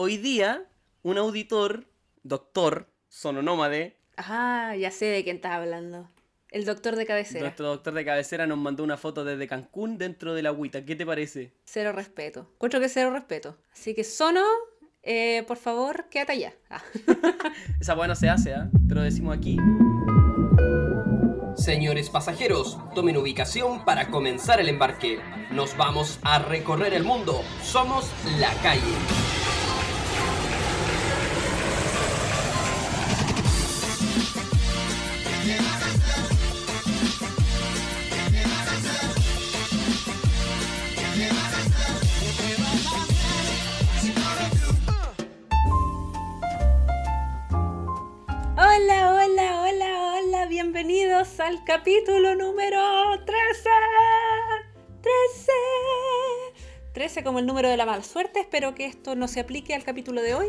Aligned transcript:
hoy 0.00 0.16
día 0.16 0.64
un 1.02 1.18
auditor, 1.18 1.86
doctor, 2.22 2.88
sononómade, 3.08 3.96
Ah, 4.16 4.74
ya 4.76 4.90
sé 4.90 5.04
de 5.06 5.22
quién 5.22 5.36
estás 5.36 5.52
hablando. 5.52 6.08
El 6.50 6.64
doctor 6.64 6.96
de 6.96 7.04
cabecera. 7.06 7.40
nuestro 7.40 7.66
doctor 7.66 7.94
de 7.94 8.04
cabecera 8.04 8.46
nos 8.48 8.58
mandó 8.58 8.82
una 8.82 8.96
foto 8.96 9.24
desde 9.24 9.46
Cancún 9.46 9.96
dentro 9.98 10.34
de 10.34 10.42
la 10.42 10.48
agüita. 10.48 10.84
¿Qué 10.84 10.96
te 10.96 11.04
parece? 11.06 11.52
Cero 11.64 11.92
respeto. 11.92 12.50
Encuentro 12.54 12.80
que 12.80 12.88
cero 12.88 13.10
respeto. 13.10 13.58
Así 13.72 13.94
que 13.94 14.02
Sono, 14.04 14.42
eh, 15.02 15.44
por 15.46 15.56
favor, 15.56 16.06
quédate 16.10 16.32
allá. 16.32 16.52
Ah. 16.70 16.82
Esa 17.80 17.94
buena 17.94 18.14
se 18.16 18.28
hace, 18.28 18.54
¿ah? 18.54 18.68
Te 18.88 18.94
lo 18.94 19.02
decimos 19.02 19.36
aquí. 19.36 19.56
Señores 21.56 22.08
pasajeros, 22.10 22.78
tomen 22.94 23.16
ubicación 23.16 23.84
para 23.84 24.10
comenzar 24.10 24.60
el 24.60 24.68
embarque. 24.68 25.20
Nos 25.52 25.76
vamos 25.76 26.18
a 26.22 26.38
recorrer 26.40 26.94
el 26.94 27.04
mundo. 27.04 27.40
Somos 27.62 28.10
la 28.40 28.52
calle. 28.62 28.94
Al 51.48 51.64
capítulo 51.64 52.34
número 52.34 52.78
13. 53.24 53.70
13. 55.00 55.52
13 56.92 57.24
como 57.24 57.38
el 57.38 57.46
número 57.46 57.70
de 57.70 57.78
la 57.78 57.86
mala 57.86 58.02
suerte. 58.02 58.40
Espero 58.40 58.74
que 58.74 58.84
esto 58.84 59.14
no 59.14 59.28
se 59.28 59.40
aplique 59.40 59.74
al 59.74 59.82
capítulo 59.82 60.20
de 60.20 60.34
hoy. 60.34 60.48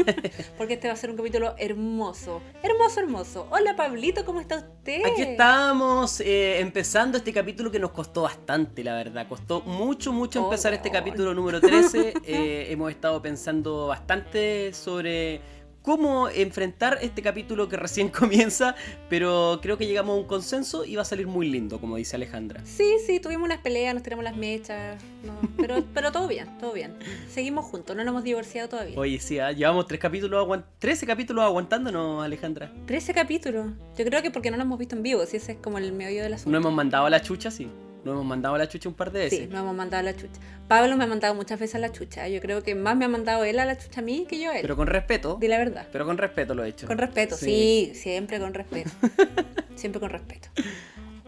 Porque 0.56 0.74
este 0.74 0.86
va 0.86 0.94
a 0.94 0.96
ser 0.96 1.10
un 1.10 1.16
capítulo 1.16 1.56
hermoso. 1.58 2.42
Hermoso, 2.62 3.00
hermoso. 3.00 3.48
Hola, 3.50 3.74
Pablito, 3.74 4.24
¿cómo 4.24 4.40
está 4.40 4.58
usted? 4.58 5.04
Aquí 5.04 5.22
estamos 5.22 6.20
eh, 6.20 6.60
empezando 6.60 7.18
este 7.18 7.32
capítulo 7.32 7.72
que 7.72 7.80
nos 7.80 7.90
costó 7.90 8.22
bastante, 8.22 8.84
la 8.84 8.94
verdad. 8.94 9.26
Costó 9.28 9.62
mucho, 9.62 10.12
mucho 10.12 10.42
Oh, 10.42 10.44
empezar 10.44 10.72
este 10.74 10.90
weón. 10.90 11.02
capítulo 11.02 11.34
número 11.34 11.60
13. 11.60 12.14
Eh, 12.28 12.68
hemos 12.70 12.90
estado 12.90 13.20
pensando 13.20 13.88
bastante 13.88 14.72
sobre 14.72 15.40
cómo 15.86 16.28
enfrentar 16.28 16.98
este 17.00 17.22
capítulo 17.22 17.68
que 17.68 17.76
recién 17.76 18.08
comienza, 18.20 18.74
pero 19.08 19.60
creo 19.62 19.78
que 19.78 19.86
llegamos 19.86 20.16
a 20.16 20.20
un 20.20 20.26
consenso 20.26 20.84
y 20.84 20.96
va 20.96 21.02
a 21.02 21.04
salir 21.04 21.28
muy 21.28 21.48
lindo, 21.48 21.80
como 21.80 21.96
dice 21.96 22.16
Alejandra. 22.16 22.60
Sí, 22.64 22.96
sí, 23.06 23.20
tuvimos 23.20 23.44
unas 23.46 23.60
peleas, 23.60 23.94
nos 23.94 24.02
tiramos 24.02 24.24
las 24.24 24.36
mechas. 24.36 25.00
no, 25.22 25.32
pero, 25.56 25.84
pero 25.94 26.10
todo 26.10 26.26
bien, 26.26 26.48
todo 26.58 26.72
bien. 26.72 26.96
Seguimos 27.28 27.64
juntos, 27.66 27.94
no 27.94 28.02
nos 28.02 28.10
hemos 28.10 28.24
divorciado 28.24 28.68
todavía. 28.68 28.98
Oye, 28.98 29.20
sí, 29.20 29.38
ah, 29.38 29.52
llevamos 29.52 29.86
tres 29.86 30.00
capítulos 30.00 30.42
aguant 30.42 30.66
13 30.80 31.06
capítulos 31.06 31.44
aguantándonos, 31.44 32.24
Alejandra. 32.24 32.72
13 32.86 33.14
capítulos. 33.14 33.66
Yo 33.96 34.04
creo 34.04 34.22
que 34.22 34.32
porque 34.32 34.50
no 34.50 34.56
nos 34.56 34.66
hemos 34.66 34.80
visto 34.80 34.96
en 34.96 35.04
vivo, 35.04 35.24
si 35.24 35.36
ese 35.36 35.52
es 35.52 35.58
como 35.58 35.78
el 35.78 35.92
meollo 35.92 36.24
del 36.24 36.34
asunto. 36.34 36.50
No 36.50 36.58
hemos 36.58 36.74
mandado 36.74 37.06
a 37.06 37.10
la 37.10 37.22
chucha, 37.22 37.52
sí. 37.52 37.68
No 38.06 38.12
hemos 38.12 38.24
mandado 38.24 38.54
a 38.54 38.58
la 38.58 38.68
chucha 38.68 38.88
un 38.88 38.94
par 38.94 39.10
de 39.10 39.18
veces. 39.18 39.38
Sí, 39.40 39.46
nos 39.48 39.60
hemos 39.62 39.74
mandado 39.74 40.00
a 40.00 40.12
la 40.12 40.16
chucha. 40.16 40.40
Pablo 40.68 40.96
me 40.96 41.04
ha 41.04 41.06
mandado 41.08 41.34
muchas 41.34 41.58
veces 41.58 41.74
a 41.74 41.78
la 41.80 41.90
chucha. 41.90 42.28
Yo 42.28 42.40
creo 42.40 42.62
que 42.62 42.74
más 42.76 42.96
me 42.96 43.04
ha 43.04 43.08
mandado 43.08 43.42
él 43.44 43.58
a 43.58 43.64
la 43.64 43.76
chucha 43.76 44.00
a 44.00 44.02
mí 44.04 44.26
que 44.28 44.40
yo 44.40 44.50
a 44.52 44.54
él. 44.54 44.62
Pero 44.62 44.76
con 44.76 44.86
respeto. 44.86 45.36
Di 45.40 45.48
la 45.48 45.58
verdad. 45.58 45.86
Pero 45.92 46.06
con 46.06 46.16
respeto 46.16 46.54
lo 46.54 46.64
he 46.64 46.68
hecho. 46.68 46.86
Con 46.86 46.98
respeto, 46.98 47.36
sí, 47.36 47.90
siempre 47.94 48.38
con 48.38 48.54
respeto. 48.54 48.90
siempre 49.74 50.00
con 50.00 50.10
respeto. 50.10 50.48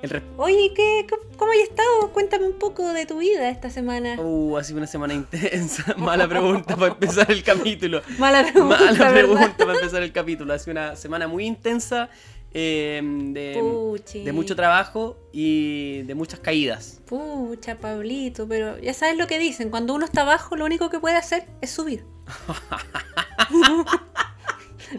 El 0.00 0.10
res- 0.10 0.22
Oye, 0.36 0.72
¿qué, 0.76 1.04
cómo- 1.10 1.22
¿cómo 1.36 1.50
has 1.50 1.58
estado? 1.58 2.12
Cuéntame 2.12 2.46
un 2.46 2.56
poco 2.60 2.92
de 2.92 3.04
tu 3.06 3.18
vida 3.18 3.50
esta 3.50 3.68
semana. 3.70 4.14
Uh, 4.20 4.56
ha 4.56 4.62
sido 4.62 4.78
una 4.78 4.86
semana 4.86 5.14
intensa. 5.14 5.94
Mala 5.98 6.28
pregunta 6.28 6.76
para 6.76 6.92
empezar 6.92 7.28
el 7.32 7.42
capítulo. 7.42 8.02
Mala 8.18 8.44
pregunta, 8.44 8.76
Mala 8.78 8.92
¿verdad? 8.92 9.12
pregunta 9.12 9.56
para 9.56 9.74
empezar 9.74 10.02
el 10.04 10.12
capítulo. 10.12 10.54
Ha 10.54 10.58
sido 10.60 10.70
una 10.72 10.94
semana 10.94 11.26
muy 11.26 11.44
intensa 11.46 12.08
eh, 12.52 13.00
de, 13.02 14.32
mucho 14.32 14.56
trabajo 14.56 15.16
y 15.32 16.02
de 16.02 16.14
muchas 16.14 16.40
caídas. 16.40 17.00
Pucha, 17.06 17.76
Pablito, 17.76 18.48
pero 18.48 18.78
ya 18.78 18.94
sabes 18.94 19.16
lo 19.16 19.26
que 19.26 19.38
dicen. 19.38 19.70
Cuando 19.70 19.94
uno 19.94 20.04
está 20.04 20.22
abajo, 20.22 20.56
lo 20.56 20.64
único 20.64 20.90
que 20.90 20.98
puede 20.98 21.16
hacer 21.16 21.46
es 21.60 21.70
subir. 21.70 22.04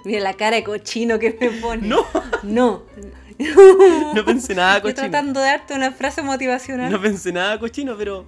Mira 0.05 0.21
la 0.21 0.33
cara 0.33 0.57
de 0.57 0.63
cochino 0.63 1.17
que 1.17 1.35
me 1.39 1.49
pone. 1.51 1.87
No, 1.87 2.05
No. 2.43 2.83
no 4.13 4.25
pensé 4.25 4.53
nada 4.53 4.77
Estoy 4.77 4.91
cochino. 4.91 5.09
tratando 5.09 5.39
de 5.39 5.45
darte 5.45 5.73
una 5.73 5.91
frase 5.91 6.21
motivacional. 6.21 6.91
No 6.91 7.01
pensé 7.01 7.31
nada 7.31 7.57
cochino, 7.57 7.95
pero, 7.97 8.25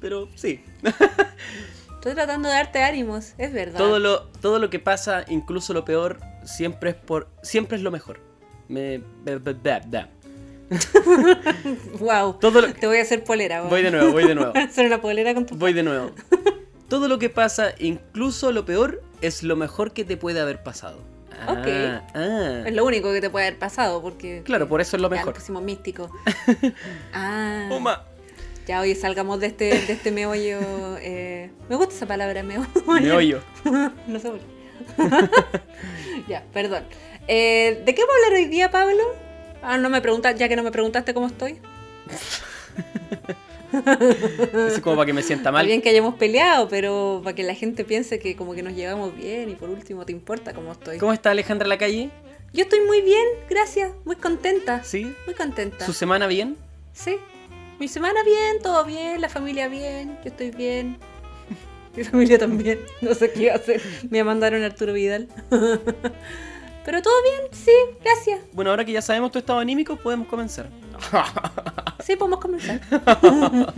pero 0.00 0.28
sí. 0.34 0.64
Estoy 1.94 2.14
tratando 2.14 2.48
de 2.48 2.54
darte 2.54 2.82
ánimos, 2.82 3.34
es 3.38 3.52
verdad. 3.52 3.78
Todo 3.78 3.98
lo, 3.98 4.24
todo 4.40 4.58
lo 4.58 4.70
que 4.70 4.78
pasa, 4.78 5.24
incluso 5.28 5.74
lo 5.74 5.84
peor, 5.84 6.18
siempre 6.44 6.90
es 6.90 6.96
por, 6.96 7.28
siempre 7.42 7.76
es 7.76 7.82
lo 7.82 7.90
mejor. 7.90 8.20
Me, 8.68 8.98
be- 9.24 9.38
be- 9.38 9.52
be- 9.54 9.80
be. 9.86 10.06
Wow. 12.00 12.38
Todo 12.40 12.62
lo- 12.62 12.72
Te 12.72 12.86
voy 12.86 12.98
a 12.98 13.02
hacer 13.02 13.22
polera. 13.24 13.62
Voy 13.62 13.82
de 13.82 13.90
nuevo, 13.90 14.12
voy 14.12 14.26
de 14.26 14.34
nuevo. 14.34 14.52
Hacer 14.56 14.86
una 14.86 15.00
polera 15.00 15.34
con 15.34 15.46
tu. 15.46 15.54
Voy 15.56 15.72
de 15.72 15.82
nuevo. 15.82 16.10
Todo 16.88 17.08
lo 17.08 17.18
que 17.18 17.30
pasa, 17.30 17.74
incluso 17.78 18.52
lo 18.52 18.64
peor, 18.64 19.02
es 19.20 19.42
lo 19.42 19.56
mejor 19.56 19.92
que 19.92 20.04
te 20.04 20.16
puede 20.16 20.40
haber 20.40 20.62
pasado. 20.62 20.98
Ok. 21.48 21.66
Ah, 21.68 22.02
ah. 22.14 22.62
Es 22.66 22.74
lo 22.74 22.84
único 22.84 23.12
que 23.12 23.20
te 23.20 23.28
puede 23.30 23.46
haber 23.48 23.58
pasado, 23.58 24.00
porque. 24.02 24.42
Claro, 24.44 24.68
por 24.68 24.80
eso 24.80 24.96
es 24.96 25.02
lo 25.02 25.08
Ya, 25.08 25.16
mejor. 25.16 25.34
nos 25.34 25.38
pusimos 25.42 25.62
místico. 25.62 26.10
Ah. 27.12 27.68
Oma. 27.70 28.04
Ya, 28.66 28.80
hoy 28.80 28.94
salgamos 28.94 29.40
de 29.40 29.48
este, 29.48 29.64
de 29.66 29.92
este 29.92 30.10
meollo. 30.10 30.58
eh, 30.98 31.50
Me 31.68 31.76
gusta 31.76 31.94
esa 31.94 32.06
palabra, 32.06 32.42
meollo. 32.42 32.66
Me 32.86 33.12
oyo. 33.12 33.40
no 34.06 34.18
sé 34.18 34.30
por 34.30 34.38
qué. 34.40 35.30
ya, 36.28 36.44
perdón. 36.52 36.84
Eh, 37.28 37.82
¿De 37.84 37.94
qué 37.94 38.02
vamos 38.02 38.14
a 38.14 38.26
hablar 38.26 38.40
hoy 38.40 38.46
día, 38.46 38.70
Pablo? 38.70 39.02
Ah, 39.62 39.78
no 39.78 39.88
me 39.88 40.00
preguntas, 40.00 40.34
ya 40.36 40.48
que 40.48 40.56
no 40.56 40.62
me 40.62 40.70
preguntaste 40.70 41.14
cómo 41.14 41.26
estoy. 41.26 41.58
Es 44.68 44.78
como 44.80 44.94
para 44.94 45.06
que 45.06 45.12
me 45.12 45.22
sienta 45.22 45.42
Está 45.48 45.52
mal. 45.52 45.66
bien 45.66 45.82
que 45.82 45.88
hayamos 45.88 46.14
peleado, 46.14 46.68
pero 46.68 47.20
para 47.24 47.34
que 47.34 47.42
la 47.42 47.54
gente 47.56 47.84
piense 47.84 48.20
que 48.20 48.36
como 48.36 48.54
que 48.54 48.62
nos 48.62 48.74
llevamos 48.74 49.16
bien 49.16 49.50
y 49.50 49.56
por 49.56 49.68
último 49.68 50.06
te 50.06 50.12
importa 50.12 50.52
cómo 50.54 50.70
estoy. 50.72 50.98
¿Cómo 50.98 51.12
está 51.12 51.32
Alejandra 51.32 51.66
la 51.66 51.76
calle? 51.76 52.10
Yo 52.52 52.62
estoy 52.62 52.82
muy 52.82 53.00
bien, 53.00 53.24
gracias, 53.50 53.90
muy 54.04 54.14
contenta. 54.14 54.84
¿Sí? 54.84 55.12
Muy 55.26 55.34
contenta. 55.34 55.84
¿Su 55.84 55.92
semana 55.92 56.28
bien? 56.28 56.56
Sí. 56.92 57.16
Mi 57.80 57.88
semana 57.88 58.22
bien, 58.22 58.62
todo 58.62 58.84
bien, 58.84 59.20
la 59.20 59.28
familia 59.28 59.66
bien, 59.66 60.18
yo 60.22 60.30
estoy 60.30 60.52
bien. 60.52 60.96
Mi 61.96 62.04
familia 62.04 62.38
también. 62.38 62.78
No 63.00 63.12
sé 63.14 63.32
qué 63.32 63.50
hacer. 63.50 63.82
Me 64.08 64.22
mandaron 64.22 64.62
a 64.62 64.66
Arturo 64.66 64.92
Vidal. 64.92 65.26
Pero 66.84 67.00
todo 67.02 67.14
bien, 67.22 67.50
sí, 67.52 67.72
gracias. 68.02 68.40
Bueno, 68.52 68.70
ahora 68.70 68.84
que 68.84 68.92
ya 68.92 69.02
sabemos 69.02 69.32
tu 69.32 69.38
estado 69.38 69.58
anímico, 69.58 69.96
podemos 69.96 70.28
comenzar. 70.28 70.68
Sí, 72.04 72.16
podemos 72.16 72.40
comenzar. 72.40 72.80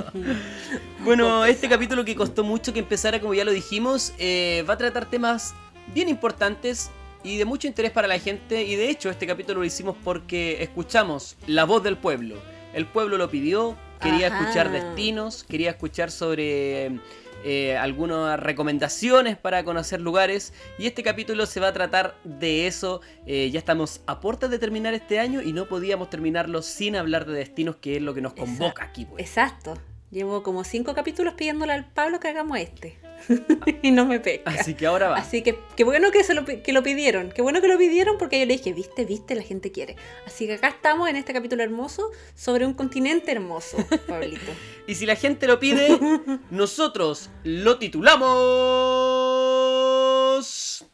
Bueno, 1.04 1.44
este 1.44 1.68
capítulo 1.68 2.04
que 2.04 2.16
costó 2.16 2.42
mucho 2.42 2.72
que 2.72 2.80
empezara, 2.80 3.20
como 3.20 3.32
ya 3.32 3.44
lo 3.44 3.52
dijimos, 3.52 4.12
eh, 4.18 4.64
va 4.68 4.74
a 4.74 4.76
tratar 4.76 5.08
temas 5.08 5.54
bien 5.94 6.08
importantes 6.08 6.90
y 7.22 7.36
de 7.36 7.44
mucho 7.44 7.68
interés 7.68 7.92
para 7.92 8.08
la 8.08 8.18
gente. 8.18 8.64
Y 8.64 8.74
de 8.74 8.90
hecho, 8.90 9.08
este 9.08 9.24
capítulo 9.24 9.60
lo 9.60 9.64
hicimos 9.64 9.94
porque 10.02 10.64
escuchamos 10.64 11.36
la 11.46 11.62
voz 11.62 11.84
del 11.84 11.96
pueblo. 11.96 12.34
El 12.74 12.86
pueblo 12.86 13.18
lo 13.18 13.30
pidió, 13.30 13.76
quería 14.00 14.26
Ajá. 14.26 14.40
escuchar 14.40 14.72
destinos, 14.72 15.44
quería 15.44 15.70
escuchar 15.70 16.10
sobre 16.10 16.98
eh, 17.44 17.76
algunas 17.76 18.38
recomendaciones 18.40 19.36
para 19.36 19.64
conocer 19.64 20.00
lugares. 20.00 20.52
Y 20.78 20.86
este 20.86 21.02
capítulo 21.02 21.46
se 21.46 21.60
va 21.60 21.68
a 21.68 21.72
tratar 21.72 22.16
de 22.24 22.66
eso. 22.66 23.00
Eh, 23.26 23.50
ya 23.50 23.58
estamos 23.58 24.00
a 24.06 24.20
puertas 24.20 24.50
de 24.50 24.58
terminar 24.58 24.94
este 24.94 25.18
año 25.18 25.42
y 25.42 25.52
no 25.52 25.66
podíamos 25.66 26.10
terminarlo 26.10 26.62
sin 26.62 26.96
hablar 26.96 27.26
de 27.26 27.34
destinos, 27.34 27.76
que 27.76 27.96
es 27.96 28.02
lo 28.02 28.14
que 28.14 28.20
nos 28.20 28.34
convoca 28.34 28.84
aquí. 28.84 29.04
Pues. 29.04 29.22
Exacto. 29.22 29.76
Llevo 30.10 30.42
como 30.42 30.64
cinco 30.64 30.94
capítulos 30.94 31.34
pidiéndole 31.34 31.72
al 31.72 31.84
Pablo 31.84 32.20
que 32.20 32.28
hagamos 32.28 32.58
este. 32.58 33.05
y 33.82 33.90
no 33.90 34.06
me 34.06 34.20
pesca. 34.20 34.50
Así 34.50 34.74
que 34.74 34.86
ahora 34.86 35.08
va. 35.08 35.16
Así 35.16 35.42
que 35.42 35.58
qué 35.76 35.84
bueno 35.84 36.10
que, 36.10 36.24
se 36.24 36.34
lo, 36.34 36.44
que 36.44 36.72
lo 36.72 36.82
pidieron. 36.82 37.30
Qué 37.30 37.42
bueno 37.42 37.60
que 37.60 37.68
lo 37.68 37.78
pidieron 37.78 38.18
porque 38.18 38.38
yo 38.40 38.46
le 38.46 38.56
dije, 38.56 38.72
viste, 38.72 39.04
viste, 39.04 39.34
la 39.34 39.42
gente 39.42 39.72
quiere. 39.72 39.96
Así 40.26 40.46
que 40.46 40.54
acá 40.54 40.68
estamos 40.68 41.08
en 41.08 41.16
este 41.16 41.32
capítulo 41.32 41.62
hermoso 41.62 42.10
sobre 42.34 42.66
un 42.66 42.74
continente 42.74 43.32
hermoso, 43.32 43.78
Pablito. 44.06 44.52
Y 44.86 44.94
si 44.94 45.06
la 45.06 45.16
gente 45.16 45.46
lo 45.46 45.58
pide, 45.58 45.98
nosotros 46.50 47.30
lo 47.44 47.78
titulamos. 47.78 48.26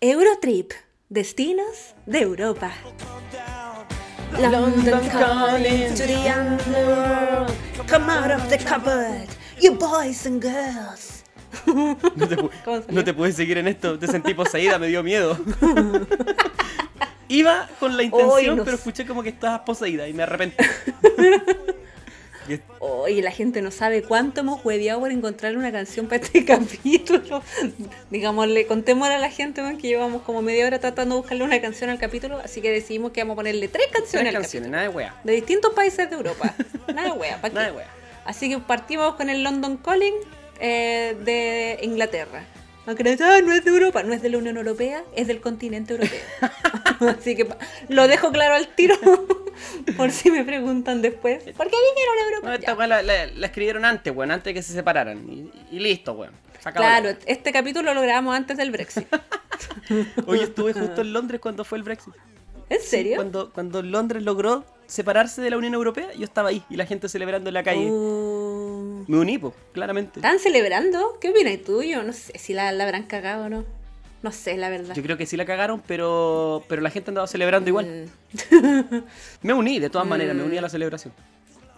Eurotrip, 0.00 0.72
destinos 1.08 1.94
de 2.06 2.20
Europa. 2.20 2.72
London 4.38 5.08
calling 5.10 5.94
to 5.94 6.06
the 6.06 6.28
underworld. 6.30 7.52
Come 7.86 8.08
out 8.08 8.30
of 8.30 8.48
the 8.48 8.56
cupboard, 8.56 9.28
you 9.60 9.72
boys 9.72 10.24
and 10.24 10.40
girls. 10.40 11.11
No 12.16 12.28
te, 12.28 12.36
no 12.88 13.04
te 13.04 13.14
pude 13.14 13.32
seguir 13.32 13.58
en 13.58 13.68
esto, 13.68 13.98
te 13.98 14.06
sentí 14.06 14.34
poseída, 14.34 14.78
me 14.78 14.88
dio 14.88 15.02
miedo. 15.02 15.38
Iba 17.28 17.68
con 17.80 17.96
la 17.96 18.02
intención, 18.02 18.56
no 18.58 18.64
pero 18.64 18.76
escuché 18.76 19.06
como 19.06 19.22
que 19.22 19.30
estabas 19.30 19.60
poseída 19.60 20.06
y 20.08 20.12
me 20.12 20.22
arrepentí. 20.24 20.56
Oye, 22.80 23.22
la 23.22 23.30
gente 23.30 23.62
no 23.62 23.70
sabe 23.70 24.02
cuánto 24.02 24.40
hemos 24.40 24.64
hueviado 24.64 25.00
por 25.00 25.12
encontrar 25.12 25.56
una 25.56 25.70
canción 25.70 26.06
para 26.06 26.22
este 26.22 26.44
capítulo. 26.44 27.42
Digámosle, 28.10 28.66
contémosle 28.66 29.14
a 29.14 29.18
la 29.18 29.30
gente 29.30 29.62
man, 29.62 29.78
que 29.78 29.86
llevamos 29.86 30.22
como 30.22 30.42
media 30.42 30.66
hora 30.66 30.78
tratando 30.80 31.14
de 31.14 31.20
buscarle 31.20 31.44
una 31.44 31.60
canción 31.60 31.88
al 31.90 31.98
capítulo, 31.98 32.40
así 32.44 32.60
que 32.60 32.70
decidimos 32.70 33.12
que 33.12 33.22
vamos 33.22 33.34
a 33.34 33.36
ponerle 33.36 33.68
tres 33.68 33.86
canciones 33.92 34.10
Tres 34.30 34.34
al 34.34 34.42
canciones, 34.42 34.70
capítulo. 34.70 34.70
nada 34.70 34.82
de 34.82 34.88
wea. 34.88 35.20
De 35.22 35.32
distintos 35.34 35.72
países 35.72 36.10
de 36.10 36.16
Europa. 36.16 36.54
Nada 36.92 37.12
de 37.12 37.18
wea. 37.18 37.40
Nada 37.52 37.66
de 37.66 37.72
wea. 37.72 37.86
Así 38.24 38.48
que 38.50 38.58
partimos 38.58 39.14
con 39.14 39.30
el 39.30 39.42
London 39.44 39.76
Calling 39.76 40.14
eh, 40.62 41.16
de 41.24 41.78
Inglaterra. 41.82 42.44
Aunque 42.86 43.04
no 43.04 43.10
es, 43.10 43.20
"Ah, 43.20 43.40
no 43.44 43.52
es 43.52 43.64
de 43.64 43.70
Europa, 43.70 44.02
no 44.02 44.12
es 44.14 44.22
de 44.22 44.30
la 44.30 44.38
Unión 44.38 44.56
Europea, 44.56 45.04
es 45.14 45.26
del 45.28 45.40
continente 45.40 45.92
europeo. 45.94 46.20
Así 47.18 47.36
que 47.36 47.44
pa- 47.44 47.58
lo 47.88 48.08
dejo 48.08 48.32
claro 48.32 48.54
al 48.54 48.66
tiro, 48.74 48.96
por 49.96 50.10
si 50.10 50.30
me 50.32 50.44
preguntan 50.44 51.00
después. 51.02 51.42
¿Por 51.44 51.68
qué 51.70 51.76
dijeron 51.76 52.14
Europa? 52.26 52.48
No, 52.48 52.54
esta 52.54 52.74
wea 52.74 52.86
la, 52.88 53.02
la- 53.02 53.26
la 53.26 53.46
escribieron 53.46 53.84
antes, 53.84 54.12
weón, 54.14 54.30
antes 54.32 54.46
de 54.46 54.54
que 54.54 54.62
se 54.62 54.72
separaran. 54.72 55.18
Y, 55.30 55.50
y 55.70 55.78
listo, 55.78 56.12
weón. 56.14 56.32
Claro, 56.74 57.10
este 57.26 57.52
capítulo 57.52 57.92
lo 57.92 58.02
grabamos 58.02 58.36
antes 58.36 58.56
del 58.56 58.70
Brexit. 58.70 59.06
Hoy 60.26 60.40
estuve 60.40 60.72
justo 60.72 61.00
en 61.02 61.12
Londres 61.12 61.40
cuando 61.40 61.64
fue 61.64 61.78
el 61.78 61.84
Brexit. 61.84 62.14
¿En 62.74 62.80
serio? 62.80 63.16
Cuando, 63.16 63.52
cuando 63.52 63.82
Londres 63.82 64.22
logró 64.22 64.64
separarse 64.86 65.40
de 65.40 65.50
la 65.50 65.56
Unión 65.56 65.74
Europea, 65.74 66.12
yo 66.14 66.24
estaba 66.24 66.48
ahí 66.50 66.62
y 66.68 66.76
la 66.76 66.86
gente 66.86 67.08
celebrando 67.08 67.48
en 67.50 67.54
la 67.54 67.62
calle. 67.62 67.90
Uh, 67.90 69.04
Me 69.08 69.16
uní, 69.18 69.38
po, 69.38 69.54
claramente. 69.72 70.20
¿Están 70.20 70.38
celebrando? 70.38 71.18
¿Qué 71.20 71.30
opinas 71.30 71.58
tú? 71.64 71.82
Yo 71.82 72.02
no 72.02 72.12
sé 72.12 72.38
si 72.38 72.52
la, 72.54 72.70
la 72.72 72.84
habrán 72.84 73.04
cagado 73.04 73.46
o 73.46 73.48
no. 73.48 73.64
No 74.22 74.30
sé, 74.30 74.56
la 74.56 74.68
verdad. 74.70 74.94
Yo 74.94 75.02
creo 75.02 75.16
que 75.16 75.26
sí 75.26 75.36
la 75.36 75.44
cagaron, 75.44 75.82
pero, 75.86 76.62
pero 76.68 76.80
la 76.80 76.90
gente 76.90 77.10
andaba 77.10 77.26
celebrando 77.26 77.68
igual. 77.68 78.08
Mm. 78.50 78.96
Me 79.42 79.52
uní, 79.52 79.78
de 79.80 79.90
todas 79.90 80.06
maneras, 80.06 80.36
me 80.36 80.42
Mm. 80.42 80.46
uní 80.46 80.58
a 80.58 80.62
la 80.62 80.68
celebración. 80.68 81.12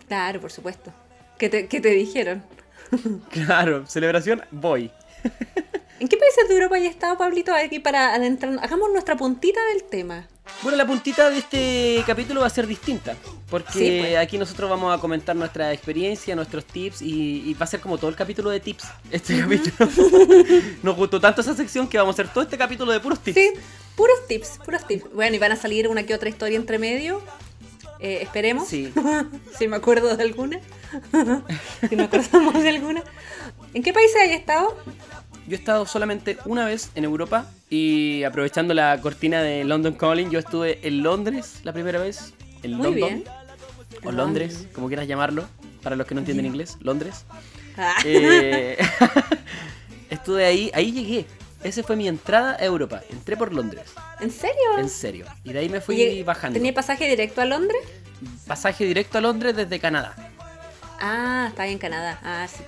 Claro, 0.08 0.40
por 0.40 0.52
supuesto. 0.52 0.92
¿Qué 1.38 1.48
te, 1.48 1.66
qué 1.68 1.80
te 1.80 1.88
dijeron? 1.90 2.42
Claro, 3.30 3.86
celebración, 3.86 4.42
voy. 4.50 4.90
¿En 6.00 6.08
qué 6.08 6.16
países 6.16 6.48
de 6.48 6.54
Europa 6.54 6.76
hay 6.76 6.86
estado, 6.86 7.16
Pablito? 7.16 7.54
Aquí 7.54 7.78
para 7.78 8.14
adentrarnos. 8.14 8.62
Hagamos 8.62 8.90
nuestra 8.90 9.16
puntita 9.16 9.60
del 9.72 9.84
tema. 9.84 10.26
Bueno, 10.62 10.76
la 10.76 10.86
puntita 10.86 11.30
de 11.30 11.38
este 11.38 12.04
capítulo 12.06 12.40
va 12.42 12.46
a 12.48 12.50
ser 12.50 12.66
distinta, 12.66 13.16
porque 13.48 13.72
Sí, 13.72 13.98
pues. 14.00 14.16
aquí 14.16 14.36
nosotros 14.36 14.68
vamos 14.68 14.94
a 14.96 15.00
comentar 15.00 15.34
nuestra 15.34 15.72
experiencia, 15.72 16.36
nuestros 16.36 16.64
tips, 16.66 17.00
y, 17.00 17.42
y 17.48 17.54
va 17.54 17.64
a 17.64 17.66
ser 17.66 17.80
como 17.80 17.96
todo 17.96 18.10
el 18.10 18.16
capítulo 18.16 18.50
de 18.50 18.60
tips, 18.60 18.84
este 19.10 19.40
capítulo. 19.40 19.90
Nos 20.82 20.96
gustó 20.96 21.18
tanto 21.20 21.40
esa 21.40 21.54
sección 21.54 21.88
que 21.88 21.96
vamos 21.96 22.18
a 22.18 22.22
hacer 22.22 22.32
todo 22.32 22.44
este 22.44 22.58
capítulo 22.58 22.92
de 22.92 23.00
puros 23.00 23.20
tips. 23.20 23.34
Sí, 23.38 23.50
puros 23.96 24.26
tips, 24.28 24.58
puros 24.64 24.86
tips. 24.86 25.12
Bueno, 25.14 25.34
y 25.36 25.38
van 25.38 25.52
a 25.52 25.56
salir 25.56 25.88
una 25.88 26.04
que 26.04 26.14
otra 26.14 26.28
historia 26.28 26.56
entre 26.56 26.78
medio. 26.78 27.22
Eh, 28.00 28.18
esperemos. 28.22 28.68
Sí. 28.68 28.92
si 29.58 29.66
me 29.68 29.76
acuerdo 29.76 30.14
de 30.14 30.22
alguna. 30.22 30.60
si 31.88 31.96
nos 31.96 32.08
acordamos 32.08 32.62
de 32.62 32.68
alguna. 32.68 33.02
¿En 33.72 33.82
qué 33.82 33.92
países 33.94 34.16
hay 34.20 34.32
estado? 34.32 34.76
Yo 35.46 35.52
he 35.56 35.58
estado 35.58 35.84
solamente 35.86 36.38
una 36.46 36.64
vez 36.64 36.90
en 36.94 37.04
Europa 37.04 37.46
y 37.68 38.22
aprovechando 38.24 38.72
la 38.72 38.98
cortina 39.00 39.42
de 39.42 39.64
London 39.64 39.94
Calling, 39.94 40.30
yo 40.30 40.38
estuve 40.38 40.78
en 40.86 41.02
Londres 41.02 41.60
la 41.64 41.72
primera 41.72 41.98
vez, 42.00 42.32
en 42.62 42.74
Muy 42.74 42.86
London, 42.92 43.08
bien. 43.08 43.24
o 44.04 44.12
Londres, 44.12 44.68
como 44.74 44.88
quieras 44.88 45.06
llamarlo, 45.06 45.46
para 45.82 45.96
los 45.96 46.06
que 46.06 46.14
no 46.14 46.20
entienden 46.20 46.46
inglés, 46.46 46.78
Londres. 46.80 47.26
Ah. 47.76 47.94
Eh, 48.04 48.78
estuve 50.10 50.46
ahí, 50.46 50.70
ahí 50.74 50.92
llegué. 50.92 51.26
Esa 51.62 51.82
fue 51.82 51.96
mi 51.96 52.08
entrada 52.08 52.56
a 52.58 52.64
Europa. 52.64 53.02
Entré 53.10 53.36
por 53.36 53.52
Londres, 53.52 53.84
¿En 54.20 54.30
serio? 54.30 54.78
en 54.78 54.88
serio. 54.88 55.26
Y 55.44 55.52
de 55.52 55.58
ahí 55.60 55.68
me 55.68 55.80
fui 55.80 56.22
bajando. 56.22 56.54
¿Tenía 56.58 56.72
pasaje 56.74 57.06
directo 57.08 57.40
a 57.40 57.44
Londres? 57.46 57.80
Pasaje 58.46 58.84
directo 58.84 59.18
a 59.18 59.20
Londres 59.20 59.56
desde 59.56 59.78
Canadá. 59.78 60.14
Ah, 61.00 61.46
está 61.50 61.64
ahí 61.64 61.72
en 61.72 61.78
Canadá. 61.78 62.18
Ah, 62.22 62.46
sí. 62.48 62.62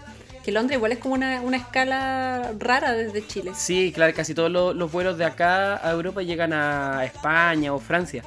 Que 0.46 0.52
Londres 0.52 0.76
igual 0.76 0.92
es 0.92 0.98
como 0.98 1.14
una, 1.14 1.40
una 1.42 1.56
escala 1.58 2.52
rara 2.58 2.92
desde 2.92 3.26
Chile. 3.26 3.50
Sí, 3.56 3.90
claro, 3.92 4.14
casi 4.14 4.32
todos 4.32 4.50
los, 4.50 4.74
los 4.76 4.90
vuelos 4.92 5.18
de 5.18 5.24
acá 5.24 5.76
a 5.86 5.90
Europa 5.90 6.22
llegan 6.22 6.52
a 6.52 7.04
España 7.04 7.74
o 7.74 7.80
Francia. 7.80 8.22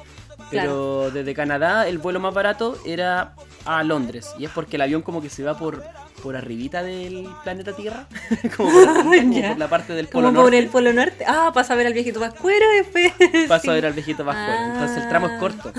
Pero 0.50 1.10
desde 1.10 1.32
Canadá 1.32 1.88
el 1.88 1.98
vuelo 1.98 2.20
más 2.20 2.34
barato 2.34 2.76
era 2.84 3.34
a 3.64 3.82
Londres. 3.84 4.28
Y 4.38 4.44
es 4.44 4.50
porque 4.50 4.76
el 4.76 4.82
avión 4.82 5.00
como 5.02 5.22
que 5.22 5.30
se 5.30 5.42
va 5.44 5.56
por, 5.56 5.82
por 6.22 6.36
arribita 6.36 6.82
del 6.82 7.26
planeta 7.44 7.72
Tierra. 7.74 8.06
como 8.56 8.70
por, 8.70 8.86
como 9.04 9.40
por 9.48 9.58
la 9.58 9.68
parte 9.68 9.92
del 9.94 10.08
polo 10.08 10.26
Como 10.28 10.34
por 10.40 10.44
norte. 10.44 10.58
el 10.58 10.66
Polo 10.68 10.92
Norte. 10.92 11.24
Ah, 11.26 11.50
pasa 11.54 11.72
a 11.72 11.76
ver 11.76 11.86
al 11.86 11.94
viejito 11.94 12.20
Pascuero 12.20 12.66
después. 12.76 13.12
Paso 13.48 13.62
Sí. 13.64 13.70
a 13.70 13.72
ver 13.74 13.86
al 13.86 13.92
viejito 13.94 14.24
Pascual. 14.26 14.72
Entonces 14.72 14.96
el 15.02 15.08
tramo 15.08 15.26
es 15.28 15.32
Ah. 15.34 15.38
corto. 15.38 15.72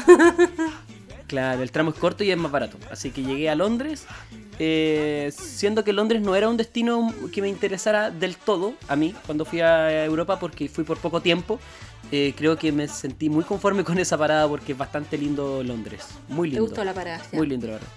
Claro, 1.27 1.61
el 1.63 1.71
tramo 1.71 1.91
es 1.91 1.97
corto 1.97 2.23
y 2.23 2.31
es 2.31 2.37
más 2.37 2.51
barato. 2.51 2.77
Así 2.91 3.11
que 3.11 3.23
llegué 3.23 3.49
a 3.49 3.55
Londres, 3.55 4.05
eh, 4.63 5.31
siendo 5.35 5.83
que 5.83 5.91
Londres 5.91 6.21
no 6.21 6.35
era 6.35 6.47
un 6.47 6.55
destino 6.55 7.11
que 7.33 7.41
me 7.41 7.49
interesara 7.49 8.11
del 8.11 8.35
todo 8.37 8.75
a 8.87 8.95
mí 8.95 9.15
cuando 9.25 9.43
fui 9.43 9.59
a 9.59 10.05
Europa 10.05 10.39
porque 10.39 10.69
fui 10.69 10.83
por 10.83 10.97
poco 10.99 11.19
tiempo. 11.19 11.59
Eh, 12.11 12.33
creo 12.37 12.57
que 12.57 12.71
me 12.71 12.87
sentí 12.87 13.27
muy 13.27 13.43
conforme 13.43 13.83
con 13.83 13.97
esa 13.97 14.17
parada 14.19 14.47
porque 14.47 14.73
es 14.73 14.77
bastante 14.77 15.17
lindo 15.17 15.63
Londres. 15.63 16.05
Muy 16.27 16.49
¿Te 16.49 16.55
lindo. 16.55 16.67
gustó 16.67 16.83
la 16.83 16.93
parada? 16.93 17.23
Muy 17.31 17.47
lindo, 17.47 17.65
la 17.67 17.73
verdad. 17.73 17.87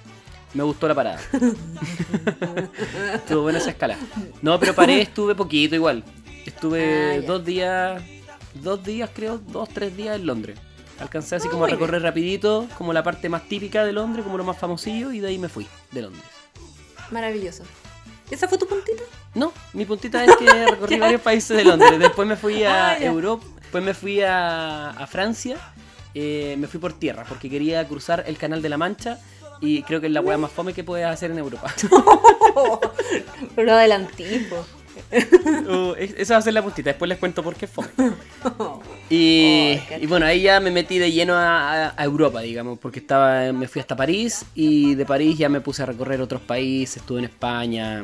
Me 0.55 0.63
gustó 0.63 0.89
la 0.89 0.95
parada. 0.95 1.21
Estuvo 3.15 3.43
buena 3.43 3.59
esa 3.59 3.71
escala. 3.71 3.99
No, 4.41 4.59
pero 4.59 4.75
paré, 4.75 5.03
estuve 5.03 5.35
poquito 5.35 5.75
igual. 5.75 6.03
Estuve 6.47 7.19
Ah, 7.19 7.27
dos 7.27 7.45
días, 7.45 8.03
dos 8.55 8.83
días 8.83 9.11
creo, 9.13 9.37
dos, 9.39 9.69
tres 9.69 9.95
días 9.97 10.17
en 10.17 10.27
Londres. 10.27 10.59
Alcancé 10.99 11.37
así 11.37 11.49
Ah, 11.49 11.51
como 11.51 11.65
a 11.65 11.69
recorrer 11.69 12.01
rapidito, 12.03 12.69
como 12.79 12.93
la 12.93 13.03
parte 13.03 13.29
más 13.29 13.49
típica 13.49 13.85
de 13.85 13.93
Londres, 13.93 14.25
como 14.25 14.39
lo 14.39 14.45
más 14.45 14.57
famosillo, 14.57 15.11
y 15.13 15.19
de 15.21 15.29
ahí 15.29 15.39
me 15.39 15.49
fui, 15.49 15.67
de 15.91 16.03
Londres. 16.03 16.25
Maravilloso. 17.11 17.65
¿Esa 18.31 18.49
fue 18.49 18.59
tu 18.59 18.67
puntita? 18.67 19.03
No, 19.35 19.53
mi 19.73 19.85
puntita 19.85 20.25
es 20.25 20.35
que 20.37 20.67
recorrí 20.71 20.99
varios 20.99 21.21
países 21.21 21.57
de 21.57 21.65
Londres. 21.65 21.99
Después 21.99 22.27
me 22.27 22.37
fui 22.37 22.65
a 22.65 22.91
Ah. 22.91 22.99
Europa, 22.99 23.45
después 23.61 23.85
me 23.85 23.95
fui 23.95 24.23
a, 24.23 24.91
a 24.91 25.07
Francia, 25.07 25.57
eh, 26.15 26.57
me 26.59 26.67
fui 26.69 26.81
por 26.81 26.93
tierra 26.93 27.25
porque 27.29 27.51
quería 27.51 27.87
cruzar 27.87 28.25
el 28.27 28.37
Canal 28.39 28.63
de 28.63 28.69
la 28.69 28.77
Mancha 28.79 29.19
y 29.61 29.83
creo 29.83 30.01
que 30.01 30.07
es 30.09 30.13
la 30.13 30.21
hueá 30.21 30.39
más 30.39 30.51
fome 30.53 30.73
que 30.73 30.85
puedes 30.85 31.07
hacer 31.07 31.31
en 31.31 31.39
Europa. 31.39 31.73
Pero 33.57 33.73
po. 34.51 34.65
Uh, 35.67 35.95
es- 35.99 36.15
esa 36.19 36.35
va 36.35 36.39
a 36.39 36.43
ser 36.43 36.53
la 36.55 36.63
puntita, 36.63 36.91
después 36.91 37.09
les 37.09 37.19
cuento 37.19 37.43
por 37.43 37.55
qué 37.55 37.67
fome. 37.67 37.89
Y, 39.11 39.79
Oh, 39.91 39.97
y 40.01 40.07
bueno, 40.07 40.27
ahí 40.27 40.43
ya 40.43 40.61
me 40.61 40.71
metí 40.71 40.99
de 40.99 41.11
lleno 41.13 41.35
a, 41.37 41.95
Europa, 41.99 42.41
digamos, 42.41 42.79
porque 42.79 42.99
estaba, 43.01 43.53
me 43.53 43.69
fui 43.69 43.81
hasta 43.81 43.95
París 43.97 44.45
y 44.55 44.95
de 44.95 45.05
París 45.07 45.39
ya 45.39 45.49
me 45.49 45.61
puse 45.61 45.83
a 45.83 45.87
recorrer 45.87 46.21
otros 46.21 46.41
países, 46.43 46.99
estuve 46.99 47.21
en 47.21 47.25
España, 47.27 48.03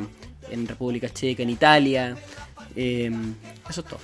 en 0.51 0.67
República 0.69 1.09
Checa, 1.09 1.43
en 1.43 1.51
Italia. 1.51 2.17
eh, 2.77 3.11
eso 3.69 3.81
es 3.81 3.87
todo. 3.87 4.01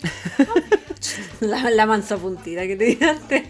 La, 1.40 1.70
la 1.70 1.86
mansa 1.86 2.18
puntita 2.18 2.66
que 2.66 2.76
te 2.76 2.94
tiraste. 2.94 3.44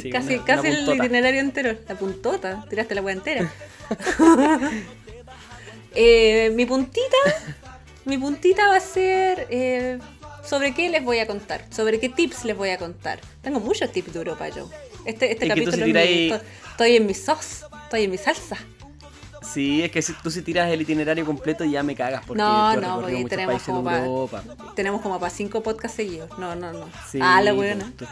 Sí, 0.00 0.10
casi 0.10 0.36
una- 0.36 0.44
casi 0.44 0.68
una 0.68 0.78
el 0.92 0.96
itinerario 0.98 1.40
entero. 1.40 1.76
La 1.86 1.94
puntota. 1.94 2.64
Tiraste 2.70 2.94
la 2.94 3.02
hueá 3.02 3.14
entera. 3.14 3.52
Eh, 5.94 6.50
mi 6.54 6.66
puntita. 6.66 7.16
Mi 8.04 8.18
puntita 8.18 8.68
va 8.68 8.76
a 8.76 8.80
ser. 8.80 9.46
eh, 9.50 9.98
¿Sobre 10.44 10.74
qué 10.74 10.90
les 10.90 11.02
voy 11.02 11.20
a 11.20 11.26
contar? 11.26 11.64
¿Sobre 11.70 11.98
qué 11.98 12.10
tips 12.10 12.44
les 12.44 12.54
voy 12.56 12.68
a 12.68 12.76
contar? 12.76 13.18
Tengo 13.40 13.60
muchos 13.60 13.90
tips 13.90 14.12
de 14.12 14.18
Europa 14.18 14.46
yo. 14.50 14.68
Este, 15.06 15.32
este 15.32 15.46
Es 15.46 15.48
capítulo 15.48 15.86
es 15.86 15.94
mi- 15.94 16.28
estoy, 16.30 16.48
estoy 16.70 16.96
en 16.96 17.06
mi 17.06 17.14
sauce. 17.14 17.64
Estoy 17.84 18.04
en 18.04 18.10
mi 18.10 18.18
salsa. 18.18 18.58
Sí, 19.42 19.82
es 19.82 19.90
que 19.90 20.02
si 20.02 20.12
tú 20.14 20.30
si 20.30 20.42
tiras 20.42 20.70
el 20.70 20.82
itinerario 20.82 21.24
completo 21.24 21.64
ya 21.64 21.82
me 21.82 21.94
cagas 21.94 22.22
porque 22.26 22.42
No, 22.42 22.76
no, 22.76 23.00
porque 23.00 23.24
tenemos 23.24 23.62
como 23.62 23.84
pa- 23.84 23.98
Europa. 24.04 24.42
Tenemos 24.74 25.00
como 25.00 25.18
para 25.20 25.30
cinco 25.30 25.62
podcasts 25.62 25.96
seguidos. 25.96 26.30
No, 26.38 26.54
no, 26.56 26.72
no. 26.72 26.86
Sí, 27.10 27.18
ah, 27.22 27.40
la 27.40 27.52
buena. 27.52 27.90
tú- 27.96 28.06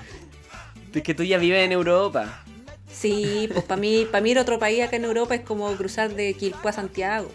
Es 0.95 1.03
que 1.03 1.15
tú 1.15 1.25
ya 1.25 1.37
vives 1.39 1.65
en 1.65 1.73
Europa. 1.73 2.43
Sí, 2.91 3.49
pues 3.53 3.65
para 3.65 3.81
mí, 3.81 4.07
para 4.11 4.23
mí 4.23 4.31
ir 4.31 4.39
a 4.39 4.43
otro 4.43 4.59
país 4.59 4.83
acá 4.83 4.97
en 4.97 5.05
Europa 5.05 5.35
es 5.35 5.41
como 5.43 5.71
cruzar 5.77 6.15
de 6.15 6.35
Quilpue 6.35 6.71
a 6.71 6.73
Santiago. 6.75 7.31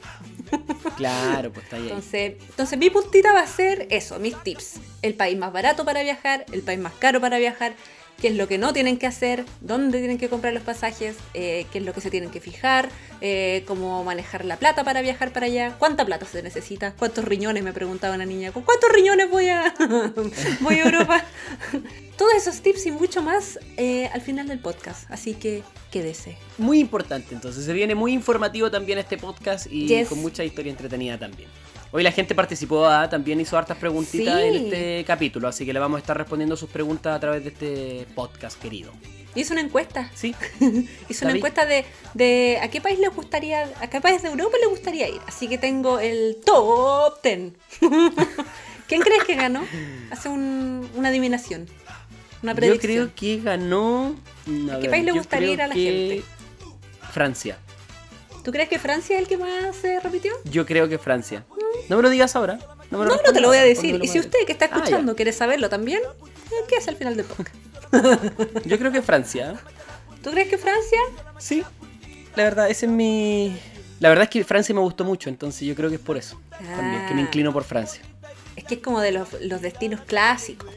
Claro, 0.96 1.52
pues 1.52 1.66
está 1.66 1.76
ahí. 1.78 1.84
Entonces, 1.84 2.34
entonces 2.50 2.80
mi 2.80 2.90
puntita 2.90 3.34
va 3.34 3.42
a 3.42 3.48
ser 3.48 3.88
eso, 3.90 4.20
mis 4.20 4.36
tips. 4.44 4.76
El 5.02 5.14
país 5.14 5.38
más 5.38 5.54
barato 5.54 5.86
para 5.86 6.02
viajar, 6.04 6.46
el 6.52 6.62
país 6.62 6.80
más 6.80 6.94
caro 6.94 7.22
para 7.22 7.38
viajar, 7.38 7.74
qué 8.22 8.30
es 8.30 8.36
lo 8.36 8.48
que 8.48 8.58
no 8.58 8.74
tienen 8.74 8.98
que 8.98 9.06
hacer, 9.08 9.46
dónde 9.62 10.00
tienen 10.00 10.18
que 10.18 10.28
comprar 10.30 10.54
los 10.54 10.64
pasajes, 10.64 11.16
eh, 11.34 11.66
qué 11.72 11.78
es 11.80 11.86
lo 11.86 11.94
que 11.94 12.02
se 12.02 12.10
tienen 12.10 12.32
que 12.32 12.40
fijar, 12.40 12.90
eh, 13.22 13.64
cómo 13.68 14.04
manejar 14.04 14.44
la 14.46 14.58
plata 14.58 14.84
para 14.84 15.02
viajar 15.02 15.32
para 15.32 15.46
allá, 15.46 15.76
cuánta 15.78 16.06
plata 16.06 16.26
se 16.26 16.42
necesita, 16.42 16.94
cuántos 16.94 17.26
riñones, 17.26 17.64
me 17.64 17.74
preguntaba 17.74 18.16
una 18.16 18.26
niña, 18.26 18.52
¿con 18.52 18.64
cuántos 18.64 18.92
riñones 18.92 19.30
voy 19.30 19.50
a, 19.50 19.74
voy 20.62 20.76
a 20.76 20.84
Europa? 20.84 21.24
Todos 22.18 22.34
esos 22.34 22.62
tips 22.62 22.88
y 22.88 22.92
mucho 22.92 23.22
más 23.22 23.60
eh, 23.78 24.10
al 24.12 24.22
final 24.22 24.48
del 24.48 24.58
podcast, 24.60 25.10
así 25.12 25.36
que 25.36 25.62
quédese. 25.92 26.36
Muy 26.58 26.80
importante, 26.80 27.36
entonces 27.36 27.64
se 27.66 27.74
viene 27.74 27.94
muy 27.94 28.14
informativo 28.14 28.72
también 28.72 28.98
este 28.98 29.18
podcast 29.18 29.68
y 29.72 29.88
Yes. 29.88 30.10
con 30.10 30.20
mucha 30.20 30.44
historia 30.44 30.72
entretenida 30.72 31.18
también. 31.20 31.48
Hoy 31.92 32.04
la 32.04 32.12
gente 32.12 32.36
participó, 32.36 32.86
ah, 32.86 33.10
también 33.10 33.40
hizo 33.40 33.58
hartas 33.58 33.78
preguntitas 33.78 34.36
Sí. 34.42 34.48
en 34.48 34.56
este 34.66 35.04
capítulo, 35.06 35.48
así 35.48 35.66
que 35.66 35.72
le 35.74 35.80
vamos 35.80 35.98
a 35.98 36.00
estar 36.02 36.18
respondiendo 36.18 36.58
sus 36.58 36.70
preguntas 36.70 37.16
a 37.16 37.20
través 37.20 37.44
de 37.44 37.50
este 37.50 38.08
podcast 38.14 38.62
querido. 38.62 38.92
Hizo 39.36 39.54
una 39.54 39.62
encuesta. 39.62 40.10
Sí. 40.16 40.36
Hizo 41.10 41.26
una 41.26 41.34
vi. 41.34 41.40
encuesta 41.40 41.66
de, 41.66 41.86
de 42.14 42.60
a 42.62 42.70
qué 42.70 42.82
país 42.82 43.00
le 43.00 43.08
gustaría, 43.10 43.70
a 43.80 43.88
qué 43.88 44.02
país 44.02 44.22
de 44.22 44.30
Europa 44.30 44.58
le 44.60 44.68
gustaría 44.68 45.08
ir. 45.08 45.22
Así 45.28 45.48
que 45.48 45.58
tengo 45.58 46.00
el 46.00 46.38
top 46.44 47.22
10. 47.24 47.54
¿Quién 48.88 49.02
crees 49.02 49.24
que 49.26 49.36
ganó? 49.36 49.64
Hace 50.12 50.28
un- 50.30 50.90
una 50.96 51.10
adivinación. 51.10 51.68
Una 52.44 52.54
Yo 52.54 52.56
predicción. 52.58 52.80
creo 52.82 53.16
que 53.16 53.40
ganó. 53.42 54.16
mm, 54.46 54.70
¿A 54.72 54.80
qué 54.80 54.90
país 54.90 55.06
le 55.06 55.12
yo 55.12 55.18
gustaría 55.18 55.52
ir 55.54 55.62
a 55.62 55.68
la 55.68 55.74
que 55.76 55.84
gente? 55.84 56.24
Francia. 57.12 57.58
¿Tú 58.44 58.52
crees 58.52 58.70
que 58.70 58.80
Francia 58.80 59.16
es 59.18 59.22
el 59.24 59.28
que 59.28 59.38
más 59.38 59.76
se 59.76 60.00
repitió? 60.00 60.32
Yo 60.46 60.66
creo 60.66 60.88
que 60.88 60.98
Francia. 60.98 61.44
No 61.90 61.98
me 61.98 62.04
lo 62.04 62.10
digas 62.10 62.36
ahora. 62.36 62.60
No, 62.92 63.06
te 63.34 63.42
lo 63.42 63.50
voy 63.50 63.58
a 63.58 63.64
decir. 63.64 64.00
Y 64.04 64.08
si 64.08 64.20
usted 64.20 64.40
que 64.46 64.52
está 64.54 64.66
Ah, 64.66 64.78
escuchando 64.78 65.16
quiere 65.16 65.32
saberlo 65.34 65.70
también, 65.70 66.00
eh, 66.02 66.56
¿qué 66.68 66.76
es 66.76 66.88
al 66.88 66.96
final 66.96 67.16
del 67.18 67.26
podcast? 67.26 67.56
Yo 68.66 68.78
creo 68.78 68.92
que 68.92 69.02
Francia. 69.02 69.56
¿Tú 70.24 70.32
crees 70.32 70.50
que 70.50 70.58
Francia? 70.58 71.00
Sí. 71.38 71.64
La 72.36 72.44
verdad, 72.44 72.70
ese 72.70 72.86
es 72.86 72.92
mi. 72.92 73.58
La 74.00 74.10
verdad 74.10 74.24
es 74.26 74.30
que 74.30 74.44
Francia 74.44 74.76
me 74.76 74.82
gustó 74.82 75.04
mucho, 75.04 75.28
entonces 75.30 75.68
yo 75.68 75.74
creo 75.74 75.90
que 75.90 75.96
es 75.96 76.02
por 76.02 76.18
eso. 76.18 76.40
También, 76.52 77.08
que 77.08 77.14
me 77.16 77.22
Ah. 77.22 77.26
inclino 77.26 77.52
por 77.52 77.64
Francia. 77.64 78.02
Es 78.56 78.64
que 78.64 78.76
es 78.76 78.82
como 78.82 79.00
de 79.02 79.12
los, 79.12 79.30
los 79.42 79.62
destinos 79.62 80.02
clásicos. 80.02 80.70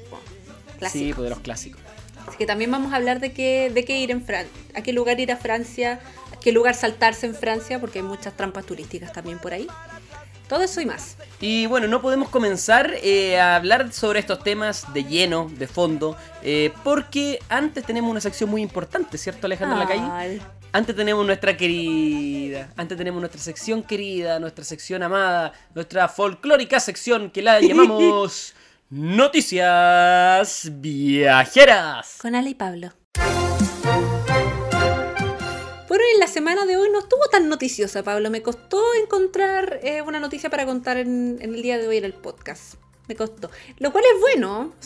Sí, 0.90 1.12
pues 1.14 1.24
de 1.24 1.30
los 1.30 1.40
clásicos. 1.40 1.80
Así 2.26 2.38
que 2.38 2.46
también 2.46 2.70
vamos 2.70 2.92
a 2.92 2.96
hablar 2.96 3.20
de 3.20 3.32
qué, 3.32 3.70
de 3.74 3.84
qué 3.84 3.98
ir 3.98 4.10
en 4.10 4.24
Francia, 4.24 4.52
a 4.74 4.82
qué 4.82 4.92
lugar 4.92 5.20
ir 5.20 5.32
a 5.32 5.36
Francia, 5.36 6.00
a 6.32 6.40
qué 6.40 6.52
lugar 6.52 6.74
saltarse 6.74 7.26
en 7.26 7.34
Francia, 7.34 7.78
porque 7.80 7.98
hay 7.98 8.04
muchas 8.04 8.34
trampas 8.36 8.64
turísticas 8.64 9.12
también 9.12 9.38
por 9.38 9.52
ahí. 9.52 9.66
Todo 10.50 10.64
eso 10.64 10.80
y 10.80 10.86
más. 10.86 11.16
Y 11.40 11.66
bueno, 11.66 11.86
no 11.86 12.02
podemos 12.02 12.28
comenzar 12.28 12.92
eh, 13.04 13.38
a 13.38 13.54
hablar 13.54 13.92
sobre 13.92 14.18
estos 14.18 14.42
temas 14.42 14.92
de 14.92 15.04
lleno, 15.04 15.48
de 15.48 15.68
fondo, 15.68 16.16
eh, 16.42 16.72
porque 16.82 17.38
antes 17.48 17.84
tenemos 17.84 18.10
una 18.10 18.20
sección 18.20 18.50
muy 18.50 18.60
importante, 18.60 19.16
¿cierto 19.16 19.46
Alejandro 19.46 19.78
Lacalle? 19.78 20.40
Antes 20.72 20.96
tenemos 20.96 21.24
nuestra 21.24 21.56
querida, 21.56 22.72
antes 22.76 22.98
tenemos 22.98 23.20
nuestra 23.20 23.40
sección 23.40 23.84
querida, 23.84 24.40
nuestra 24.40 24.64
sección 24.64 25.04
amada, 25.04 25.52
nuestra 25.72 26.08
folclórica 26.08 26.80
sección 26.80 27.30
que 27.30 27.42
la 27.42 27.60
llamamos 27.60 28.52
Noticias 28.90 30.68
Viajeras. 30.80 32.18
Con 32.20 32.34
Ale 32.34 32.50
y 32.50 32.54
Pablo. 32.56 32.90
Bueno, 35.90 36.04
en 36.14 36.20
la 36.20 36.28
semana 36.28 36.66
de 36.66 36.76
hoy 36.76 36.88
no 36.88 37.00
estuvo 37.00 37.26
tan 37.32 37.48
noticiosa, 37.48 38.04
Pablo. 38.04 38.30
Me 38.30 38.42
costó 38.42 38.80
encontrar 39.02 39.80
eh, 39.82 40.02
una 40.02 40.20
noticia 40.20 40.48
para 40.48 40.64
contar 40.64 40.98
en, 40.98 41.38
en 41.40 41.52
el 41.52 41.62
día 41.62 41.78
de 41.78 41.88
hoy 41.88 41.96
en 41.96 42.04
el 42.04 42.12
podcast. 42.14 42.76
Me 43.10 43.16
costó. 43.16 43.50
Lo 43.80 43.90
cual 43.90 44.04
es 44.14 44.20
bueno. 44.20 44.72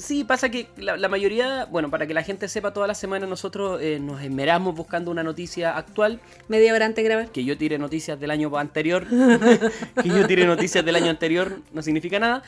Sí, 0.00 0.24
pasa 0.24 0.48
que 0.48 0.66
la, 0.78 0.96
la 0.96 1.10
mayoría, 1.10 1.66
bueno, 1.66 1.90
para 1.90 2.06
que 2.06 2.14
la 2.14 2.22
gente 2.22 2.48
sepa, 2.48 2.72
toda 2.72 2.86
la 2.86 2.94
semana 2.94 3.26
nosotros 3.26 3.78
eh, 3.82 3.98
nos 4.00 4.22
esmeramos 4.22 4.74
buscando 4.74 5.10
una 5.10 5.22
noticia 5.22 5.76
actual, 5.76 6.20
Media 6.48 6.72
hora 6.72 6.86
antes 6.86 7.04
de 7.04 7.08
grabar. 7.10 7.28
que 7.30 7.44
yo 7.44 7.58
tire 7.58 7.76
noticias 7.76 8.18
del 8.18 8.30
año 8.30 8.50
anterior, 8.56 9.06
que 10.02 10.08
yo 10.08 10.26
tire 10.26 10.46
noticias 10.46 10.82
del 10.86 10.96
año 10.96 11.10
anterior 11.10 11.58
no 11.74 11.82
significa 11.82 12.18
nada, 12.18 12.42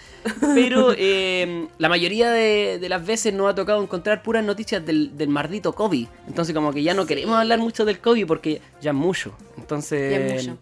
pero 0.54 0.95
eh, 0.97 1.69
la 1.76 1.90
mayoría 1.90 2.31
de, 2.31 2.78
de 2.81 2.88
las 2.88 3.04
veces 3.04 3.35
nos 3.35 3.50
ha 3.50 3.54
tocado 3.54 3.83
encontrar 3.83 4.23
puras 4.23 4.42
noticias 4.42 4.85
del, 4.87 5.14
del 5.19 5.28
maldito 5.28 5.75
COVID, 5.75 6.07
entonces 6.28 6.54
como 6.54 6.73
que 6.73 6.83
ya 6.83 6.95
no 6.95 7.04
queremos 7.04 7.37
hablar 7.37 7.59
mucho 7.59 7.85
del 7.85 7.99
COVID 7.99 8.26
porque 8.26 8.62
ya 8.81 8.92
es 8.92 8.97
mucho, 8.97 9.35
entonces 9.59 10.11
Ya 10.11 10.35
es 10.37 10.47
mucho. 10.49 10.59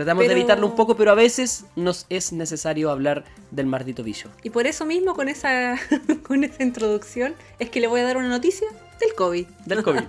Tratamos 0.00 0.26
de 0.26 0.32
evitarlo 0.32 0.66
un 0.66 0.74
poco, 0.76 0.96
pero 0.96 1.10
a 1.10 1.14
veces 1.14 1.64
nos 1.76 2.06
es 2.10 2.32
necesario 2.32 2.90
hablar 2.90 3.24
del 3.50 3.66
maldito 3.66 4.02
bicho. 4.02 4.28
Y 4.42 4.50
por 4.50 4.66
eso 4.66 4.84
mismo, 4.84 5.14
con 5.14 5.28
esa, 5.28 5.78
con 6.22 6.44
esa 6.44 6.62
introducción, 6.62 7.34
es 7.58 7.70
que 7.70 7.80
le 7.80 7.86
voy 7.86 8.00
a 8.00 8.04
dar 8.04 8.16
una 8.16 8.28
noticia 8.28 8.66
del 9.00 9.14
COVID. 9.14 9.46
Del 9.66 9.82
COVID. 9.82 10.02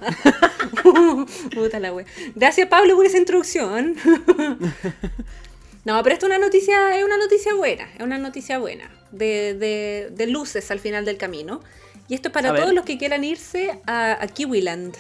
Puta 1.54 1.80
la 1.80 1.94
wea. 1.94 2.06
Gracias, 2.36 2.68
Pablo, 2.68 2.96
por 2.96 3.06
esa 3.06 3.18
introducción. 3.18 3.96
no, 5.86 6.04
pero 6.04 6.14
esto 6.14 6.26
es 6.26 6.32
una 6.36 6.40
noticia, 6.40 6.98
es 6.98 7.04
una 7.06 7.18
noticia 7.18 7.54
buena, 7.54 7.88
es 7.96 8.02
una 8.02 8.18
noticia 8.18 8.60
buena. 8.60 8.92
De, 9.12 9.54
de- 9.54 10.10
de 10.12 10.28
luces 10.28 10.70
al 10.72 10.80
final 10.80 11.06
del 11.06 11.18
camino. 11.18 11.62
Y 12.10 12.14
esto 12.16 12.28
es 12.30 12.34
para 12.34 12.50
A 12.50 12.52
ver. 12.52 12.62
todos 12.62 12.74
los 12.74 12.84
que 12.86 12.98
quieran 12.98 13.24
irse 13.24 13.80
a, 13.86 14.22
a 14.22 14.28
Kiwiland. 14.28 14.96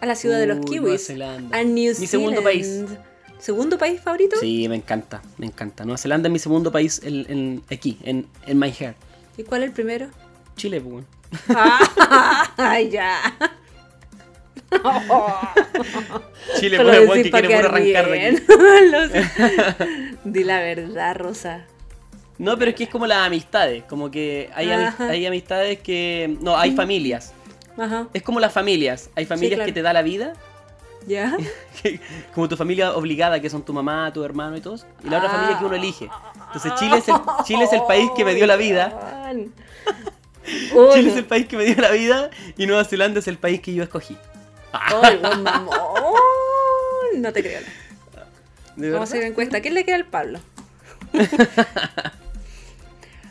A 0.00 0.06
la 0.06 0.14
ciudad 0.14 0.38
de 0.38 0.46
los 0.46 0.58
Uy, 0.58 0.64
Nueva 0.78 0.86
kiwis. 0.86 1.06
Zelanda. 1.06 1.58
A 1.58 1.62
New 1.64 1.74
Mi 1.74 1.94
Zealand. 1.94 2.08
segundo 2.10 2.42
país. 2.42 2.84
¿Segundo 3.38 3.78
país 3.78 4.00
favorito? 4.00 4.36
Sí, 4.40 4.68
me 4.68 4.76
encanta, 4.76 5.22
me 5.36 5.46
encanta. 5.46 5.84
Nueva 5.84 5.98
Zelanda 5.98 6.28
es 6.28 6.32
mi 6.32 6.38
segundo 6.38 6.72
país 6.72 7.00
en, 7.04 7.24
en- 7.30 7.62
aquí, 7.70 7.98
en, 8.02 8.26
en 8.46 8.58
My 8.58 8.72
Heart. 8.72 8.96
¿Y 9.36 9.44
cuál 9.44 9.62
es 9.62 9.68
el 9.68 9.74
primero? 9.74 10.08
Chile, 10.56 10.80
pues. 10.80 10.92
bueno. 10.92 11.06
¡Ay, 12.56 12.90
ya! 12.92 13.16
Chile, 16.60 16.76
Te 16.76 16.84
lo 16.84 16.90
pues, 16.90 17.00
decís 17.00 17.32
weón, 17.32 17.42
que 17.42 17.48
quedar 17.48 17.64
arrancar 17.66 18.10
de 18.10 18.26
aquí. 18.26 18.42
Di 20.24 20.44
la 20.44 20.60
verdad, 20.60 21.16
Rosa. 21.16 21.64
No, 22.38 22.58
pero 22.58 22.70
es 22.70 22.76
que 22.76 22.84
es 22.84 22.90
como 22.90 23.06
las 23.06 23.26
amistades, 23.26 23.84
como 23.84 24.10
que 24.10 24.50
hay, 24.54 24.70
hay 24.70 25.26
amistades 25.26 25.80
que... 25.80 26.36
No, 26.40 26.56
hay 26.56 26.72
familias. 26.72 27.32
Ajá. 27.76 28.08
Es 28.12 28.22
como 28.22 28.40
las 28.40 28.52
familias. 28.52 29.10
Hay 29.16 29.26
familias 29.26 29.58
claro. 29.58 29.66
que 29.68 29.72
te 29.72 29.82
da 29.82 29.92
la 29.92 30.02
vida, 30.02 30.34
¿Ya? 31.08 31.36
como 32.34 32.48
tu 32.48 32.56
familia 32.56 32.94
obligada, 32.94 33.40
que 33.40 33.50
son 33.50 33.64
tu 33.64 33.72
mamá, 33.72 34.12
tu 34.12 34.22
hermano 34.24 34.56
y 34.56 34.60
todos. 34.60 34.86
Y 35.02 35.08
la 35.08 35.18
otra 35.18 35.30
familia 35.30 35.58
que 35.58 35.64
uno 35.64 35.74
elige. 35.74 36.10
Entonces 36.46 36.72
Chile 36.78 36.98
es 36.98 37.08
el, 37.08 37.16
Chile 37.44 37.64
es 37.64 37.72
el 37.72 37.82
país 37.82 38.10
que 38.16 38.24
me 38.24 38.34
dio 38.34 38.46
la 38.46 38.56
vida. 38.56 39.32
Chile 40.94 41.10
es 41.10 41.16
el 41.16 41.24
país 41.24 41.46
que 41.46 41.56
me 41.56 41.64
dio 41.64 41.76
la 41.76 41.90
vida 41.90 42.30
y 42.56 42.66
Nueva 42.66 42.84
Zelanda 42.84 43.20
es 43.20 43.28
el 43.28 43.38
país 43.38 43.60
que 43.60 43.74
yo 43.74 43.82
escogí. 43.82 44.16
Mamón. 44.72 45.74
No 47.16 47.32
te 47.32 47.42
creo. 47.42 47.60
¿De 48.76 48.90
Vamos 48.90 49.00
a 49.00 49.04
hacer 49.04 49.18
verdad? 49.18 49.30
encuesta. 49.30 49.60
¿Quién 49.60 49.74
le 49.74 49.84
queda 49.84 49.96
al 49.96 50.06
Pablo? 50.06 50.38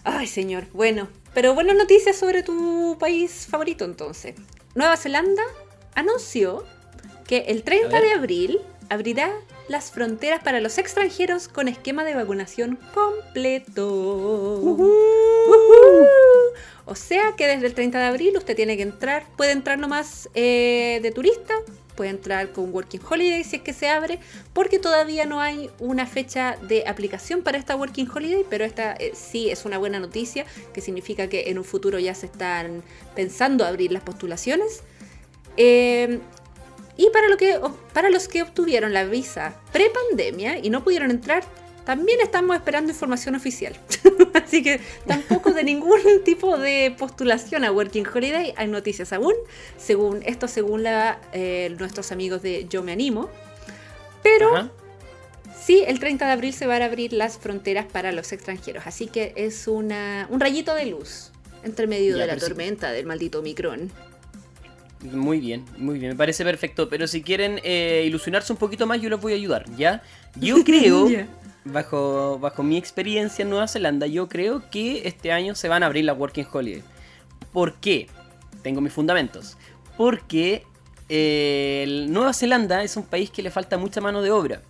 Ay, 0.04 0.28
señor. 0.28 0.66
Bueno, 0.74 1.08
pero 1.34 1.54
buenas 1.54 1.76
noticias 1.76 2.18
sobre 2.18 2.44
tu 2.44 2.98
país 3.00 3.48
favorito 3.50 3.86
entonces. 3.86 4.36
Nueva 4.76 4.98
Zelanda 4.98 5.44
anunció 5.96 6.66
que 7.28 7.46
el 7.48 7.64
30 7.64 7.88
A 7.88 8.00
ver. 8.00 8.10
de 8.10 8.16
abril 8.16 8.60
abrirá 8.90 9.32
las 9.68 9.92
fronteras 9.92 10.42
para 10.44 10.62
los 10.62 10.78
extranjeros 10.78 11.48
con 11.48 11.68
esquema 11.68 12.04
de 12.04 12.16
vacunación 12.16 12.80
completo. 12.94 14.78
O 16.86 16.96
sea 16.96 17.34
que 17.36 17.48
desde 17.48 17.68
el 17.68 17.74
30 17.74 18.00
de 18.00 18.06
abril 18.06 18.38
usted 18.38 18.56
tiene 18.56 18.78
que 18.78 18.84
entrar, 18.84 19.26
puede 19.36 19.52
entrar 19.52 19.78
nomás 19.78 20.30
eh, 20.36 21.00
de 21.04 21.12
turista, 21.12 21.54
puede 21.98 22.12
entrar 22.12 22.54
con 22.54 22.74
Working 22.74 23.02
Holiday 23.10 23.44
si 23.44 23.58
es 23.58 23.62
que 23.62 23.74
se 23.74 23.90
abre, 23.90 24.20
porque 24.54 24.80
todavía 24.80 25.26
no 25.26 25.42
hay 25.42 25.70
una 25.80 26.06
fecha 26.06 26.56
de 26.62 26.86
aplicación 26.88 27.42
para 27.42 27.58
esta 27.58 27.76
Working 27.76 28.10
Holiday, 28.10 28.46
pero 28.50 28.64
esta 28.64 28.94
eh, 28.94 29.12
sí 29.14 29.50
es 29.50 29.66
una 29.66 29.78
buena 29.78 30.00
noticia, 30.00 30.46
que 30.74 30.80
significa 30.80 31.28
que 31.28 31.50
en 31.50 31.58
un 31.58 31.66
futuro 31.66 32.00
ya 32.00 32.16
se 32.16 32.28
están 32.28 32.84
pensando 33.16 33.66
abrir 33.66 33.92
las 33.92 34.04
postulaciones. 34.04 34.84
Eh, 35.58 36.20
y 36.98 37.10
para, 37.12 37.30
lo 37.30 37.38
que, 37.38 37.60
para 37.94 38.10
los 38.10 38.28
que 38.28 38.42
obtuvieron 38.42 38.92
la 38.94 39.06
visa 39.06 39.56
pre-pandemia 39.72 40.58
y 40.60 40.70
no 40.70 40.84
pudieron 40.84 41.12
entrar, 41.12 41.44
también 41.86 42.20
estamos 42.22 42.56
esperando 42.56 42.92
información 42.92 43.36
oficial. 43.36 43.80
Así 44.34 44.62
que 44.62 44.82
tampoco 45.06 45.52
de 45.52 45.64
ningún 45.64 46.00
tipo 46.26 46.58
de 46.58 46.94
postulación 46.98 47.64
a 47.64 47.72
Working 47.72 48.06
Holiday 48.08 48.54
hay 48.58 48.68
noticias 48.68 49.14
aún. 49.14 49.34
Según 49.78 50.22
esto, 50.26 50.48
según 50.48 50.84
la, 50.84 51.22
eh, 51.32 51.74
nuestros 51.80 52.12
amigos 52.12 52.42
de 52.42 52.66
Yo 52.68 52.84
Me 52.84 52.92
Animo. 52.92 53.30
Pero 54.24 54.54
Ajá. 54.56 54.72
sí, 55.64 55.84
el 55.88 56.00
30 56.00 56.26
de 56.26 56.32
abril 56.32 56.54
se 56.54 56.68
van 56.68 56.82
a 56.82 56.86
abrir 56.86 57.14
las 57.14 57.38
fronteras 57.38 57.86
para 57.86 58.12
los 58.12 58.34
extranjeros. 58.34 58.86
Así 58.86 59.08
que 59.08 59.32
es 59.38 59.68
una, 59.68 60.28
un 60.30 60.40
rayito 60.42 60.74
de 60.76 60.88
luz 60.88 61.32
entre 61.64 61.88
medio 61.88 62.18
Ya, 62.18 62.24
de 62.24 62.28
la 62.28 62.34
sí. 62.34 62.40
tormenta 62.42 62.92
del 62.92 63.06
maldito 63.06 63.40
Omicron. 63.40 63.92
Muy 65.04 65.40
bien, 65.40 65.64
muy 65.78 66.00
bien, 66.00 66.12
me 66.12 66.18
parece 66.18 66.44
perfecto. 66.44 66.90
Pero 66.90 67.08
si 67.08 67.22
quieren 67.22 67.60
eh, 67.64 68.04
ilusionarse 68.06 68.52
un 68.52 68.58
poquito 68.58 68.88
más, 68.88 69.00
yo 69.02 69.10
les 69.10 69.20
voy 69.22 69.34
a 69.34 69.36
ayudar, 69.36 69.66
¿ya? 69.78 70.02
Yo 70.36 70.58
creo, 70.66 71.08
bajo, 71.66 72.40
bajo 72.40 72.64
mi 72.64 72.78
experiencia 72.78 73.44
en 73.44 73.50
Nueva 73.50 73.68
Zelanda, 73.68 74.08
yo 74.08 74.28
creo 74.28 74.70
que 74.70 75.08
este 75.08 75.32
año 75.32 75.56
se 75.56 75.68
van 75.70 75.84
a 75.84 75.86
abrir 75.86 76.06
las 76.06 76.18
Working 76.18 76.48
Holiday. 76.52 76.84
¿Por 77.54 77.76
qué? 77.76 78.08
Tengo 78.64 78.82
mis 78.82 78.92
fundamentos. 78.94 79.58
Porque 79.98 80.64
eh, 81.10 82.06
Nueva 82.10 82.34
Zelanda 82.34 82.84
es 82.84 82.98
un 82.98 83.04
país 83.04 83.30
que 83.30 83.42
le 83.42 83.52
falta 83.52 83.78
mucha 83.78 84.02
mano 84.02 84.22
de 84.22 84.32
obra. 84.32 84.62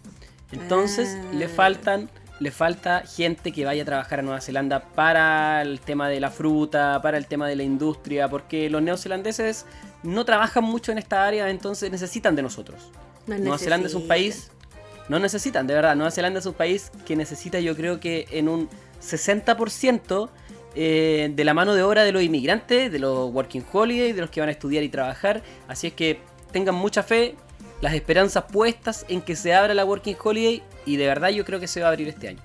Entonces 0.51 1.09
Ah. 1.17 1.31
le 1.33 1.47
faltan 1.47 2.09
le 2.39 2.51
falta 2.51 3.01
gente 3.01 3.51
que 3.51 3.65
vaya 3.65 3.81
a 3.81 3.85
trabajar 3.85 4.19
a 4.19 4.21
Nueva 4.21 4.41
Zelanda 4.41 4.79
para 4.79 5.61
el 5.61 5.79
tema 5.79 6.09
de 6.09 6.19
la 6.19 6.29
fruta, 6.29 7.01
para 7.01 7.17
el 7.17 7.25
tema 7.25 7.47
de 7.47 7.55
la 7.55 7.63
industria, 7.63 8.27
porque 8.29 8.69
los 8.69 8.81
neozelandeses 8.81 9.65
no 10.03 10.25
trabajan 10.25 10.63
mucho 10.63 10.91
en 10.91 10.97
esta 10.97 11.25
área, 11.25 11.49
entonces 11.49 11.91
necesitan 11.91 12.35
de 12.35 12.43
nosotros. 12.43 12.91
No 13.25 13.37
Nueva 13.37 13.57
Zelanda 13.57 13.87
es 13.87 13.95
un 13.95 14.07
país, 14.07 14.51
no 15.09 15.19
necesitan, 15.19 15.67
de 15.67 15.73
verdad, 15.73 15.95
Nueva 15.95 16.11
Zelanda 16.11 16.39
es 16.39 16.45
un 16.45 16.53
país 16.53 16.91
que 17.05 17.15
necesita 17.15 17.59
yo 17.59 17.75
creo 17.75 17.99
que 17.99 18.27
en 18.31 18.47
un 18.47 18.69
60% 19.01 20.29
eh, 20.75 21.31
de 21.33 21.43
la 21.43 21.55
mano 21.55 21.73
de 21.73 21.81
obra 21.81 22.03
de 22.03 22.11
los 22.11 22.21
inmigrantes, 22.21 22.91
de 22.91 22.99
los 22.99 23.33
working 23.33 23.65
holiday, 23.71 24.13
de 24.13 24.21
los 24.21 24.29
que 24.29 24.41
van 24.41 24.49
a 24.49 24.51
estudiar 24.51 24.83
y 24.83 24.89
trabajar. 24.89 25.41
Así 25.67 25.87
es 25.87 25.93
que 25.93 26.19
tengan 26.51 26.75
mucha 26.75 27.01
fe, 27.01 27.35
las 27.81 27.93
esperanzas 27.93 28.45
puestas 28.51 29.05
en 29.09 29.21
que 29.21 29.35
se 29.35 29.53
abra 29.53 29.73
la 29.73 29.85
working 29.85 30.15
holiday 30.21 30.63
y 30.85 30.97
de 30.97 31.07
verdad 31.07 31.29
yo 31.29 31.45
creo 31.45 31.59
que 31.59 31.67
se 31.67 31.81
va 31.81 31.87
a 31.87 31.89
abrir 31.91 32.07
este 32.07 32.29
año. 32.29 32.39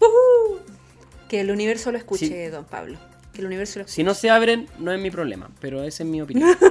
¡Uhú! 0.00 0.60
Que 1.28 1.40
el 1.40 1.50
universo 1.50 1.90
lo 1.92 1.98
escuche, 1.98 2.26
Sí. 2.26 2.50
don 2.50 2.64
Pablo. 2.64 2.98
Que 3.32 3.40
el 3.40 3.46
universo 3.46 3.78
lo 3.78 3.82
escuche. 3.84 3.94
Si 3.94 4.04
no 4.04 4.14
se 4.14 4.30
abren, 4.30 4.68
no 4.78 4.92
es 4.92 5.00
mi 5.00 5.10
problema, 5.10 5.50
pero 5.60 5.82
esa 5.82 6.02
es 6.02 6.08
mi 6.08 6.20
opinión. 6.22 6.56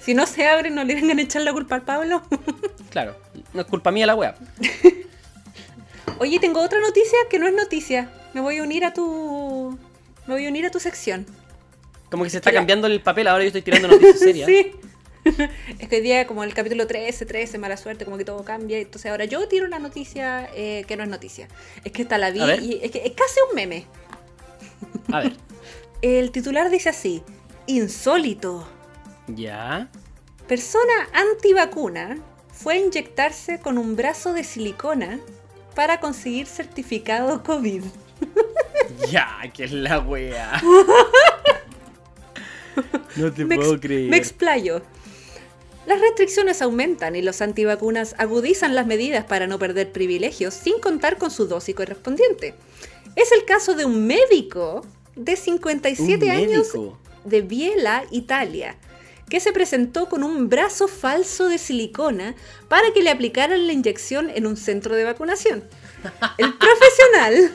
Si 0.00 0.14
no 0.14 0.26
se 0.26 0.46
abre, 0.46 0.70
no 0.70 0.84
le 0.84 0.94
vengan 0.94 1.18
a 1.18 1.22
echar 1.22 1.42
la 1.42 1.52
culpa 1.52 1.74
al 1.76 1.82
Pablo. 1.82 2.22
claro, 2.90 3.16
no 3.54 3.62
es 3.62 3.66
culpa 3.66 3.90
mía 3.90 4.06
la 4.06 4.14
wea. 4.14 4.36
Oye, 6.18 6.38
tengo 6.38 6.60
otra 6.62 6.80
noticia 6.80 7.18
que 7.28 7.38
no 7.38 7.46
es 7.46 7.54
noticia. 7.54 8.10
Me 8.34 8.40
voy 8.40 8.58
a 8.58 8.62
unir 8.62 8.84
a 8.84 8.92
tu. 8.92 9.76
Me 10.26 10.34
voy 10.34 10.46
a 10.46 10.48
unir 10.48 10.66
a 10.66 10.70
tu 10.70 10.78
sección. 10.80 11.26
Como 12.10 12.24
que 12.24 12.30
se 12.30 12.36
está 12.38 12.52
cambiando 12.52 12.86
el 12.86 13.00
papel, 13.00 13.26
ahora 13.26 13.42
yo 13.44 13.48
estoy 13.48 13.62
tirando 13.62 13.88
noticias 13.88 14.18
serias. 14.20 14.46
Sí. 14.46 14.72
Es 15.78 15.88
que 15.88 15.96
hoy 15.96 16.02
día, 16.02 16.26
como 16.26 16.44
el 16.44 16.54
capítulo 16.54 16.86
13, 16.86 17.26
13, 17.26 17.58
mala 17.58 17.76
suerte, 17.76 18.04
como 18.04 18.16
que 18.18 18.24
todo 18.24 18.44
cambia. 18.44 18.78
Entonces 18.78 19.10
ahora 19.10 19.24
yo 19.24 19.46
tiro 19.48 19.66
la 19.66 19.78
noticia 19.78 20.48
eh, 20.54 20.84
que 20.86 20.96
no 20.96 21.02
es 21.02 21.08
noticia. 21.08 21.48
Es 21.84 21.92
que 21.92 22.02
esta 22.02 22.18
la 22.18 22.30
vi 22.30 22.40
y 22.40 22.80
es 22.82 22.90
que 22.90 23.02
es 23.04 23.12
casi 23.12 23.40
un 23.48 23.54
meme. 23.56 23.86
A 25.12 25.20
ver, 25.20 25.36
El 26.02 26.30
titular 26.30 26.70
dice 26.70 26.88
así: 26.90 27.22
Insólito. 27.66 28.68
ya. 29.28 29.88
Persona 30.46 31.08
antivacuna 31.12 32.18
fue 32.52 32.74
a 32.74 32.78
inyectarse 32.78 33.58
con 33.58 33.78
un 33.78 33.96
brazo 33.96 34.32
de 34.32 34.44
silicona 34.44 35.18
para 35.74 35.98
conseguir 36.00 36.46
certificado 36.46 37.42
COVID. 37.42 37.82
Ya, 39.10 39.28
que 39.52 39.64
es 39.64 39.72
la 39.72 39.98
wea. 39.98 40.62
No 43.16 43.32
te 43.32 43.44
Me, 43.44 43.56
puedo 43.56 43.80
creer. 43.80 44.10
me 44.10 44.16
explayo. 44.16 44.82
Las 45.86 46.00
restricciones 46.00 46.62
aumentan 46.62 47.14
y 47.14 47.22
los 47.22 47.40
antivacunas 47.40 48.16
agudizan 48.18 48.74
las 48.74 48.86
medidas 48.86 49.24
para 49.24 49.46
no 49.46 49.58
perder 49.58 49.92
privilegios 49.92 50.52
sin 50.52 50.80
contar 50.80 51.16
con 51.16 51.30
su 51.30 51.46
dosis 51.46 51.76
correspondiente. 51.76 52.54
Es 53.14 53.30
el 53.30 53.44
caso 53.44 53.74
de 53.74 53.84
un 53.84 54.06
médico 54.06 54.84
de 55.14 55.36
57 55.36 56.24
Un 56.24 56.30
años 56.30 56.72
de 57.24 57.40
Biela, 57.42 58.04
Italia, 58.10 58.76
que 59.28 59.38
se 59.38 59.52
presentó 59.52 60.08
con 60.08 60.24
un 60.24 60.48
brazo 60.48 60.88
falso 60.88 61.48
de 61.48 61.58
silicona 61.58 62.34
para 62.68 62.92
que 62.92 63.02
le 63.02 63.10
aplicaran 63.10 63.66
la 63.66 63.72
inyección 63.72 64.28
en 64.30 64.46
un 64.46 64.56
centro 64.56 64.96
de 64.96 65.04
vacunación. 65.04 65.64
El 66.38 66.54
profesional, 66.54 67.52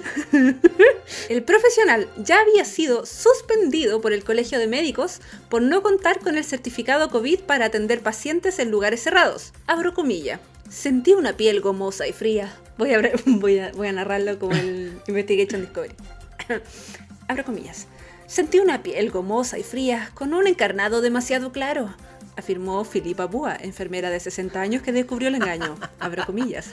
el 1.29 1.43
profesional 1.43 2.07
ya 2.17 2.39
había 2.39 2.65
sido 2.65 3.05
suspendido 3.05 4.01
por 4.01 4.13
el 4.13 4.23
Colegio 4.23 4.59
de 4.59 4.67
Médicos 4.67 5.19
por 5.49 5.61
no 5.61 5.81
contar 5.81 6.19
con 6.19 6.37
el 6.37 6.43
certificado 6.43 7.09
COVID 7.09 7.41
para 7.41 7.65
atender 7.65 8.01
pacientes 8.01 8.59
en 8.59 8.71
lugares 8.71 9.03
cerrados. 9.03 9.53
Abro 9.67 9.93
comilla. 9.93 10.39
Sentí 10.69 11.13
una 11.13 11.35
piel 11.35 11.61
gomosa 11.61 12.07
y 12.07 12.13
fría. 12.13 12.55
Voy 12.77 12.93
a, 12.93 13.01
voy 13.25 13.59
a, 13.59 13.71
voy 13.71 13.87
a 13.87 13.91
narrarlo 13.91 14.39
como 14.39 14.53
el 14.53 15.01
Investigation 15.07 15.61
Discovery. 15.61 15.93
Abro 17.27 17.43
comillas. 17.45 17.87
Sentí 18.27 18.59
una 18.59 18.81
piel 18.81 19.11
gomosa 19.11 19.59
y 19.59 19.63
fría, 19.63 20.09
con 20.13 20.33
un 20.33 20.47
encarnado 20.47 21.01
demasiado 21.01 21.51
claro, 21.51 21.93
afirmó 22.37 22.83
Filipa 22.85 23.25
Búa, 23.25 23.57
enfermera 23.59 24.09
de 24.09 24.19
60 24.19 24.59
años 24.59 24.81
que 24.81 24.91
descubrió 24.91 25.27
el 25.27 25.35
engaño. 25.35 25.75
Abro 25.99 26.25
comillas. 26.25 26.69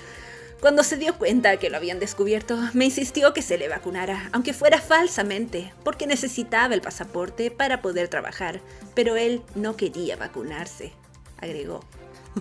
Cuando 0.61 0.83
se 0.83 0.97
dio 0.97 1.15
cuenta 1.17 1.57
que 1.59 1.71
lo 1.71 1.77
habían 1.77 2.01
descubierto, 2.01 2.59
me 2.75 2.85
insistió 2.87 3.33
que 3.33 3.43
se 3.43 3.59
le 3.59 3.69
vacunara, 3.69 4.29
aunque 4.33 4.53
fuera 4.53 4.81
falsamente, 4.81 5.73
porque 5.85 6.07
necesitaba 6.07 6.75
el 6.75 6.81
pasaporte 6.81 7.51
para 7.53 7.81
poder 7.81 8.09
trabajar, 8.09 8.61
pero 8.95 9.15
él 9.17 9.43
no 9.55 9.77
quería 9.77 10.17
vacunarse, 10.17 10.93
agregó. 11.41 11.81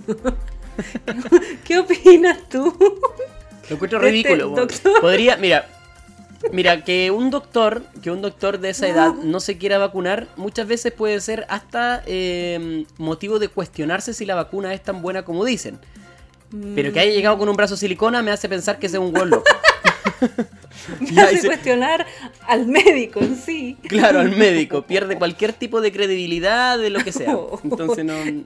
¿Qué 1.64 1.78
opinas 1.78 2.40
tú? 2.50 2.76
Lo 3.70 3.76
encuentro 3.76 4.00
Este 4.00 4.10
ridículo. 4.12 4.50
doctor. 4.50 5.02
Podría, 5.02 5.38
mira, 5.38 5.68
mira, 6.52 6.84
que 6.84 7.12
un 7.12 7.30
doctor, 7.30 7.84
que 8.02 8.10
un 8.10 8.24
doctor 8.24 8.60
de 8.60 8.70
esa 8.70 8.88
edad 8.88 9.14
no 9.14 9.40
se 9.40 9.60
quiera 9.60 9.78
vacunar, 9.78 10.28
muchas 10.38 10.68
veces 10.68 10.92
puede 10.92 11.22
ser 11.22 11.46
hasta 11.50 12.02
eh, 12.08 12.86
motivo 12.98 13.38
de 13.38 13.48
cuestionarse 13.50 14.16
si 14.16 14.26
la 14.26 14.34
vacuna 14.34 14.74
es 14.74 14.82
tan 14.82 15.04
buena 15.04 15.24
como 15.24 15.46
dicen. 15.46 15.80
Pero 16.76 16.94
que 16.94 17.00
haya 17.00 17.12
llegado 17.12 17.38
con 17.38 17.50
un 17.50 17.56
brazo 17.56 17.76
de 17.76 17.80
silicona 17.80 18.22
me 18.22 18.32
hace 18.32 18.48
pensar 18.48 18.80
que 18.80 18.88
es 18.88 18.94
un 18.94 19.14
huevo 19.14 19.26
loco. 19.26 19.44
Me 21.00 21.22
hace 21.22 21.46
cuestionar 21.46 22.06
al 22.48 22.66
médico 22.66 23.20
en 23.20 23.36
sí. 23.36 23.78
Claro, 23.88 24.20
al 24.20 24.36
médico. 24.36 24.84
Pierde 24.84 25.18
cualquier 25.18 25.54
tipo 25.54 25.82
de 25.82 25.92
credibilidad 25.92 26.80
de 26.80 26.90
lo 26.90 27.04
que 27.04 27.12
sea. 27.12 27.38
Entonces 27.64 28.06
no. 28.06 28.16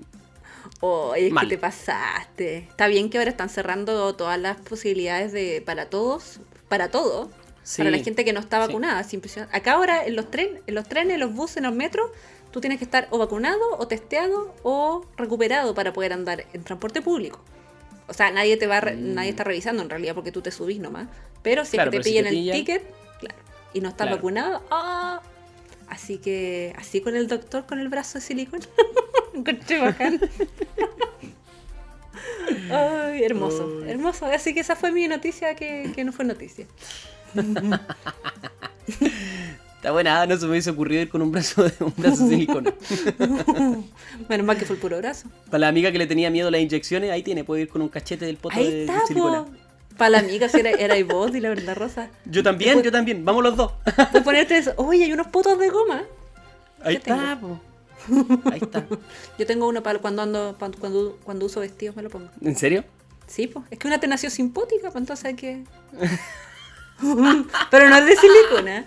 Oh, 0.84 1.14
es 1.14 1.32
que 1.32 1.46
te 1.46 1.58
pasaste. 1.60 2.58
Está 2.58 2.88
bien 2.88 3.12
que 3.12 3.20
ahora 3.20 3.30
están 3.30 3.50
cerrando 3.50 4.16
todas 4.16 4.40
las 4.40 4.58
posibilidades 4.58 5.32
de 5.32 5.62
para 5.64 5.86
todos, 5.92 6.40
para 6.70 6.90
todo, 6.90 7.30
Sí. 7.62 7.78
para 7.84 7.92
la 7.92 8.00
gente 8.00 8.26
que 8.26 8.34
no 8.34 8.40
está 8.40 8.60
Sí. 8.60 8.68
vacunada. 8.68 9.02
es 9.02 9.14
impresionante. 9.14 9.56
Acá 9.56 9.74
ahora 9.74 10.04
en 10.04 10.16
los 10.16 10.32
trenes, 10.32 10.64
en 10.66 10.74
los 10.74 10.88
trenes, 10.90 11.14
en 11.14 11.20
los 11.20 11.34
buses, 11.36 11.58
en 11.58 11.64
los 11.64 11.76
metros, 11.76 12.10
tú 12.50 12.62
tienes 12.62 12.80
que 12.80 12.86
estar 12.86 13.08
o 13.12 13.20
vacunado, 13.20 13.62
o 13.78 13.88
testeado, 13.88 14.56
o 14.64 15.06
recuperado 15.18 15.76
para 15.76 15.94
poder 15.94 16.14
andar 16.14 16.46
en 16.52 16.64
transporte 16.64 17.04
público. 17.04 17.40
O 18.12 18.14
sea, 18.14 18.30
nadie 18.30 18.58
te 18.58 18.68
va, 18.68 18.78
a 18.78 18.82
re- 18.82 18.96
Mm. 18.98 19.14
nadie 19.16 19.30
está 19.30 19.46
revisando 19.46 19.82
en 19.82 19.90
realidad 19.90 20.14
porque 20.14 20.34
tú 20.34 20.42
te 20.42 20.52
subís 20.52 20.80
nomás. 20.80 21.08
Pero 21.42 21.64
si 21.64 21.72
Claro, 21.78 21.90
es 21.92 21.94
que 21.94 21.98
te 22.00 22.04
si 22.04 22.10
pillan 22.10 22.24
te 22.26 22.30
el 22.30 22.36
pillan- 22.36 22.54
ticket, 22.58 22.84
claro, 23.20 23.36
y 23.74 23.80
no 23.80 23.88
estás 23.90 24.06
Claro. 24.08 24.18
vacunado, 24.18 24.64
¡ah! 24.70 25.22
Así 25.88 26.18
que, 26.18 26.74
así 26.78 27.00
con 27.00 27.16
el 27.16 27.28
doctor 27.30 27.66
con 27.66 27.80
el 27.80 27.88
brazo 27.88 28.20
de 28.20 28.22
silicona. 28.26 28.66
Encontré 29.34 29.80
bacán. 29.80 30.20
Ay, 32.70 33.24
hermoso, 33.24 33.84
hermoso. 33.86 34.26
Así 34.26 34.54
que 34.54 34.60
esa 34.60 34.76
fue 34.76 34.92
mi 34.92 35.08
noticia 35.08 35.56
que, 35.56 35.92
que 35.96 36.04
no 36.04 36.12
fue 36.12 36.26
noticia. 36.26 36.66
Está 39.82 39.90
buena, 39.92 40.28
no 40.28 40.38
se 40.38 40.46
me 40.46 40.52
hubiese 40.52 40.70
ocurrido 40.70 41.02
ir 41.02 41.10
con 41.10 41.24
un 41.24 41.32
brazo 41.32 41.64
de, 41.64 41.74
un 41.84 41.92
brazo 41.98 42.28
silicona. 42.28 42.72
Menos 44.30 44.46
mal 44.46 44.56
que 44.56 44.64
fue 44.68 44.76
el 44.76 44.80
puro 44.80 44.98
brazo. 45.00 45.28
Para 45.48 45.62
la 45.62 45.70
amiga 45.70 45.92
que 45.92 45.98
le 45.98 46.06
tenía 46.06 46.30
miedo 46.30 46.50
a 46.50 46.52
las 46.52 46.62
inyecciones, 46.62 47.10
ahí 47.10 47.24
tiene, 47.24 47.44
puede 47.44 47.64
ir 47.64 47.68
con 47.68 47.82
un 47.82 47.90
cachete 47.90 48.26
del 48.26 48.38
poto 48.38 48.58
Ahí 48.58 48.70
de, 48.72 48.82
está, 48.82 49.00
de 49.00 49.08
silicona. 49.08 49.46
po. 49.46 49.52
Para 49.98 50.12
la 50.12 50.20
amiga, 50.20 50.48
si 50.50 50.60
era, 50.60 50.70
era 50.70 51.00
y 51.00 51.02
vos 51.04 51.34
y 51.36 51.40
la 51.40 51.50
verdad 51.50 51.76
rosa. 51.76 52.10
Yo 52.26 52.44
también, 52.44 52.76
Después- 52.76 52.86
yo 52.86 52.92
también, 52.92 53.26
vamos 53.26 53.42
los 53.44 53.58
dos. 53.58 53.72
De 54.14 54.22
ponerte 54.22 54.56
eso. 54.56 54.72
Oye, 54.78 55.04
hay 55.04 55.14
unos 55.14 55.26
potos 55.28 55.58
de 55.58 55.70
goma. 55.70 56.04
Ahí 56.84 56.98
está, 56.98 57.40
po. 57.42 57.60
Ahí 58.52 58.60
está. 58.62 58.86
Yo 59.40 59.48
tengo 59.48 59.68
uno 59.68 59.82
para 59.82 59.98
cuando 59.98 60.22
ando, 60.22 60.56
cuando, 60.60 61.18
cuando 61.24 61.46
uso 61.48 61.60
vestidos 61.60 61.96
me 61.96 62.04
lo 62.04 62.12
pongo. 62.12 62.30
¿En 62.42 62.56
serio? 62.56 62.84
Sí, 63.26 63.48
pues. 63.48 63.66
Es 63.72 63.80
que 63.80 63.88
una 63.88 64.00
te 64.00 64.08
nació 64.08 64.30
simpática, 64.30 64.92
pues 64.92 64.96
entonces 65.02 65.26
hay 65.26 65.34
que. 65.34 65.64
Pero 67.72 67.90
no 67.90 67.98
es 67.98 68.06
de 68.06 68.16
silicona. 68.16 68.86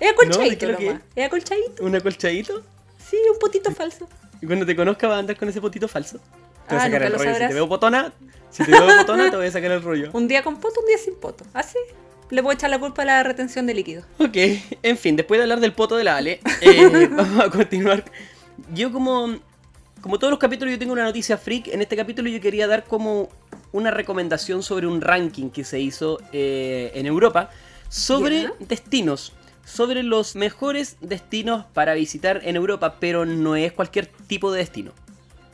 Es 0.00 0.10
acolchadito, 0.12 0.58
qué 0.58 0.64
es 0.66 0.72
lo 0.72 0.78
que 0.78 0.84
nomás. 0.86 1.02
Es 1.16 1.26
acolchadito. 1.26 1.84
¿Un 1.84 1.94
acolchadito? 1.96 2.62
Sí, 3.10 3.16
un 3.32 3.38
potito 3.38 3.70
falso. 3.72 4.08
Y 4.40 4.46
cuando 4.46 4.66
te 4.66 4.74
conozca 4.76 5.06
vas 5.08 5.16
a 5.16 5.18
andar 5.20 5.36
con 5.36 5.48
ese 5.48 5.60
potito 5.60 5.88
falso. 5.88 6.18
Te 6.68 6.74
voy 6.74 6.78
Ah, 6.78 6.82
a 6.82 6.84
sacar 6.86 7.02
el 7.02 7.12
lo 7.12 7.18
rollo. 7.18 7.34
Si 7.34 7.46
te 7.48 7.54
veo 7.54 7.68
potona, 7.68 8.12
si 8.50 8.64
te 8.64 8.70
veo 8.70 8.86
potona, 8.98 9.30
te 9.30 9.36
voy 9.36 9.46
a 9.46 9.50
sacar 9.50 9.70
el 9.70 9.82
rollo. 9.82 10.10
Un 10.12 10.28
día 10.28 10.42
con 10.42 10.58
poto, 10.58 10.80
un 10.80 10.86
día 10.86 10.98
sin 10.98 11.14
poto. 11.16 11.44
Así. 11.52 11.78
Le 12.30 12.42
puedo 12.42 12.54
echar 12.54 12.70
la 12.70 12.78
culpa 12.78 13.02
a 13.02 13.04
la 13.04 13.22
retención 13.22 13.66
de 13.66 13.74
líquido. 13.74 14.02
Ok, 14.18 14.36
en 14.82 14.96
fin, 14.98 15.14
después 15.14 15.38
de 15.38 15.42
hablar 15.42 15.60
del 15.60 15.72
poto 15.74 15.96
de 15.96 16.04
la 16.04 16.16
Ale, 16.16 16.40
eh, 16.62 17.08
vamos 17.10 17.38
a 17.44 17.50
continuar. 17.50 18.02
Yo 18.72 18.90
como, 18.90 19.36
como 20.00 20.18
todos 20.18 20.30
los 20.30 20.38
capítulos 20.40 20.72
yo 20.72 20.78
tengo 20.78 20.94
una 20.94 21.04
noticia 21.04 21.36
freak, 21.36 21.68
en 21.68 21.82
este 21.82 21.96
capítulo 21.96 22.30
yo 22.30 22.40
quería 22.40 22.66
dar 22.66 22.84
como 22.84 23.28
una 23.72 23.90
recomendación 23.90 24.62
sobre 24.62 24.86
un 24.86 25.00
ranking 25.02 25.50
que 25.50 25.64
se 25.64 25.78
hizo 25.80 26.18
eh, 26.32 26.92
en 26.94 27.06
Europa 27.06 27.50
sobre 27.90 28.48
destinos, 28.60 29.32
sobre 29.64 30.02
los 30.02 30.36
mejores 30.36 30.96
destinos 31.00 31.64
para 31.72 31.94
visitar 31.94 32.40
en 32.44 32.56
Europa, 32.56 32.96
pero 33.00 33.24
no 33.24 33.56
es 33.56 33.72
cualquier 33.72 34.06
tipo 34.06 34.52
de 34.52 34.58
destino. 34.58 34.92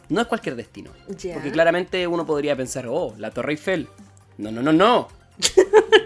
No 0.08 0.20
es 0.20 0.26
cualquier 0.26 0.56
destino. 0.56 0.90
Porque 1.06 1.52
claramente 1.52 2.06
uno 2.06 2.26
podría 2.26 2.56
pensar, 2.56 2.86
oh, 2.88 3.14
la 3.16 3.30
Torre 3.30 3.52
Eiffel. 3.52 3.88
No, 4.38 4.50
no, 4.50 4.62
no, 4.62 4.72
no. 4.72 5.08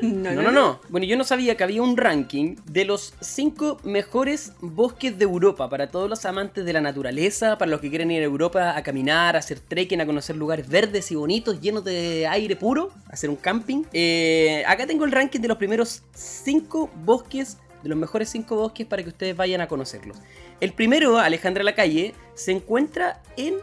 No, 0.02 0.32
No, 0.32 0.42
no, 0.42 0.52
no. 0.52 0.80
Bueno, 0.90 1.06
yo 1.06 1.16
no 1.16 1.24
sabía 1.24 1.56
que 1.56 1.64
había 1.64 1.82
un 1.82 1.96
ranking 1.96 2.56
de 2.66 2.84
los 2.84 3.14
5 3.20 3.80
mejores 3.84 4.52
bosques 4.60 5.18
de 5.18 5.24
Europa 5.24 5.68
para 5.70 5.90
todos 5.90 6.10
los 6.10 6.24
amantes 6.26 6.64
de 6.64 6.72
la 6.72 6.80
naturaleza, 6.80 7.56
para 7.58 7.70
los 7.70 7.80
que 7.80 7.88
quieren 7.88 8.10
ir 8.10 8.20
a 8.20 8.24
Europa 8.24 8.76
a 8.76 8.82
caminar, 8.82 9.36
a 9.36 9.38
hacer 9.38 9.60
trekking, 9.60 10.00
a 10.00 10.06
conocer 10.06 10.36
lugares 10.36 10.68
verdes 10.68 11.10
y 11.10 11.14
bonitos, 11.14 11.60
llenos 11.60 11.84
de 11.84 12.26
aire 12.26 12.56
puro, 12.56 12.90
hacer 13.08 13.30
un 13.30 13.36
camping. 13.36 13.84
Eh, 13.92 14.62
acá 14.66 14.86
tengo 14.86 15.04
el 15.04 15.12
ranking 15.12 15.40
de 15.40 15.48
los 15.48 15.56
primeros 15.56 16.02
5 16.14 16.90
bosques, 17.04 17.56
de 17.84 17.88
los 17.90 17.96
mejores 17.96 18.28
5 18.30 18.56
bosques 18.56 18.84
para 18.86 19.02
que 19.04 19.10
ustedes 19.10 19.36
vayan 19.36 19.60
a 19.60 19.68
conocerlos. 19.68 20.16
El 20.60 20.72
primero, 20.72 21.18
Alejandra 21.18 21.62
Lacalle, 21.62 22.14
se 22.34 22.50
encuentra 22.50 23.22
en 23.36 23.54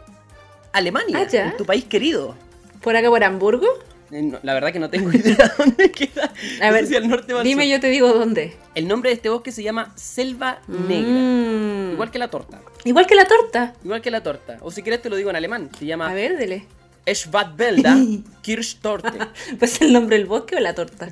Alemania, 0.72 1.18
Ah, 1.30 1.36
en 1.36 1.56
tu 1.58 1.66
país 1.66 1.84
querido. 1.84 2.34
¿Por 2.80 2.96
acá 2.96 3.08
por 3.10 3.22
Hamburgo? 3.22 3.66
Eh, 4.10 4.22
no, 4.22 4.38
la 4.42 4.54
verdad 4.54 4.72
que 4.72 4.78
no 4.78 4.88
tengo 4.90 5.10
idea 5.12 5.52
dónde 5.58 5.90
queda. 5.90 6.32
A 6.62 6.66
No 6.68 6.72
ver, 6.72 6.86
si 6.86 6.96
al 6.96 7.08
norte 7.08 7.34
o 7.34 7.38
al 7.38 7.44
Dime, 7.44 7.64
sur. 7.64 7.72
yo 7.72 7.80
te 7.80 7.88
digo 7.88 8.12
dónde. 8.12 8.56
El 8.74 8.88
nombre 8.88 9.10
de 9.10 9.14
este 9.16 9.28
bosque 9.28 9.52
se 9.52 9.62
llama 9.62 9.92
Selva 9.96 10.60
Negra. 10.68 11.10
Mm. 11.10 11.92
Igual 11.92 12.10
que 12.10 12.18
la 12.18 12.28
torta. 12.28 12.60
Igual 12.84 13.06
que 13.06 13.14
la 13.14 13.26
torta. 13.26 13.74
Igual 13.84 14.00
que 14.02 14.10
la 14.10 14.22
torta. 14.22 14.58
O 14.62 14.70
si 14.70 14.82
quieres 14.82 15.02
te 15.02 15.10
lo 15.10 15.16
digo 15.16 15.30
en 15.30 15.36
alemán. 15.36 15.70
Se 15.78 15.84
A 15.84 15.88
llama 15.88 16.12
ver, 16.14 16.36
dele. 16.36 16.66
Schwarzwälder 17.06 17.96
Kirschtorte. 18.42 19.18
¿Pues 19.58 19.80
el 19.82 19.92
nombre 19.92 20.16
del 20.16 20.26
bosque 20.26 20.56
o 20.56 20.60
la 20.60 20.74
torta? 20.74 21.08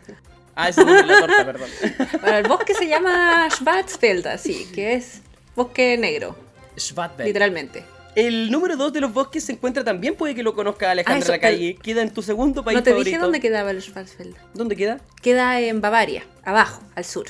Ah, 0.62 0.68
ese 0.68 0.80
es 0.82 0.86
la 1.06 1.20
torta, 1.20 1.44
perdón. 1.46 1.70
Bueno, 2.20 2.36
el 2.38 2.48
bosque 2.48 2.74
se 2.74 2.86
llama 2.88 3.48
Schwarzwälder, 3.50 4.38
sí, 4.38 4.68
que 4.74 4.94
es 4.94 5.20
bosque 5.56 5.96
negro, 5.96 6.36
Schwarzwälder. 6.78 7.26
literalmente. 7.26 7.84
El 8.16 8.50
número 8.50 8.76
2 8.76 8.92
de 8.92 9.00
los 9.00 9.12
bosques 9.12 9.44
se 9.44 9.52
encuentra 9.52 9.84
también, 9.84 10.16
puede 10.16 10.34
que 10.34 10.42
lo 10.42 10.52
conozca 10.54 10.90
Alejandra 10.90 11.16
Ah, 11.20 11.22
eso, 11.22 11.32
Lacalle. 11.32 11.76
Queda 11.76 12.02
en 12.02 12.10
tu 12.12 12.22
segundo 12.22 12.64
país 12.64 12.76
No 12.76 12.82
te 12.82 12.90
favorito. 12.90 13.08
dije 13.10 13.18
dónde 13.22 13.40
quedaba 13.40 13.70
el 13.70 13.80
Schwarzwälder. 13.80 14.40
¿Dónde 14.52 14.74
queda? 14.76 15.00
Queda 15.22 15.60
en 15.60 15.80
Bavaria, 15.80 16.24
abajo, 16.44 16.82
al 16.96 17.04
sur. 17.04 17.26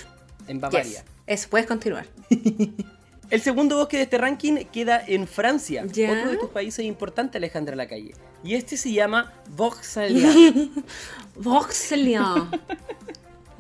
En 0.49 0.59
Bavaria. 0.59 0.83
Yes. 0.85 1.05
Eso, 1.27 1.49
puedes 1.51 1.67
continuar. 1.67 2.07
El 3.31 3.41
segundo 3.41 3.77
bosque 3.77 3.97
de 3.97 4.03
este 4.03 4.19
ranking 4.19 4.65
queda 4.73 5.01
en 5.07 5.29
Francia, 5.29 5.85
Ya. 5.93 6.11
otro 6.11 6.31
de 6.33 6.37
tus 6.37 6.51
países 6.51 6.85
importantes, 6.85 7.37
Alejandra 7.37 7.77
Lacalle. 7.77 8.13
Y 8.43 8.57
este 8.57 8.77
se 8.77 8.91
llama 8.93 9.33
Vauxhall. 9.51 10.11
Vauxhall. 11.37 12.51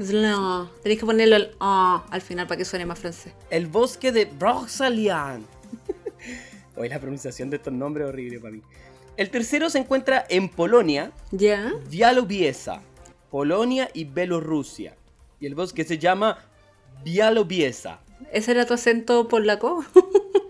Zlan. 0.03 0.69
Tenés 0.83 0.99
que 0.99 1.07
ponerlo 1.07 1.37
el 1.37 1.51
ah 1.61 2.05
al 2.11 2.21
final 2.21 2.47
para 2.47 2.59
que 2.59 2.65
suene 2.65 2.87
más 2.87 2.99
francés. 2.99 3.33
El 3.51 3.67
bosque 3.67 4.13
de 4.13 4.25
Vauxhallian. 4.39 5.47
Hoy 6.77 6.89
la 6.89 6.99
pronunciación 6.99 7.51
de 7.51 7.57
estos 7.57 7.73
nombres 7.73 8.07
es 8.07 8.13
horrible 8.13 8.41
para 8.41 8.53
mí. 8.53 8.63
El 9.17 9.31
tercero 9.31 9.69
se 9.69 9.79
encuentra 9.79 10.25
en 10.29 10.49
Polonia, 10.49 11.13
¿Ya? 11.31 11.73
Bialobiesa, 11.91 12.81
Polonia 13.31 13.91
y 13.93 14.05
Bielorrusia. 14.05 14.97
Y 15.41 15.47
el 15.47 15.55
bosque 15.55 15.85
se 15.85 15.99
llama 15.99 16.39
Bialobiesa. 17.05 18.01
¿Ese 18.33 18.53
era 18.53 18.67
tu 18.67 18.75
acento 18.75 19.29
polaco? 19.29 19.85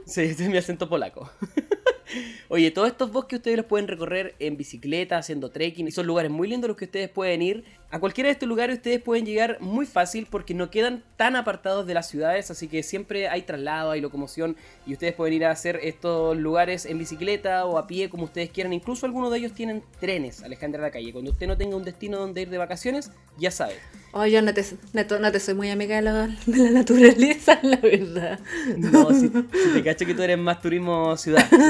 Sí, 0.07 0.23
ese 0.23 0.45
es 0.45 0.51
mi 0.51 0.59
acento 0.59 0.89
polaco. 0.89 1.31
Oye, 2.53 2.73
todos 2.73 2.89
estos 2.89 3.13
bosques 3.13 3.37
ustedes 3.39 3.57
los 3.59 3.67
pueden 3.67 3.87
recorrer 3.87 4.35
en 4.41 4.57
bicicleta, 4.57 5.17
haciendo 5.17 5.51
trekking, 5.53 5.87
y 5.87 5.93
son 5.93 6.09
lugares 6.09 6.33
muy 6.33 6.49
lindos 6.49 6.67
los 6.67 6.77
que 6.77 6.87
ustedes 6.87 7.09
pueden 7.09 7.43
ir. 7.43 7.63
A 7.93 8.01
cualquiera 8.01 8.27
de 8.27 8.33
estos 8.33 8.49
lugares 8.49 8.77
ustedes 8.79 9.01
pueden 9.01 9.25
llegar 9.25 9.59
muy 9.61 9.87
fácil 9.87 10.27
porque 10.29 10.53
no 10.53 10.69
quedan 10.69 11.05
tan 11.17 11.37
apartados 11.37 11.87
de 11.87 11.95
las 11.95 12.09
ciudades, 12.09 12.51
así 12.51 12.67
que 12.67 12.83
siempre 12.83 13.29
hay 13.29 13.43
traslado, 13.43 13.93
hay 13.93 14.01
locomoción, 14.01 14.57
y 14.85 14.95
ustedes 14.95 15.15
pueden 15.15 15.35
ir 15.35 15.45
a 15.45 15.53
hacer 15.53 15.79
estos 15.83 16.37
lugares 16.37 16.87
en 16.87 16.99
bicicleta 16.99 17.67
o 17.67 17.79
a 17.79 17.87
pie, 17.87 18.11
como 18.11 18.25
ustedes 18.25 18.51
quieran. 18.51 18.73
Incluso 18.73 19.07
algunos 19.07 19.31
de 19.31 19.39
ellos 19.39 19.53
tienen 19.53 19.85
trenes, 20.01 20.43
Alejandra 20.43 20.83
la 20.83 20.91
calle. 20.91 21.13
Cuando 21.13 21.31
usted 21.31 21.47
no 21.47 21.57
tenga 21.57 21.77
un 21.77 21.85
destino 21.85 22.19
donde 22.19 22.43
ir 22.43 22.51
de 22.51 22.59
vacaciones, 22.59 23.13
ya 23.39 23.53
sabe. 23.53 23.75
Oh, 24.13 24.27
yo 24.27 24.43
no 24.43 24.53
te, 24.53 24.65
no, 24.93 25.31
te- 25.33 25.39
soy 25.39 25.55
muy 25.55 25.71
amiga 25.71 25.95
de 25.97 26.03
la, 26.03 26.27
de 26.47 26.57
la 26.59 26.71
naturaleza, 26.71 27.61
la 27.63 27.77
verdad. 27.77 28.41
No, 28.77 29.09
si, 29.15 29.29
si 29.29 29.73
te 29.73 29.85
cacho 29.85 30.05
que 30.05 30.15
tú 30.15 30.23
eres 30.23 30.37
más 30.39 30.61
turismo 30.61 31.17
ciudad. 31.17 31.47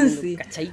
Sí. 0.51 0.70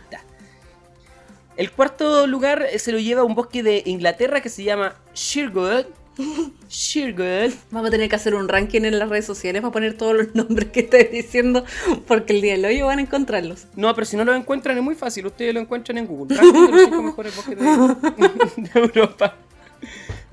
El 1.56 1.72
cuarto 1.72 2.28
lugar 2.28 2.62
eh, 2.72 2.78
se 2.78 2.92
lo 2.92 3.00
lleva 3.00 3.22
a 3.22 3.24
un 3.24 3.34
bosque 3.34 3.64
de 3.64 3.82
Inglaterra 3.86 4.42
que 4.42 4.50
se 4.50 4.64
llama 4.64 4.96
Sherwood. 5.16 5.86
Sherwood. 6.70 7.54
Vamos 7.72 7.88
a 7.88 7.92
tener 7.92 8.10
que 8.10 8.16
hacer 8.16 8.36
un 8.36 8.48
ranking 8.48 8.82
en 8.82 9.00
las 9.00 9.10
redes 9.10 9.26
sociales 9.26 9.62
para 9.62 9.72
poner 9.72 9.98
todos 9.98 10.16
los 10.16 10.36
nombres 10.36 10.70
que 10.72 10.82
estoy 10.82 11.06
diciendo, 11.06 11.64
porque 12.08 12.34
el 12.34 12.42
día 12.42 12.58
de 12.58 12.68
hoy 12.68 12.82
van 12.82 13.00
a 13.00 13.02
encontrarlos. 13.02 13.66
No, 13.76 13.94
pero 13.96 14.06
si 14.06 14.16
no 14.18 14.24
lo 14.26 14.36
encuentran 14.36 14.78
es 14.78 14.84
muy 14.84 14.96
fácil. 14.96 15.26
Ustedes 15.26 15.54
lo 15.54 15.60
encuentran 15.60 15.98
en 15.98 16.06
Google. 16.06 16.38
Ranking 16.38 16.54
de 16.66 16.72
los 16.72 16.82
cinco 16.82 17.02
mejores 17.04 17.36
bosques 17.36 17.58
de, 17.60 18.62
de 18.62 18.70
Europa. 18.80 19.36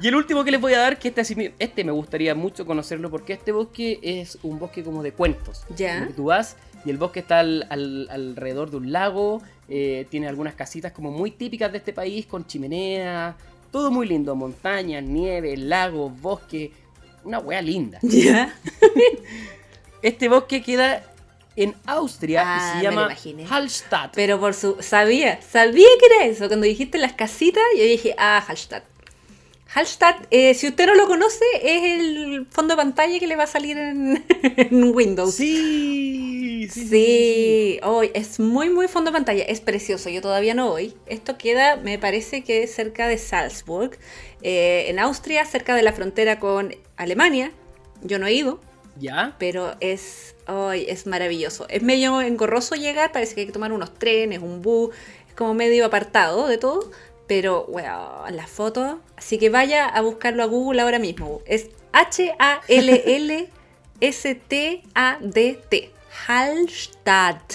Y 0.00 0.08
el 0.08 0.14
último 0.16 0.42
que 0.44 0.50
les 0.50 0.60
voy 0.60 0.74
a 0.74 0.78
dar, 0.80 0.98
que 0.98 1.08
este, 1.08 1.54
este 1.58 1.84
me 1.84 1.92
gustaría 1.92 2.34
mucho 2.34 2.66
conocerlo 2.66 3.10
porque 3.10 3.34
este 3.34 3.52
bosque 3.52 3.98
es 4.02 4.38
un 4.42 4.58
bosque 4.58 4.82
como 4.82 5.02
de 5.02 5.12
cuentos. 5.12 5.62
Ya. 5.76 6.08
Tú 6.16 6.24
vas 6.24 6.56
y 6.84 6.90
el 6.90 6.98
bosque 6.98 7.20
está 7.20 7.38
al- 7.40 7.66
al- 7.70 8.08
alrededor 8.10 8.70
de 8.70 8.76
un 8.78 8.92
lago, 8.92 9.40
eh, 9.68 10.06
tiene 10.10 10.28
algunas 10.28 10.54
casitas 10.54 10.92
como 10.92 11.10
muy 11.10 11.30
típicas 11.30 11.70
de 11.72 11.78
este 11.78 11.92
país 11.92 12.26
con 12.26 12.46
chimenea, 12.46 13.36
todo 13.70 13.90
muy 13.90 14.06
lindo, 14.06 14.34
montañas, 14.34 15.02
nieve, 15.02 15.56
lagos, 15.56 16.12
bosque, 16.20 16.72
una 17.24 17.38
wea 17.38 17.62
linda. 17.62 17.98
Este 20.02 20.28
bosque 20.28 20.62
queda 20.62 21.02
en 21.56 21.74
Austria 21.86 22.42
Ah, 22.44 22.72
y 22.72 22.74
me 22.76 23.16
se 23.16 23.32
llama. 23.32 23.48
Hallstatt. 23.48 24.12
Pero 24.14 24.38
por 24.38 24.52
su... 24.52 24.76
Sabía, 24.80 25.40
sabía 25.40 25.88
que 25.98 26.14
era 26.14 26.26
eso. 26.26 26.46
Cuando 26.48 26.66
dijiste 26.66 26.98
las 26.98 27.14
casitas, 27.14 27.62
yo 27.74 27.84
dije, 27.84 28.14
ah, 28.18 28.44
Hallstatt. 28.46 28.84
Hallstatt, 29.74 30.28
eh, 30.30 30.54
si 30.54 30.68
usted 30.68 30.86
no 30.86 30.94
lo 30.94 31.08
conoce, 31.08 31.44
es 31.60 32.00
el 32.00 32.46
fondo 32.48 32.74
de 32.74 32.76
pantalla 32.76 33.18
que 33.18 33.26
le 33.26 33.34
va 33.34 33.42
a 33.42 33.48
salir 33.48 33.76
en, 33.76 34.24
en 34.56 34.94
Windows. 34.94 35.34
Sí, 35.34 36.68
sí, 36.70 36.80
sí, 36.80 36.88
Sí, 36.88 37.80
hoy 37.82 38.12
es 38.14 38.38
muy, 38.38 38.70
muy 38.70 38.86
fondo 38.86 39.10
de 39.10 39.14
pantalla. 39.14 39.42
Es 39.42 39.60
precioso. 39.60 40.10
Yo 40.10 40.22
todavía 40.22 40.54
no 40.54 40.68
voy. 40.70 40.94
Esto 41.06 41.36
queda, 41.36 41.74
me 41.74 41.98
parece 41.98 42.44
que 42.44 42.62
es 42.62 42.72
cerca 42.72 43.08
de 43.08 43.18
Salzburg, 43.18 43.98
eh, 44.42 44.84
en 44.88 45.00
Austria, 45.00 45.44
cerca 45.44 45.74
de 45.74 45.82
la 45.82 45.92
frontera 45.92 46.38
con 46.38 46.76
Alemania. 46.96 47.50
Yo 48.02 48.20
no 48.20 48.28
he 48.28 48.32
ido, 48.32 48.60
¿Ya? 49.00 49.34
pero 49.40 49.74
es, 49.80 50.36
hoy 50.46 50.86
es 50.88 51.08
maravilloso. 51.08 51.66
Es 51.68 51.82
medio 51.82 52.20
engorroso 52.20 52.76
llegar, 52.76 53.10
parece 53.10 53.34
que 53.34 53.40
hay 53.40 53.46
que 53.48 53.52
tomar 53.52 53.72
unos 53.72 53.92
trenes, 53.94 54.38
un 54.40 54.62
bus, 54.62 54.94
es 55.28 55.34
como 55.34 55.52
medio 55.54 55.84
apartado 55.84 56.46
de 56.46 56.58
todo. 56.58 56.92
Pero, 57.26 57.64
weón, 57.68 58.36
las 58.36 58.50
fotos. 58.50 58.96
Así 59.16 59.38
que 59.38 59.48
vaya 59.50 59.86
a 59.86 60.00
buscarlo 60.02 60.42
a 60.42 60.46
Google 60.46 60.82
ahora 60.82 60.98
mismo. 60.98 61.40
Es 61.46 61.70
H-A-L-L-S-T-A-D-T. 61.92 62.34
Hallstatt. 66.26 67.54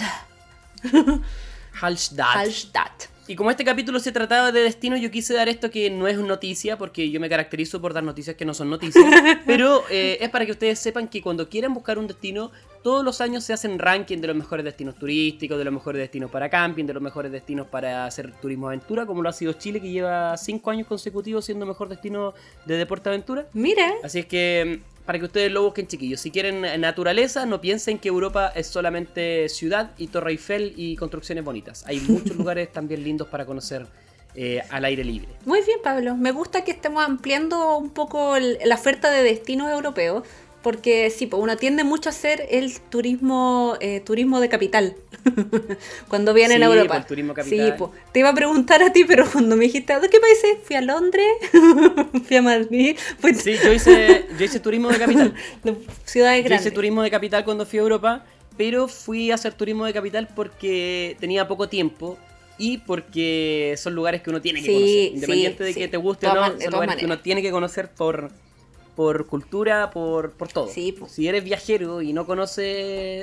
Hallstatt. 1.82 2.36
Hallstatt. 2.36 3.19
Y 3.30 3.36
como 3.36 3.52
este 3.52 3.64
capítulo 3.64 4.00
se 4.00 4.12
trataba 4.12 4.52
de 4.52 4.62
destino, 4.62 4.98
yo 4.98 5.12
quise 5.12 5.36
dar 5.36 5.48
esto 5.50 5.70
que 5.70 5.92
no 5.92 6.08
es 6.08 6.18
noticia, 6.18 6.80
porque 6.80 7.12
yo 7.12 7.20
me 7.20 7.30
caracterizo 7.30 7.80
por 7.80 7.94
dar 7.94 8.04
noticias 8.04 8.36
que 8.36 8.44
no 8.44 8.56
son 8.56 8.72
noticias. 8.72 9.06
pero 9.46 9.84
eh, 9.92 10.18
es 10.20 10.30
para 10.30 10.48
que 10.48 10.54
ustedes 10.54 10.80
sepan 10.80 11.08
que 11.08 11.22
cuando 11.22 11.48
quieren 11.48 11.72
buscar 11.72 12.00
un 12.00 12.08
destino, 12.08 12.50
todos 12.82 13.06
los 13.06 13.22
años 13.22 13.44
se 13.44 13.54
hacen 13.54 13.78
ranking 13.78 14.18
de 14.18 14.30
los 14.30 14.36
mejores 14.36 14.66
destinos 14.66 14.96
turísticos, 14.96 15.60
de 15.60 15.64
los 15.64 15.72
mejores 15.72 16.00
destinos 16.00 16.32
para 16.32 16.50
camping, 16.50 16.86
de 16.86 16.94
los 16.96 17.04
mejores 17.04 17.32
destinos 17.32 17.68
para 17.68 18.08
hacer 18.08 18.34
turismo 18.42 18.66
aventura, 18.66 19.06
como 19.06 19.22
lo 19.22 19.30
ha 19.30 19.34
sido 19.34 19.54
Chile, 19.54 19.80
que 19.80 19.92
lleva 19.92 20.36
cinco 20.36 20.72
años 20.72 20.88
consecutivos 20.88 21.46
siendo 21.46 21.68
mejor 21.68 21.88
destino 21.88 22.34
de 22.66 22.78
deporte 22.78 23.10
aventura. 23.10 23.46
Mira, 23.54 23.94
Así 24.04 24.18
es 24.18 24.26
que 24.26 24.82
para 25.10 25.18
que 25.18 25.26
ustedes 25.26 25.52
lo 25.52 25.64
busquen, 25.64 25.88
chiquillos. 25.88 26.20
Si 26.22 26.30
quieren 26.30 26.62
naturaleza, 26.80 27.48
no 27.48 27.60
piensen 27.60 27.98
que 27.98 28.10
Europa 28.10 28.52
es 28.54 28.68
solamente 28.68 29.50
ciudad 29.50 29.90
y 29.98 30.06
Torre 30.06 30.30
Eiffel 30.34 30.74
y 30.78 30.96
construcciones 30.98 31.44
bonitas. 31.44 31.84
Hay 31.88 32.00
muchos 32.02 32.38
lugares 32.38 32.72
también 32.72 33.04
lindos 33.04 33.28
para 33.28 33.44
conocer 33.44 33.88
eh, 34.36 34.62
al 34.70 34.86
aire 34.86 35.04
libre. 35.04 35.30
muy 35.46 35.64
bien 35.64 35.80
Pablo. 35.84 36.16
Me 36.16 36.32
gusta 36.32 36.64
que 36.64 36.70
estemos 36.70 37.04
ampliando 37.04 37.76
un 37.80 37.90
poco 37.90 38.36
el- 38.36 38.60
la 38.64 38.76
oferta 38.76 39.10
de 39.10 39.24
destinos 39.24 39.72
europeos. 39.72 40.26
Porque 40.62 41.10
sí, 41.10 41.26
pues 41.26 41.42
uno 41.42 41.56
tiende 41.56 41.86
mucho 41.86 42.10
a 42.10 42.12
hacer 42.12 42.46
el 42.52 42.80
turismo, 42.82 43.78
eh, 43.80 44.02
turismo 44.02 44.42
de 44.42 44.50
capital. 44.50 44.96
cuando 46.10 46.34
vienen 46.34 46.58
Sí, 46.58 46.64
a 46.64 46.66
Europa. 46.68 46.96
pues, 46.96 47.08
turismo 47.08 47.34
capital. 47.34 47.68
Sí, 47.68 47.74
pues. 47.78 47.92
Te 48.12 48.20
iba 48.20 48.30
a 48.30 48.34
preguntar 48.34 48.84
a 48.84 48.92
ti, 48.92 49.06
pero 49.06 49.26
cuando 49.32 49.56
me 49.56 49.66
dijiste, 49.66 49.94
¿a 49.94 50.02
qué 50.02 50.20
países? 50.20 50.58
Fui 50.64 50.76
a 50.76 50.82
Londres, 50.82 51.26
fui 52.28 52.38
a 52.38 52.42
Madrid, 52.42 52.98
fui 53.20 53.34
Sí, 53.36 53.56
yo 53.64 53.72
hice, 53.72 54.26
yo 54.38 54.46
hice 54.46 54.60
turismo 54.60 54.90
de 54.90 54.98
capital. 55.00 55.34
de 55.64 55.76
ciudades 56.06 56.38
Yo 56.40 56.46
hice 56.48 56.50
grandes. 56.50 56.74
turismo 56.74 57.04
de 57.04 57.12
capital 57.12 57.46
cuando 57.46 57.66
fui 57.66 57.80
a 57.80 57.82
Europa, 57.84 58.26
pero 58.58 58.88
fui 58.90 59.32
a 59.32 59.36
hacer 59.36 59.54
turismo 59.54 59.86
de 59.86 59.94
capital 59.94 60.28
porque 60.36 61.16
tenía 61.22 61.48
poco 61.48 61.70
tiempo 61.70 62.18
y 62.58 62.80
porque 62.80 63.76
son 63.78 63.96
lugares 63.96 64.22
que 64.22 64.30
uno 64.30 64.42
tiene 64.42 64.60
que 64.60 64.66
Sí, 64.66 64.74
conocer. 64.74 64.92
sí, 64.94 65.12
Independiente 65.16 65.64
de 65.64 65.74
sí. 65.74 65.80
que 65.80 65.88
te 65.88 65.96
guste 65.98 66.28
o 66.28 66.34
no, 66.34 66.60
son 66.60 66.72
lugares 66.74 66.96
que 66.98 67.06
uno 67.06 67.20
tiene 67.20 67.42
que 67.42 67.52
conocer 67.52 67.90
por, 67.90 68.30
por 69.00 69.28
cultura, 69.28 69.92
por, 69.92 70.32
por 70.34 70.50
todo. 70.50 70.68
Sí, 70.68 70.92
po. 70.92 71.08
Si 71.08 71.26
eres 71.26 71.46
viajero 71.46 72.02
y 72.02 72.12
no 72.12 72.26
conoces 72.26 72.66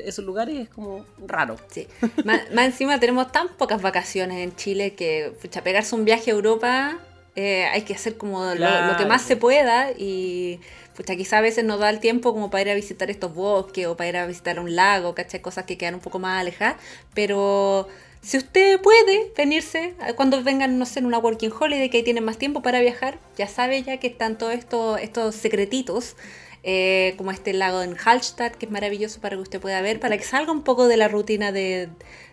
esos 0.07 0.25
lugares, 0.25 0.59
es 0.61 0.69
como 0.71 1.05
raro. 1.27 1.57
Sí. 1.71 1.87
Más, 2.25 2.51
más 2.55 2.65
encima 2.65 2.99
tenemos 2.99 3.31
tan 3.31 3.49
pocas 3.59 3.83
vacaciones 3.83 4.39
en 4.39 4.57
Chile 4.57 4.95
que 4.95 5.35
pucha, 5.43 5.63
pegarse 5.63 5.95
un 5.95 6.07
viaje 6.07 6.31
a 6.31 6.35
Europa 6.35 6.99
eh, 7.35 7.67
hay 7.67 7.83
que 7.83 7.93
hacer 7.93 8.17
como 8.17 8.43
lo- 8.43 8.51
lo, 8.53 8.57
Claro. 8.57 8.97
que 8.97 9.05
más 9.05 9.21
se 9.21 9.37
pueda 9.37 9.91
y 9.99 10.61
pucha, 10.97 11.15
quizá 11.15 11.37
a 11.37 11.41
veces 11.43 11.63
nos 11.63 11.79
da 11.79 11.91
el 11.91 12.01
tiempo 12.01 12.33
como 12.33 12.49
para 12.49 12.63
ir 12.63 12.71
a 12.71 12.75
visitar 12.75 13.11
estos 13.11 13.35
bosques 13.35 13.87
o 13.87 13.99
para 13.99 14.09
ir 14.09 14.17
a 14.17 14.27
visitar 14.27 14.59
un 14.59 14.75
lago, 14.75 15.15
¿cachai? 15.15 15.43
Cosas 15.43 15.67
que 15.67 15.77
quedan 15.77 15.97
un 15.97 16.01
poco 16.01 16.19
más 16.19 16.41
alejadas, 16.41 16.77
pero 17.13 17.87
si 18.23 18.39
usted 18.39 18.81
puede 18.81 19.33
venirse 19.37 19.95
eh, 20.07 20.15
cuando 20.17 20.43
vengan, 20.43 20.79
no 20.79 20.87
sé, 20.87 20.99
en 21.01 21.07
una 21.07 21.19
working 21.19 21.53
holiday 21.59 21.89
que 21.91 21.99
ahí 21.99 22.03
tienen 22.03 22.25
más 22.25 22.39
tiempo 22.39 22.63
para 22.63 22.81
viajar, 22.81 23.19
ya 23.39 23.47
sabe 23.49 23.83
ya 23.83 23.99
que 23.99 24.07
están 24.09 24.37
todos 24.39 24.55
estos, 24.55 25.01
estos 25.01 25.35
secretitos 25.35 26.17
eh, 26.65 27.15
como 27.17 27.31
este 27.31 27.53
lago 27.53 27.83
en 27.83 27.97
Hallstatt, 27.97 28.57
que 28.57 28.67
es 28.67 28.73
maravilloso 28.73 29.21
para 29.21 29.37
que 29.37 29.43
usted 29.43 29.61
pueda 29.61 29.81
ver, 29.83 30.01
para 30.01 30.19
que 30.19 30.25
salga 30.25 30.51
un 30.51 30.63
poco 30.63 30.89
de 30.89 30.97
la 30.97 31.07
rutina 31.09 31.53
de- 31.53 31.89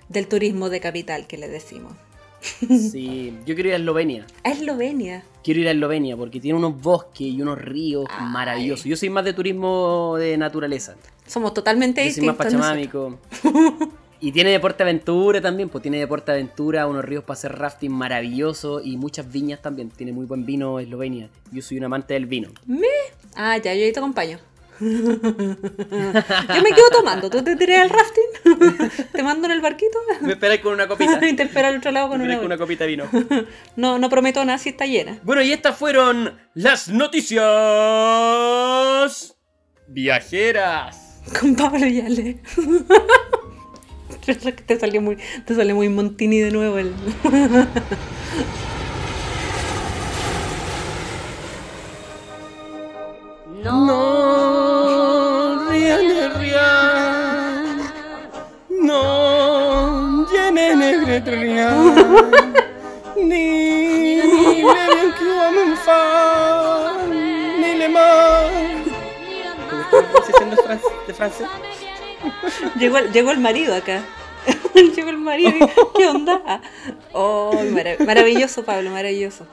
del 0.10 0.28
turismo 0.28 0.70
de 0.70 0.80
capital 0.80 1.28
que 1.28 1.38
le 1.38 1.48
decimos. 1.48 1.94
Sí, 2.42 3.38
yo 3.46 3.54
quiero 3.56 3.70
ir 3.70 3.76
a 3.76 3.78
Eslovenia. 3.78 4.26
A 4.44 4.50
Eslovenia. 4.52 5.24
Quiero 5.44 5.60
ir 5.62 5.68
a 5.68 5.72
Eslovenia 5.72 6.18
porque 6.18 6.40
tiene 6.40 6.58
unos 6.58 6.82
bosques 6.82 7.22
y 7.28 7.42
unos 7.42 7.60
ríos 7.60 8.06
Ay. 8.10 8.26
maravillosos. 8.32 8.86
Yo 8.86 8.98
soy 8.98 9.10
más 9.10 9.24
de 9.26 9.34
turismo 9.34 10.16
de 10.18 10.38
naturaleza. 10.38 10.96
Somos 11.28 11.54
totalmente 11.54 12.04
Yo 12.06 12.12
soy 12.14 12.26
más 12.26 12.38
distintos. 12.38 12.62
pachamámico. 12.66 13.20
Y 14.24 14.32
tiene 14.32 14.52
deporte 14.52 14.84
aventura 14.84 15.42
también, 15.42 15.68
pues 15.68 15.82
tiene 15.82 16.00
deporte 16.00 16.32
aventura, 16.32 16.88
unos 16.88 17.04
ríos 17.04 17.26
para 17.26 17.34
hacer 17.34 17.60
rafting 17.60 17.92
maravillosos 17.92 18.82
y 18.86 18.96
muchas 18.96 19.30
viñas 19.30 19.62
también. 19.62 19.90
Tiene 19.90 20.14
muy 20.14 20.26
buen 20.26 20.46
vino 20.46 20.80
Eslovenia. 20.80 21.28
Yo 21.52 21.62
soy 21.62 21.78
un 21.78 21.84
amante 21.84 22.14
del 22.14 22.26
vino. 22.26 22.48
Ah, 23.36 23.58
ya, 23.58 23.74
yo 23.74 23.84
ahí 23.84 23.92
te 23.92 24.00
acompaño. 24.00 24.40
yo 24.80 24.88
me 24.88 26.72
quedo 26.74 26.90
tomando. 26.90 27.30
¿Tú 27.30 27.44
te 27.44 27.58
tiré 27.58 27.76
al 27.76 27.90
rafting? 27.90 28.24
¿Te 29.12 29.24
mando 29.24 29.48
en 29.48 29.52
el 29.52 29.60
barquito? 29.60 30.00
Me 30.22 30.32
esperáis 30.32 30.62
con 30.62 30.72
una 30.72 30.88
copita. 30.88 31.20
y 31.28 31.36
te 31.36 31.44
espero 31.44 31.68
al 31.68 31.80
otro 31.80 31.92
lado 31.92 32.08
Me 32.08 32.12
con 32.14 32.22
una, 32.22 32.34
esperáis 32.36 32.40
con 32.40 32.46
una 32.46 32.58
copita 32.58 32.86
de 32.86 32.90
vino. 32.92 33.10
No, 33.76 34.00
no 34.00 34.10
prometo 34.10 34.46
nada 34.46 34.58
si 34.58 34.70
está 34.70 34.86
llena. 34.86 35.20
Bueno, 35.24 35.42
y 35.42 35.52
estas 35.52 35.76
fueron 35.76 36.40
las 36.54 36.88
noticias 36.88 37.44
viajeras. 39.90 41.20
Con 41.42 41.58
Pablo 41.58 41.86
Yale. 41.86 42.40
Te 44.26 44.80
salió 44.80 45.02
muy, 45.02 45.18
te 45.46 45.56
salió 45.56 45.76
muy 45.76 45.90
Montini 45.90 46.40
de 46.40 46.52
nuevo 46.52 46.78
el. 46.78 46.94
No, 53.64 55.70
riane, 55.70 56.30
rian. 56.40 57.92
No, 58.70 60.26
llene 60.32 60.76
negre 60.76 61.20
rian. 61.22 61.96
Ni 63.16 64.16
le 64.18 64.28
bien 64.28 65.14
que 65.18 65.40
amen 65.48 65.78
fan, 65.86 67.10
ni 67.62 67.72
le 67.78 67.90
mal. 67.90 68.50
¿Te 69.70 69.76
gustó 69.76 70.02
la 70.02 70.08
pronunciación 70.10 70.50
de, 70.50 70.56
fran- 70.58 70.82
de 71.08 71.14
francés? 71.14 71.48
Llegó, 72.80 72.98
el- 72.98 73.12
llegó 73.12 73.32
el 73.32 73.40
marido 73.40 73.76
acá. 73.76 74.04
llegó 74.96 75.10
el 75.10 75.18
marido. 75.18 75.52
y, 75.52 75.98
¿Qué 75.98 76.08
onda? 76.08 76.62
Oh, 77.14 77.54
mara- 77.72 77.96
maravilloso, 78.06 78.64
Pablo, 78.66 78.90
maravilloso. 78.90 79.46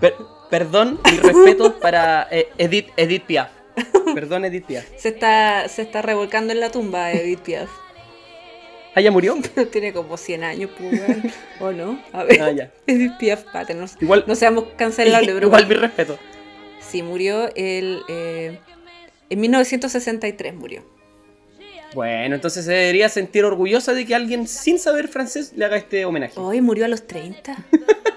Per- 0.00 0.14
perdón 0.50 1.00
y 1.10 1.16
respeto 1.16 1.78
para 1.78 2.28
eh, 2.30 2.48
Edith, 2.58 2.88
Edith 2.96 3.24
Piaf. 3.24 3.48
Perdón, 4.14 4.44
Edith 4.44 4.66
Piaf. 4.66 4.84
Se 4.98 5.08
está, 5.08 5.66
se 5.68 5.80
está 5.82 6.02
revolcando 6.02 6.52
en 6.52 6.60
la 6.60 6.70
tumba 6.70 7.10
Edith 7.12 7.40
Piaf. 7.40 7.70
¿Ah, 8.94 9.00
ya 9.00 9.10
murió? 9.10 9.34
Tiene 9.72 9.94
como 9.94 10.18
100 10.18 10.44
años, 10.44 10.70
pues. 10.78 11.00
¿O 11.60 11.72
no? 11.72 11.98
A 12.12 12.24
ver. 12.24 12.42
Ah, 12.42 12.50
ya. 12.50 12.70
Edith 12.86 13.12
Piaf, 13.18 13.44
pate, 13.44 13.72
no, 13.74 13.86
Igual- 14.00 14.24
no 14.26 14.34
seamos 14.34 14.64
cancelables, 14.76 15.32
pero. 15.34 15.46
Igual 15.46 15.66
mi 15.66 15.74
respeto. 15.76 16.18
Sí, 16.80 17.02
murió 17.02 17.48
el, 17.56 18.02
eh, 18.08 18.58
en 19.30 19.40
1963 19.40 20.54
murió. 20.54 20.84
Bueno, 21.94 22.34
entonces 22.34 22.64
se 22.64 22.72
debería 22.72 23.08
sentir 23.08 23.44
orgullosa 23.44 23.92
de 23.92 24.06
que 24.06 24.14
alguien 24.14 24.46
sin 24.48 24.78
saber 24.78 25.08
francés 25.08 25.52
le 25.54 25.64
haga 25.64 25.76
este 25.76 26.04
homenaje. 26.04 26.38
Hoy 26.38 26.60
murió 26.60 26.84
a 26.84 26.88
los 26.88 27.06
30. 27.06 27.56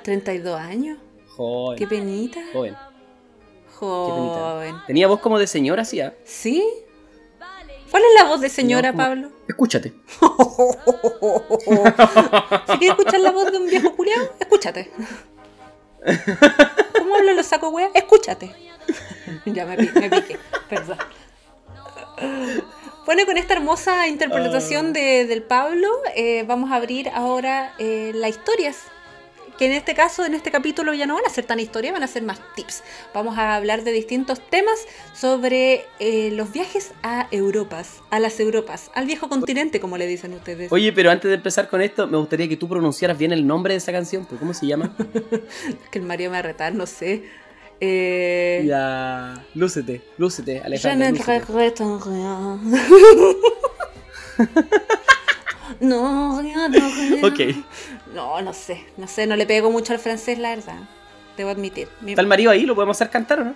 32 0.04 0.60
años. 0.60 0.98
Joven. 1.36 1.78
Qué 1.78 1.88
penita. 1.88 2.40
Joven. 2.54 2.74
Qué 2.74 3.74
Joven. 3.76 4.70
penita. 4.70 4.84
Tenía 4.88 5.08
voz 5.08 5.20
como 5.20 5.38
de 5.40 5.48
señora, 5.48 5.84
sí. 5.86 6.00
¿ah? 6.02 6.14
¿Sí? 6.24 6.64
¿Cuál 7.92 8.04
es 8.04 8.22
la 8.24 8.28
voz 8.30 8.42
de 8.42 8.50
señora, 8.50 8.92
No, 8.92 8.98
como- 8.98 9.04
Pablo? 9.08 9.32
Escúchate. 9.48 9.94
Si 12.68 12.78
quieres 12.80 12.98
escuchar 12.98 13.20
la 13.22 13.32
voz 13.32 13.52
de 13.52 13.58
un 13.58 13.68
viejo 13.68 13.96
culiao, 13.96 14.30
escúchate. 14.40 14.92
¿Cómo 16.98 17.16
hablo 17.16 17.34
los 17.34 17.46
saco 17.46 17.70
wea? 17.70 17.90
Escúchate. 17.94 18.54
Ya 19.46 19.66
me, 19.66 19.78
me 19.78 20.10
piqué, 20.10 20.38
perdón. 20.70 20.98
Bueno, 23.06 23.24
con 23.28 23.38
esta 23.38 23.54
hermosa 23.54 24.08
interpretación 24.08 24.91
de, 24.91 25.26
del 25.28 25.44
Pablo, 25.44 25.88
eh, 26.15 26.44
vamos 26.48 26.72
a 26.72 26.78
abrir 26.78 27.10
ahora 27.10 27.74
eh, 27.78 28.12
las 28.15 28.32
historias. 28.32 28.84
Que 29.60 29.68
en 29.68 29.74
este 29.74 29.94
caso, 29.94 30.26
en 30.26 30.34
este 30.34 30.50
capítulo, 30.50 30.91
ya 30.94 31.06
no 31.06 31.13
van 31.13 31.26
a 31.26 31.30
ser 31.30 31.46
tan 31.46 31.60
historias, 31.60 31.94
van 31.94 32.02
a 32.02 32.08
ser 32.08 32.24
más 32.24 32.41
tips. 32.56 32.84
Vamos 33.13 33.38
a 33.38 33.56
hablar 33.56 33.84
de 33.84 33.91
distintos 33.91 34.41
temas 34.50 34.86
sobre 35.13 35.86
eh, 36.00 36.32
los 36.32 36.52
viajes 36.52 36.94
a 37.04 37.28
Europas, 37.30 38.02
a 38.10 38.20
las 38.20 38.39
Europas, 38.39 38.89
al 38.96 39.06
viejo 39.06 39.30
continente, 39.30 39.80
como 39.80 39.98
le 39.98 40.08
dicen 40.08 40.34
ustedes. 40.34 40.72
Oye, 40.72 40.91
pero 40.91 41.12
antes 41.12 41.30
de 41.30 41.36
empezar 41.36 41.70
con 41.70 41.82
esto, 41.82 42.08
me 42.08 42.18
gustaría 42.18 42.50
que 42.50 42.58
tú 42.58 42.68
pronunciaras 42.68 43.18
bien 43.18 43.32
el 43.32 43.46
nombre 43.46 43.76
de 43.76 43.78
esa 43.78 43.91
canción. 43.91 44.26
pues, 44.26 44.39
¿Cómo 44.39 44.54
se 44.54 44.65
llama? 44.65 44.94
que 45.91 46.00
el 46.00 46.06
Mario 46.06 46.32
me 46.32 46.38
va 46.38 46.39
a 46.39 46.41
retar, 46.41 46.74
no 46.74 46.88
sé. 46.88 47.24
Eh, 47.82 48.64
Ya. 48.66 49.46
Lúcete, 49.54 50.02
lúcete, 50.18 50.54
Je 50.60 50.62
Alejandra. 50.62 51.12
ne 51.12 51.18
lúcete. 51.18 51.40
regrette 51.40 51.84
rien. 52.06 52.62
no, 55.82 56.42
rien, 56.42 56.72
no, 56.72 56.90
rien. 56.90 57.26
Ok. 57.26 57.40
No, 58.14 58.42
no 58.42 58.54
sé, 58.54 58.86
no 58.98 59.08
sé, 59.08 59.28
no 59.28 59.36
le 59.36 59.46
pego 59.46 59.72
mucho 59.72 59.94
al 59.94 60.00
francés, 60.00 60.38
la 60.40 60.56
verdad. 60.56 60.80
Debo 61.38 61.50
admitir. 61.50 61.88
Mi- 62.02 62.12
¿Está 62.12 62.22
el 62.22 62.28
marido 62.28 62.52
ahí? 62.52 62.66
¿Lo 62.66 62.76
podemos 62.76 62.96
hacer 62.98 63.10
cantar 63.10 63.40
o 63.42 63.46
no? 63.46 63.56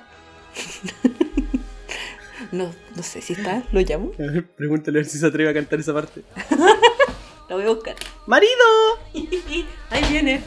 no, 2.52 2.74
no 2.96 3.04
sé 3.04 3.22
si 3.22 3.34
está, 3.34 3.64
lo 3.72 3.80
llamo. 3.82 4.12
A 4.20 4.32
ver, 4.32 4.46
pregúntale 4.48 5.00
a 5.00 5.02
ver 5.02 5.10
si 5.10 5.18
se 5.18 5.26
atreve 5.26 5.50
a 5.50 5.54
cantar 5.54 5.80
esa 5.80 5.94
parte. 5.94 6.24
Lo 7.50 7.56
voy 7.56 7.66
a 7.66 7.70
buscar. 7.70 7.96
¡Marido! 8.28 8.52
Ahí 9.90 10.04
viene. 10.12 10.44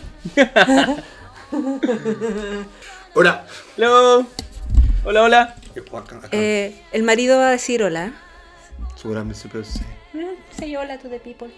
Hola. 3.15 3.47
Hello. 3.77 4.27
Hola, 5.05 5.23
hola. 5.23 5.57
Eh, 6.33 6.75
el 6.93 7.03
marido 7.03 7.39
va 7.39 7.49
a 7.49 7.51
decir 7.51 7.83
hola. 7.83 8.13
Seguramente 8.97 9.39
se 9.39 9.49
puede 9.49 9.65
decir. 9.65 9.83
Eh, 10.15 10.37
Say 10.59 10.77
hola 10.77 10.99
to 10.99 11.09
the 11.09 11.19
people. 11.19 11.49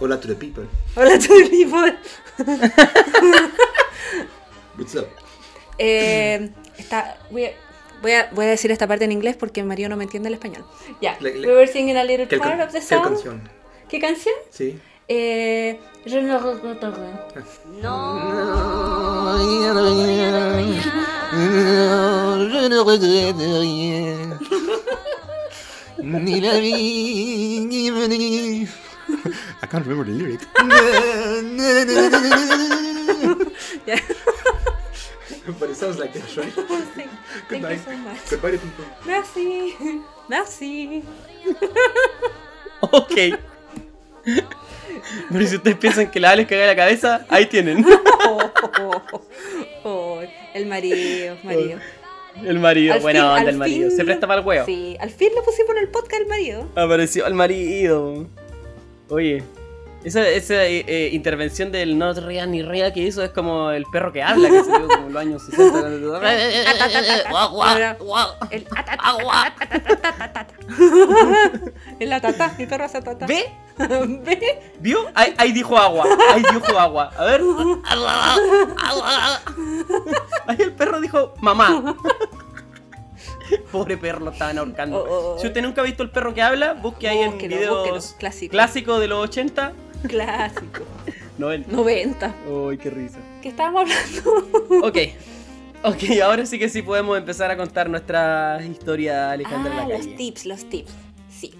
Hola 0.00 0.20
to 0.20 0.28
the 0.28 0.34
people. 0.34 0.66
Hola 0.96 1.18
to 1.18 1.28
the 1.28 1.48
people. 1.48 1.96
What's 4.76 4.94
up? 4.96 5.06
Eh, 5.78 6.50
está, 6.78 7.18
voy, 7.30 7.46
a, 7.46 7.52
voy, 8.02 8.12
a, 8.12 8.28
voy 8.32 8.44
a 8.46 8.48
decir 8.50 8.70
esta 8.70 8.86
parte 8.86 9.04
en 9.04 9.12
inglés 9.12 9.36
porque 9.36 9.62
Mario 9.62 9.88
no 9.88 9.96
me 9.96 10.04
entiende 10.04 10.28
el 10.28 10.34
español. 10.34 10.64
Ya. 11.00 11.16
Le- 11.20 11.40
We 11.40 11.54
were 11.54 11.66
singing 11.66 11.96
a 11.96 12.04
little 12.04 12.28
¿Qué, 12.28 12.38
part 12.38 12.60
of 12.60 12.72
the 12.72 12.80
qué 12.80 12.84
song. 12.84 13.04
canción? 13.04 13.48
¿Qué 13.88 13.98
canción? 14.00 14.34
Sí. 14.50 14.78
et 15.08 15.78
je 16.06 16.18
ne 16.18 16.36
regrette 16.36 16.82
rien. 16.82 17.18
Non, 17.82 18.20
rien, 19.36 19.74
rien, 19.74 20.52
je 22.52 22.68
ne 22.68 22.78
regrette 22.78 23.36
rien. 23.38 24.38
ni 26.02 26.40
la 26.40 26.60
vie, 26.60 27.66
ni 27.66 27.90
I 29.62 29.66
can't 29.66 29.84
remember 29.86 30.04
the 30.04 30.12
lyrics. 30.12 30.46
yeah. 33.86 34.00
But 35.58 35.70
it 35.70 35.76
sounds 35.76 35.98
like 35.98 36.12
that, 36.12 36.36
right? 36.36 36.52
thank, 37.48 37.68
you 37.68 37.78
so 37.78 37.96
much. 37.98 38.18
People. 38.60 38.84
Merci. 39.04 39.74
Merci. 40.28 41.02
okay. 42.92 43.34
Pero 45.30 45.46
si 45.46 45.56
ustedes 45.56 45.76
piensan 45.76 46.10
que 46.10 46.20
la 46.20 46.30
Ale 46.30 46.46
caga 46.46 46.66
la 46.66 46.76
cabeza, 46.76 47.26
ahí 47.28 47.46
tienen. 47.46 47.84
Oh, 48.28 48.50
oh. 49.84 50.20
El 50.54 50.66
marido, 50.66 51.36
marido. 51.42 51.78
El 52.44 52.58
marido, 52.58 52.94
Al 52.94 53.00
buena 53.00 53.20
fin- 53.20 53.28
onda 53.28 53.50
el 53.50 53.56
marido. 53.58 53.88
fin 53.88 53.96
Se 53.96 54.04
presta 54.04 54.26
para 54.26 54.40
el 54.40 54.46
huevo. 54.46 54.64
Sí, 54.66 54.96
al 55.00 55.10
fin 55.10 55.30
lo 55.34 55.42
pusimos 55.44 55.70
en 55.72 55.78
el 55.82 55.88
podcast 55.88 56.22
el 56.22 56.26
marido. 56.28 56.68
Apareció 56.76 57.26
el 57.26 57.34
marido. 57.34 58.26
Oye, 59.08 59.42
esa, 60.04 60.28
esa 60.28 60.64
eh, 60.64 60.84
eh, 60.86 61.10
intervención 61.12 61.70
del 61.70 61.96
no 61.96 62.12
ría 62.12 62.46
ni 62.46 62.62
ría 62.62 62.92
que 62.92 63.00
hizo 63.00 63.22
es 63.22 63.30
como 63.30 63.70
el 63.70 63.84
perro 63.86 64.12
que 64.12 64.22
habla, 64.22 64.48
que 64.48 64.64
se 64.64 64.70
dio 64.70 64.88
como 64.88 65.06
en 65.06 65.12
los 65.12 65.22
años 65.22 65.42
60. 65.44 65.78
Ahora, 67.30 67.96
El. 68.50 68.66
El 72.00 72.12
atatá, 72.12 72.54
mi 72.58 72.66
perro 72.66 72.84
hace 72.84 72.98
atatá. 72.98 73.26
¿Ve? 73.26 73.44
¿Ve? 73.78 74.72
¿Vio? 74.80 75.08
Ahí, 75.14 75.34
ahí 75.38 75.52
dijo 75.52 75.78
agua. 75.78 76.04
Ahí 76.32 76.42
dijo 76.52 76.78
agua. 76.78 77.10
A 77.16 77.24
ver. 77.24 77.40
Ahí 80.46 80.56
el 80.58 80.72
perro 80.72 81.00
dijo 81.00 81.34
mamá. 81.40 81.96
Pobre 83.70 83.96
perro, 83.96 84.20
lo 84.20 84.30
estaban 84.30 84.58
ahorcando. 84.58 84.98
Oh, 84.98 85.06
oh, 85.08 85.34
oh. 85.34 85.38
Si 85.38 85.46
usted 85.46 85.62
nunca 85.62 85.82
ha 85.82 85.84
visto 85.84 86.02
el 86.02 86.10
perro 86.10 86.34
que 86.34 86.42
habla, 86.42 86.74
busque 86.74 87.08
ahí 87.08 87.18
en 87.18 87.38
videos 87.38 87.88
búsquelo, 87.88 88.18
clásico. 88.18 88.50
clásicos 88.50 89.00
de 89.00 89.08
los 89.08 89.24
80. 89.24 89.72
Clásico. 90.08 90.82
90. 91.38 91.72
90. 91.72 92.34
Uy, 92.48 92.78
qué 92.78 92.90
risa. 92.90 93.18
¿Qué 93.40 93.48
estábamos 93.48 93.82
hablando? 93.82 94.86
Ok. 94.86 94.98
Ok, 95.84 96.20
ahora 96.22 96.46
sí 96.46 96.58
que 96.58 96.68
sí 96.68 96.82
podemos 96.82 97.18
empezar 97.18 97.50
a 97.50 97.56
contar 97.56 97.90
nuestra 97.90 98.60
historia, 98.64 99.32
Alejandra 99.32 99.82
Ah, 99.82 99.88
la 99.88 99.98
los 99.98 100.16
tips, 100.16 100.46
los 100.46 100.68
tips. 100.68 100.92
Sí. 101.28 101.52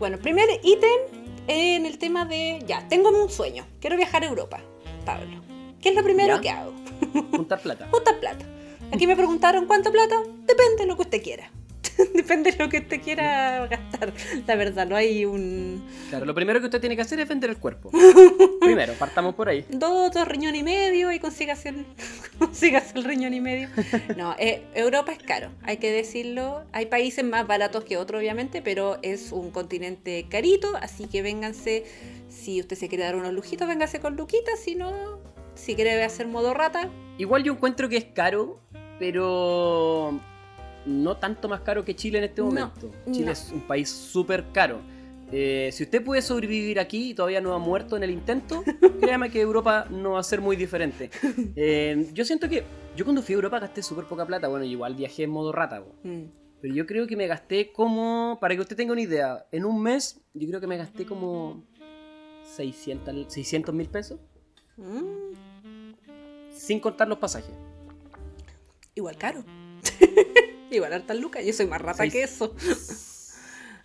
Bueno, 0.00 0.18
primer 0.18 0.48
ítem 0.64 1.00
en 1.46 1.86
el 1.86 1.98
tema 1.98 2.24
de, 2.24 2.64
ya, 2.66 2.88
tengo 2.88 3.10
un 3.10 3.30
sueño. 3.30 3.64
Quiero 3.80 3.96
viajar 3.96 4.24
a 4.24 4.26
Europa. 4.26 4.60
Pablo. 5.04 5.40
¿Qué 5.80 5.90
es 5.90 5.94
lo 5.94 6.02
primero 6.02 6.36
¿Ya? 6.36 6.40
que 6.40 6.50
hago? 6.50 6.72
Juntar 7.30 7.60
plata. 7.60 7.86
Juntar 7.92 8.18
plata. 8.18 8.44
Aquí 8.92 9.06
me 9.06 9.14
preguntaron 9.14 9.66
cuánto 9.66 9.92
plata. 9.92 10.16
Depende 10.46 10.76
de 10.82 10.86
lo 10.86 10.96
que 10.96 11.02
usted 11.02 11.22
quiera. 11.22 11.50
Depende 12.14 12.52
de 12.52 12.58
lo 12.58 12.68
que 12.68 12.78
usted 12.78 13.00
quiera 13.00 13.66
gastar. 13.66 14.12
La 14.46 14.56
verdad, 14.56 14.86
no 14.86 14.96
hay 14.96 15.24
un. 15.24 15.84
Claro, 16.08 16.24
lo 16.24 16.34
primero 16.34 16.60
que 16.60 16.66
usted 16.66 16.80
tiene 16.80 16.96
que 16.96 17.02
hacer 17.02 17.20
es 17.20 17.28
vender 17.28 17.50
el 17.50 17.58
cuerpo. 17.58 17.90
Primero, 18.60 18.94
partamos 18.94 19.34
por 19.34 19.48
ahí. 19.48 19.64
Dos, 19.68 20.12
dos 20.12 20.26
riñón 20.26 20.56
y 20.56 20.62
medio 20.62 21.12
y 21.12 21.18
consigas 21.18 21.66
el, 21.66 21.86
consigas 22.38 22.94
el 22.94 23.04
riñón 23.04 23.34
y 23.34 23.40
medio. 23.40 23.68
No, 24.16 24.34
eh, 24.38 24.62
Europa 24.74 25.12
es 25.12 25.18
caro, 25.18 25.50
hay 25.62 25.76
que 25.76 25.90
decirlo. 25.92 26.64
Hay 26.72 26.86
países 26.86 27.24
más 27.24 27.46
baratos 27.46 27.84
que 27.84 27.96
otros, 27.96 28.20
obviamente, 28.20 28.62
pero 28.62 28.98
es 29.02 29.32
un 29.32 29.50
continente 29.50 30.26
carito, 30.28 30.76
así 30.80 31.06
que 31.06 31.22
vénganse. 31.22 31.84
Si 32.28 32.60
usted 32.60 32.76
se 32.76 32.88
quiere 32.88 33.04
dar 33.04 33.16
unos 33.16 33.32
lujitos, 33.32 33.68
véngase 33.68 34.00
con 34.00 34.16
luquitas. 34.16 34.58
Si 34.58 34.74
no, 34.74 35.20
si 35.54 35.74
quiere 35.74 36.02
hacer 36.02 36.26
modo 36.26 36.52
rata, 36.52 36.90
Igual 37.16 37.44
yo 37.44 37.52
encuentro 37.52 37.88
que 37.88 37.96
es 37.96 38.06
caro, 38.06 38.58
pero 38.98 40.20
no 40.86 41.16
tanto 41.16 41.48
más 41.48 41.60
caro 41.60 41.84
que 41.84 41.94
Chile 41.96 42.18
en 42.18 42.24
este 42.24 42.40
No, 42.42 42.48
momento. 42.48 42.90
Chile 43.10 43.26
no. 43.26 43.32
es 43.32 43.50
un 43.52 43.60
país 43.66 43.88
súper 43.90 44.44
caro. 44.52 44.80
Eh, 45.32 45.70
si 45.72 45.84
usted 45.84 46.04
puede 46.04 46.20
sobrevivir 46.22 46.78
aquí 46.78 47.10
y 47.10 47.14
todavía 47.14 47.40
no 47.40 47.54
ha 47.54 47.58
muerto 47.58 47.96
en 47.96 48.02
el 48.04 48.10
intento, 48.10 48.62
créame 49.00 49.30
que 49.30 49.40
Europa 49.40 49.86
no 49.90 50.12
va 50.12 50.20
a 50.20 50.22
ser 50.22 50.40
muy 50.40 50.54
diferente. 50.56 51.10
Eh, 51.56 52.08
yo 52.12 52.24
siento 52.24 52.48
que 52.48 52.62
yo 52.94 53.04
cuando 53.04 53.22
fui 53.22 53.32
a 53.34 53.36
Europa 53.36 53.58
gasté 53.58 53.82
súper 53.82 54.04
poca 54.04 54.26
plata. 54.26 54.46
Bueno, 54.48 54.64
igual 54.64 54.94
viajé 54.94 55.24
en 55.24 55.30
modo 55.30 55.50
rata. 55.50 55.82
mm, 56.02 56.22
Pero 56.60 56.74
yo 56.74 56.86
creo 56.86 57.06
que 57.06 57.16
me 57.16 57.26
gasté 57.26 57.72
como, 57.72 58.38
para 58.40 58.54
que 58.54 58.60
usted 58.60 58.76
tenga 58.76 58.92
una 58.92 59.02
idea, 59.02 59.46
en 59.50 59.64
un 59.64 59.82
mes 59.82 60.20
yo 60.34 60.46
creo 60.48 60.60
que 60.60 60.66
me 60.66 60.76
gasté 60.76 61.04
como 61.06 61.64
600 62.56 63.74
mil 63.74 63.88
pesos, 63.88 64.20
mm, 64.76 65.92
sin 66.52 66.78
contar 66.80 67.08
los 67.08 67.18
pasajes. 67.18 67.54
igual 68.94 69.16
caro. 69.16 69.42
igual 70.76 70.92
harta 70.92 71.14
lucas. 71.14 71.44
Yo 71.44 71.52
soy 71.52 71.66
más 71.66 71.80
rata 71.80 71.98
Seis- 72.04 72.12
que 72.12 72.22
eso. 72.22 72.54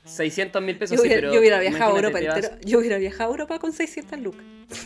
600 0.05 0.61
mil 0.61 0.77
pesos, 0.77 0.97
Yo 0.97 1.03
sí, 1.03 1.07
hubiera, 1.07 1.21
pero 1.21 1.33
yo 1.33 1.39
hubiera 1.39 1.59
viajado 1.59 1.93
a 1.93 1.95
Europa 1.97 2.19
entero. 2.19 2.49
Yo 2.65 2.79
hubiera 2.79 2.97
viajado 2.97 3.29
a 3.29 3.33
Europa 3.33 3.59
con 3.59 3.73
600 3.73 4.19
lucas. 4.19 4.43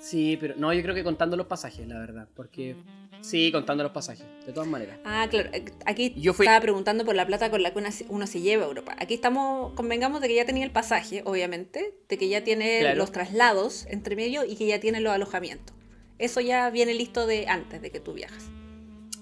Sí, 0.00 0.36
pero 0.38 0.52
no, 0.58 0.70
yo 0.74 0.82
creo 0.82 0.94
que 0.94 1.02
contando 1.02 1.34
los 1.34 1.46
pasajes, 1.46 1.88
la 1.88 1.98
verdad. 1.98 2.28
Porque 2.36 2.76
sí, 3.22 3.50
contando 3.50 3.82
los 3.84 3.92
pasajes, 3.92 4.26
de 4.44 4.52
todas 4.52 4.68
maneras. 4.68 4.98
Ah, 5.02 5.26
claro. 5.30 5.48
eh, 5.54 5.64
Aquí 5.86 6.12
Yo 6.18 6.34
fui- 6.34 6.44
estaba 6.44 6.60
preguntando 6.60 7.06
por 7.06 7.14
la 7.14 7.26
plata 7.26 7.50
con 7.50 7.62
la 7.62 7.72
que 7.72 7.80
uno 8.10 8.26
se 8.26 8.40
lleva 8.42 8.64
a 8.64 8.66
Europa. 8.68 8.94
Aquí 8.98 9.14
estamos, 9.14 9.72
convengamos 9.72 10.20
de 10.20 10.28
que 10.28 10.34
ya 10.34 10.44
tenía 10.44 10.62
el 10.66 10.72
pasaje, 10.72 11.22
obviamente, 11.24 11.94
de 12.06 12.18
que 12.18 12.28
ya 12.28 12.44
tiene 12.44 12.80
Claro. 12.80 12.98
los 12.98 13.12
traslados 13.12 13.86
entre 13.88 14.14
medio 14.14 14.44
y 14.44 14.56
que 14.56 14.66
ya 14.66 14.78
tiene 14.78 15.00
los 15.00 15.10
alojamientos. 15.14 15.74
Eso 16.18 16.42
ya 16.42 16.68
viene 16.68 16.92
listo 16.92 17.26
de 17.26 17.46
antes 17.48 17.80
de 17.80 17.90
que 17.90 17.98
tú 17.98 18.12
viajas. 18.12 18.44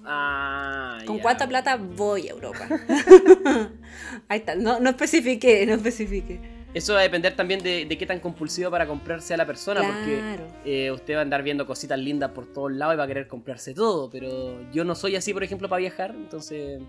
Ah, 0.05 0.99
¿Con 1.07 1.19
cuánta 1.19 1.47
plata 1.47 1.77
voy 1.77 2.29
a 2.29 2.33
Europa? 2.33 2.67
Ahí 4.29 4.41
está, 4.41 4.55
no, 4.55 4.81
no 4.81 4.91
especifiqué, 4.91 5.65
no 5.67 5.75
especifiqué. 5.75 6.41
Eso 6.75 6.95
va 6.95 7.01
a 7.01 7.03
depender 7.03 7.37
también 7.37 7.63
de, 7.63 7.85
de 7.85 7.99
qué 7.99 8.07
tan 8.07 8.19
compulsivo 8.19 8.71
para 8.71 8.87
comprarse 8.87 9.35
a 9.35 9.37
la 9.37 9.47
persona, 9.47 9.83
porque 9.83 10.39
eh, 10.65 10.91
usted 10.91 11.15
va 11.15 11.19
a 11.19 11.23
andar 11.23 11.43
viendo 11.43 11.67
cositas 11.67 11.99
lindas 11.99 12.31
por 12.31 12.47
todos 12.47 12.73
lados 12.73 12.95
y 12.95 12.99
va 12.99 13.05
a 13.05 13.07
querer 13.07 13.29
comprarse 13.29 13.75
todo. 13.75 14.09
Pero 14.11 14.59
yo 14.73 14.83
no 14.83 14.95
soy 14.95 15.17
así, 15.17 15.35
por 15.35 15.43
ejemplo, 15.43 15.69
para 15.69 15.81
viajar, 15.81 16.15
entonces 16.17 16.81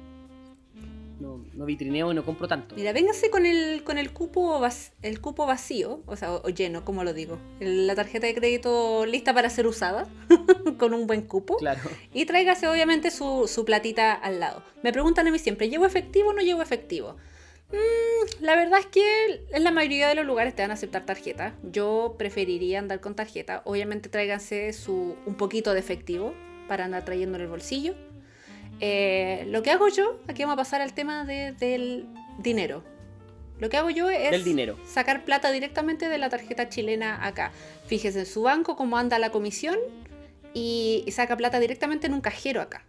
no, 1.19 1.45
no 1.53 1.65
vitrineo 1.65 2.11
y 2.11 2.15
no 2.15 2.23
compro 2.25 2.47
tanto. 2.47 2.75
Mira, 2.75 2.91
véngase 2.93 3.29
con 3.29 3.45
el, 3.45 3.83
con 3.83 3.97
el 3.97 4.11
cupo 4.13 4.59
vac- 4.59 4.91
el 5.01 5.21
cupo 5.21 5.45
vacío, 5.45 6.01
o 6.05 6.15
sea, 6.15 6.33
o, 6.33 6.45
o 6.45 6.49
lleno, 6.49 6.83
como 6.85 7.03
lo 7.03 7.13
digo. 7.13 7.37
El- 7.59 7.87
la 7.87 7.95
tarjeta 7.95 8.27
de 8.27 8.35
crédito 8.35 9.05
lista 9.05 9.33
para 9.33 9.49
ser 9.49 9.67
usada, 9.67 10.07
con 10.77 10.93
un 10.93 11.07
buen 11.07 11.21
cupo. 11.23 11.57
Claro. 11.57 11.81
Y 12.13 12.25
tráigase 12.25 12.67
obviamente 12.67 13.11
su, 13.11 13.47
su 13.47 13.65
platita 13.65 14.13
al 14.13 14.39
lado. 14.39 14.63
Me 14.83 14.91
preguntan 14.91 15.27
a 15.27 15.31
mí 15.31 15.39
siempre, 15.39 15.69
¿llevo 15.69 15.85
efectivo 15.85 16.29
o 16.29 16.33
no 16.33 16.41
llevo 16.41 16.61
efectivo? 16.61 17.15
Mm, 17.71 18.43
la 18.43 18.55
verdad 18.55 18.79
es 18.79 18.85
que 18.87 19.45
en 19.51 19.63
la 19.63 19.71
mayoría 19.71 20.07
de 20.07 20.15
los 20.15 20.25
lugares 20.25 20.55
te 20.55 20.61
van 20.61 20.71
a 20.71 20.75
aceptar 20.75 21.05
tarjeta. 21.05 21.55
Yo 21.63 22.15
preferiría 22.19 22.79
andar 22.79 22.99
con 23.01 23.15
tarjeta. 23.15 23.61
Obviamente 23.65 24.09
tráiganse 24.09 24.73
su, 24.73 25.15
un 25.25 25.35
poquito 25.35 25.73
de 25.73 25.79
efectivo 25.79 26.33
para 26.67 26.85
andar 26.85 27.03
trayendo 27.03 27.37
en 27.37 27.43
el 27.43 27.49
bolsillo. 27.49 27.95
Eh, 28.85 29.45
lo 29.47 29.63
que 29.63 29.71
hago 29.71 29.87
yo, 29.87 30.19
aquí 30.27 30.41
vamos 30.43 30.55
a 30.55 30.57
pasar 30.57 30.81
al 30.81 30.93
tema 30.93 31.23
de- 31.23 31.53
del 31.53 32.05
dinero. 32.39 32.83
Lo 33.59 33.69
que 33.69 33.77
hago 33.77 33.89
yo 33.89 34.09
es 34.09 34.43
dinero. 34.43 34.77
sacar 34.85 35.23
plata 35.23 35.51
directamente 35.51 36.09
de 36.09 36.17
la 36.17 36.27
tarjeta 36.29 36.67
chilena 36.67 37.25
acá. 37.25 37.53
Fíjese 37.87 38.19
en 38.19 38.25
su 38.25 38.41
banco 38.41 38.75
cómo 38.75 38.97
anda 38.97 39.19
la 39.19 39.29
comisión 39.29 39.77
y, 40.53 41.03
y 41.07 41.11
saca 41.11 41.37
plata 41.37 41.61
directamente 41.61 42.07
en 42.07 42.13
un 42.13 42.19
cajero 42.19 42.59
acá. 42.59 42.83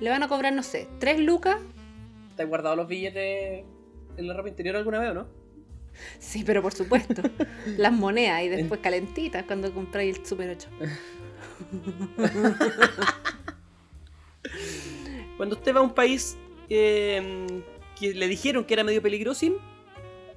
Le 0.00 0.08
van 0.08 0.22
a 0.22 0.28
cobrar, 0.28 0.54
no 0.54 0.62
sé, 0.62 0.88
3 0.98 1.20
lucas. 1.20 1.58
¿Te 2.36 2.44
has 2.44 2.48
guardado 2.48 2.74
los 2.76 2.88
billetes 2.88 3.64
en 4.16 4.26
la 4.28 4.32
ropa 4.32 4.48
interior 4.48 4.76
alguna 4.76 4.98
vez 5.00 5.10
o 5.10 5.14
no? 5.14 5.26
Sí, 6.20 6.42
pero 6.42 6.62
por 6.62 6.72
supuesto. 6.72 7.20
las 7.76 7.92
monedas 7.92 8.42
y 8.44 8.48
después 8.48 8.80
calentitas 8.80 9.44
cuando 9.44 9.74
compráis 9.74 10.16
el 10.20 10.24
Super 10.24 10.48
8. 10.56 10.68
Cuando 15.38 15.56
usted 15.56 15.74
va 15.74 15.78
a 15.80 15.82
un 15.82 15.94
país 15.94 16.36
eh, 16.68 17.46
que 17.98 18.12
le 18.12 18.28
dijeron 18.28 18.64
que 18.64 18.74
era 18.74 18.84
medio 18.84 19.00
peligroso, 19.00 19.46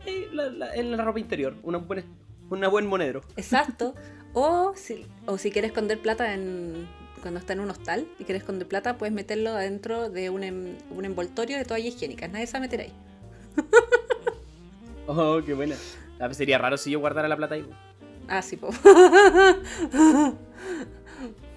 eh, 0.06 0.30
la, 0.32 0.50
la- 0.50 0.74
en 0.76 0.96
la 0.96 1.04
ropa 1.04 1.20
interior, 1.20 1.58
una 1.64 1.80
buena, 1.80 2.04
una 2.50 2.70
buen 2.70 2.88
monedero. 2.88 3.22
Exacto. 3.36 3.94
O 4.34 4.72
si, 4.76 5.06
o 5.26 5.38
si 5.38 5.52
quieres 5.52 5.72
esconder 5.72 6.00
plata 6.00 6.34
en, 6.34 6.88
cuando 7.22 7.40
está 7.42 7.52
en 7.54 7.60
un 7.60 7.70
hostal 7.70 8.08
y 8.18 8.24
quieres 8.24 8.44
esconder 8.44 8.66
plata, 8.68 8.98
puedes 8.98 9.14
meterlo 9.14 9.50
adentro 9.50 10.10
de 10.10 10.30
un, 10.30 10.44
em- 10.44 10.78
un 10.90 11.04
envoltorio 11.04 11.58
de 11.58 11.66
toallas 11.66 11.96
higiénicas. 11.96 12.32
Nadie 12.32 12.48
se 12.48 12.54
va 12.54 12.58
a 12.60 12.62
meter 12.62 12.80
ahí. 12.82 12.94
Oh, 15.08 15.42
qué 15.46 15.54
buena. 15.54 15.76
A 16.20 16.28
ver, 16.28 16.36
sería 16.36 16.58
raro 16.58 16.78
si 16.78 16.92
yo 16.92 17.00
guardara 17.00 17.28
la 17.28 17.36
plata 17.36 17.56
ahí. 17.56 17.68
Ah, 18.30 18.42
sí, 18.42 18.56
po. 18.56 18.70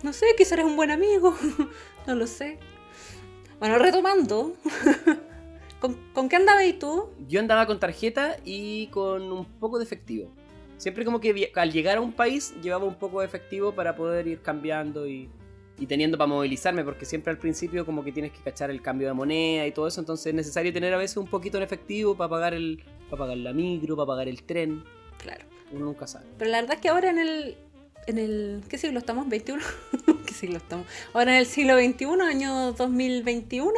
No 0.02 0.12
sé, 0.12 0.26
quizás 0.36 0.52
eres 0.52 0.64
un 0.66 0.76
buen 0.76 0.90
amigo. 0.90 1.34
No 2.06 2.14
lo 2.14 2.26
sé. 2.26 2.58
Bueno, 3.58 3.78
retomando. 3.78 4.54
¿Con, 5.80 5.98
con 6.12 6.28
qué 6.28 6.36
andabas 6.36 6.64
tú? 6.78 7.10
Yo 7.28 7.40
andaba 7.40 7.66
con 7.66 7.78
tarjeta 7.78 8.36
y 8.44 8.86
con 8.88 9.30
un 9.30 9.44
poco 9.44 9.78
de 9.78 9.84
efectivo. 9.84 10.30
Siempre 10.78 11.04
como 11.04 11.20
que 11.20 11.50
al 11.54 11.72
llegar 11.72 11.98
a 11.98 12.00
un 12.00 12.12
país 12.12 12.54
llevaba 12.62 12.84
un 12.84 12.96
poco 12.96 13.20
de 13.20 13.26
efectivo 13.26 13.72
para 13.74 13.94
poder 13.94 14.26
ir 14.26 14.40
cambiando 14.40 15.06
y, 15.06 15.28
y 15.78 15.86
teniendo 15.86 16.18
para 16.18 16.28
movilizarme, 16.28 16.84
porque 16.84 17.04
siempre 17.04 17.30
al 17.30 17.38
principio 17.38 17.84
como 17.86 18.02
que 18.02 18.12
tienes 18.12 18.32
que 18.32 18.40
cachar 18.40 18.70
el 18.70 18.82
cambio 18.82 19.08
de 19.08 19.14
moneda 19.14 19.66
y 19.66 19.72
todo 19.72 19.86
eso, 19.86 20.00
entonces 20.00 20.26
es 20.26 20.34
necesario 20.34 20.72
tener 20.72 20.92
a 20.94 20.96
veces 20.98 21.16
un 21.16 21.26
poquito 21.26 21.58
en 21.58 21.62
efectivo 21.62 22.16
para 22.16 22.30
pagar 22.30 22.54
el 22.54 22.82
para 23.10 23.18
pagar 23.24 23.36
la 23.36 23.52
micro, 23.52 23.94
para 23.96 24.06
pagar 24.06 24.28
el 24.28 24.42
tren, 24.42 24.82
Claro. 25.18 25.44
uno 25.72 25.84
nunca 25.86 26.06
sabe. 26.06 26.26
Pero 26.38 26.50
la 26.50 26.60
verdad 26.60 26.76
es 26.76 26.80
que 26.80 26.88
ahora 26.88 27.10
en 27.10 27.18
el. 27.18 27.56
En 28.06 28.18
el 28.18 28.62
¿Qué 28.68 28.78
siglo 28.78 28.98
estamos? 28.98 29.26
¿21? 29.26 29.60
¿Qué 30.26 30.34
siglo 30.34 30.58
estamos? 30.58 30.86
Ahora 31.12 31.32
en 31.32 31.38
el 31.38 31.46
siglo 31.46 31.76
XXI, 31.78 32.06
año 32.28 32.72
2021, 32.72 33.72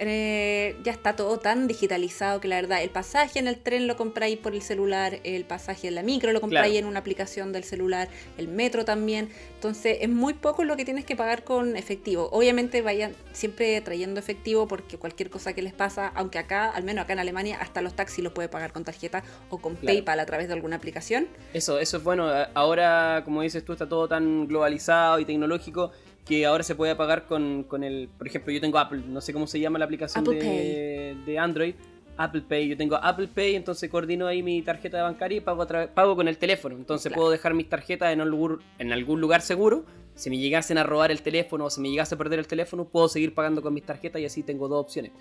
eh, 0.00 0.76
ya 0.84 0.92
está 0.92 1.16
todo 1.16 1.38
tan 1.38 1.66
digitalizado 1.66 2.40
que 2.40 2.48
la 2.48 2.56
verdad, 2.56 2.82
el 2.82 2.90
pasaje 2.90 3.38
en 3.38 3.48
el 3.48 3.58
tren 3.58 3.86
lo 3.86 3.96
compráis 3.96 4.38
por 4.38 4.54
el 4.54 4.62
celular, 4.62 5.18
el 5.24 5.44
pasaje 5.44 5.88
en 5.88 5.94
la 5.96 6.02
micro 6.02 6.32
lo 6.32 6.40
compráis 6.40 6.72
Claro. 6.72 6.78
en 6.86 6.90
una 6.90 7.00
aplicación 7.00 7.52
del 7.52 7.64
celular, 7.64 8.08
el 8.36 8.48
metro 8.48 8.84
también. 8.84 9.28
Entonces 9.54 9.98
es 10.00 10.08
muy 10.08 10.34
poco 10.34 10.62
lo 10.64 10.76
que 10.76 10.84
tienes 10.84 11.04
que 11.04 11.16
pagar 11.16 11.42
con 11.44 11.76
efectivo. 11.76 12.28
Obviamente 12.32 12.80
vayan 12.82 13.12
siempre 13.32 13.80
trayendo 13.80 14.20
efectivo 14.20 14.68
porque 14.68 14.98
cualquier 14.98 15.30
cosa 15.30 15.52
que 15.52 15.62
les 15.62 15.72
pasa, 15.72 16.08
aunque 16.14 16.38
acá, 16.38 16.70
al 16.70 16.84
menos 16.84 17.04
acá 17.04 17.12
en 17.14 17.18
Alemania, 17.18 17.58
hasta 17.60 17.82
los 17.82 17.94
taxis 17.94 18.22
los 18.22 18.32
puede 18.32 18.48
pagar 18.48 18.72
con 18.72 18.84
tarjeta 18.84 19.22
o 19.50 19.58
con 19.58 19.74
Claro. 19.74 19.86
PayPal 19.96 20.20
a 20.20 20.26
través 20.26 20.46
de 20.48 20.54
alguna 20.54 20.76
aplicación. 20.76 21.26
Eso, 21.52 21.78
eso 21.78 21.96
es 21.96 22.02
bueno. 22.04 22.28
Ahora, 22.54 23.22
como 23.24 23.42
dices 23.42 23.64
tú, 23.64 23.72
está 23.72 23.88
todo 23.88 24.06
tan 24.08 24.46
globalizado 24.46 25.18
y 25.18 25.24
tecnológico 25.24 25.90
que 26.28 26.44
ahora 26.44 26.62
se 26.62 26.74
puede 26.74 26.94
pagar 26.94 27.26
con, 27.26 27.64
con 27.64 27.82
el... 27.82 28.08
Por 28.18 28.26
ejemplo, 28.26 28.52
yo 28.52 28.60
tengo 28.60 28.78
Apple, 28.78 29.02
no 29.08 29.20
sé 29.22 29.32
cómo 29.32 29.46
se 29.46 29.58
llama 29.58 29.78
la 29.78 29.86
aplicación 29.86 30.22
de, 30.24 31.16
de 31.24 31.38
Android. 31.38 31.74
Apple 32.18 32.42
Pay, 32.48 32.68
yo 32.68 32.76
tengo 32.76 32.96
Apple 32.96 33.28
Pay, 33.32 33.54
entonces 33.54 33.88
coordino 33.88 34.26
ahí 34.26 34.42
mi 34.42 34.60
tarjeta 34.62 35.02
bancaria 35.04 35.38
y 35.38 35.40
pago, 35.40 35.66
pago 35.94 36.16
con 36.16 36.26
el 36.28 36.36
teléfono. 36.36 36.76
Entonces 36.76 37.10
Claro. 37.10 37.20
puedo 37.20 37.30
dejar 37.30 37.54
mis 37.54 37.68
tarjetas 37.68 38.12
en, 38.12 38.20
un 38.20 38.28
lugar, 38.28 38.58
en 38.78 38.92
algún 38.92 39.20
lugar 39.20 39.40
seguro. 39.40 39.84
Si 40.14 40.28
me 40.28 40.36
llegasen 40.36 40.78
a 40.78 40.82
robar 40.82 41.12
el 41.12 41.22
teléfono 41.22 41.66
o 41.66 41.70
si 41.70 41.80
me 41.80 41.90
llegase 41.90 42.16
a 42.16 42.18
perder 42.18 42.40
el 42.40 42.48
teléfono, 42.48 42.86
puedo 42.86 43.08
seguir 43.08 43.34
pagando 43.34 43.62
con 43.62 43.72
mis 43.72 43.84
tarjetas 43.84 44.20
y 44.20 44.24
así 44.24 44.42
tengo 44.42 44.66
dos 44.66 44.80
opciones. 44.80 45.12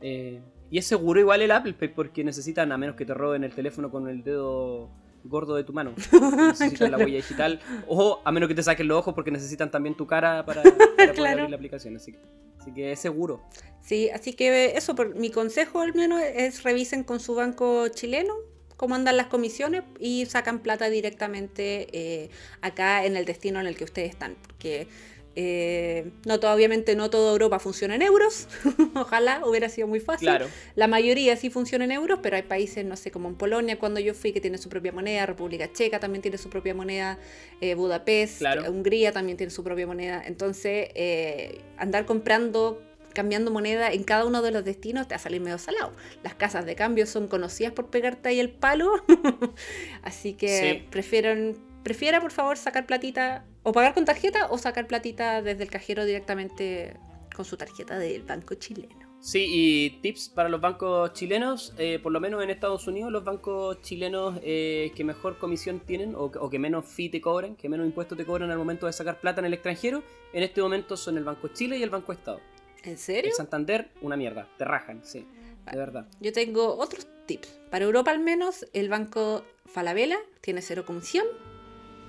Eh, 0.00 0.40
y 0.72 0.78
es 0.78 0.86
seguro 0.86 1.20
igual 1.20 1.40
el 1.40 1.52
Apple 1.52 1.74
Pay 1.74 1.88
porque 1.88 2.24
necesitan, 2.24 2.72
a 2.72 2.76
menos 2.76 2.96
que 2.96 3.06
te 3.06 3.14
roben 3.14 3.44
el 3.44 3.52
teléfono 3.54 3.90
con 3.90 4.08
el 4.08 4.24
dedo 4.24 4.90
gordo 5.24 5.54
de 5.54 5.64
tu 5.64 5.72
mano. 5.72 5.94
Necesitan 6.36 6.92
la 6.92 6.98
huella 6.98 7.16
digital. 7.16 7.60
O 7.88 8.20
a 8.24 8.32
menos 8.32 8.48
que 8.48 8.54
te 8.54 8.62
saquen 8.62 8.88
los 8.88 8.98
ojos 8.98 9.14
porque 9.14 9.30
necesitan 9.30 9.70
también 9.70 9.94
tu 9.94 10.06
cara 10.06 10.44
para, 10.44 10.62
para 10.96 11.12
poder 11.12 11.32
abrir 11.32 11.50
la 11.50 11.56
aplicación. 11.56 11.96
Así 11.96 12.12
que, 12.12 12.18
así 12.60 12.72
que 12.72 12.92
es 12.92 13.00
seguro. 13.00 13.42
Sí, 13.80 14.10
así 14.10 14.32
que 14.34 14.76
eso, 14.76 14.94
por, 14.94 15.14
mi 15.14 15.30
consejo 15.30 15.80
al 15.80 15.94
menos 15.94 16.20
es 16.22 16.62
revisen 16.62 17.04
con 17.04 17.20
su 17.20 17.34
banco 17.34 17.88
chileno 17.88 18.34
cómo 18.76 18.94
andan 18.94 19.16
las 19.16 19.26
comisiones 19.28 19.84
y 19.98 20.26
sacan 20.26 20.58
plata 20.60 20.90
directamente 20.90 21.88
eh, 21.92 22.30
acá 22.60 23.04
en 23.04 23.16
el 23.16 23.24
destino 23.24 23.60
en 23.60 23.66
el 23.66 23.76
que 23.76 23.84
ustedes 23.84 24.10
están. 24.10 24.36
Porque 24.46 24.88
eh, 25.36 26.10
no, 26.26 26.38
todo- 26.40 26.54
obviamente 26.54 26.94
no 26.96 27.10
toda 27.10 27.32
Europa 27.32 27.58
funciona 27.58 27.94
en 27.94 28.02
euros. 28.02 28.46
Ojalá 28.94 29.42
hubiera 29.46 29.68
sido 29.68 29.86
muy 29.88 30.00
fácil. 30.00 30.28
Claro. 30.28 30.46
La 30.76 30.86
mayoría 30.86 31.36
sí 31.36 31.50
funciona 31.50 31.84
en 31.84 31.92
euros, 31.92 32.20
pero 32.22 32.36
hay 32.36 32.42
países, 32.42 32.84
no 32.84 32.96
sé, 32.96 33.10
como 33.10 33.28
en 33.28 33.34
Polonia, 33.34 33.78
cuando 33.78 34.00
yo 34.00 34.14
fui, 34.14 34.32
que 34.32 34.40
tiene 34.40 34.58
su 34.58 34.68
propia 34.68 34.92
moneda, 34.92 35.26
República 35.26 35.72
Checa 35.72 35.98
también 36.00 36.22
tiene 36.22 36.38
su 36.38 36.48
propia 36.50 36.74
moneda, 36.74 37.18
eh, 37.60 37.74
Budapest, 37.74 38.38
Claro. 38.38 38.70
Hungría 38.70 39.12
también 39.12 39.36
tiene 39.36 39.50
su 39.50 39.64
propia 39.64 39.86
moneda. 39.86 40.22
Entonces, 40.24 40.88
eh, 40.94 41.60
andar 41.76 42.04
comprando, 42.06 42.80
cambiando 43.12 43.50
moneda 43.50 43.92
en 43.92 44.02
cada 44.04 44.24
uno 44.26 44.42
de 44.42 44.50
los 44.50 44.64
destinos 44.64 45.06
te 45.08 45.14
va 45.14 45.16
a 45.16 45.20
salir 45.20 45.40
medio 45.40 45.58
salado. 45.58 45.92
Las 46.22 46.34
casas 46.34 46.66
de 46.66 46.74
cambio 46.74 47.06
son 47.06 47.28
conocidas 47.28 47.72
por 47.72 47.86
pegarte 47.90 48.28
ahí 48.28 48.40
el 48.40 48.50
palo, 48.50 48.92
así 50.02 50.34
que 50.34 50.48
Sí. 50.80 50.86
prefieren, 50.90 51.56
prefiera 51.82 52.20
por 52.20 52.30
favor 52.32 52.56
sacar 52.56 52.86
platita 52.86 53.44
o 53.64 53.72
pagar 53.72 53.94
con 53.94 54.04
tarjeta 54.04 54.46
o 54.50 54.58
sacar 54.58 54.86
platita 54.86 55.42
desde 55.42 55.64
el 55.64 55.70
cajero 55.70 56.04
directamente 56.04 56.96
con 57.34 57.44
su 57.44 57.56
tarjeta 57.56 57.98
del 57.98 58.22
banco 58.22 58.54
chileno. 58.54 58.94
Sí, 59.20 59.46
y 59.48 59.90
tips 60.02 60.28
para 60.28 60.50
los 60.50 60.60
bancos 60.60 61.14
chilenos, 61.14 61.72
eh, 61.78 61.98
por 62.02 62.12
lo 62.12 62.20
menos 62.20 62.44
en 62.44 62.50
Estados 62.50 62.86
Unidos, 62.86 63.10
los 63.10 63.24
bancos 63.24 63.80
chilenos 63.80 64.38
eh, 64.42 64.92
que 64.94 65.02
mejor 65.02 65.38
comisión 65.38 65.80
tienen 65.80 66.14
o, 66.14 66.30
que- 66.30 66.38
o 66.38 66.50
que 66.50 66.58
menos 66.58 66.84
fee 66.84 67.08
te 67.08 67.22
cobran, 67.22 67.56
que 67.56 67.68
menos 67.70 67.86
impuestos 67.86 68.18
te 68.18 68.26
cobran 68.26 68.50
al 68.50 68.58
momento 68.58 68.84
de 68.86 68.92
sacar 68.92 69.18
plata 69.20 69.40
en 69.40 69.46
el 69.46 69.54
extranjero, 69.54 70.02
en 70.34 70.42
este 70.42 70.60
momento 70.60 70.96
son 70.98 71.16
el 71.16 71.24
Banco 71.24 71.48
Chile 71.48 71.78
y 71.78 71.82
el 71.82 71.88
Banco 71.88 72.12
Estado. 72.12 72.40
¿En 72.82 72.98
serio? 72.98 73.30
El 73.30 73.34
Santander, 73.34 73.88
una 74.02 74.14
mierda, 74.14 74.46
te 74.58 74.64
rajan, 74.66 75.00
sí, 75.02 75.26
de 75.72 75.78
verdad. 75.78 76.06
Yo 76.20 76.30
tengo 76.34 76.76
otros 76.76 77.06
tips. 77.24 77.48
Para 77.70 77.86
Europa 77.86 78.10
al 78.10 78.20
menos, 78.20 78.66
el 78.74 78.90
banco 78.90 79.42
Falabella 79.64 80.18
tiene 80.42 80.60
cero 80.60 80.84
comisión. 80.86 81.26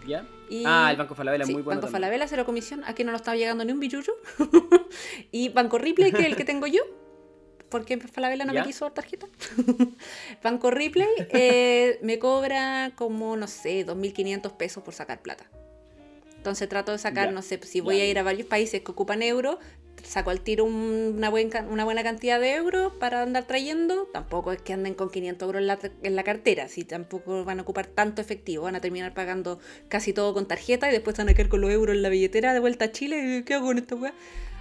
¿Ya? 0.07 0.25
Y... 0.49 0.63
Ah, 0.65 0.89
el 0.91 0.97
Banco 0.97 1.15
Falabella, 1.15 1.45
Sí, 1.45 1.53
muy 1.53 1.61
bueno. 1.61 1.79
Banco 1.81 1.87
también. 1.87 2.03
Falabella, 2.03 2.27
cero 2.27 2.45
comisión. 2.45 2.83
Aquí 2.85 3.03
no 3.03 3.11
nos 3.11 3.21
está 3.21 3.35
llegando 3.35 3.65
ni 3.65 3.71
un 3.71 3.79
billuyo. 3.79 4.13
y 5.31 5.49
Banco 5.49 5.77
Ripley, 5.77 6.11
que 6.11 6.21
es 6.21 6.27
el 6.27 6.35
que 6.35 6.45
tengo 6.45 6.67
yo. 6.67 6.81
Porque 7.69 7.97
Falabella 7.97 8.45
no 8.45 8.53
¿Ya? 8.53 8.61
me 8.61 8.67
quiso 8.67 8.85
dar 8.85 8.93
tarjeta. 8.93 9.27
Banco 10.43 10.69
Ripley 10.71 11.07
eh, 11.31 11.99
me 12.03 12.19
cobra 12.19 12.91
como, 12.95 13.35
no 13.35 13.47
sé, 13.47 13.85
2.500 13.85 14.51
pesos 14.55 14.83
por 14.83 14.93
sacar 14.93 15.21
plata. 15.21 15.45
Entonces 16.37 16.69
trato 16.69 16.91
de 16.91 16.99
sacar, 16.99 17.29
Ya, 17.29 17.31
no 17.31 17.41
sé, 17.41 17.59
si 17.63 17.81
voy 17.81 17.97
ya. 17.97 18.03
a 18.03 18.05
ir 18.05 18.19
a 18.19 18.23
varios 18.23 18.47
países 18.47 18.81
que 18.81 18.91
ocupan 18.91 19.23
euros, 19.23 19.57
saco 20.07 20.29
al 20.29 20.41
tiro 20.41 20.63
un- 20.65 21.13
una, 21.17 21.29
buen 21.29 21.49
una 21.69 21.83
buena 21.83 22.03
cantidad 22.03 22.39
de 22.39 22.53
euros 22.55 22.93
para 22.99 23.21
andar 23.23 23.45
trayendo. 23.45 24.07
Tampoco 24.13 24.51
es 24.51 24.61
que 24.61 24.73
anden 24.73 24.93
con 24.93 25.09
500 25.09 25.45
euros 25.47 25.61
en 25.61 25.67
la, 25.67 25.79
en 26.03 26.15
la 26.15 26.23
cartera, 26.23 26.67
si 26.67 26.83
tampoco 26.83 27.43
van 27.43 27.59
a 27.59 27.63
ocupar 27.63 27.87
tanto 27.87 28.21
efectivo, 28.21 28.63
van 28.63 28.75
a 28.75 28.81
terminar 28.81 29.13
pagando 29.13 29.59
casi 29.89 30.13
todo 30.13 30.33
con 30.33 30.47
tarjeta 30.47 30.89
y 30.89 30.91
después 30.91 31.17
van 31.17 31.29
a 31.29 31.33
quedar 31.33 31.49
con 31.49 31.61
los 31.61 31.71
euros 31.71 31.95
en 31.95 32.01
la 32.01 32.09
billetera 32.09 32.53
de 32.53 32.59
vuelta 32.59 32.85
a 32.85 32.91
Chile. 32.91 33.43
¿Qué 33.45 33.53
hago 33.55 33.65
con 33.67 33.77
esta 33.77 33.95
weá? 33.95 34.13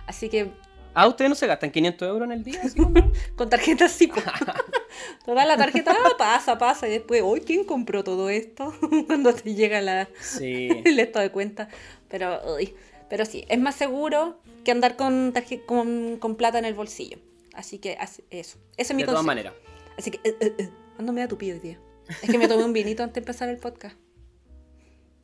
Así 0.07 0.29
que 0.29 0.51
Ah, 0.97 1.09
¿ustedes 1.09 1.29
no 1.29 1.35
se 1.35 1.49
gastan 1.49 1.73
500 1.73 2.09
euros 2.09 2.27
en 2.27 2.33
el 2.33 2.45
día? 2.45 2.61
como? 2.77 2.95
con 3.37 3.51
tarjeta 3.51 3.89
sí. 3.89 4.07
po. 4.07 4.21
Toda 5.25 5.45
la 5.45 5.57
tarjeta 5.57 5.93
ah, 5.93 6.11
pasa, 6.17 6.57
pasa 6.57 6.87
y 6.87 6.93
después, 6.93 7.21
hoy 7.25 7.41
¿quién 7.41 7.65
compró 7.65 8.05
todo 8.05 8.29
esto? 8.31 8.73
Cuando 9.07 9.35
te 9.35 9.55
llega 9.55 9.81
la, 9.81 10.09
sí. 10.21 10.69
el 10.85 11.01
estado 11.01 11.25
de 11.25 11.33
cuenta. 11.33 11.69
Pero, 12.09 12.41
uy, 12.55 12.75
pero 13.11 13.25
sí, 13.25 13.45
es 13.49 13.59
más 13.59 13.75
seguro 13.75 14.39
que 14.65 14.73
andar 14.73 14.97
con, 14.97 15.33
con, 15.67 16.17
con 16.19 16.37
plata 16.37 16.59
en 16.59 16.65
el 16.65 16.75
bolsillo. 16.75 17.19
Así 17.55 17.79
que 17.79 17.97
eso. 18.31 18.59
Ese 18.77 18.93
es 18.93 18.95
mi 18.95 19.03
De 19.03 19.07
todas 19.07 19.25
maneras. 19.25 19.55
Así 19.97 20.11
que, 20.11 20.19
eh, 20.29 20.37
eh, 20.41 20.55
eh, 20.59 20.71
¿cuándo 20.97 21.13
me 21.13 21.21
da 21.21 21.29
tu 21.29 21.39
pie 21.39 21.53
hoy 21.53 21.61
día? 21.61 21.79
Es 22.23 22.29
que 22.29 22.39
me 22.39 22.49
tomé 22.49 22.65
un 22.65 22.73
vinito 22.73 23.03
antes 23.03 23.15
de 23.15 23.21
empezar 23.21 23.49
el 23.49 23.59
podcast. 23.59 23.97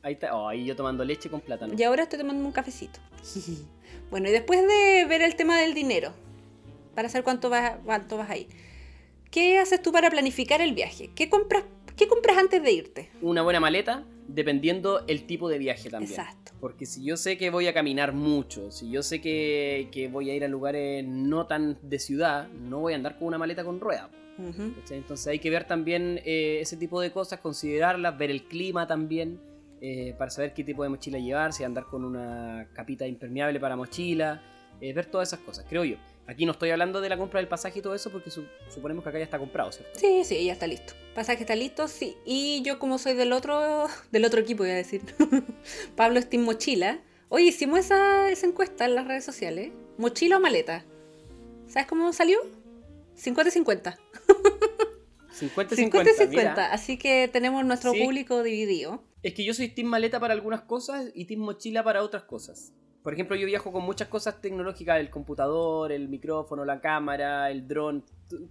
Ahí 0.03 0.13
está. 0.13 0.35
Oh, 0.35 0.47
ahí 0.47 0.65
yo 0.65 0.75
tomando 0.75 1.03
leche 1.03 1.29
con 1.29 1.41
plátano. 1.41 1.73
Y 1.77 1.83
ahora 1.83 2.03
estoy 2.03 2.19
tomando 2.19 2.45
un 2.45 2.51
cafecito. 2.51 2.99
Bueno, 4.09 4.27
y 4.27 4.31
después 4.33 4.59
de 4.61 5.05
ver 5.07 5.21
el 5.21 5.37
tema 5.37 5.57
del 5.57 5.73
dinero, 5.73 6.11
para 6.95 7.07
saber 7.07 7.23
cuánto 7.23 7.49
vas, 7.49 7.75
cuánto 7.85 8.17
vas 8.17 8.29
a 8.29 8.35
ir, 8.35 8.47
¿qué 9.29 9.57
haces 9.57 9.81
tú 9.81 9.93
para 9.93 10.09
planificar 10.09 10.59
el 10.59 10.73
viaje? 10.73 11.09
¿Qué 11.15 11.29
compras, 11.29 11.63
qué 11.95 12.07
compras 12.07 12.37
antes 12.37 12.61
de 12.63 12.71
irte? 12.71 13.09
Una 13.21 13.41
buena 13.41 13.59
maleta, 13.59 14.05
dependiendo 14.27 15.05
el 15.07 15.25
tipo 15.25 15.49
de 15.49 15.57
viaje 15.57 15.89
también. 15.89 16.11
Exacto. 16.11 16.51
Porque 16.59 16.85
si 16.85 17.03
yo 17.03 17.17
sé 17.17 17.37
que 17.37 17.49
voy 17.49 17.67
a 17.67 17.73
caminar 17.73 18.13
mucho, 18.13 18.71
si 18.71 18.89
yo 18.89 19.03
sé 19.03 19.21
que, 19.21 19.89
que 19.91 20.07
voy 20.07 20.29
a 20.29 20.35
ir 20.35 20.43
a 20.43 20.47
lugares 20.47 21.05
no 21.05 21.47
tan 21.47 21.77
de 21.81 21.99
ciudad, 21.99 22.47
no 22.49 22.79
voy 22.79 22.93
a 22.93 22.95
andar 22.95 23.17
con 23.17 23.27
una 23.27 23.37
maleta 23.37 23.63
con 23.63 23.79
rueda. 23.79 24.09
Entonces 24.89 25.27
hay 25.27 25.39
que 25.39 25.49
ver 25.49 25.65
también 25.65 26.19
eh, 26.25 26.59
ese 26.61 26.77
tipo 26.77 27.01
de 27.01 27.11
cosas, 27.11 27.39
considerarlas, 27.39 28.17
ver 28.17 28.31
el 28.31 28.43
clima 28.43 28.87
también, 28.87 29.39
eh, 29.81 30.15
para 30.17 30.31
saber 30.31 30.53
qué 30.53 30.63
tipo 30.63 30.83
de 30.83 30.89
mochila 30.89 31.19
llevar, 31.19 31.53
si 31.53 31.63
andar 31.63 31.85
con 31.85 32.03
una 32.03 32.67
capita 32.73 33.05
impermeable 33.05 33.59
para 33.59 33.75
mochila, 33.75 34.41
eh, 34.79 34.93
ver 34.93 35.05
todas 35.05 35.29
esas 35.29 35.39
cosas, 35.41 35.65
creo 35.67 35.83
yo. 35.83 35.97
Aquí 36.31 36.45
no 36.45 36.53
estoy 36.53 36.69
hablando 36.69 37.01
de 37.01 37.09
la 37.09 37.17
compra 37.17 37.39
del 37.41 37.49
pasaje 37.49 37.79
y 37.79 37.81
todo 37.81 37.93
eso 37.93 38.09
porque 38.09 38.31
su- 38.31 38.45
suponemos 38.73 39.03
que 39.03 39.09
acá 39.09 39.17
ya 39.19 39.25
está 39.25 39.37
comprado, 39.37 39.71
¿cierto? 39.71 39.99
Sí, 39.99 40.23
sí, 40.23 40.45
ya 40.45 40.53
está 40.53 40.65
listo. 40.65 40.93
Pasaje 41.13 41.41
está 41.41 41.55
listo, 41.55 41.87
sí. 41.89 42.15
Y 42.25 42.61
yo 42.63 42.79
como 42.79 42.97
soy 42.97 43.13
del 43.15 43.33
otro, 43.33 43.87
del 44.11 44.23
otro 44.25 44.39
equipo, 44.39 44.63
voy 44.63 44.71
a 44.71 44.75
decir. 44.75 45.01
Pablo 45.97 46.19
es 46.19 46.29
Team 46.29 46.43
Mochila. 46.43 47.01
Oye, 47.27 47.45
hicimos 47.45 47.79
esa, 47.79 48.29
esa 48.31 48.47
encuesta 48.47 48.85
en 48.85 48.95
las 48.95 49.07
redes 49.07 49.25
sociales. 49.25 49.71
¿Mochila 49.97 50.37
o 50.37 50.39
maleta? 50.39 50.85
¿Sabes 51.67 51.87
cómo 51.87 52.11
salió? 52.13 52.39
50-50. 53.17 53.97
50-50. 55.39 55.69
50-50. 55.69 56.27
mira. 56.29 56.71
Así 56.71 56.97
que 56.97 57.27
tenemos 57.31 57.65
nuestro 57.65 57.91
Sí. 57.93 58.03
público 58.03 58.43
dividido. 58.43 59.03
Es 59.23 59.33
que 59.33 59.43
yo 59.43 59.53
soy 59.53 59.69
team 59.69 59.87
maleta 59.87 60.19
para 60.19 60.33
algunas 60.33 60.61
cosas 60.61 61.11
y 61.13 61.25
team 61.25 61.41
mochila 61.41 61.83
para 61.83 62.03
otras 62.03 62.23
cosas. 62.23 62.73
Por 63.03 63.13
ejemplo, 63.13 63.35
yo 63.35 63.47
viajo 63.47 63.71
con 63.71 63.83
muchas 63.83 64.07
cosas 64.09 64.39
tecnológicas, 64.41 64.99
el 64.99 65.09
computador, 65.09 65.91
el 65.91 66.07
micrófono, 66.07 66.63
la 66.65 66.79
cámara, 66.79 67.49
el 67.49 67.67
dron, 67.67 68.03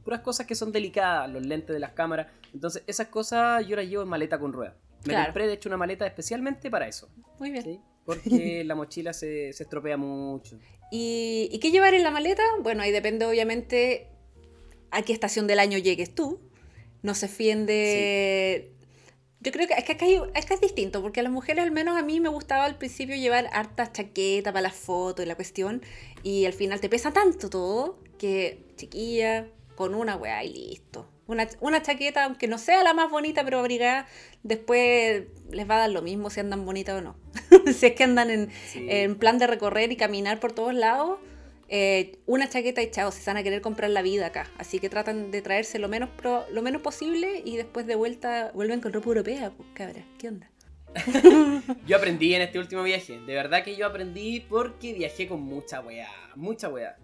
puras 0.02 0.20
cosas 0.20 0.46
que 0.46 0.54
son 0.56 0.72
delicadas, 0.72 1.30
los 1.30 1.46
lentes 1.46 1.72
de 1.72 1.78
las 1.78 1.92
cámaras. 1.92 2.26
Entonces, 2.52 2.82
esas 2.88 3.06
cosas 3.08 3.64
yo 3.66 3.76
las 3.76 3.86
llevo 3.86 4.02
en 4.02 4.08
maleta 4.08 4.38
con 4.38 4.52
rueda. 4.52 4.74
Me 5.04 5.10
Claro. 5.14 5.26
compré, 5.26 5.46
de 5.46 5.52
hecho, 5.54 5.68
una 5.68 5.76
maleta 5.76 6.04
especialmente 6.06 6.68
para 6.70 6.88
eso. 6.88 7.08
Muy 7.38 7.50
bien. 7.52 7.62
¿sí? 7.64 7.80
Porque 8.04 8.64
la 8.66 8.74
mochila 8.74 9.12
se, 9.12 9.52
se 9.52 9.62
estropea 9.62 9.96
mucho. 9.96 10.58
¿Y, 10.90 11.48
¿Y 11.52 11.58
qué 11.60 11.70
llevar 11.70 11.94
en 11.94 12.02
la 12.02 12.10
maleta? 12.10 12.42
Bueno, 12.62 12.82
ahí 12.82 12.90
depende 12.90 13.26
obviamente 13.26 14.08
a 14.90 15.02
qué 15.02 15.12
estación 15.12 15.46
del 15.46 15.60
año 15.60 15.78
llegues 15.78 16.12
tú. 16.14 16.40
No 17.02 17.14
se 17.14 17.28
fíen 17.28 17.66
de... 17.66 18.72
Yo 19.42 19.52
creo 19.52 19.66
que 19.66 19.74
es 19.74 19.84
que 19.84 19.92
acá, 19.92 20.04
hay- 20.04 20.16
acá 20.16 20.54
es 20.54 20.60
distinto, 20.60 21.00
porque 21.02 21.20
a 21.20 21.22
las 21.22 21.32
mujeres 21.32 21.64
al 21.64 21.70
menos 21.70 21.96
a 21.98 22.02
mí 22.02 22.20
me 22.20 22.28
gustaba 22.28 22.64
al 22.66 22.76
principio 22.76 23.16
llevar 23.16 23.48
hartas 23.52 23.92
chaquetas 23.92 24.52
para 24.52 24.62
las 24.62 24.74
fotos 24.74 25.24
y 25.24 25.28
la 25.28 25.34
cuestión, 25.34 25.82
y 26.22 26.44
al 26.44 26.52
final 26.52 26.80
te 26.80 26.88
pesa 26.90 27.12
tanto 27.12 27.48
todo 27.48 27.98
que, 28.18 28.62
chiquilla, 28.76 29.46
con 29.76 29.94
una 29.94 30.16
weá 30.16 30.44
y 30.44 30.52
listo. 30.52 31.08
Una, 31.26 31.48
una 31.60 31.80
chaqueta, 31.80 32.24
aunque 32.24 32.48
no 32.48 32.58
sea 32.58 32.82
la 32.82 32.92
más 32.92 33.08
bonita, 33.10 33.44
pero 33.44 33.60
abrigada, 33.60 34.06
después 34.42 35.22
les 35.50 35.70
va 35.70 35.76
a 35.76 35.78
dar 35.80 35.90
lo 35.90 36.02
mismo 36.02 36.28
si 36.28 36.40
andan 36.40 36.66
bonitas 36.66 36.96
o 36.98 37.00
no. 37.00 37.16
si 37.72 37.86
es 37.86 37.92
que 37.94 38.04
andan 38.04 38.30
en, 38.30 38.50
Sí. 38.72 38.84
en 38.90 39.16
plan 39.16 39.38
de 39.38 39.46
recorrer 39.46 39.90
y 39.92 39.96
caminar 39.96 40.38
por 40.40 40.52
todos 40.52 40.74
lados, 40.74 41.18
eh, 41.72 42.18
una 42.26 42.48
chaqueta 42.48 42.82
y 42.82 42.90
chao, 42.90 43.10
se 43.12 43.24
van 43.30 43.36
a 43.36 43.42
querer 43.42 43.60
comprar 43.62 43.90
la 43.90 44.02
vida 44.02 44.26
acá. 44.26 44.50
Así 44.58 44.78
que 44.80 44.88
tratan 44.90 45.30
de 45.30 45.40
traerse 45.40 45.78
lo 45.78 45.88
menos, 45.88 46.08
pro- 46.10 46.44
lo 46.50 46.62
menos 46.62 46.82
posible 46.82 47.40
y 47.44 47.56
después 47.56 47.86
de 47.86 47.94
vuelta 47.94 48.50
vuelven 48.54 48.80
con 48.80 48.92
ropa 48.92 49.06
europea. 49.08 49.52
Pues 49.56 49.68
cabra, 49.74 50.04
¿qué 50.18 50.28
onda? 50.28 50.50
Yo 51.86 51.96
aprendí 51.96 52.34
en 52.34 52.42
este 52.42 52.58
último 52.58 52.82
viaje. 52.82 53.20
De 53.20 53.34
verdad 53.34 53.62
que 53.62 53.76
yo 53.76 53.86
aprendí 53.86 54.40
porque 54.40 54.92
viajé 54.92 55.28
con 55.28 55.40
mucha 55.42 55.80
weá. 55.80 56.08
Mucha 56.34 56.68
weá. 56.68 56.96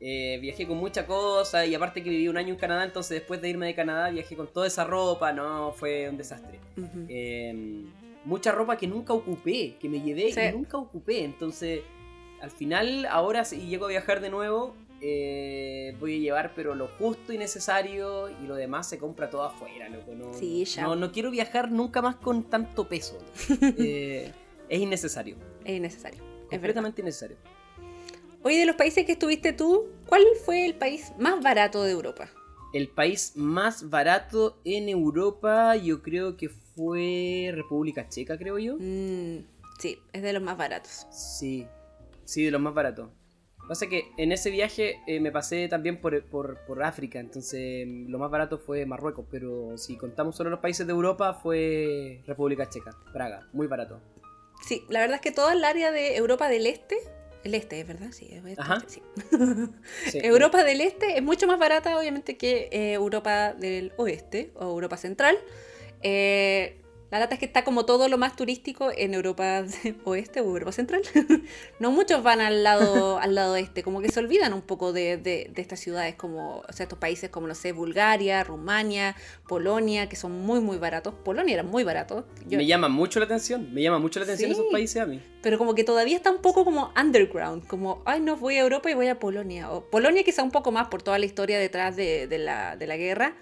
Eh, 0.00 0.38
viajé 0.40 0.66
con 0.66 0.78
mucha 0.78 1.04
cosa 1.06 1.66
y 1.66 1.74
aparte 1.74 2.02
que 2.02 2.08
viví 2.08 2.28
un 2.28 2.36
año 2.38 2.54
en 2.54 2.60
Canadá, 2.60 2.84
entonces 2.84 3.18
después 3.18 3.42
de 3.42 3.50
irme 3.50 3.66
de 3.66 3.74
Canadá 3.74 4.10
viajé 4.10 4.34
con 4.36 4.46
toda 4.50 4.66
esa 4.66 4.84
ropa. 4.84 5.32
No, 5.32 5.72
fue 5.72 6.08
un 6.08 6.16
desastre. 6.16 6.58
Eh, 7.08 7.84
mucha 8.24 8.52
ropa 8.52 8.76
que 8.78 8.86
nunca 8.86 9.12
ocupé, 9.12 9.76
que 9.78 9.88
me 9.88 10.00
llevé 10.00 10.32
Sí. 10.32 10.40
y 10.40 10.52
nunca 10.52 10.78
ocupé. 10.78 11.24
Entonces, 11.24 11.80
al 12.40 12.50
final, 12.50 13.06
ahora 13.06 13.44
si 13.44 13.66
llego 13.66 13.86
a 13.86 13.88
viajar 13.88 14.20
de 14.20 14.30
nuevo, 14.30 14.74
eh, 15.00 15.96
voy 16.00 16.16
a 16.16 16.18
llevar 16.18 16.52
pero 16.56 16.74
lo 16.74 16.88
justo 16.88 17.32
y 17.32 17.38
necesario 17.38 18.28
y 18.28 18.46
lo 18.46 18.56
demás 18.56 18.88
se 18.88 18.98
compra 18.98 19.30
todo 19.30 19.44
afuera, 19.44 19.88
loco. 19.88 20.12
No, 20.14 20.32
Sí, 20.34 20.64
ya. 20.64 20.82
no, 20.82 20.96
no 20.96 21.12
quiero 21.12 21.30
viajar 21.30 21.70
nunca 21.70 22.02
más 22.02 22.16
con 22.16 22.44
tanto 22.44 22.88
peso. 22.88 23.18
Eh, 23.78 24.32
es 24.68 24.80
innecesario. 24.80 25.36
Es 25.64 25.76
innecesario. 25.76 26.22
Es. 26.44 26.50
Completamente 26.50 27.00
innecesario. 27.00 27.36
Oye, 28.42 28.58
de 28.58 28.66
los 28.66 28.76
países 28.76 29.04
que 29.04 29.12
estuviste 29.12 29.52
tú, 29.52 29.86
¿cuál 30.06 30.22
fue 30.44 30.64
el 30.64 30.74
país 30.74 31.12
más 31.18 31.42
barato 31.42 31.82
de 31.82 31.90
Europa? 31.92 32.28
El 32.72 32.88
país 32.88 33.32
más 33.34 33.88
barato 33.90 34.58
en 34.64 34.88
Europa, 34.88 35.74
yo 35.76 36.02
creo 36.02 36.36
que 36.36 36.48
fue 36.48 37.50
República 37.54 38.08
Checa, 38.08 38.36
creo 38.38 38.58
yo. 38.58 38.76
Mm, 38.78 39.38
sí, 39.78 39.98
es 40.12 40.22
de 40.22 40.32
los 40.32 40.42
más 40.42 40.56
baratos. 40.56 41.06
Sí, 41.10 41.66
sí, 42.28 42.44
de 42.44 42.50
los 42.50 42.60
más 42.60 42.74
baratos. 42.74 43.08
Pasa 43.68 43.86
que 43.86 44.04
en 44.16 44.32
ese 44.32 44.50
viaje 44.50 45.00
eh, 45.06 45.20
me 45.20 45.30
pasé 45.30 45.68
también 45.68 46.00
por, 46.00 46.24
por- 46.30 46.58
por 46.66 46.82
África, 46.82 47.18
entonces 47.20 47.86
mm, 47.86 48.08
lo 48.10 48.18
más 48.18 48.30
barato 48.30 48.58
fue 48.58 48.86
Marruecos, 48.86 49.26
pero 49.30 49.76
si 49.76 49.96
contamos 49.96 50.36
solo 50.36 50.48
los 50.50 50.60
países 50.60 50.86
de 50.86 50.92
Europa 50.92 51.34
fue 51.34 52.22
República 52.26 52.68
Checa, 52.68 52.92
Praga, 53.12 53.46
muy 53.52 53.66
barato. 53.66 54.00
Sí, 54.66 54.84
la 54.88 55.00
verdad 55.00 55.16
es 55.16 55.20
que 55.20 55.32
toda 55.32 55.52
el 55.52 55.64
área 55.64 55.92
de 55.92 56.16
Europa 56.16 56.48
del 56.48 56.66
Este, 56.66 56.96
el 57.44 57.54
Este, 57.54 57.84
¿verdad? 57.84 58.10
Sí, 58.10 58.28
es 58.32 58.44
este, 58.44 58.60
Ajá. 58.60 58.82
sí. 58.86 59.02
Sí. 60.10 60.18
Europa 60.22 60.64
del 60.64 60.80
Este 60.80 61.16
es 61.18 61.22
mucho 61.22 61.46
más 61.46 61.58
barata, 61.58 61.98
obviamente, 61.98 62.36
que 62.38 62.68
eh, 62.72 62.94
Europa 62.94 63.52
del 63.52 63.92
Oeste 63.98 64.50
o 64.54 64.64
Europa 64.64 64.96
Central. 64.96 65.36
Eh, 66.02 66.80
la 67.10 67.18
lata 67.20 67.34
es 67.34 67.40
que 67.40 67.46
está 67.46 67.64
como 67.64 67.86
todo 67.86 68.06
lo 68.08 68.18
más 68.18 68.36
turístico 68.36 68.90
en 68.94 69.14
Europa 69.14 69.64
Oeste 70.04 70.40
o 70.40 70.44
Europa 70.44 70.72
Central. 70.72 71.02
no 71.80 71.90
muchos 71.90 72.22
van 72.22 72.40
al 72.40 72.62
lado, 72.62 73.18
al 73.20 73.34
lado 73.34 73.56
este, 73.56 73.82
como 73.82 74.00
que 74.00 74.10
se 74.10 74.20
olvidan 74.20 74.52
un 74.52 74.62
poco 74.62 74.92
de, 74.92 75.16
de- 75.16 75.50
de 75.52 75.62
estas 75.62 75.80
ciudades, 75.80 76.14
como, 76.16 76.58
o 76.68 76.72
sea, 76.72 76.84
estos 76.84 76.98
países 76.98 77.30
como, 77.30 77.46
no 77.46 77.54
sé, 77.54 77.72
Bulgaria, 77.72 78.44
Rumania, 78.44 79.16
Polonia, 79.48 80.08
que 80.08 80.16
son 80.16 80.32
muy, 80.32 80.60
muy 80.60 80.76
baratos. 80.78 81.14
Polonia 81.24 81.54
era 81.54 81.62
muy 81.62 81.84
barato. 81.84 82.26
Yo- 82.46 82.58
Me 82.58 82.66
llama 82.66 82.88
mucho 82.88 83.18
la 83.20 83.24
atención, 83.24 83.72
me 83.72 83.82
llama 83.82 83.98
mucho 83.98 84.20
la 84.20 84.24
atención 84.24 84.50
Sí. 84.50 84.60
esos 84.60 84.66
países 84.70 85.00
a 85.02 85.06
mí. 85.06 85.22
pero 85.40 85.56
como 85.56 85.74
que 85.74 85.84
todavía 85.84 86.16
está 86.16 86.30
un 86.30 86.42
poco 86.42 86.64
como 86.64 86.92
underground, 87.00 87.66
como, 87.66 88.02
ay, 88.04 88.20
no, 88.20 88.36
voy 88.36 88.56
a 88.56 88.60
Europa 88.60 88.90
y 88.90 88.94
voy 88.94 89.06
a 89.08 89.18
Polonia. 89.18 89.70
O 89.70 89.84
Polonia 89.88 90.22
quizá 90.24 90.42
un 90.42 90.50
poco 90.50 90.72
más 90.72 90.88
por 90.88 91.02
toda 91.02 91.18
la 91.18 91.24
historia 91.26 91.58
detrás 91.58 91.96
de, 91.96 92.26
de 92.26 92.38
la, 92.38 92.76
de 92.76 92.86
la 92.86 92.96
guerra, 92.96 93.34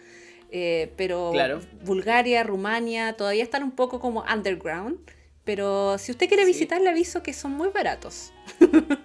eh, 0.51 0.92
pero 0.97 1.30
Claro. 1.32 1.61
Bulgaria, 1.84 2.42
Rumania, 2.42 3.14
todavía 3.14 3.42
están 3.42 3.62
un 3.62 3.72
poco 3.72 4.01
como 4.01 4.24
underground. 4.32 4.99
Pero 5.44 5.97
si 5.99 6.11
usted 6.11 6.26
quiere 6.28 6.42
Sí. 6.44 6.49
visitar, 6.53 6.80
le 6.80 6.88
aviso 6.90 7.22
que 7.22 7.32
son 7.32 7.53
muy 7.53 7.68
baratos. 7.68 8.32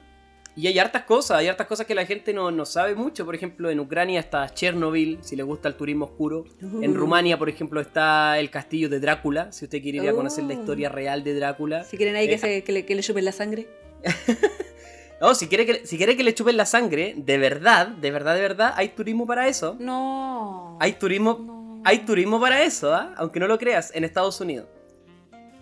Y 0.54 0.68
hay 0.68 0.78
hartas 0.80 1.04
cosas, 1.04 1.38
hay 1.38 1.48
hartas 1.48 1.66
cosas 1.66 1.86
que 1.88 1.96
la 1.96 2.06
gente 2.06 2.34
no, 2.34 2.52
no 2.52 2.66
sabe 2.66 2.94
mucho. 2.94 3.24
Por 3.26 3.34
ejemplo, 3.36 3.70
en 3.70 3.80
Ucrania 3.80 4.20
está 4.20 4.54
Chernobyl, 4.54 5.18
si 5.22 5.38
le 5.38 5.44
gusta 5.44 5.70
el 5.70 5.76
turismo 5.76 6.04
oscuro. 6.04 6.44
En 6.62 6.92
Uh. 6.92 6.94
Rumania, 6.94 7.40
por 7.40 7.48
ejemplo, 7.48 7.80
está 7.80 8.38
el 8.38 8.50
castillo 8.50 8.90
de 8.90 9.00
Drácula, 9.00 9.50
si 9.54 9.64
usted 9.64 9.82
quiere 9.82 10.00
ir 10.00 10.10
a 10.10 10.14
conocer 10.14 10.44
la 10.44 10.54
Oh. 10.56 10.60
historia 10.60 10.90
real 10.90 11.24
de 11.24 11.36
Drácula. 11.36 11.86
Si 11.86 11.96
quieren 11.96 12.18
ahí 12.18 12.26
Eh, 12.26 12.30
que, 12.32 12.38
se- 12.38 12.64
que 12.66 12.72
le, 12.74 12.86
que 12.86 12.96
le 12.96 13.02
chupen 13.02 13.24
la 13.24 13.32
sangre. 13.32 13.68
No, 15.22 15.36
si 15.36 15.48
quiere, 15.48 15.66
que, 15.68 15.86
si 15.86 15.98
quiere 15.98 16.18
que 16.18 16.24
le 16.24 16.34
chupen 16.34 16.58
la 16.58 16.66
sangre, 16.66 17.14
de 17.16 17.38
verdad, 17.38 17.88
de 17.88 18.10
verdad, 18.12 18.34
de 18.36 18.42
verdad, 18.42 18.74
hay 18.76 18.90
turismo 18.90 19.26
para 19.28 19.48
eso. 19.48 19.76
No. 19.80 20.78
Hay 20.82 20.94
turismo, 20.94 21.38
No. 21.40 21.82
hay 21.86 22.00
turismo 22.00 22.42
para 22.42 22.64
eso, 22.64 22.94
¿ah? 22.94 23.14
aunque 23.18 23.40
no 23.40 23.48
lo 23.48 23.58
creas, 23.60 23.92
en 23.94 24.04
Estados 24.04 24.42
Unidos. 24.42 24.68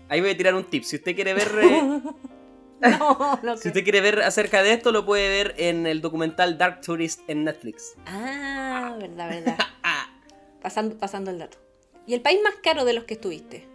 Ahí 0.07 0.21
voy 0.21 0.29
a 0.31 0.37
tirar 0.37 0.55
un 0.55 0.63
tip. 0.63 0.83
Si 0.83 0.95
usted 0.95 1.13
quiere 1.13 1.33
ver, 1.33 1.51
eh, 1.61 2.01
no, 2.81 3.39
no 3.43 3.57
si 3.57 3.67
usted 3.67 3.83
quiere 3.83 3.99
ver 4.01 4.21
acerca 4.21 4.63
de 4.63 4.71
esto, 4.73 4.91
lo 4.93 5.05
puede 5.05 5.27
ver 5.29 5.55
en 5.57 5.85
el 5.85 5.99
documental 6.01 6.57
Dark 6.57 6.79
Tourist 6.81 7.19
en 7.29 7.43
Netflix. 7.43 7.95
Ah, 8.07 8.95
verdad, 8.99 9.29
verdad. 9.29 9.57
Pasando, 10.61 10.97
pasando 10.97 11.31
el 11.31 11.39
dato. 11.39 11.57
¿Y 12.07 12.13
el 12.13 12.21
país 12.21 12.39
más 12.43 12.55
caro 12.63 12.85
de 12.85 12.93
los 12.93 13.03
que 13.03 13.13
estuviste? 13.15 13.67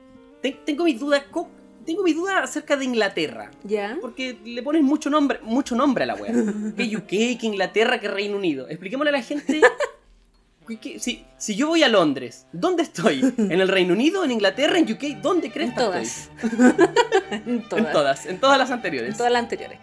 te- 0.43 0.53
tengo 0.66 0.85
mis 0.85 0.99
dudas, 1.01 1.22
co- 1.30 1.49
tengo 1.85 2.03
mis 2.03 2.14
dudas 2.14 2.37
acerca 2.43 2.76
de 2.76 2.85
Inglaterra. 2.85 3.51
¿Ya? 3.64 3.97
Porque 4.01 4.37
le 4.45 4.62
ponen 4.62 4.85
mucho 4.85 5.11
nombre, 5.11 5.39
mucho 5.43 5.74
nombre 5.76 6.05
a 6.05 6.07
la 6.09 6.14
wea. 6.14 6.32
Que 6.76 6.97
UK, 6.97 7.07
que 7.39 7.39
Inglaterra, 7.43 8.01
que 8.01 8.09
Reino 8.09 8.37
Unido. 8.37 8.68
Expliquémosle 8.68 9.11
a 9.11 9.12
la 9.12 9.22
gente. 9.22 9.61
que- 10.68 10.76
que- 10.78 10.99
si, 10.99 11.24
si 11.37 11.55
yo 11.57 11.68
voy 11.68 11.82
a 11.82 11.89
Londres, 11.89 12.47
¿dónde 12.53 12.82
estoy? 12.82 13.20
¿En 13.37 13.53
el 13.61 13.68
Reino 13.68 13.93
Unido? 13.93 14.24
¿En 14.24 14.30
Inglaterra? 14.30 14.78
¿En 14.78 14.91
UK? 14.91 15.20
¿Dónde 15.22 15.51
crees 15.51 15.70
que 15.70 15.76
todas. 15.76 16.30
en 17.30 17.68
todas. 17.68 17.85
En 17.87 17.93
todas, 17.93 18.26
en 18.26 18.39
todas 18.41 18.59
las 18.59 18.70
anteriores. 18.70 19.11
En 19.12 19.16
todas 19.16 19.32
las 19.32 19.43
anteriores. 19.43 19.78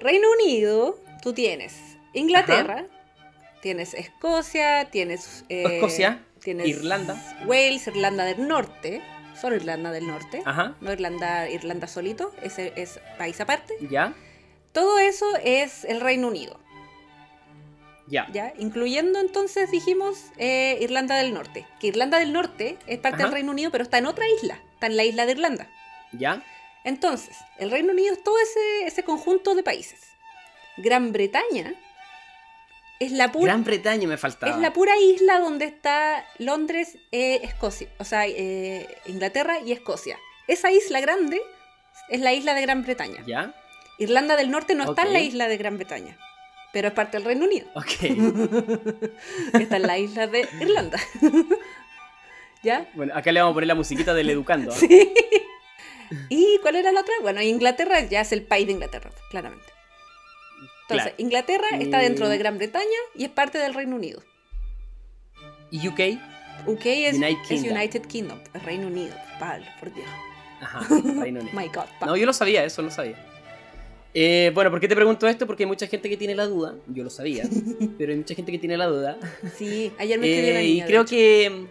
Reino 0.00 0.26
Unido, 0.40 0.98
tú 1.22 1.32
tienes 1.32 1.74
Inglaterra, 2.12 2.86
tienes 3.62 3.94
Escocia, 3.94 4.88
tienes. 4.90 5.44
eh, 5.48 5.64
Escocia, 5.76 6.20
tienes 6.42 6.66
Irlanda. 6.68 7.16
Wales, 7.46 7.86
Irlanda 7.86 8.24
del 8.24 8.46
Norte, 8.48 9.02
solo 9.40 9.56
Irlanda 9.56 9.90
del 9.90 10.06
Norte. 10.06 10.42
Ajá, 10.44 10.74
No 10.80 10.92
Irlanda, 10.92 11.48
Irlanda 11.48 11.86
solito, 11.86 12.32
ese 12.42 12.72
es 12.76 13.00
país 13.18 13.40
aparte. 13.40 13.74
ya, 13.90 14.14
Todo 14.72 14.98
eso 14.98 15.26
es 15.42 15.84
el 15.84 16.00
Reino 16.00 16.28
Unido, 16.28 16.58
ya. 18.08 18.26
¿ya? 18.32 18.52
Incluyendo 18.58 19.18
entonces, 19.20 19.70
dijimos, 19.70 20.26
eh, 20.36 20.78
Irlanda 20.80 21.16
del 21.16 21.34
Norte. 21.34 21.66
Que 21.80 21.88
Irlanda 21.88 22.18
del 22.18 22.32
Norte 22.32 22.78
es 22.86 22.98
parte 22.98 23.16
Ajá. 23.16 23.24
del 23.24 23.32
Reino 23.32 23.50
Unido, 23.52 23.70
pero 23.70 23.82
está 23.84 23.98
en 23.98 24.06
otra 24.06 24.24
isla, 24.40 24.60
está 24.74 24.86
en 24.86 24.96
la 24.96 25.04
isla 25.04 25.26
de 25.26 25.32
Irlanda. 25.32 25.68
¿Ya? 26.12 26.42
Entonces, 26.84 27.36
el 27.58 27.70
Reino 27.70 27.92
Unido 27.92 28.12
es 28.14 28.22
todo 28.22 28.38
ese, 28.38 28.86
ese 28.86 29.02
conjunto 29.02 29.54
de 29.56 29.62
países. 29.64 30.00
Gran 30.76 31.10
Bretaña 31.12 31.74
es 33.00 33.12
la 33.12 33.30
pura, 33.30 33.52
Gran 33.52 33.64
Bretaña 33.64 34.08
me 34.08 34.16
faltaba. 34.16 34.52
es 34.52 34.58
la 34.58 34.72
pura 34.72 34.96
isla 34.98 35.38
donde 35.40 35.66
está 35.66 36.24
Londres, 36.38 36.96
eh, 37.12 37.40
Escocia, 37.42 37.88
o 37.98 38.04
sea, 38.04 38.26
eh, 38.26 38.86
Inglaterra 39.06 39.58
y 39.64 39.72
Escocia. 39.72 40.18
Esa 40.48 40.70
isla 40.70 41.00
grande 41.00 41.40
es 42.08 42.20
la 42.20 42.32
isla 42.32 42.54
de 42.54 42.62
Gran 42.62 42.82
Bretaña. 42.82 43.22
¿Ya? 43.26 43.54
Irlanda 43.98 44.36
del 44.36 44.50
Norte 44.50 44.74
no 44.74 44.84
está 44.84 45.02
en 45.02 45.12
la 45.12 45.20
isla 45.20 45.48
de 45.48 45.56
Gran 45.56 45.76
Bretaña, 45.76 46.16
pero 46.72 46.88
es 46.88 46.94
parte 46.94 47.16
del 47.16 47.26
Reino 47.26 47.44
Unido. 47.46 47.66
Ok. 47.74 48.02
Está 49.60 49.76
en 49.76 49.86
la 49.86 49.98
isla 49.98 50.26
de 50.26 50.46
Irlanda. 50.60 50.98
¿Ya? 52.62 52.88
bueno, 52.94 53.14
acá 53.14 53.32
le 53.32 53.40
vamos 53.40 53.52
a 53.52 53.54
poner 53.54 53.68
la 53.68 53.74
musiquita 53.74 54.14
del 54.14 54.30
educando. 54.30 54.72
Sí. 54.76 55.12
¿Y 56.28 56.58
cuál 56.62 56.76
era 56.76 56.92
la 56.92 57.00
otra? 57.00 57.14
Bueno, 57.20 57.42
Inglaterra 57.42 58.00
ya 58.02 58.20
es 58.20 58.30
el 58.30 58.42
país 58.42 58.66
de 58.66 58.74
Inglaterra, 58.74 59.10
claramente. 59.28 59.66
Entonces, 60.88 61.08
Claro. 61.08 61.14
Inglaterra 61.18 61.66
está 61.80 61.98
dentro 61.98 62.28
de 62.28 62.36
Mm. 62.36 62.40
Gran 62.40 62.58
Bretaña 62.58 62.98
y 63.14 63.24
es 63.24 63.30
parte 63.30 63.58
del 63.58 63.74
Reino 63.74 63.96
Unido. 63.96 64.22
¿Y 65.70 65.88
UK? 65.88 66.00
UK 66.66 66.86
es 66.86 67.16
United 67.16 67.38
es 67.42 67.48
Kingdom. 67.48 67.76
United 67.76 68.02
Kingdom, 68.06 68.38
el 68.54 68.60
Reino 68.60 68.86
Unido. 68.86 69.14
Pablo, 69.38 69.66
por 69.80 69.92
Dios. 69.94 70.06
Ajá, 70.60 70.86
Reino 71.20 71.40
Unido. 71.40 71.58
My 71.58 71.66
God, 71.68 71.84
No, 72.06 72.16
yo 72.16 72.24
lo 72.26 72.32
sabía, 72.32 72.64
eso 72.64 72.82
lo 72.82 72.90
sabía. 72.90 73.16
Eh, 74.14 74.50
bueno, 74.54 74.70
¿por 74.70 74.80
qué 74.80 74.88
te 74.88 74.94
pregunto 74.96 75.28
esto? 75.28 75.46
Porque 75.46 75.64
hay 75.64 75.68
mucha 75.68 75.86
gente 75.88 76.08
que 76.08 76.16
tiene 76.16 76.34
la 76.34 76.46
duda, 76.46 76.74
yo 76.86 77.04
lo 77.04 77.10
sabía, 77.10 77.44
pero 77.98 78.12
hay 78.12 78.18
mucha 78.18 78.34
gente 78.34 78.50
que 78.52 78.58
tiene 78.58 78.76
la 78.78 78.86
duda. 78.86 79.18
Sí, 79.56 79.92
ayer 79.98 80.18
me 80.18 80.26
escribió 80.32 80.58
Eh, 80.60 80.64
y 80.64 80.82
creo 80.82 81.04
que 81.04 81.66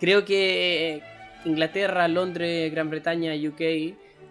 creo 0.00 0.24
que 0.24 1.02
Inglaterra, 1.44 2.08
Londres, 2.08 2.70
Gran 2.72 2.88
Bretaña, 2.88 3.32
UK 3.34 3.60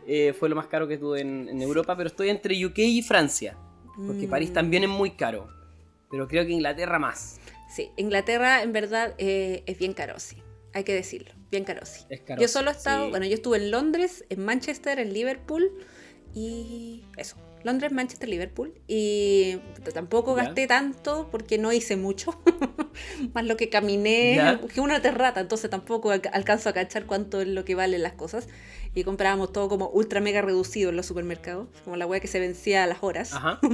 eh, 0.08 0.34
fue 0.40 0.50
lo 0.50 0.56
más 0.56 0.66
caro 0.68 0.88
que 0.88 0.98
tuve 0.98 1.22
en, 1.22 1.48
en 1.50 1.62
Europa, 1.62 1.96
pero 1.96 2.08
estoy 2.08 2.30
entre 2.30 2.66
UK 2.66 2.80
y 2.80 3.02
Francia, 3.04 3.56
porque 4.06 4.28
Mm, 4.28 4.30
París 4.30 4.54
también 4.54 4.84
es 4.84 4.90
muy 4.90 5.12
caro, 5.12 5.50
pero 6.10 6.28
creo 6.28 6.46
que 6.46 6.52
Inglaterra 6.52 7.00
más. 7.00 7.40
Sí, 7.70 7.92
Inglaterra 7.98 8.64
en 8.64 8.74
verdad 8.74 9.14
eh, 9.18 9.64
es 9.66 9.78
bien 9.78 9.94
caro, 9.94 10.20
sí. 10.20 10.42
Hay 10.74 10.84
que 10.84 10.94
decirlo, 10.94 11.32
bien 11.52 11.64
caro, 11.64 11.86
sí. 11.86 12.02
Es 12.10 12.22
caro. 12.22 12.42
Yo 12.42 12.48
solo 12.48 12.70
he 12.70 12.74
estado, 12.74 13.06
sí. 13.06 13.10
bueno, 13.12 13.26
yo 13.26 13.34
estuve 13.34 13.58
en 13.58 13.72
Londres, 13.72 14.26
en 14.30 14.44
Manchester, 14.46 15.00
en 15.00 15.14
Liverpool 15.14 15.72
y 16.34 17.04
eso. 17.18 17.38
Londres, 17.64 17.92
Manchester, 17.92 18.30
Liverpool. 18.30 18.74
Y 18.88 19.58
tampoco 19.94 20.34
gasté 20.36 20.66
tanto 20.68 21.28
porque 21.32 21.58
no 21.58 21.72
hice 21.74 21.98
mucho. 21.98 22.40
Más 23.34 23.46
lo 23.46 23.58
que 23.58 23.70
caminé, 23.70 24.36
Ya. 24.36 24.60
que 24.62 24.80
una 24.82 25.02
terrata, 25.02 25.40
entonces 25.42 25.70
tampoco 25.70 26.12
alca- 26.12 26.30
alcanzo 26.34 26.70
a 26.70 26.74
cachar 26.74 27.06
cuánto 27.06 27.42
es 27.42 27.48
lo 27.48 27.66
que 27.66 27.76
valen 27.76 28.02
las 28.04 28.14
cosas. 28.14 28.48
Y 28.96 29.04
comprábamos 29.04 29.52
todo 29.54 29.70
como 29.70 29.90
ultra 29.90 30.20
mega 30.20 30.42
reducido 30.42 30.90
en 30.90 30.96
los 30.96 31.06
supermercados, 31.06 31.68
como 31.84 31.96
la 31.96 32.06
wea 32.08 32.20
que 32.20 32.28
se 32.28 32.40
vencía 32.40 32.84
a 32.84 32.88
las 32.88 33.00
horas. 33.04 33.34
Ajá. 33.34 33.60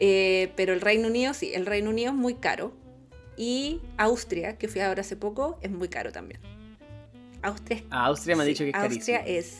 Eh, 0.00 0.52
pero 0.54 0.72
el 0.74 0.80
Reino 0.80 1.08
Unido, 1.08 1.34
sí, 1.34 1.50
el 1.54 1.66
Reino 1.66 1.90
Unido 1.90 2.10
es 2.12 2.16
muy 2.16 2.34
caro. 2.34 2.72
Y 3.36 3.80
Austria, 3.96 4.56
que 4.56 4.68
fui 4.68 4.80
ahora 4.80 5.00
hace 5.00 5.16
poco, 5.16 5.58
es 5.60 5.70
muy 5.72 5.88
caro 5.88 6.12
también. 6.12 6.40
Austria 7.42 7.78
es 7.78 7.84
A 7.90 8.06
Austria 8.06 8.36
me 8.36 8.42
ha 8.42 8.46
dicho 8.46 8.62
que 8.64 8.70
es 8.70 8.76
Austria 8.76 9.18
carísimo. 9.20 9.38
es 9.38 9.56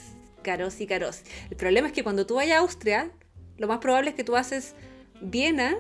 caros 0.49 0.81
y 0.81 0.87
caros. 0.87 1.21
El 1.51 1.59
problema 1.59 1.89
es 1.89 1.93
que 1.93 2.03
cuando 2.03 2.25
tú 2.25 2.37
vayas 2.37 2.57
a 2.57 2.61
Austria, 2.61 3.11
lo 3.59 3.69
más 3.69 3.81
probable 3.81 4.11
es 4.11 4.17
que 4.17 4.25
tú 4.25 4.35
haces 4.35 4.75
Viena, 5.21 5.77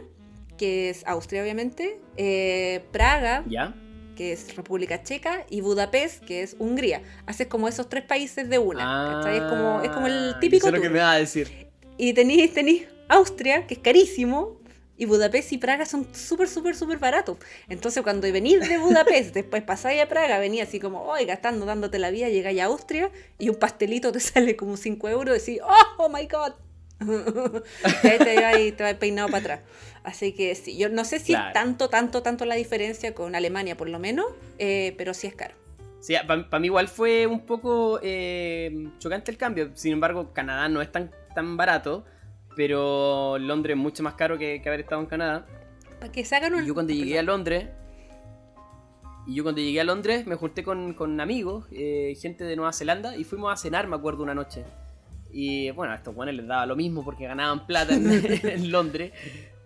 que 0.59 0.91
es 0.91 1.07
Austria 1.07 1.41
obviamente, 1.43 1.99
eh, 2.19 2.85
Praga, 2.93 3.45
¿Ya? 3.49 3.75
que 4.15 4.33
es 4.33 4.55
República 4.57 5.03
Checa, 5.03 5.47
y 5.49 5.63
Budapest, 5.63 6.23
que 6.23 6.43
es 6.43 6.55
Hungría. 6.59 7.01
Haces 7.25 7.47
como 7.47 7.67
esos 7.67 7.89
tres 7.89 8.05
países 8.05 8.51
de 8.51 8.59
una. 8.59 9.23
Es, 9.33 9.43
como, 9.45 9.81
es 9.81 9.91
como 9.91 10.07
el 10.07 10.35
Ah, 10.35 10.41
típico 10.41 10.67
Eso 10.67 10.77
es 10.77 10.83
lo 10.83 10.83
que 10.83 10.91
me 10.91 10.99
va 10.99 11.13
a 11.13 11.19
decir. 11.19 11.49
Y 11.97 12.13
tenéis 12.13 12.53
tenéis 12.53 12.89
Austria, 13.09 13.67
que 13.67 13.75
es 13.75 13.81
carísimo, 13.81 14.58
y 14.99 15.07
Budapest 15.07 15.53
y 15.53 15.59
Praga 15.59 15.87
son 15.87 16.07
súper, 16.13 16.49
súper, 16.49 16.77
súper 16.77 16.99
baratos. 16.99 17.39
Entonces, 17.69 18.03
cuando 18.03 18.31
venís 18.31 18.69
de 18.69 18.79
Budapest, 18.79 19.33
después 19.35 19.63
pasáis 19.63 20.03
a 20.03 20.09
Praga, 20.09 20.39
venís 20.39 20.63
así 20.63 20.81
como, 20.81 21.05
hoy 21.05 21.25
gastando, 21.25 21.65
dándote 21.65 21.99
la 21.99 22.11
vida, 22.11 22.29
llegáis 22.29 22.61
a 22.61 22.65
Austria 22.65 23.11
y 23.39 23.49
un 23.49 23.57
pastelito 23.57 24.13
te 24.13 24.21
sale 24.21 24.57
como 24.57 24.77
5 24.77 25.09
euros, 25.09 25.37
y 25.37 25.53
decís, 25.53 25.63
oh, 25.65 26.05
oh 26.05 26.09
my 26.09 26.27
god. 26.27 26.53
y 28.03 28.07
ahí 28.09 28.19
te 28.19 28.67
y 28.67 28.73
te 28.73 28.83
vas 28.83 28.95
peinado 28.95 29.29
para 29.29 29.39
atrás. 29.39 29.61
Así 30.03 30.33
que 30.33 30.55
sí, 30.57 30.77
yo 30.77 30.89
no 30.89 31.05
sé 31.05 31.21
si 31.21 31.33
Claro. 31.33 31.49
es 31.49 31.53
tanto, 31.55 31.89
tanto, 31.89 32.23
tanto 32.23 32.45
la 32.45 32.57
diferencia 32.57 33.15
con 33.15 33.37
Alemania, 33.37 33.77
por 33.77 33.89
lo 33.89 34.01
menos, 34.01 34.27
eh, 34.59 34.95
pero 34.99 35.15
sí 35.15 35.29
es 35.29 35.35
caro. 35.35 35.55
Sí, 36.01 36.15
para 36.27 36.59
mí 36.59 36.67
igual 36.67 36.89
fue 36.89 37.27
un 37.27 37.47
poco 37.47 38.01
eh, 38.03 38.89
chocante 38.99 39.31
el 39.31 39.37
cambio. 39.37 39.71
Sin 39.75 39.93
embargo, 39.93 40.33
Canadá 40.33 40.69
no 40.69 40.81
es 40.83 40.91
tan, 40.91 41.11
tan 41.35 41.57
barato. 41.57 42.05
Pero 42.59 43.39
Londres 43.39 43.77
es 43.77 43.81
mucho 43.81 44.03
más 44.03 44.15
caro 44.15 44.37
que, 44.37 44.61
que 44.61 44.69
haber 44.69 44.81
estado 44.81 45.01
en 45.01 45.07
Canadá. 45.07 45.47
Para 46.01 46.11
que 46.11 46.25
se 46.25 46.35
hagan 46.35 46.55
un... 46.55 46.65
Y 46.65 46.67
yo 46.67 46.75
cuando 46.75 46.93
llegué 46.93 47.17
a 47.17 47.23
Londres, 47.23 47.69
y 49.29 49.37
yo 49.37 49.45
cuando 49.45 49.61
llegué 49.61 49.81
a 49.81 49.85
Londres 49.85 50.27
me 50.27 50.35
junté 50.35 50.65
con, 50.65 50.93
con 50.95 51.21
amigos, 51.21 51.67
eh, 51.71 52.19
gente 52.21 52.43
de 52.43 52.57
Nueva 52.57 52.73
Zelanda, 52.73 53.17
y 53.17 53.23
fuimos 53.23 53.53
a 53.53 53.57
cenar, 53.57 53.87
me 53.87 53.95
acuerdo, 53.95 54.25
una 54.25 54.35
noche. 54.35 54.65
Y 55.31 55.71
bueno, 55.71 55.93
a 55.93 55.97
estos 55.97 56.13
buenos 56.13 56.35
les 56.35 56.49
daba 56.49 56.67
lo 56.67 56.75
mismo 56.75 57.05
porque 57.05 57.29
ganaban 57.29 57.65
plata 57.65 57.95
en, 57.95 58.11
en 58.45 58.73
Londres. 58.73 59.13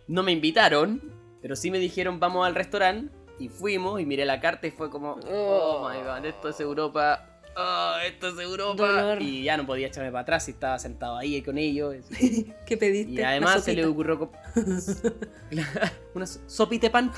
No 0.07 0.22
me 0.22 0.32
invitaron, 0.32 1.01
pero 1.40 1.57
sí 1.57 1.70
me 1.70 1.78
dijeron 1.78 2.20
vamos 2.20 2.47
al 2.47 2.55
restaurante. 2.55 3.11
Y 3.38 3.49
fuimos 3.49 4.03
y 4.03 4.05
miré 4.05 4.26
la 4.26 4.38
carta 4.38 4.66
y 4.66 4.70
fue 4.70 4.90
como, 4.90 5.12
oh 5.30 5.88
my 5.88 6.03
god, 6.03 6.26
esto 6.26 6.51
es 6.51 6.61
Europa. 6.61 7.32
Oh, 7.57 7.95
esto 8.07 8.29
es 8.29 8.39
Europa. 8.39 8.87
Dolor. 8.87 9.23
Y 9.23 9.43
ya 9.43 9.57
no 9.57 9.67
podía 9.67 9.89
echarme 9.89 10.11
para 10.11 10.23
atrás 10.23 10.49
y 10.49 10.53
estaba 10.53 10.79
sentado 10.79 11.17
ahí 11.19 11.43
con 11.43 11.59
ellos. 11.59 11.97
¿Qué 12.67 12.77
pediste? 12.77 13.13
Y 13.13 13.23
además 13.23 13.63
se 13.65 13.75
le 13.75 13.85
ocurrió. 13.85 14.31
¿Una 16.15 16.27
sopita 16.27 16.91
pan? 16.91 17.13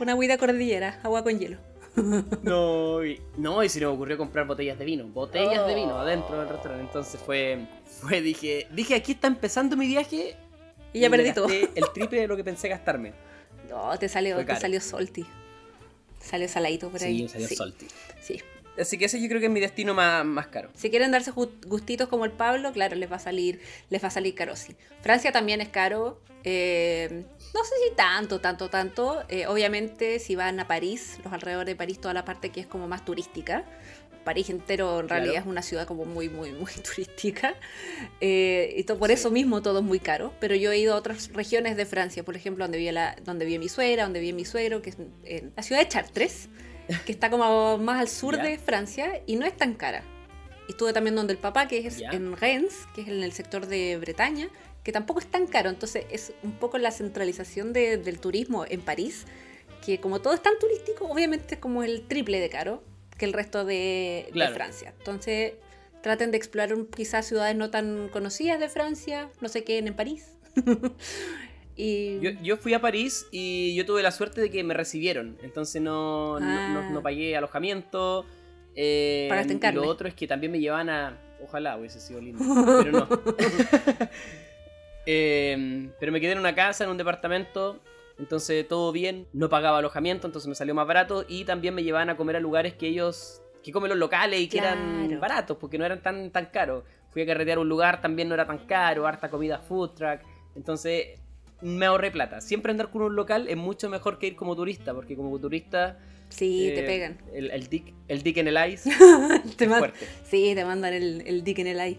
Una 0.00 0.14
huida 0.14 0.38
cordillera, 0.38 1.00
agua 1.02 1.22
con 1.22 1.38
hielo. 1.38 1.58
No, 2.42 3.04
y, 3.04 3.20
no, 3.36 3.62
y 3.62 3.68
se 3.68 3.78
nos 3.80 3.94
ocurrió 3.94 4.16
comprar 4.16 4.46
botellas 4.46 4.78
de 4.78 4.84
vino. 4.84 5.06
Botellas 5.08 5.66
de 5.66 5.74
vino 5.74 5.94
Oh. 5.94 5.98
adentro 5.98 6.38
del 6.38 6.48
restaurante. 6.48 6.84
Entonces 6.86 7.20
fue. 7.20 7.66
Fue, 8.00 8.22
dije. 8.22 8.66
Dije, 8.70 8.94
aquí 8.94 9.12
está 9.12 9.26
empezando 9.26 9.76
mi 9.76 9.86
viaje. 9.86 10.36
Y 10.94 11.00
ya 11.00 11.10
me 11.10 11.16
perdí 11.18 11.32
todo. 11.34 11.48
El 11.48 11.84
triple 11.92 12.20
de 12.20 12.28
lo 12.28 12.36
que 12.36 12.44
pensé 12.44 12.68
gastarme. 12.68 13.12
No, 13.68 13.98
te 13.98 14.08
salió, 14.08 14.44
te 14.44 14.56
salió 14.56 14.80
salty. 14.80 15.26
Salió 16.20 16.48
saladito 16.48 16.88
por 16.88 17.02
ahí. 17.02 17.18
Sí, 17.20 17.28
salió 17.28 17.48
sí, 17.48 17.56
salty. 17.56 17.86
sí. 18.20 18.40
Así 18.78 18.96
que 18.98 19.04
ese 19.04 19.20
yo 19.20 19.28
creo 19.28 19.38
que 19.40 19.46
es 19.46 19.52
mi 19.52 19.60
destino 19.60 19.92
más, 19.94 20.24
más 20.24 20.46
caro. 20.48 20.70
Si 20.74 20.88
quieren 20.90 21.10
darse 21.10 21.30
gustitos 21.30 22.08
como 22.08 22.24
el 22.24 22.30
Pablo, 22.32 22.72
claro, 22.72 22.96
les 22.96 23.10
va 23.10 23.16
a 23.16 23.20
salir, 23.20 23.60
les 23.90 24.02
va 24.02 24.08
a 24.08 24.10
salir 24.10 24.34
caro, 24.34 24.56
sí. 24.56 24.74
Francia 25.02 25.30
también 25.32 25.60
es 25.60 25.68
caro. 25.68 26.20
eh, 26.44 27.24
no 27.54 27.62
sé 27.64 27.74
si 27.88 27.94
tanto, 27.94 28.40
tanto, 28.40 28.68
tanto. 28.68 29.22
Eh, 29.28 29.46
obviamente, 29.46 30.18
si 30.18 30.34
van 30.36 30.58
a 30.58 30.66
París, 30.66 31.18
los 31.22 31.32
alrededores 31.32 31.66
de 31.66 31.76
París, 31.76 32.00
toda 32.00 32.14
la 32.14 32.24
parte 32.24 32.50
que 32.50 32.60
es 32.60 32.66
como 32.66 32.88
más 32.88 33.04
turística. 33.04 33.64
París 34.24 34.50
entero 34.50 35.00
en 35.00 35.06
Claro. 35.06 35.22
realidad 35.24 35.42
es 35.42 35.48
una 35.48 35.62
ciudad 35.62 35.86
como 35.86 36.04
muy, 36.04 36.28
muy, 36.28 36.52
muy 36.52 36.70
turística. 36.94 37.54
Eh, 38.20 38.74
y 38.76 38.82
por 38.84 39.08
Sí. 39.08 39.14
eso 39.14 39.30
mismo 39.30 39.62
todo 39.62 39.80
es 39.80 39.84
muy 39.84 40.00
caro. 40.00 40.32
Pero 40.40 40.54
yo 40.54 40.72
he 40.72 40.78
ido 40.78 40.94
a 40.94 40.96
otras 40.96 41.32
regiones 41.32 41.76
de 41.76 41.86
Francia, 41.86 42.22
por 42.24 42.36
ejemplo, 42.36 42.64
donde 42.64 42.78
vive, 42.78 42.92
la, 42.92 43.16
donde 43.24 43.44
vive 43.44 43.58
mi 43.58 43.68
suegra, 43.68 44.04
donde 44.04 44.20
vive 44.20 44.32
mi 44.32 44.44
suegro, 44.44 44.80
que 44.82 44.90
es 44.90 44.96
en 45.24 45.52
la 45.56 45.62
ciudad 45.62 45.80
de 45.82 45.88
Chartres, 45.88 46.48
que 47.06 47.12
está 47.12 47.30
como 47.30 47.78
más 47.78 48.00
al 48.00 48.08
sur 48.08 48.36
Ya. 48.36 48.42
de 48.44 48.58
Francia 48.58 49.22
y 49.26 49.36
no 49.36 49.46
es 49.46 49.56
tan 49.56 49.74
cara. 49.74 50.02
Estuve 50.68 50.92
también 50.92 51.14
donde 51.16 51.32
el 51.32 51.38
papá, 51.38 51.68
que 51.68 51.86
es 51.86 51.98
Ya. 51.98 52.10
en 52.10 52.36
Rennes, 52.36 52.74
que 52.94 53.02
es 53.02 53.08
en 53.08 53.22
el 53.22 53.32
sector 53.32 53.66
de 53.66 53.96
Bretaña, 53.98 54.48
que 54.84 54.92
tampoco 54.92 55.20
es 55.20 55.26
tan 55.26 55.46
caro. 55.46 55.70
Entonces 55.70 56.06
es 56.10 56.32
un 56.42 56.52
poco 56.52 56.78
la 56.78 56.90
centralización 56.90 57.72
de- 57.72 57.96
del 57.98 58.18
turismo 58.20 58.64
en 58.68 58.80
París, 58.80 59.24
que 59.84 59.98
como 60.00 60.20
todo 60.20 60.34
es 60.34 60.42
tan 60.42 60.58
turístico, 60.58 61.06
obviamente 61.06 61.54
es 61.56 61.60
como 61.60 61.82
el 61.82 62.06
triple 62.06 62.40
de 62.40 62.48
caro 62.48 62.82
que 63.18 63.24
el 63.24 63.32
resto 63.32 63.64
de, 63.64 64.24
de 64.26 64.32
Claro. 64.32 64.54
Francia. 64.54 64.94
Entonces 64.98 65.54
traten 66.02 66.30
de 66.32 66.36
explorar 66.36 66.74
quizás 66.96 67.26
ciudades 67.26 67.54
no 67.56 67.70
tan 67.70 68.08
conocidas 68.08 68.58
de 68.58 68.68
Francia, 68.68 69.28
no 69.40 69.48
sé 69.48 69.62
qué, 69.64 69.78
en 69.78 69.94
París. 69.94 70.32
y 71.76 72.20
Yo, 72.20 72.30
yo 72.42 72.56
fui 72.56 72.74
a 72.74 72.80
París 72.80 73.26
y 73.30 73.74
yo 73.74 73.84
tuve 73.86 74.02
la 74.02 74.10
suerte 74.10 74.40
de 74.40 74.50
que 74.50 74.62
me 74.64 74.74
recibieron. 74.74 75.38
Entonces 75.42 75.80
no, 75.82 76.38
no- 76.40 76.46
Ah. 76.46 76.68
no, 76.72 76.90
no 76.90 77.02
pagué 77.02 77.36
alojamiento. 77.36 78.24
Eh, 78.74 79.26
Pagaste 79.28 79.52
en 79.52 79.58
y 79.58 79.60
carne. 79.60 79.80
lo 79.80 79.86
otro 79.88 80.08
es 80.08 80.14
que 80.14 80.26
también 80.26 80.50
me 80.52 80.58
llevan 80.60 80.88
a. 80.90 81.18
Ojalá 81.42 81.76
hubiese 81.76 82.00
sido 82.00 82.20
lindo. 82.20 82.42
Pero 82.82 82.92
no. 82.92 83.08
Eh, 85.06 85.90
pero 85.98 86.12
me 86.12 86.20
quedé 86.20 86.32
en 86.32 86.38
una 86.38 86.54
casa, 86.54 86.84
en 86.84 86.90
un 86.90 86.96
departamento. 86.96 87.80
Entonces 88.18 88.66
todo 88.68 88.92
bien. 88.92 89.26
No 89.32 89.48
pagaba 89.48 89.78
alojamiento, 89.78 90.26
entonces 90.28 90.48
me 90.48 90.54
salió 90.54 90.74
más 90.74 90.86
barato. 90.86 91.24
Y 91.28 91.44
también 91.44 91.74
me 91.74 91.82
llevaban 91.82 92.10
a 92.10 92.16
comer 92.16 92.36
a 92.36 92.40
lugares 92.40 92.74
que 92.74 92.86
ellos. 92.88 93.40
que 93.64 93.70
comen 93.72 93.88
los 93.90 93.98
locales 93.98 94.40
y 94.40 94.48
que 94.48 94.58
eran 94.58 95.18
baratos, 95.20 95.56
porque 95.56 95.78
no 95.78 95.84
eran 95.84 96.02
tan, 96.02 96.30
tan 96.30 96.46
caros. 96.46 96.82
Fui 97.10 97.22
a 97.22 97.26
carretear 97.26 97.58
un 97.60 97.68
lugar, 97.68 98.00
también 98.00 98.28
no 98.28 98.34
era 98.34 98.44
tan 98.46 98.58
caro, 98.66 99.06
harta 99.06 99.30
comida 99.30 99.58
food 99.58 99.90
truck. 99.90 100.20
Entonces 100.56 101.20
me 101.62 101.86
ahorré 101.86 102.10
plata. 102.10 102.40
Siempre 102.40 102.70
andar 102.72 102.90
con 102.90 103.02
un 103.02 103.16
local 103.16 103.48
es 103.48 103.56
mucho 103.56 103.88
mejor 103.88 104.18
que 104.18 104.26
ir 104.28 104.36
como 104.36 104.54
turista, 104.56 104.92
porque 104.94 105.16
como 105.16 105.38
turista. 105.38 105.98
sí, 106.28 106.70
te 106.74 106.80
eh, 106.80 106.86
pegan. 106.86 107.18
El, 107.32 107.50
el 107.50 107.68
dick, 107.68 107.94
el 108.08 108.22
dick 108.22 108.36
en 108.38 108.48
el 108.48 108.72
ice 108.72 108.90
Te 109.56 109.66
man-. 109.68 109.92
Sí, 110.24 110.52
te 110.54 110.64
mandan 110.64 110.92
el, 110.94 111.22
el 111.26 111.42
dick 111.44 111.58
en 111.60 111.66
el 111.68 111.80
eye. 111.80 111.98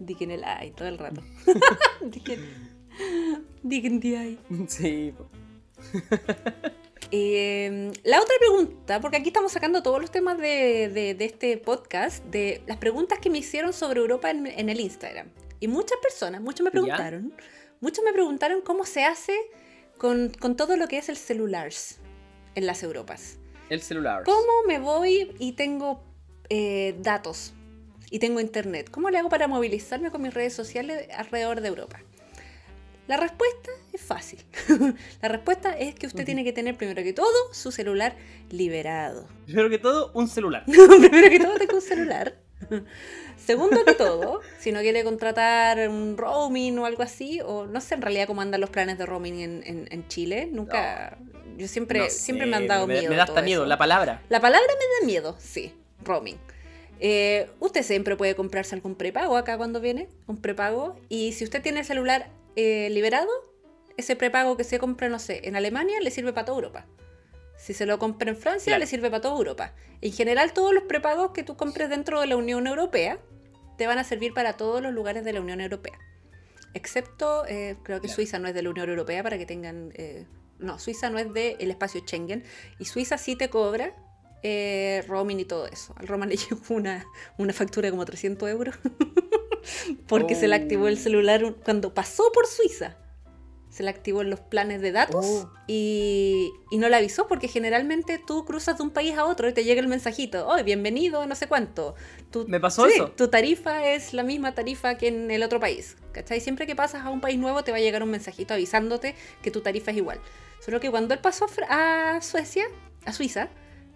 Dick 0.00 0.20
en 0.22 0.32
el 0.32 0.42
eye 0.42 0.72
todo 0.76 0.88
el 0.88 0.98
rato. 0.98 1.22
dick, 2.02 2.28
en, 2.30 2.40
dick 3.62 4.00
the 4.00 4.08
eye. 4.16 4.38
Sí. 4.68 5.12
Eh, 7.10 7.92
la 8.02 8.20
otra 8.20 8.34
pregunta, 8.40 9.00
porque 9.00 9.18
aquí 9.18 9.28
estamos 9.28 9.52
sacando 9.52 9.82
todos 9.82 10.00
los 10.00 10.10
temas 10.10 10.38
de, 10.38 10.88
de- 10.92 11.14
de 11.14 11.24
este 11.24 11.58
podcast, 11.58 12.24
de 12.24 12.62
las 12.66 12.78
preguntas 12.78 13.18
que 13.20 13.30
me 13.30 13.38
hicieron 13.38 13.72
sobre 13.72 14.00
Europa 14.00 14.30
en, 14.30 14.46
en 14.46 14.68
el 14.68 14.80
Instagram. 14.80 15.28
Y 15.60 15.68
muchas 15.68 15.98
personas, 16.02 16.40
muchos 16.40 16.64
me 16.64 16.70
¿Ya? 16.86 16.96
Muchos 17.84 18.02
me 18.02 18.14
preguntaron 18.14 18.62
cómo 18.62 18.86
se 18.86 19.04
hace 19.04 19.34
con, 19.98 20.30
con 20.40 20.56
todo 20.56 20.78
lo 20.78 20.88
que 20.88 20.96
es 20.96 21.10
el 21.10 21.18
celular 21.18 21.70
en 22.54 22.66
las 22.66 22.82
Europas. 22.82 23.38
el 23.68 23.82
celular. 23.82 24.22
¿Cómo 24.24 24.62
me 24.66 24.78
voy 24.78 25.36
y 25.38 25.52
tengo 25.52 26.02
eh, 26.48 26.96
datos 27.00 27.52
y 28.10 28.20
tengo 28.20 28.40
internet? 28.40 28.88
¿Cómo 28.90 29.10
le 29.10 29.18
hago 29.18 29.28
para 29.28 29.48
movilizarme 29.48 30.10
con 30.10 30.22
mis 30.22 30.32
redes 30.32 30.54
sociales 30.54 31.08
alrededor 31.14 31.60
de 31.60 31.68
Europa? 31.68 32.00
La 33.06 33.18
respuesta 33.18 33.70
es 33.92 34.00
fácil. 34.00 34.42
La 35.20 35.28
respuesta 35.28 35.76
es 35.78 35.94
que 35.94 36.06
usted 36.06 36.24
tiene 36.24 36.42
que 36.42 36.54
tener 36.54 36.78
primero 36.78 37.02
que 37.02 37.12
todo 37.12 37.52
su 37.52 37.70
celular 37.70 38.16
liberado. 38.48 39.28
Primero 39.44 39.68
que 39.68 39.78
todo, 39.78 40.10
un 40.14 40.26
celular. 40.26 40.64
primero 40.66 41.28
que 41.28 41.38
todo 41.38 41.58
tenga 41.58 41.74
un 41.74 41.82
celular. 41.82 42.43
Segundo 43.36 43.84
que 43.84 43.94
todo, 43.94 44.40
si 44.58 44.72
no 44.72 44.80
quiere 44.80 45.04
contratar 45.04 45.88
un 45.88 46.16
roaming 46.16 46.78
o 46.78 46.86
algo 46.86 47.02
así, 47.02 47.40
o 47.44 47.66
no 47.66 47.80
sé 47.80 47.94
en 47.94 48.02
realidad 48.02 48.26
cómo 48.26 48.40
andan 48.40 48.60
los 48.60 48.70
planes 48.70 48.96
de 48.98 49.06
roaming 49.06 49.40
en, 49.40 49.62
en- 49.66 49.88
en 49.90 50.08
Chile, 50.08 50.48
nunca... 50.50 51.18
Yo 51.56 51.68
siempre, 51.68 52.00
No 52.00 52.06
siempre 52.08 52.46
sé, 52.46 52.50
me 52.50 52.56
han 52.56 52.66
dado 52.66 52.86
me, 52.88 52.94
miedo. 52.94 53.10
Me 53.10 53.16
da 53.16 53.22
hasta 53.24 53.40
miedo, 53.42 53.62
eso. 53.62 53.68
la 53.68 53.78
palabra. 53.78 54.22
La 54.28 54.40
palabra 54.40 54.66
me 54.66 55.00
da 55.00 55.06
miedo, 55.06 55.36
sí, 55.38 55.72
roaming. 56.02 56.36
Eh, 56.98 57.48
usted 57.60 57.82
siempre 57.84 58.16
puede 58.16 58.34
comprarse 58.34 58.74
algún 58.74 58.94
prepago 58.96 59.36
acá 59.36 59.56
cuando 59.56 59.80
viene, 59.80 60.08
un 60.26 60.38
prepago, 60.40 60.96
y 61.08 61.32
si 61.32 61.44
usted 61.44 61.62
tiene 61.62 61.80
el 61.80 61.86
celular 61.86 62.28
eh, 62.56 62.88
liberado, 62.90 63.28
ese 63.96 64.16
prepago 64.16 64.56
que 64.56 64.64
se 64.64 64.78
compra, 64.80 65.08
no 65.08 65.20
sé, 65.20 65.42
en 65.46 65.54
Alemania 65.54 66.00
le 66.00 66.10
sirve 66.10 66.32
para 66.32 66.46
toda 66.46 66.56
Europa. 66.58 66.86
Si 67.56 67.72
se 67.72 67.86
lo 67.86 67.98
compra 67.98 68.30
en 68.30 68.36
Francia, 68.36 68.70
Claro. 68.70 68.80
le 68.80 68.86
sirve 68.86 69.10
para 69.10 69.20
toda 69.22 69.36
Europa. 69.36 69.72
En 70.00 70.12
general, 70.12 70.52
todos 70.52 70.74
los 70.74 70.84
prepagos 70.84 71.30
que 71.32 71.42
tú 71.42 71.56
compres 71.56 71.88
dentro 71.88 72.20
de 72.20 72.26
la 72.26 72.36
Unión 72.36 72.66
Europea 72.66 73.18
te 73.78 73.86
van 73.86 73.98
a 73.98 74.04
servir 74.04 74.34
para 74.34 74.54
todos 74.56 74.82
los 74.82 74.92
lugares 74.92 75.24
de 75.24 75.32
la 75.32 75.40
Unión 75.40 75.60
Europea. 75.60 75.98
Excepto, 76.74 77.44
eh, 77.46 77.76
creo 77.84 77.98
que 78.00 78.08
Claro. 78.08 78.14
Suiza 78.14 78.38
no 78.38 78.48
es 78.48 78.54
de 78.54 78.62
la 78.62 78.70
Unión 78.70 78.88
Europea 78.90 79.22
para 79.22 79.38
que 79.38 79.46
tengan... 79.46 79.92
eh, 79.94 80.26
no, 80.58 80.78
Suiza 80.78 81.10
no 81.10 81.18
es 81.18 81.32
del 81.32 81.70
espacio 81.70 82.00
Schengen. 82.06 82.44
Y 82.78 82.84
Suiza 82.86 83.18
sí 83.18 83.36
te 83.36 83.48
cobra 83.50 83.94
eh, 84.42 85.02
roaming 85.08 85.40
y 85.40 85.44
todo 85.44 85.66
eso. 85.66 85.94
Al 85.96 86.06
Roman 86.08 86.28
le 86.28 86.36
llegó 86.50 86.74
una, 86.74 87.04
una 87.38 87.52
factura 87.52 87.86
de 87.86 87.90
como 87.92 88.04
300 88.04 88.48
euros. 88.50 88.74
porque 90.08 90.34
se 90.34 90.48
le 90.48 90.54
activó 90.56 90.88
el 90.88 90.94
Oh. 90.94 91.00
celular 91.00 91.54
cuando 91.64 91.94
pasó 91.94 92.30
por 92.32 92.46
Suiza. 92.46 92.96
Se 93.74 93.82
le 93.82 93.90
activó 93.90 94.22
en 94.22 94.30
los 94.30 94.38
planes 94.38 94.80
de 94.80 94.92
datos 94.92 95.24
Oh. 95.26 95.50
y, 95.66 96.52
y 96.70 96.78
no 96.78 96.88
le 96.88 96.94
avisó 96.94 97.26
porque 97.26 97.48
generalmente 97.48 98.20
tú 98.24 98.44
cruzas 98.44 98.76
de 98.78 98.84
un 98.84 98.90
país 98.90 99.16
a 99.18 99.24
otro 99.24 99.48
y 99.48 99.52
te 99.52 99.64
llega 99.64 99.80
el 99.80 99.88
mensajito, 99.88 100.46
oh, 100.46 100.62
bienvenido, 100.62 101.26
no 101.26 101.34
sé 101.34 101.48
cuánto. 101.48 101.96
Tu- 102.30 102.46
¿Me 102.46 102.60
pasó 102.60 102.86
sí, 102.86 102.92
eso? 102.94 103.10
Tu 103.10 103.26
tarifa 103.26 103.84
es 103.88 104.14
la 104.14 104.22
misma 104.22 104.54
tarifa 104.54 104.96
que 104.96 105.08
en 105.08 105.28
el 105.28 105.42
otro 105.42 105.58
país. 105.58 105.96
¿Cachai? 106.12 106.40
Siempre 106.40 106.68
que 106.68 106.76
pasas 106.76 107.04
a 107.04 107.10
un 107.10 107.20
país 107.20 107.36
nuevo 107.36 107.64
te 107.64 107.72
va 107.72 107.78
a 107.78 107.80
llegar 107.80 108.04
un 108.04 108.10
mensajito 108.10 108.54
avisándote 108.54 109.16
que 109.42 109.50
tu 109.50 109.60
tarifa 109.60 109.90
es 109.90 109.96
igual. 109.96 110.20
Solo 110.64 110.78
que 110.78 110.88
cuando 110.92 111.12
él 111.12 111.18
pasó 111.20 111.46
a 111.68 112.20
Suecia, 112.22 112.66
a 113.04 113.12
Suiza, 113.12 113.48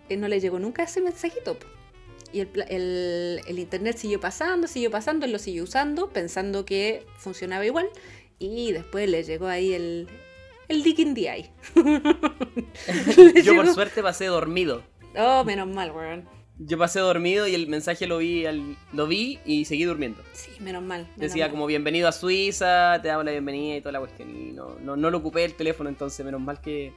eh, 0.08 0.16
no 0.16 0.26
le 0.26 0.40
llegó 0.40 0.58
nunca 0.58 0.82
ese 0.82 1.00
mensajito. 1.00 1.56
Y 2.30 2.40
el- 2.40 3.40
el 3.46 3.58
internet 3.58 3.96
siguió 3.96 4.20
pasando, 4.20 4.66
siguió 4.66 4.90
pasando, 4.90 5.24
él 5.24 5.32
lo 5.32 5.38
siguió 5.38 5.62
usando, 5.62 6.10
pensando 6.10 6.66
que 6.66 7.06
funcionaba 7.16 7.64
igual. 7.64 7.88
Y 8.38 8.72
después 8.72 9.08
le 9.08 9.22
llegó 9.24 9.46
ahí 9.48 9.72
el, 9.72 10.08
el 10.68 10.82
dick 10.82 10.98
in 11.00 11.14
the 11.14 11.28
eye. 11.30 11.50
Yo 13.44 13.56
por 13.56 13.68
suerte 13.68 14.02
pasé 14.02 14.26
dormido. 14.26 14.82
Oh, 15.16 15.44
menos 15.44 15.68
mal, 15.68 15.90
weón. 15.90 16.28
Yo 16.60 16.76
pasé 16.76 16.98
dormido 17.00 17.46
y 17.46 17.54
el 17.54 17.68
mensaje 17.68 18.06
lo 18.08 18.18
vi, 18.18 18.44
al- 18.44 18.76
lo 18.92 19.06
vi 19.06 19.38
y 19.44 19.64
seguí 19.64 19.84
durmiendo. 19.84 20.20
Sí, 20.32 20.50
menos 20.60 20.82
mal. 20.82 21.02
menos 21.02 21.16
Decía 21.16 21.44
mal. 21.44 21.50
como 21.52 21.66
bienvenido 21.66 22.08
a 22.08 22.12
Suiza, 22.12 22.98
te 23.00 23.08
damos 23.08 23.24
la 23.24 23.30
bienvenida 23.30 23.76
y 23.76 23.80
toda 23.80 23.92
la 23.92 24.00
cuestión. 24.00 24.30
Y 24.30 24.52
no, 24.52 24.76
no, 24.82 24.96
no 24.96 25.10
lo 25.10 25.18
ocupé 25.18 25.44
el 25.44 25.54
teléfono, 25.54 25.88
entonces 25.88 26.24
menos 26.24 26.40
mal 26.40 26.60
que... 26.60 26.92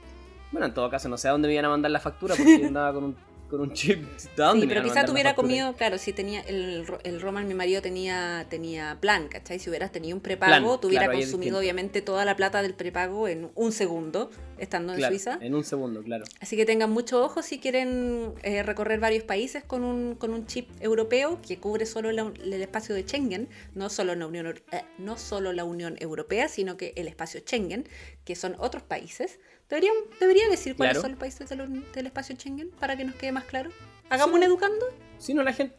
Bueno, 0.50 0.66
en 0.66 0.74
todo 0.74 0.90
caso, 0.90 1.08
no 1.08 1.16
sé 1.16 1.28
a 1.28 1.30
dónde 1.30 1.46
me 1.48 1.54
iban 1.54 1.64
a 1.64 1.68
mandar 1.70 1.90
la 1.92 2.00
factura 2.00 2.34
porque 2.34 2.64
andaba 2.66 2.92
con 2.92 3.04
un, 3.04 3.16
con 3.52 3.60
un 3.60 3.72
chip. 3.74 3.98
¿De 4.02 4.18
Sí, 4.18 4.28
dónde 4.34 4.66
pero 4.66 4.80
iban 4.80 4.82
a 4.82 4.82
quizá 4.82 4.94
mandar 4.94 5.04
te 5.04 5.06
la 5.08 5.12
hubiera 5.12 5.30
factura? 5.30 5.46
comido, 5.48 5.72
claro, 5.74 5.98
si 5.98 6.12
tenía 6.14 6.40
el, 6.40 6.86
el 7.04 7.20
Roman, 7.20 7.46
mi 7.46 7.52
marido 7.52 7.82
tenía 7.82 8.46
tenía 8.48 8.96
plan, 8.98 9.28
¿cachai? 9.28 9.58
Si 9.58 9.68
hubieras 9.68 9.92
tenido 9.92 10.16
un 10.16 10.22
prepago, 10.22 10.50
Plan, 10.68 10.80
te 10.80 10.86
hubiera 10.86 11.04
claro, 11.04 11.18
consumido 11.20 11.58
obviamente 11.58 12.00
toda 12.00 12.24
la 12.24 12.34
plata 12.34 12.62
del 12.62 12.72
prepago 12.74 13.28
en 13.28 13.50
un 13.54 13.72
segundo, 13.72 14.30
estando 14.58 14.94
en 14.94 14.98
Claro, 15.00 15.12
Suiza. 15.12 15.38
En 15.42 15.54
un 15.54 15.64
segundo, 15.64 16.02
claro. 16.02 16.24
Así 16.40 16.56
que 16.56 16.64
tengan 16.64 16.90
mucho 16.90 17.22
ojo 17.22 17.42
si 17.42 17.58
quieren 17.58 18.32
eh, 18.42 18.62
recorrer 18.62 19.00
varios 19.00 19.24
países 19.24 19.62
con 19.64 19.84
un, 19.84 20.14
con 20.14 20.32
un 20.32 20.46
chip 20.46 20.70
europeo 20.80 21.38
que 21.46 21.58
cubre 21.58 21.84
solo 21.84 22.10
la- 22.10 22.32
el 22.42 22.54
espacio 22.54 22.94
de 22.94 23.02
Schengen, 23.02 23.48
no 23.74 23.90
solo, 23.90 24.14
la 24.14 24.26
Unión, 24.26 24.46
eh, 24.72 24.82
no 24.96 25.18
solo 25.18 25.52
la 25.52 25.64
Unión 25.64 25.96
Europea, 26.00 26.48
sino 26.48 26.78
que 26.78 26.94
el 26.96 27.06
espacio 27.06 27.40
Schengen, 27.40 27.86
que 28.24 28.34
son 28.34 28.56
otros 28.58 28.82
países. 28.82 29.38
Deberían, 29.72 29.94
debería 30.20 30.48
decir 30.50 30.76
cuáles 30.76 30.92
Claro. 30.92 31.00
son 31.00 31.10
los 31.12 31.18
países 31.18 31.48
del, 31.48 31.92
del 31.92 32.06
espacio 32.06 32.36
Schengen 32.36 32.70
para 32.78 32.94
que 32.94 33.04
nos 33.04 33.14
quede 33.14 33.32
más 33.32 33.44
claro. 33.44 33.70
Hagamos 34.10 34.34
un 34.36 34.42
educando. 34.42 34.84
Si 35.18 35.32
no, 35.32 35.42
la 35.42 35.54
gente, 35.54 35.74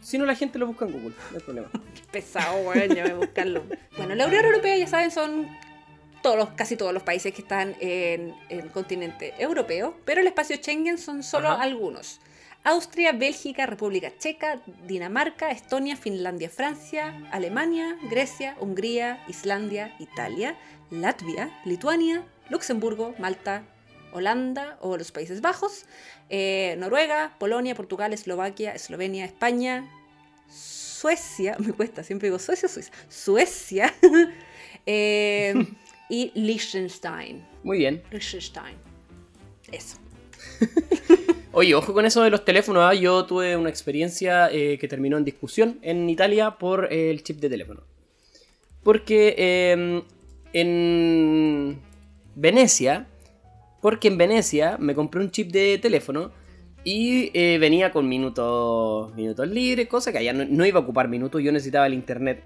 si 0.00 0.18
no, 0.18 0.26
la 0.26 0.34
gente 0.34 0.58
lo 0.58 0.66
busca 0.66 0.84
en 0.84 0.92
Google, 0.92 1.14
no 1.30 1.36
hay 1.38 1.42
problema. 1.44 1.70
Pesado, 2.10 2.56
weón, 2.62 2.92
ya 2.92 3.04
voy 3.04 3.12
a 3.12 3.14
buscarlo. 3.18 3.62
Bueno, 3.96 4.16
la 4.16 4.26
Unión 4.26 4.44
Europea, 4.44 4.76
ya 4.76 4.88
saben, 4.88 5.12
son 5.12 5.46
todos, 6.22 6.36
los- 6.36 6.48
casi 6.50 6.76
todos 6.76 6.92
los 6.92 7.04
países 7.04 7.32
que 7.32 7.42
están 7.42 7.76
en, 7.78 8.34
en 8.48 8.60
el 8.60 8.70
continente 8.72 9.32
europeo, 9.38 9.96
pero 10.04 10.20
el 10.22 10.26
espacio 10.26 10.56
Schengen 10.56 10.98
son 10.98 11.22
solo 11.22 11.48
Ajá. 11.50 11.62
algunos. 11.62 12.18
Austria, 12.64 13.12
Bélgica, 13.12 13.64
República 13.66 14.10
Checa, 14.18 14.60
Dinamarca, 14.88 15.52
Estonia, 15.52 15.94
Finlandia, 15.96 16.50
Francia, 16.50 17.16
Alemania, 17.30 17.96
Grecia, 18.10 18.56
Hungría, 18.58 19.24
Islandia, 19.28 19.94
Italia, 20.00 20.56
Latvia, 20.90 21.56
Lituania, 21.64 22.24
Luxemburgo, 22.50 23.14
Malta, 23.18 23.64
Holanda 24.12 24.78
o 24.80 24.96
los 24.96 25.12
Países 25.12 25.40
Bajos, 25.40 25.84
eh, 26.30 26.76
Noruega, 26.78 27.36
Polonia, 27.38 27.74
Portugal, 27.74 28.12
Eslovaquia, 28.12 28.72
Eslovenia, 28.72 29.24
España, 29.24 29.88
Suecia, 30.48 31.56
me 31.60 31.72
cuesta, 31.72 32.02
siempre 32.02 32.28
digo 32.28 32.38
Suecia 32.38 32.66
o 32.66 32.70
Suiza, 32.70 32.92
Suecia 33.08 33.94
eh, 34.86 35.54
y 36.08 36.32
Liechtenstein. 36.34 37.44
Muy 37.62 37.78
bien. 37.78 38.02
Liechtenstein. 38.10 38.76
Eso. 39.70 39.98
Oye, 41.52 41.74
ojo 41.74 41.92
con 41.92 42.04
eso 42.04 42.22
de 42.22 42.30
los 42.30 42.44
teléfonos. 42.44 42.82
¿ah? 42.84 42.94
Yo 42.94 43.24
tuve 43.24 43.56
una 43.56 43.70
experiencia 43.70 44.50
eh, 44.52 44.78
que 44.78 44.88
terminó 44.88 45.16
en 45.16 45.24
discusión 45.24 45.78
en 45.82 46.08
Italia 46.08 46.58
por 46.58 46.92
el 46.92 47.22
chip 47.22 47.40
de 47.40 47.48
teléfono. 47.48 47.82
Porque 48.82 49.34
eh, 49.36 50.02
en 50.52 51.80
Venecia, 52.36 53.08
porque 53.82 54.08
en 54.08 54.18
Venecia 54.18 54.76
me 54.78 54.94
compré 54.94 55.20
un 55.22 55.30
chip 55.30 55.50
de 55.50 55.78
teléfono 55.78 56.30
y 56.84 57.30
eh, 57.34 57.58
venía 57.58 57.90
con 57.90 58.08
minutos, 58.08 59.12
minutos 59.16 59.48
libres, 59.48 59.88
cosa 59.88 60.12
que 60.12 60.18
allá 60.18 60.32
no, 60.32 60.44
no 60.44 60.64
iba 60.64 60.78
a 60.78 60.82
ocupar 60.82 61.08
minutos, 61.08 61.42
yo 61.42 61.50
necesitaba 61.50 61.86
el 61.88 61.94
internet. 61.94 62.44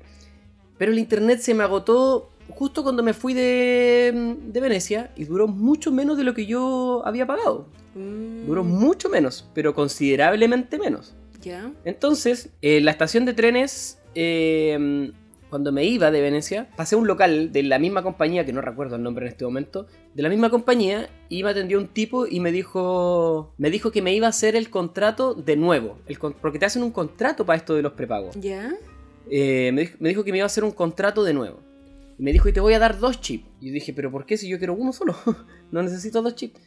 Pero 0.79 0.93
el 0.93 0.99
internet 0.99 1.41
se 1.41 1.53
me 1.53 1.63
agotó 1.63 2.31
justo 2.49 2.83
cuando 2.83 3.03
me 3.03 3.13
fui 3.13 3.35
de, 3.35 4.37
de 4.43 4.61
Venecia 4.61 5.11
y 5.17 5.25
duró 5.25 5.47
mucho 5.47 5.93
menos 5.93 6.17
de 6.17 6.25
lo 6.25 6.33
que 6.33 6.47
yo 6.47 7.03
había 7.05 7.27
pagado. 7.27 7.67
Mm, 7.95 8.47
Duró 8.47 8.65
mucho 8.65 9.09
menos, 9.11 9.49
pero 9.55 9.75
considerablemente 9.75 10.79
menos. 10.79 11.15
Ya. 11.43 11.71
Entonces, 11.85 12.51
en 12.63 12.85
la 12.85 12.93
estación 12.93 13.25
de 13.25 13.35
trenes, 13.35 13.99
eh, 14.15 15.13
cuando 15.51 15.73
me 15.73 15.85
iba 15.85 16.11
de 16.11 16.21
Venecia, 16.21 16.69
pasé 16.77 16.95
a 16.95 16.99
un 16.99 17.07
local 17.07 17.53
de 17.53 17.63
la 17.65 17.79
misma 17.79 18.03
compañía, 18.03 18.47
que 18.47 18.53
no 18.53 18.61
recuerdo 18.61 18.97
el 18.97 19.03
nombre 19.03 19.27
en 19.27 19.33
este 19.33 19.45
momento, 19.45 19.87
de 20.15 20.23
la 20.23 20.29
misma 20.29 20.49
compañía, 20.49 21.11
y 21.29 21.43
me 21.43 21.51
atendió 21.51 21.79
un 21.79 21.89
tipo 21.89 22.27
y 22.27 22.41
me 22.41 22.53
dijo, 22.53 23.53
me 23.59 23.71
dijo 23.71 23.91
que 23.91 24.01
me 24.01 24.15
iba 24.15 24.27
a 24.27 24.31
hacer 24.31 24.57
el 24.57 24.71
contrato 24.71 25.35
de 25.35 25.57
nuevo, 25.57 25.99
el 26.07 26.17
porque 26.19 26.59
te 26.59 26.67
hacen 26.67 26.83
un 26.83 26.93
contrato 26.93 27.45
para 27.45 27.59
esto 27.59 27.75
de 27.75 27.83
los 27.83 27.93
prepagos. 27.93 28.35
Ya. 28.41 28.73
Eh, 29.29 29.71
me, 29.73 29.83
dijo, 29.83 29.97
me 30.01 30.09
dijo 30.09 30.25
que 30.25 30.33
me 30.33 30.39
iba 30.39 30.45
a 30.45 30.47
hacer 30.47 30.65
un 30.65 30.73
contrato 30.73 31.25
de 31.25 31.35
nuevo. 31.35 31.61
Y 32.19 32.23
me 32.23 32.33
dijo, 32.33 32.49
y 32.49 32.53
te 32.53 32.61
voy 32.61 32.75
a 32.75 32.79
dar 32.79 32.99
dos 32.99 33.21
chips. 33.21 33.47
Y 33.61 33.69
yo 33.69 33.73
dije, 33.75 33.93
pero 33.93 34.11
¿por 34.11 34.27
qué 34.27 34.37
si 34.37 34.49
yo 34.49 34.59
quiero 34.59 34.75
uno 34.75 34.93
solo? 34.93 35.15
no 35.73 35.83
necesito 35.83 36.23
dos 36.23 36.35
chips. 36.35 36.61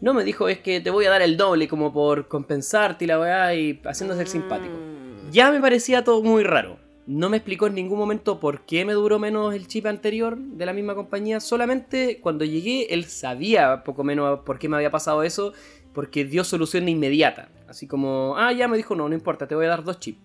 No, 0.00 0.12
me 0.12 0.24
dijo, 0.24 0.48
es 0.48 0.58
que 0.58 0.80
te 0.80 0.90
voy 0.90 1.06
a 1.06 1.10
dar 1.10 1.22
el 1.22 1.36
doble 1.36 1.68
como 1.68 1.92
por 1.92 2.28
compensarte 2.28 3.04
y 3.04 3.08
la 3.08 3.18
weá 3.18 3.54
y 3.54 3.80
haciéndose 3.84 4.22
el 4.22 4.28
simpático. 4.28 4.74
Mm, 4.74 5.30
Ya 5.30 5.50
me 5.50 5.60
parecía 5.60 6.04
todo 6.04 6.22
muy 6.22 6.42
raro. 6.42 6.78
No 7.06 7.28
me 7.28 7.36
explicó 7.36 7.66
en 7.66 7.74
ningún 7.74 7.98
momento 7.98 8.40
por 8.40 8.64
qué 8.64 8.84
me 8.84 8.94
duró 8.94 9.18
menos 9.18 9.54
el 9.54 9.68
chip 9.68 9.86
anterior 9.86 10.38
de 10.38 10.64
la 10.64 10.72
misma 10.72 10.94
compañía. 10.94 11.38
Solamente 11.40 12.20
cuando 12.20 12.44
llegué, 12.44 12.94
él 12.94 13.04
sabía 13.04 13.84
poco 13.84 14.04
menos 14.04 14.40
por 14.40 14.58
qué 14.58 14.68
me 14.68 14.76
había 14.76 14.90
pasado 14.90 15.22
eso, 15.22 15.52
porque 15.92 16.24
dio 16.24 16.44
solución 16.44 16.88
inmediata. 16.88 17.50
Así 17.68 17.86
como, 17.86 18.36
ah, 18.36 18.52
ya 18.52 18.68
me 18.68 18.76
dijo, 18.76 18.94
no, 18.94 19.08
no 19.08 19.14
importa, 19.14 19.46
te 19.46 19.54
voy 19.54 19.66
a 19.66 19.70
dar 19.70 19.84
dos 19.84 20.00
chips. 20.00 20.18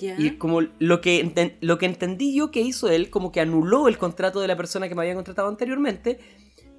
Y 0.00 0.36
como 0.36 0.62
lo 0.78 1.00
que, 1.00 1.56
lo 1.60 1.78
que 1.78 1.86
entendí 1.86 2.34
yo 2.34 2.50
que 2.50 2.60
hizo 2.60 2.88
él, 2.88 3.10
como 3.10 3.30
que 3.30 3.40
anuló 3.40 3.88
el 3.88 3.98
contrato 3.98 4.40
de 4.40 4.48
la 4.48 4.56
persona 4.56 4.88
que 4.88 4.94
me 4.94 5.02
había 5.02 5.14
contratado 5.14 5.48
anteriormente 5.48 6.18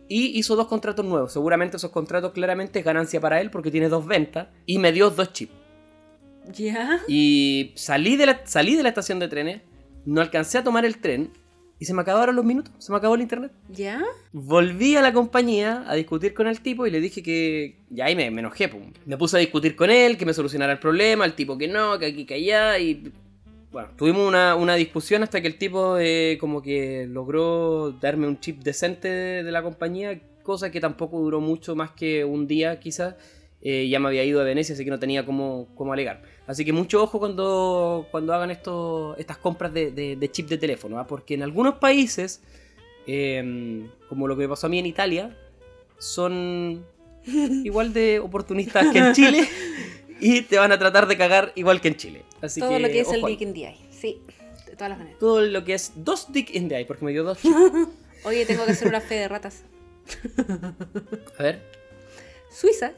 y 0.09 0.37
hizo 0.37 0.55
dos 0.55 0.67
contratos 0.67 1.05
nuevos. 1.05 1.31
Seguramente 1.31 1.77
esos 1.77 1.91
contratos 1.91 2.31
claramente 2.31 2.79
es 2.79 2.85
ganancia 2.85 3.21
para 3.21 3.39
él 3.39 3.49
porque 3.49 3.71
tiene 3.71 3.89
dos 3.89 4.05
ventas 4.05 4.47
y 4.65 4.79
me 4.79 4.91
dio 4.91 5.09
dos 5.09 5.31
chips. 5.31 5.62
Ya. 6.51 6.99
Y 7.07 7.71
salí 7.75 8.15
de, 8.17 8.25
la, 8.25 8.41
salí 8.45 8.75
de 8.75 8.83
la 8.83 8.89
estación 8.89 9.19
de 9.19 9.27
trenes, 9.27 9.61
no 10.05 10.21
alcancé 10.21 10.57
a 10.57 10.63
tomar 10.63 10.85
el 10.85 10.97
tren 10.97 11.31
y 11.79 11.85
se 11.85 11.93
me 11.93 12.01
acabaron 12.01 12.35
los 12.35 12.45
minutos, 12.45 12.73
se 12.77 12.91
me 12.91 12.97
acabó 12.97 13.15
el 13.15 13.21
internet. 13.21 13.51
Ya. 13.69 14.01
Volví 14.31 14.95
a 14.95 15.01
la 15.01 15.11
compañía 15.11 15.83
a 15.87 15.95
discutir 15.95 16.33
con 16.33 16.47
el 16.47 16.61
tipo 16.61 16.87
y 16.87 16.91
le 16.91 17.01
dije 17.01 17.21
que. 17.21 17.75
Ya 17.89 18.05
ahí 18.05 18.15
me, 18.15 18.31
me 18.31 18.39
enojé, 18.39 18.69
pum. 18.69 18.93
Me 19.05 19.17
puse 19.17 19.37
a 19.37 19.39
discutir 19.39 19.75
con 19.75 19.89
él, 19.89 20.17
que 20.17 20.25
me 20.25 20.33
solucionara 20.33 20.71
el 20.71 20.79
problema, 20.79 21.25
el 21.25 21.33
tipo 21.33 21.57
que 21.57 21.67
no, 21.67 21.99
que 21.99 22.05
aquí, 22.05 22.25
que 22.25 22.35
allá. 22.35 22.79
Y. 22.79 23.11
Bueno, 23.71 23.89
tuvimos 23.97 24.27
una, 24.27 24.55
una 24.55 24.75
discusión 24.75 25.23
hasta 25.23 25.41
que 25.41 25.47
el 25.47 25.57
tipo 25.57 25.97
eh, 25.97 26.37
como 26.39 26.61
que 26.61 27.07
logró 27.09 27.91
darme 27.91 28.27
un 28.27 28.39
chip 28.39 28.61
decente 28.63 29.09
de, 29.09 29.43
de 29.43 29.51
la 29.51 29.63
compañía, 29.63 30.21
cosa 30.43 30.71
que 30.71 30.79
tampoco 30.79 31.19
duró 31.19 31.41
mucho 31.41 31.75
más 31.75 31.91
que 31.91 32.23
un 32.23 32.47
día 32.47 32.79
quizás. 32.79 33.15
Eh, 33.65 33.87
ya 33.87 33.99
me 33.99 34.09
había 34.09 34.23
ido 34.25 34.41
a 34.41 34.43
Venecia, 34.43 34.75
así 34.75 34.83
que 34.83 34.91
no 34.91 34.99
tenía 34.99 35.25
cómo, 35.25 35.69
cómo 35.75 35.93
alegar. 35.93 36.21
Así 36.45 36.65
que 36.65 36.73
mucho 36.73 37.01
ojo 37.01 37.19
cuando, 37.19 38.07
cuando 38.11 38.33
hagan 38.33 38.51
esto, 38.51 39.15
estas 39.17 39.37
compras 39.37 39.73
de, 39.73 39.91
de- 39.91 40.15
de 40.17 40.31
chip 40.31 40.49
de 40.49 40.57
teléfono, 40.57 40.99
¿ah? 40.99 41.07
porque 41.07 41.33
en 41.35 41.43
algunos 41.43 41.75
países, 41.75 42.41
eh, 43.07 43.87
como 44.09 44.27
lo 44.27 44.35
que 44.35 44.47
pasó 44.49 44.67
a 44.67 44.69
mí 44.69 44.77
en 44.79 44.85
Italia, 44.85 45.37
son 45.99 46.85
igual 47.25 47.93
de 47.93 48.19
oportunistas 48.19 48.87
que 48.91 48.97
en 48.99 49.13
Chile 49.13 49.47
y 50.19 50.41
te 50.41 50.57
van 50.57 50.71
a 50.73 50.77
tratar 50.79 51.07
de 51.07 51.17
cagar 51.17 51.53
igual 51.55 51.79
que 51.79 51.87
en 51.89 51.95
Chile. 51.95 52.23
Así 52.41 52.59
Todo 52.59 52.71
que, 52.71 52.79
lo 52.79 52.87
que 52.89 52.99
es 52.99 53.09
el 53.11 53.17
ojo 53.19 53.27
ahí. 53.27 53.33
Dick 53.37 53.41
in 53.47 53.53
the 53.53 53.59
Eye. 53.61 53.77
Sí. 53.91 54.21
De 54.67 54.73
todas 54.75 54.89
las 54.89 54.97
maneras. 54.97 55.19
Todo 55.19 55.41
lo 55.41 55.63
que 55.63 55.75
es 55.75 55.93
dos 55.95 56.31
dick 56.33 56.53
in 56.53 56.67
the 56.67 56.75
eye, 56.75 56.85
porque 56.85 57.05
me 57.05 57.11
dio 57.11 57.23
dos. 57.23 57.39
Oye, 58.25 58.45
tengo 58.45 58.65
que 58.65 58.71
hacer 58.73 58.87
una 58.89 58.99
fe 59.01 59.15
de 59.15 59.27
ratas. 59.29 59.63
A 61.39 61.43
ver. 61.43 61.61
Suiza 62.51 62.91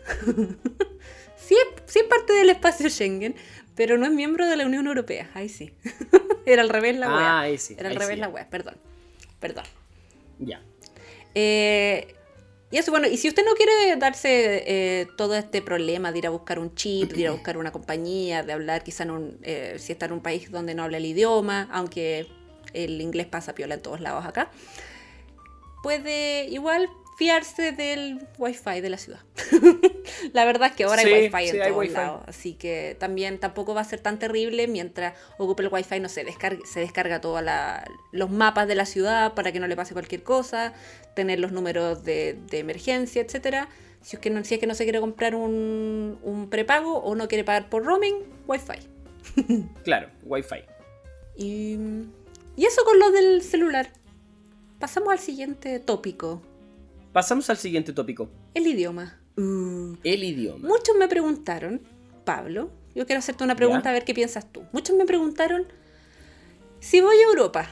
sí, 1.38 1.56
es, 1.56 1.84
sí 1.92 2.00
es 2.00 2.06
parte 2.06 2.34
del 2.34 2.50
espacio 2.50 2.90
Schengen, 2.90 3.36
pero 3.76 3.98
no 3.98 4.06
es 4.06 4.12
miembro 4.12 4.48
de 4.48 4.56
la 4.56 4.66
Unión 4.66 4.88
Europea. 4.88 5.30
Ahí 5.34 5.50
sí. 5.50 5.74
Era 6.46 6.62
al 6.62 6.70
revés 6.70 6.96
la 6.98 7.08
Ah, 7.08 7.16
wea. 7.18 7.40
ahí 7.42 7.58
sí, 7.58 7.76
Era 7.78 7.90
al 7.90 7.96
revés 7.96 8.16
sí. 8.16 8.22
la 8.22 8.30
wea, 8.30 8.50
perdón. 8.50 8.76
Perdón. 9.40 9.66
Ya. 10.40 10.62
Eh, 11.34 12.14
y 12.72 12.78
eso, 12.78 12.92
bueno, 12.92 13.08
y 13.08 13.18
si 13.18 13.28
usted 13.28 13.44
no 13.46 13.54
quiere 13.54 13.96
darse 13.98 14.64
eh, 14.66 15.08
todo 15.18 15.36
este 15.36 15.62
problema 15.62 16.12
de 16.12 16.18
ir 16.20 16.28
a 16.28 16.30
buscar 16.30 16.60
un 16.60 16.74
chip, 16.76 17.12
de 17.14 17.22
ir 17.22 17.28
a 17.28 17.32
buscar 17.38 17.58
una 17.58 17.72
compañía, 17.72 18.44
de 18.44 18.54
hablar 18.54 18.84
quizá 18.84 19.04
en 19.04 19.12
un, 19.12 19.40
eh, 19.44 19.76
si 19.80 19.92
está 19.92 20.06
en 20.08 20.14
un 20.14 20.22
país 20.22 20.52
donde 20.52 20.74
no 20.76 20.84
habla 20.84 20.98
el 20.98 21.06
idioma, 21.06 21.68
aunque 21.72 22.28
el 22.74 23.00
inglés 23.02 23.28
pasa 23.28 23.56
piola 23.56 23.76
en 23.76 23.82
todos 23.82 24.02
lados 24.02 24.26
acá, 24.26 24.50
puede 25.84 26.46
igual 26.50 26.90
fiarse 27.18 27.72
del 27.72 28.28
wifi 28.38 28.82
de 28.82 28.90
la 28.90 28.98
ciudad. 28.98 29.20
la 30.34 30.46
verdad 30.46 30.70
es 30.70 30.76
que 30.76 30.84
ahora 30.84 31.02
Sí, 31.02 31.08
hay 31.08 31.24
wifi 31.26 31.46
en 31.46 31.52
sí, 31.52 31.60
hay 31.62 31.72
todos 31.72 31.90
lados, 31.90 32.24
así 32.28 32.54
que 32.54 32.96
también 33.00 33.40
tampoco 33.40 33.74
va 33.74 33.82
a 33.82 33.86
ser 33.86 34.00
tan 34.00 34.20
terrible 34.20 34.68
mientras 34.68 35.14
ocupe 35.38 35.64
el 35.64 35.70
wifi, 35.72 36.00
no 36.00 36.10
sé, 36.10 36.24
descargue, 36.24 36.66
se 36.66 36.80
descarga 36.80 37.22
todos 37.22 37.44
los 38.12 38.30
mapas 38.30 38.68
de 38.68 38.76
la 38.76 38.86
ciudad 38.86 39.34
para 39.34 39.52
que 39.52 39.60
no 39.60 39.68
le 39.68 39.76
pase 39.76 39.94
cualquier 39.94 40.24
cosa, 40.24 40.74
tener 41.16 41.40
los 41.40 41.52
números 41.52 42.04
de, 42.04 42.38
de 42.50 42.60
emergencia, 42.60 43.22
etcétera. 43.22 43.70
Si 44.02 44.18
es, 44.18 44.22
que 44.22 44.30
no, 44.30 44.44
si 44.44 44.54
es 44.54 44.60
que 44.60 44.68
no 44.68 44.76
se 44.76 44.84
quiere 44.84 45.00
comprar 45.00 45.34
un, 45.34 46.20
un 46.22 46.50
prepago 46.50 46.98
o 46.98 47.16
no 47.16 47.28
quiere 47.28 47.44
pagar 47.44 47.70
por 47.70 47.84
roaming, 47.84 48.16
wifi. 48.48 48.80
Claro, 49.84 50.10
wifi. 50.24 50.64
Y, 51.36 51.78
y 52.56 52.66
eso 52.66 52.84
con 52.86 53.00
lo 53.00 53.12
del 53.12 53.42
celular. 53.42 53.90
Pasamos 54.80 55.12
al 55.12 55.20
siguiente 55.20 55.80
tópico, 55.80 56.42
Pasamos 57.16 57.50
al 57.50 57.56
siguiente 57.56 57.94
tópico. 57.94 58.28
el 58.54 58.68
idioma. 58.68 59.18
Uh. 59.38 59.96
El 60.04 60.22
idioma. 60.26 60.68
Muchos 60.68 60.98
me 60.98 61.08
preguntaron, 61.08 61.82
Pablo, 62.26 62.72
yo 62.94 63.06
quiero 63.06 63.20
hacerte 63.20 63.46
una 63.46 63.56
pregunta 63.56 63.84
Ya. 63.86 63.90
a 63.92 63.94
ver 63.94 64.04
qué 64.04 64.14
piensas 64.14 64.52
tú. 64.52 64.64
Muchos 64.74 64.98
me 64.98 65.06
preguntaron, 65.06 65.66
si 66.82 67.00
voy 67.00 67.16
a 67.16 67.24
Europa, 67.30 67.70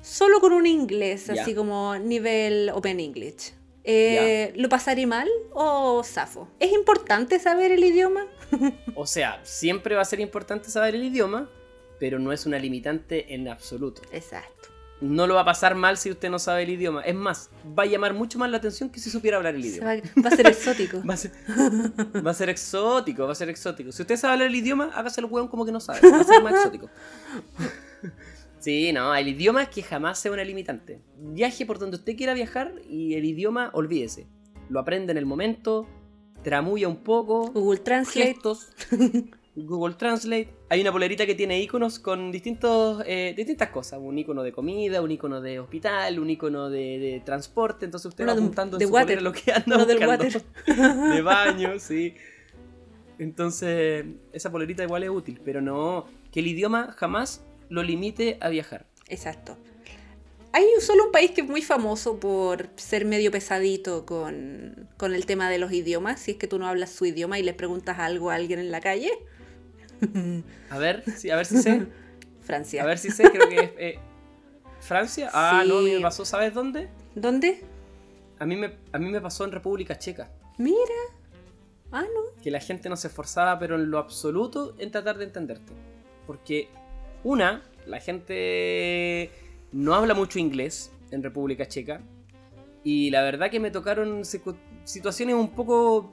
solo 0.00 0.40
con 0.40 0.54
un 0.54 0.66
inglés, 0.66 1.26
Ya. 1.26 1.42
así 1.42 1.54
como 1.54 1.98
nivel 1.98 2.70
Open 2.74 2.98
English, 2.98 3.52
Eh, 3.84 4.54
¿Lo 4.56 4.70
pasaré 4.70 5.06
mal 5.06 5.28
o 5.52 6.02
zafo? 6.02 6.48
¿Es 6.58 6.72
importante 6.72 7.38
saber 7.38 7.72
el 7.72 7.84
idioma? 7.84 8.26
O 8.96 9.06
sea, 9.06 9.38
siempre 9.44 9.96
va 9.96 10.00
a 10.00 10.06
ser 10.06 10.20
importante 10.20 10.70
saber 10.70 10.94
el 10.94 11.04
idioma, 11.04 11.50
pero 12.00 12.18
no 12.18 12.32
es 12.32 12.46
una 12.46 12.58
limitante 12.58 13.34
en 13.34 13.48
absoluto. 13.48 14.00
Exacto. 14.12 14.57
No 15.00 15.26
lo 15.28 15.34
va 15.34 15.42
a 15.42 15.44
pasar 15.44 15.74
mal 15.76 15.96
si 15.96 16.10
usted 16.10 16.28
no 16.28 16.38
sabe 16.40 16.64
el 16.64 16.70
idioma. 16.70 17.02
Es 17.02 17.14
más, 17.14 17.50
va 17.78 17.84
a 17.84 17.86
llamar 17.86 18.14
mucho 18.14 18.38
más 18.38 18.50
la 18.50 18.56
atención 18.56 18.90
que 18.90 18.98
si 18.98 19.10
supiera 19.10 19.36
hablar 19.36 19.54
el 19.54 19.64
idioma. 19.64 19.94
va, 19.94 20.22
va 20.24 20.28
a 20.28 20.36
ser 20.36 20.46
exótico. 20.48 21.00
Va 21.08 21.14
a, 21.14 21.16
ser, 21.16 21.30
va 22.26 22.30
a 22.30 22.34
ser 22.34 22.48
exótico, 22.48 23.24
va 23.26 23.32
a 23.32 23.36
ser 23.36 23.48
exótico. 23.48 23.92
Si 23.92 24.02
usted 24.02 24.16
sabe 24.16 24.32
hablar 24.34 24.48
el 24.48 24.56
idioma, 24.56 24.90
hágase 24.94 25.20
el 25.20 25.26
hueón 25.26 25.46
como 25.48 25.64
que 25.64 25.70
no 25.72 25.78
sabe. 25.80 26.00
Va 26.10 26.20
a 26.20 26.24
ser 26.24 26.42
más 26.42 26.54
exótico. 26.54 26.90
Sí, 28.58 28.92
no, 28.92 29.14
el 29.14 29.28
idioma 29.28 29.62
es 29.62 29.68
que 29.68 29.82
jamás 29.82 30.18
sea 30.18 30.32
una 30.32 30.42
limitante. 30.42 31.00
Viaje 31.16 31.64
por 31.64 31.78
donde 31.78 31.96
usted 31.96 32.16
quiera 32.16 32.34
viajar 32.34 32.74
y 32.88 33.14
el 33.14 33.24
idioma, 33.24 33.70
olvídese. 33.72 34.26
Lo 34.68 34.80
aprende 34.80 35.12
en 35.12 35.18
el 35.18 35.26
momento, 35.26 35.86
tramulla 36.42 36.88
un 36.88 37.04
poco, 37.04 37.52
Google 37.52 37.78
Translate. 37.80 38.34
gestos, 38.34 38.68
Google 39.66 39.94
Translate. 39.96 40.48
Hay 40.68 40.80
una 40.80 40.92
polerita 40.92 41.26
que 41.26 41.34
tiene 41.34 41.60
iconos 41.60 41.98
con 41.98 42.30
distintos, 42.30 43.02
eh, 43.06 43.34
distintas 43.36 43.70
cosas. 43.70 43.98
Un 44.02 44.18
icono 44.18 44.42
de 44.42 44.52
comida, 44.52 45.02
un 45.02 45.10
icono 45.10 45.40
de 45.40 45.58
hospital, 45.58 46.18
un 46.20 46.30
icono 46.30 46.70
de, 46.70 46.98
de 46.98 47.22
transporte. 47.24 47.84
Entonces 47.84 48.06
usted 48.06 48.24
Uno 48.24 48.32
va 48.32 48.36
de- 48.36 48.42
apuntando 48.42 48.76
en 48.76 48.78
de 48.80 48.86
su 48.86 48.92
water. 48.92 49.22
lo 49.22 49.32
que 49.32 49.52
anda 49.52 49.76
Uno 49.76 49.86
del 49.86 50.06
water. 50.06 50.42
de 50.66 51.22
baño, 51.22 51.78
sí. 51.78 52.14
Entonces, 53.18 54.04
esa 54.32 54.50
polerita 54.52 54.82
igual 54.84 55.02
es 55.02 55.10
útil, 55.10 55.40
pero 55.44 55.60
no 55.60 56.06
que 56.30 56.40
el 56.40 56.46
idioma 56.46 56.92
jamás 56.96 57.42
lo 57.68 57.82
limite 57.82 58.38
a 58.40 58.48
viajar. 58.48 58.86
Exacto. 59.08 59.56
Hay 60.52 60.64
solo 60.80 61.06
un 61.06 61.12
país 61.12 61.32
que 61.32 61.42
es 61.42 61.48
muy 61.48 61.60
famoso 61.62 62.18
por 62.20 62.68
ser 62.76 63.04
medio 63.04 63.30
pesadito 63.30 64.06
con, 64.06 64.88
con 64.96 65.14
el 65.14 65.26
tema 65.26 65.50
de 65.50 65.58
los 65.58 65.72
idiomas. 65.72 66.20
Si 66.20 66.32
es 66.32 66.36
que 66.36 66.46
tú 66.46 66.58
no 66.58 66.66
hablas 66.66 66.90
su 66.90 67.04
idioma 67.06 67.38
y 67.38 67.42
le 67.42 67.52
preguntas 67.54 67.98
algo 67.98 68.30
a 68.30 68.34
alguien 68.36 68.58
en 68.58 68.70
la 68.70 68.80
calle. 68.80 69.10
A 70.70 70.78
ver, 70.78 71.04
sí, 71.16 71.30
a 71.30 71.36
ver 71.36 71.46
si 71.46 71.58
sé. 71.58 71.86
Francia. 72.40 72.82
A 72.82 72.86
ver 72.86 72.98
si 72.98 73.10
sé, 73.10 73.30
creo 73.30 73.48
que 73.48 73.60
es 73.60 73.70
eh, 73.76 73.98
Francia. 74.80 75.30
Ah, 75.32 75.64
no, 75.66 75.78
a 75.78 75.82
mí 75.82 75.92
me 75.92 76.00
pasó, 76.00 76.24
¿sabes 76.24 76.54
dónde? 76.54 76.88
¿Dónde? 77.14 77.62
A 78.38 78.46
mí 78.46 78.56
me, 78.56 78.72
a 78.92 78.98
mí 78.98 79.10
me 79.10 79.20
pasó 79.20 79.44
en 79.44 79.52
República 79.52 79.98
Checa. 79.98 80.30
Mira. 80.56 80.78
Ah, 81.90 82.02
no. 82.02 82.42
que 82.42 82.50
la 82.50 82.60
gente 82.60 82.88
no 82.88 82.96
se 82.96 83.08
esforzaba, 83.08 83.58
pero 83.58 83.76
en 83.76 83.90
lo 83.90 83.98
absoluto, 83.98 84.74
en 84.78 84.90
tratar 84.90 85.16
de 85.16 85.24
entenderte. 85.24 85.72
Porque, 86.26 86.68
una, 87.24 87.62
la 87.86 87.98
gente 87.98 89.30
no 89.72 89.94
habla 89.94 90.14
mucho 90.14 90.38
inglés 90.38 90.92
en 91.10 91.22
República 91.22 91.66
Checa. 91.66 92.00
Y 92.84 93.10
la 93.10 93.22
verdad 93.22 93.50
que 93.50 93.60
me 93.60 93.70
tocaron 93.70 94.22
situaciones 94.84 95.34
un 95.34 95.50
poco 95.50 96.12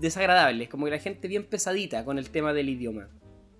desagradables, 0.00 0.68
como 0.68 0.86
que 0.86 0.92
la 0.92 0.98
gente 0.98 1.28
bien 1.28 1.44
pesadita 1.44 2.04
con 2.04 2.18
el 2.18 2.30
tema 2.30 2.52
del 2.52 2.68
idioma, 2.68 3.08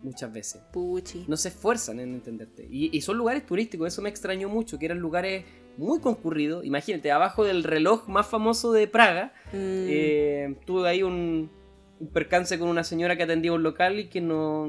muchas 0.02 0.32
veces. 0.32 0.62
Puchi. 0.72 1.24
No 1.28 1.36
se 1.36 1.48
esfuerzan 1.48 2.00
en 2.00 2.14
entenderte. 2.14 2.66
Y, 2.70 2.96
y 2.96 3.00
son 3.02 3.16
lugares 3.18 3.44
turísticos, 3.46 3.88
eso 3.88 4.02
me 4.02 4.08
extrañó 4.08 4.48
mucho, 4.48 4.78
que 4.78 4.86
eran 4.86 4.98
lugares 4.98 5.44
muy 5.76 6.00
concurridos. 6.00 6.64
Imagínate, 6.64 7.10
abajo 7.10 7.44
del 7.44 7.64
reloj 7.64 8.08
más 8.08 8.26
famoso 8.26 8.72
de 8.72 8.86
Praga, 8.86 9.32
Mm, 9.52 9.86
eh, 9.88 10.54
tuve 10.64 10.88
ahí 10.88 11.02
un, 11.02 11.50
un 11.98 12.06
percance 12.08 12.56
con 12.58 12.68
una 12.68 12.84
señora 12.84 13.16
que 13.16 13.24
atendía 13.24 13.52
un 13.52 13.62
local 13.64 13.98
y 13.98 14.08
que 14.08 14.20
no, 14.20 14.68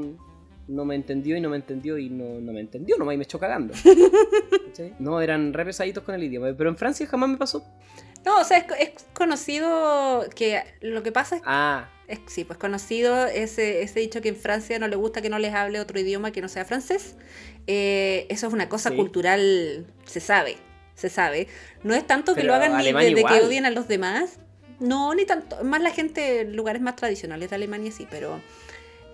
no 0.67 0.85
me 0.85 0.95
entendió 0.95 1.37
y 1.37 1.41
no 1.41 1.49
me 1.49 1.57
entendió 1.57 1.97
y 1.99 2.09
no, 2.09 2.39
no 2.41 2.51
me 2.51 2.61
entendió 2.61 2.97
nomás 2.97 3.13
y 3.13 3.17
me 3.17 3.23
echó 3.23 3.39
cagando. 3.39 3.73
No, 4.99 5.21
eran 5.21 5.53
re 5.53 5.65
pesaditos 5.65 6.03
con 6.03 6.15
el 6.15 6.23
idioma. 6.23 6.53
Pero 6.57 6.69
en 6.69 6.77
Francia 6.77 7.05
jamás 7.05 7.29
me 7.29 7.37
pasó. 7.37 7.63
No, 8.25 8.39
o 8.39 8.43
sea, 8.43 8.57
es, 8.57 8.65
es 8.79 9.05
conocido 9.13 10.23
que 10.33 10.61
lo 10.81 11.03
que 11.03 11.11
pasa 11.11 11.35
es 11.35 11.41
Ah, 11.45 11.89
Es, 12.11 12.19
sí, 12.27 12.43
pues 12.43 12.59
conocido 12.59 13.25
ese, 13.27 13.81
ese 13.83 13.99
dicho 14.01 14.21
que 14.21 14.29
en 14.29 14.35
Francia 14.35 14.77
no 14.79 14.87
le 14.87 14.95
gusta 14.97 15.21
que 15.21 15.29
no 15.29 15.39
les 15.39 15.53
hable 15.53 15.79
otro 15.79 15.99
idioma 15.99 16.31
que 16.31 16.41
no 16.41 16.49
sea 16.49 16.65
francés. 16.65 17.15
Eh, 17.67 18.25
eso 18.29 18.47
es 18.47 18.53
una 18.53 18.67
cosa 18.69 18.89
Sí. 18.89 18.95
cultural, 18.97 19.85
se 20.05 20.19
sabe, 20.19 20.57
se 20.95 21.09
sabe. 21.09 21.47
No 21.83 21.93
es 21.95 22.05
tanto 22.05 22.33
que 22.35 22.41
Pero 22.41 22.53
lo 22.53 22.55
hagan 22.55 22.77
ni 22.77 22.91
de, 23.13 23.23
que 23.23 23.41
odien 23.41 23.65
a 23.65 23.69
los 23.69 23.87
demás. 23.87 24.39
No, 24.79 25.13
ni 25.15 25.25
tanto. 25.25 25.63
Más 25.63 25.81
la 25.81 25.91
gente, 25.91 26.41
en 26.41 26.55
lugares 26.55 26.81
más 26.81 26.95
tradicionales 26.95 27.49
de 27.49 27.55
Alemania 27.55 27.91
sí, 27.91 28.07
pero... 28.09 28.41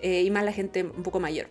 eh, 0.02 0.22
y 0.22 0.30
más 0.30 0.44
la 0.44 0.52
gente 0.52 0.82
un 0.82 1.02
poco 1.02 1.20
mayor. 1.20 1.48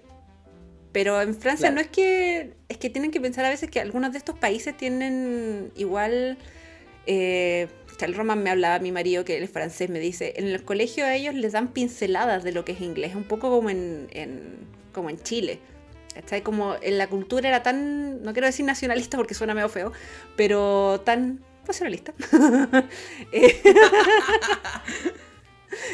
Pero 0.91 1.21
en 1.21 1.35
Francia 1.35 1.67
Claro. 1.69 1.75
no 1.75 1.81
es 1.81 1.87
que... 1.87 2.55
Es 2.69 2.77
que 2.77 2.89
tienen 2.89 3.11
que 3.11 3.21
pensar 3.21 3.45
a 3.45 3.49
veces 3.49 3.69
que 3.69 3.79
algunos 3.79 4.11
de 4.11 4.17
estos 4.17 4.37
países 4.37 4.75
tienen 4.75 5.71
igual... 5.75 6.37
Eh, 7.05 7.67
el 8.05 8.13
Roman 8.15 8.41
me 8.43 8.49
hablaba, 8.49 8.79
mi 8.79 8.91
marido, 8.91 9.25
que 9.25 9.37
él 9.37 9.43
es 9.43 9.49
francés, 9.51 9.89
me 9.89 9.99
dice, 9.99 10.33
en 10.37 10.47
el 10.47 10.63
colegio 10.63 11.05
a 11.05 11.15
ellos 11.15 11.33
les 11.35 11.51
dan 11.53 11.69
pinceladas 11.69 12.43
de 12.43 12.51
lo 12.51 12.63
que 12.65 12.73
es 12.73 12.81
inglés, 12.81 13.15
un 13.15 13.23
poco 13.23 13.49
como 13.49 13.69
en, 13.69 14.07
en- 14.11 14.57
como 14.93 15.09
en 15.09 15.19
Chile. 15.21 15.59
¿Cachai? 16.15 16.41
Como 16.41 16.75
en 16.81 16.97
la 16.97 17.07
cultura 17.07 17.47
era 17.47 17.61
tan, 17.61 18.23
no 18.23 18.33
quiero 18.33 18.47
decir 18.47 18.65
nacionalista 18.65 19.17
porque 19.17 19.35
suena 19.35 19.53
medio 19.53 19.69
feo, 19.69 19.91
pero 20.35 21.01
tan 21.05 21.39
nacionalista. 21.67 22.13
Eh, 23.31 23.61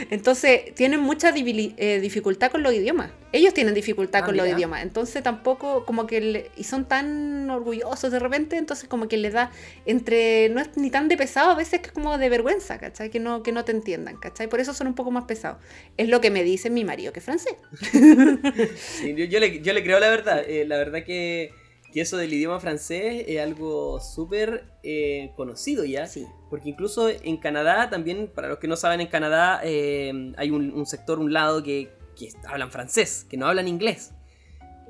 Entonces, 0.09 0.73
tienen 0.75 0.99
mucha 0.99 1.33
eh, 1.35 1.99
dificultad 2.01 2.51
con 2.51 2.63
los 2.63 2.73
idiomas. 2.73 3.11
Ellos 3.31 3.53
tienen 3.53 3.73
dificultad 3.73 4.21
Ah, 4.23 4.25
con 4.27 4.37
los 4.37 4.47
idiomas. 4.47 4.83
Entonces, 4.83 5.23
tampoco, 5.23 5.85
como 5.85 6.05
que. 6.07 6.21
le- 6.21 6.51
y 6.55 6.63
son 6.65 6.85
tan 6.85 7.49
orgullosos 7.49 8.11
de 8.11 8.19
repente, 8.19 8.57
entonces, 8.57 8.87
como 8.87 9.07
que 9.07 9.17
les 9.17 9.33
da. 9.33 9.51
Entre. 9.85 10.49
No 10.49 10.61
es 10.61 10.75
ni 10.77 10.89
tan 10.91 11.07
de 11.07 11.17
pesado, 11.17 11.51
a 11.51 11.55
veces 11.55 11.79
que 11.81 11.87
es 11.87 11.91
como 11.93 12.17
de 12.17 12.29
vergüenza, 12.29 12.77
¿cachai? 12.79 13.09
Que 13.09 13.19
no, 13.19 13.41
que 13.43 13.51
no 13.51 13.65
te 13.65 13.71
entiendan, 13.71 14.17
¿cachai? 14.17 14.47
Por 14.47 14.59
eso 14.59 14.73
son 14.73 14.87
un 14.87 14.95
poco 14.95 15.11
más 15.11 15.25
pesados. 15.25 15.57
Es 15.97 16.09
lo 16.09 16.21
que 16.21 16.29
me 16.29 16.43
dice 16.43 16.69
mi 16.69 16.83
marido, 16.85 17.11
que 17.13 17.19
es 17.19 17.25
francés. 17.25 17.55
sí, 18.75 19.15
yo, 19.15 19.25
yo 19.25 19.39
le, 19.39 19.61
yo 19.61 19.73
le 19.73 19.83
creo 19.83 19.99
la 19.99 20.09
verdad. 20.09 20.43
Eh, 20.47 20.65
la 20.65 20.77
verdad 20.77 21.03
que, 21.03 21.51
que 21.91 22.01
eso 22.01 22.17
del 22.17 22.33
idioma 22.33 22.59
francés 22.59 23.25
es 23.27 23.39
algo 23.41 23.99
súper 23.99 24.65
eh, 24.83 25.31
conocido 25.35 25.85
ya. 25.85 26.05
Sí. 26.07 26.25
Porque 26.53 26.69
incluso 26.69 27.09
en 27.09 27.37
Canadá, 27.37 27.89
también, 27.89 28.27
para 28.27 28.47
los 28.47 28.59
que 28.59 28.67
no 28.67 28.75
saben, 28.75 29.01
en 29.01 29.07
Canadá 29.07 29.59
eh, 29.63 30.33
hay 30.37 30.51
un, 30.51 30.71
un 30.71 30.85
sector, 30.85 31.17
un 31.17 31.33
lado 31.33 31.63
que, 31.63 31.89
que 32.15 32.29
hablan 32.47 32.69
francés, 32.69 33.25
que 33.27 33.37
no 33.37 33.47
hablan 33.47 33.67
inglés. 33.67 34.11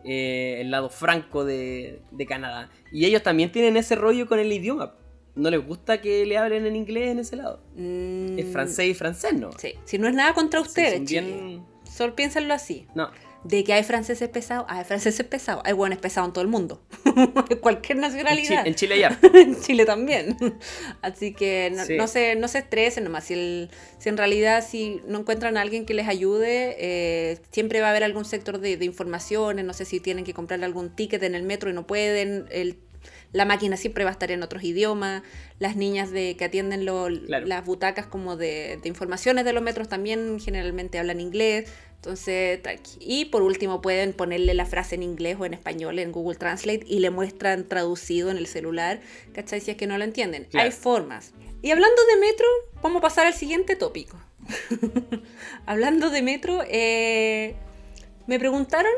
Eh, 0.03 0.57
el 0.59 0.72
lado 0.72 0.89
franco 0.89 1.45
de, 1.45 2.01
de 2.11 2.26
Canadá. 2.26 2.70
Y 2.91 3.05
ellos 3.05 3.24
también 3.24 3.49
tienen 3.53 3.78
ese 3.78 3.95
rollo 3.95 4.28
con 4.28 4.39
el 4.39 4.51
idioma. 4.51 4.95
No 5.36 5.49
les 5.49 5.66
gusta 5.66 6.01
que 6.01 6.26
le 6.26 6.38
hablen 6.38 6.66
en 6.66 6.76
inglés 6.76 7.11
en 7.11 7.20
ese 7.20 7.38
lado. 7.38 7.61
Mm, 7.78 8.38
Es 8.39 8.51
francés 8.51 8.88
y 8.88 8.93
francés, 8.93 9.34
¿no? 9.34 9.51
Sí. 9.57 9.76
Si 9.86 9.97
no 9.97 10.09
es 10.09 10.14
nada 10.14 10.34
contra 10.34 10.59
Sí, 10.59 10.68
ustedes, 10.68 10.99
chiquillos. 10.99 11.24
bien... 11.26 11.66
Solo 11.89 12.14
piénsenlo 12.14 12.53
así. 12.53 12.88
No, 12.93 13.09
De 13.43 13.63
que 13.63 13.73
hay 13.73 13.83
franceses 13.83 14.29
pesados, 14.29 14.65
hay 14.69 14.83
franceses 14.85 15.25
pesados. 15.25 15.63
Hay 15.65 15.73
buenos 15.73 15.99
pesados 15.99 16.29
en 16.29 16.33
todo 16.33 16.41
el 16.43 16.47
mundo. 16.47 16.81
Cualquier 17.61 17.97
en, 17.97 18.03
Chi- 18.03 18.09
nacionalidad. 18.09 18.67
en 18.67 18.75
Chile 18.75 18.99
ya. 18.99 19.19
en 19.33 19.59
Chile 19.61 19.85
también. 19.85 20.37
Así 21.01 21.33
que 21.33 21.71
no, 21.75 21.83
Sí. 21.85 21.97
no 21.97 22.07
se, 22.07 22.35
no 22.35 22.47
se 22.47 22.59
estresen 22.59 23.03
nomás. 23.03 23.25
Si, 23.25 23.33
el- 23.33 23.69
si 23.99 24.09
en 24.09 24.17
realidad 24.17 24.63
si 24.67 25.01
no 25.07 25.19
encuentran 25.19 25.57
a 25.57 25.61
alguien 25.61 25.85
que 25.85 25.93
les 25.93 26.07
ayude, 26.07 26.75
eh, 26.79 27.37
siempre 27.51 27.81
va 27.81 27.87
a 27.87 27.89
haber 27.89 28.03
algún 28.03 28.25
sector 28.25 28.59
de, 28.59 28.77
de 28.77 28.85
informaciones. 28.85 29.65
No 29.65 29.73
sé 29.73 29.85
si 29.85 29.99
tienen 29.99 30.23
que 30.23 30.33
comprarle 30.33 30.65
algún 30.65 30.95
ticket 30.95 31.21
en 31.23 31.35
el 31.35 31.43
metro 31.43 31.69
y 31.69 31.73
no 31.73 31.85
pueden. 31.85 32.45
El- 32.51 32.77
la 33.33 33.45
máquina 33.45 33.75
siempre 33.77 34.03
va 34.05 34.11
a 34.11 34.13
estar 34.13 34.31
en 34.31 34.43
otros 34.43 34.63
idiomas. 34.63 35.23
Las 35.59 35.75
niñas 35.75 36.11
de, 36.11 36.37
que 36.37 36.45
atienden 36.45 36.85
lo- 36.85 37.07
Claro. 37.25 37.45
las 37.47 37.65
butacas 37.65 38.05
como 38.05 38.37
de, 38.37 38.79
de 38.81 38.87
informaciones 38.87 39.43
de 39.43 39.51
los 39.53 39.61
metros 39.63 39.89
también 39.89 40.39
generalmente 40.39 40.99
hablan 40.99 41.19
inglés. 41.19 41.69
Entonces, 42.04 42.62
tranqui. 42.62 42.97
Y 42.99 43.26
por 43.26 43.43
último, 43.43 43.82
pueden 43.82 44.12
ponerle 44.12 44.54
la 44.54 44.66
frase 44.66 44.95
en 44.95 45.04
inglés 45.04 45.38
o 45.39 45.45
en 45.45 45.54
español 45.54 45.99
en 45.99 46.12
Google 46.12 46.38
Translate 46.38 46.84
y 46.86 46.99
le 46.99 47.12
muestran 47.12 47.70
traducido 47.70 48.30
en 48.30 48.36
el 48.36 48.45
celular, 48.45 48.99
¿cachai? 49.32 49.62
Si 49.62 49.72
es 49.72 49.78
que 49.78 49.88
no 49.88 49.97
lo 49.97 50.04
entienden. 50.04 50.43
Claro. 50.43 50.66
Hay 50.66 50.74
formas. 50.74 51.32
Y 51.62 51.72
hablando 51.72 51.95
de 52.08 52.20
metro, 52.20 52.45
vamos 52.82 52.97
a 52.97 53.01
pasar 53.04 53.26
al 53.26 53.34
siguiente 53.34 53.78
tópico. 53.78 54.20
hablando 55.66 56.10
de 56.10 56.22
metro, 56.22 56.62
eh, 56.68 57.56
me 58.28 58.38
preguntaron 58.38 58.91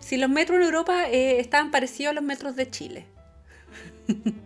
si 0.00 0.16
los 0.16 0.28
metros 0.28 0.58
en 0.58 0.64
Europa 0.64 1.08
eh, 1.10 1.38
estaban 1.38 1.70
parecidos 1.70 2.10
a 2.10 2.14
los 2.14 2.24
metros 2.24 2.56
de 2.56 2.68
Chile. 2.68 3.06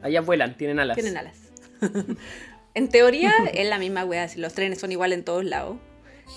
Allá 0.02 0.20
vuelan, 0.20 0.54
tienen 0.58 0.80
alas. 0.80 0.96
Tienen 0.96 1.16
alas. 1.16 1.38
en 2.74 2.88
teoría 2.90 3.32
es 3.54 3.66
la 3.66 3.78
misma 3.78 4.04
wea, 4.04 4.28
si 4.28 4.38
los 4.38 4.52
trenes 4.52 4.80
son 4.80 4.92
igual 4.92 5.14
en 5.14 5.24
todos 5.24 5.46
lados. 5.46 5.78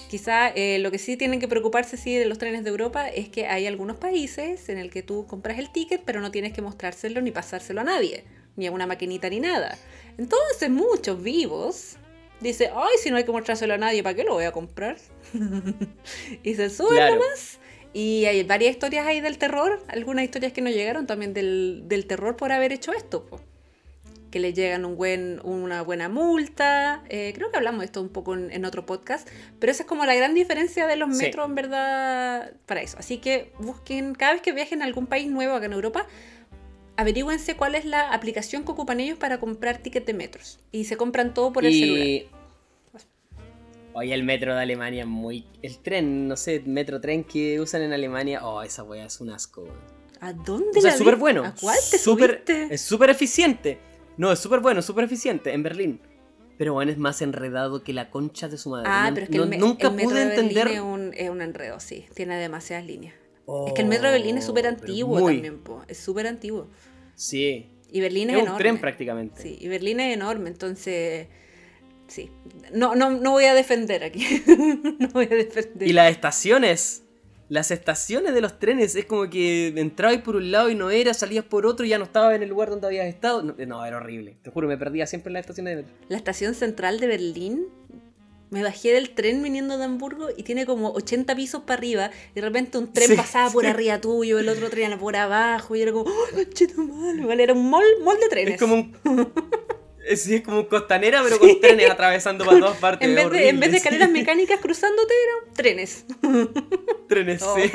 Quizá 0.10 0.50
eh, 0.50 0.80
lo 0.80 0.92
que 0.92 0.98
sí 1.00 1.18
tienen 1.18 1.40
que 1.40 1.48
preocuparse 1.48 1.98
sí, 1.98 2.16
de 2.16 2.26
los 2.26 2.38
trenes 2.38 2.64
de 2.64 2.70
Europa 2.70 3.08
es 3.10 3.30
que 3.30 3.48
hay 3.48 3.68
algunos 3.68 3.98
países 3.98 4.70
en 4.70 4.78
el 4.78 4.90
que 4.92 5.02
tú 5.04 5.26
compras 5.28 5.60
el 5.60 5.72
ticket 5.72 6.02
pero 6.06 6.22
no 6.22 6.32
tienes 6.32 6.54
que 6.54 6.62
mostrárselo 6.62 7.22
ni 7.22 7.32
pasárselo 7.32 7.82
a 7.82 7.84
nadie, 7.84 8.24
ni 8.56 8.68
a 8.68 8.72
una 8.72 8.88
maquinita 8.88 9.30
ni 9.30 9.40
nada. 9.40 9.78
Entonces 10.18 10.70
muchos 10.70 11.22
vivos 11.22 11.98
dicen, 12.40 12.72
ay, 12.76 12.96
si 13.02 13.10
no 13.12 13.18
hay 13.18 13.24
que 13.24 13.32
mostrárselo 13.32 13.74
a 13.74 13.78
nadie, 13.78 14.02
¿para 14.04 14.16
qué 14.16 14.24
lo 14.24 14.34
voy 14.34 14.46
a 14.46 14.52
comprar? 14.52 14.98
y 16.44 16.56
se 16.56 16.70
suben 16.70 16.96
Claro. 16.96 17.16
nomás. 17.16 17.60
Y 17.94 18.26
hay 18.26 18.44
varias 18.44 18.72
historias 18.72 19.08
ahí 19.08 19.20
del 19.22 19.38
terror, 19.40 19.84
algunas 19.88 20.24
historias 20.24 20.54
que 20.54 20.62
nos 20.62 20.74
llegaron 20.74 21.08
también 21.08 21.34
del, 21.34 21.84
del 21.88 22.06
terror 22.06 22.36
por 22.38 22.52
haber 22.52 22.72
hecho 22.72 22.94
esto. 22.94 23.26
po. 23.26 23.42
Que 24.32 24.40
les 24.40 24.54
llegan 24.54 24.86
un 24.86 24.96
buen, 24.96 25.40
una 25.44 25.82
buena 25.82 26.10
multa. 26.10 27.04
Eh, 27.10 27.32
creo 27.36 27.50
que 27.52 27.58
hablamos 27.58 27.80
de 27.80 27.86
esto 27.86 28.02
un 28.02 28.10
poco 28.10 28.34
en, 28.36 28.52
en 28.52 28.66
otro 28.66 28.86
podcast, 28.86 29.28
pero 29.60 29.72
esa 29.72 29.84
es 29.84 29.88
como 29.90 30.06
la 30.06 30.14
gran 30.16 30.34
diferencia 30.34 30.86
de 30.88 30.96
los 30.96 31.18
Sí. 31.18 31.26
metros 31.26 31.48
en 31.48 31.56
verdad 31.56 32.54
para 32.66 32.82
eso. 32.82 32.98
Así 33.00 33.18
que 33.18 33.52
busquen, 33.60 34.14
cada 34.16 34.34
vez 34.34 34.42
que 34.42 34.52
viajen 34.52 34.82
a 34.82 34.86
algún 34.86 35.08
país 35.08 35.30
nuevo 35.30 35.54
acá 35.56 35.66
en 35.66 35.74
Europa, 35.74 36.06
averigüense 36.98 37.56
cuál 37.56 37.76
es 37.76 37.86
la 37.86 38.12
aplicación 38.12 38.64
que 38.66 38.72
ocupan 38.72 39.00
ellos 39.00 39.18
para 39.18 39.40
comprar 39.40 39.78
tickets 39.78 40.06
de 40.06 40.14
metros. 40.14 40.60
Y 40.72 40.84
se 40.84 40.98
compran 40.98 41.34
todo 41.34 41.52
por 41.54 41.66
el 41.66 41.74
celular. 41.74 42.30
Oye, 43.94 44.14
el 44.14 44.24
metro 44.24 44.54
de 44.56 44.62
Alemania 44.62 45.06
muy... 45.06 45.46
El 45.64 45.80
tren, 45.80 46.28
no 46.28 46.38
sé, 46.38 46.62
metro 46.66 47.02
tren 47.02 47.24
que 47.24 47.60
usan 47.60 47.82
en 47.82 47.92
Alemania, 47.92 48.46
oh, 48.46 48.62
esa 48.62 48.84
wea 48.84 49.06
es 49.06 49.20
un 49.20 49.32
asco. 49.32 49.68
¿A 50.22 50.32
dónde 50.32 50.70
O 50.78 50.82
sea, 50.82 50.84
la 50.84 50.90
es 50.90 50.98
súper 50.98 51.16
bueno. 51.16 51.44
¿A 51.44 51.56
cuál 51.56 51.78
te 51.90 51.98
Súper- 51.98 52.30
subiste? 52.44 52.68
Es 52.74 52.82
súper 52.82 53.10
eficiente. 53.10 53.80
No, 54.20 54.32
es 54.32 54.40
súper 54.40 54.60
bueno, 54.60 54.82
súper 54.82 55.06
eficiente 55.06 55.54
en 55.54 55.64
Berlín. 55.64 56.02
Pero 56.58 56.74
bueno, 56.74 56.92
es 56.92 56.98
más 56.98 57.22
enredado 57.22 57.84
que 57.84 57.94
la 57.94 58.10
concha 58.12 58.50
de 58.50 58.58
su 58.58 58.70
madre. 58.70 58.88
Ah, 58.92 59.10
pero 59.14 59.24
es 59.24 59.30
que 59.32 59.38
no- 59.38 59.44
el, 59.46 59.50
me- 59.50 59.58
nunca 59.58 59.88
el 59.88 59.94
metro 59.94 60.10
pude 60.10 60.20
de 60.20 60.26
Berlín 60.26 60.46
entender. 60.50 60.68
es 60.76 60.82
un, 60.82 61.14
es 61.16 61.30
un 61.30 61.42
enredo, 61.42 61.80
sí. 61.80 62.06
Tiene 62.14 62.38
demasiadas 62.38 62.86
líneas. 62.86 63.16
es 63.68 63.74
que 63.74 63.82
el 63.82 63.88
metro 63.88 64.08
de 64.08 64.18
Berlín 64.18 64.38
es 64.38 64.44
Oh, 64.44 64.48
súper 64.48 64.68
antiguo 64.68 65.18
muy. 65.20 65.36
también, 65.36 65.60
po. 65.60 65.84
Es 65.88 65.98
súper 66.00 66.28
antiguo. 66.28 66.68
Sí. 67.16 67.72
Y 67.92 68.02
Berlín 68.02 68.30
es, 68.30 68.36
Es 68.36 68.42
un 68.42 68.48
enorme. 68.50 68.60
tren 68.64 68.78
prácticamente. 68.80 69.42
Sí, 69.42 69.58
y 69.60 69.68
Berlín 69.70 70.00
es 70.02 70.14
enorme, 70.14 70.50
entonces. 70.50 71.28
Sí. 72.08 72.30
No, 72.74 72.96
no, 72.96 73.10
no 73.12 73.32
voy 73.32 73.46
a 73.46 73.54
defender 73.54 74.04
aquí. 74.04 74.26
no 75.00 75.08
voy 75.14 75.26
a 75.32 75.36
defender. 75.36 75.88
Y 75.88 75.94
las 75.94 76.12
estaciones. 76.12 77.04
Las 77.50 77.72
estaciones 77.72 78.36
de 78.36 78.42
los 78.42 78.60
trenes 78.60 78.96
es 78.96 79.06
como 79.06 79.28
que 79.28 79.74
entrabas 79.76 80.20
por 80.20 80.36
un 80.36 80.52
lado 80.52 80.70
y 80.70 80.76
no 80.76 80.92
era, 80.92 81.16
salías 81.16 81.44
por 81.44 81.66
otro 81.66 81.84
y 81.84 81.90
ya 81.90 81.98
no 81.98 82.04
estabas 82.04 82.36
en 82.36 82.44
el 82.44 82.50
lugar 82.50 82.70
donde 82.70 82.86
habías 82.86 83.08
estado. 83.08 83.42
No, 83.42 83.56
no, 83.58 83.86
era 83.86 83.98
horrible. 83.98 84.38
Te 84.44 84.52
juro, 84.52 84.68
me 84.68 84.78
perdía 84.78 85.08
siempre 85.08 85.30
en 85.30 85.34
las 85.34 85.42
estaciones 85.42 85.76
de 85.76 85.84
metro. 85.84 85.98
La 86.10 86.18
estación 86.18 86.54
central 86.54 87.00
de 87.00 87.08
Berlín. 87.08 87.66
Me 88.52 88.64
bajé 88.64 88.94
del 88.94 89.12
tren 89.12 89.44
viniendo 89.44 89.78
de 89.78 89.84
Hamburgo 89.84 90.30
y 90.36 90.44
tiene 90.44 90.66
como 90.66 90.92
80 90.92 91.36
pisos 91.36 91.64
para 91.64 91.80
arriba. 91.80 92.12
Y 92.32 92.36
de 92.36 92.42
repente 92.42 92.78
un 92.78 92.94
tren 92.94 93.10
Sí, 93.10 93.16
pasaba 93.16 93.52
por 93.52 93.66
arriba 93.66 94.00
tuyo, 94.00 94.40
el 94.40 94.50
otro 94.50 94.70
tren 94.70 94.98
por 95.00 95.16
abajo. 95.16 95.76
Y 95.76 95.82
era 95.82 95.92
como, 95.92 96.10
¡oh, 96.10 96.36
conchetumal! 96.36 97.20
Igual 97.20 97.40
era 97.40 97.54
un 97.54 97.70
mall, 97.70 97.84
mall 98.04 98.20
de 98.20 98.30
trenes. 98.30 98.54
Es 98.56 98.60
como 98.60 98.76
un. 98.76 98.94
es, 100.10 100.24
sí, 100.24 100.36
es 100.36 100.42
como 100.42 100.60
un 100.60 100.66
costanera, 100.66 101.22
pero 101.24 101.40
con 101.40 101.60
trenes 101.62 101.90
atravesando 101.90 102.46
para 102.46 102.60
todas 102.60 102.78
partes. 102.78 103.08
En 103.08 103.16
vez, 103.16 103.30
de, 103.32 103.50
en 103.50 103.60
vez 103.60 103.72
de 103.72 103.78
escaleras 103.78 104.10
mecánicas 104.10 104.60
cruzándote, 104.60 105.14
eran 105.24 105.54
trenes. 105.56 106.06
Trenes, 107.08 107.42
Oh, 107.44 107.56
sí. 107.56 107.72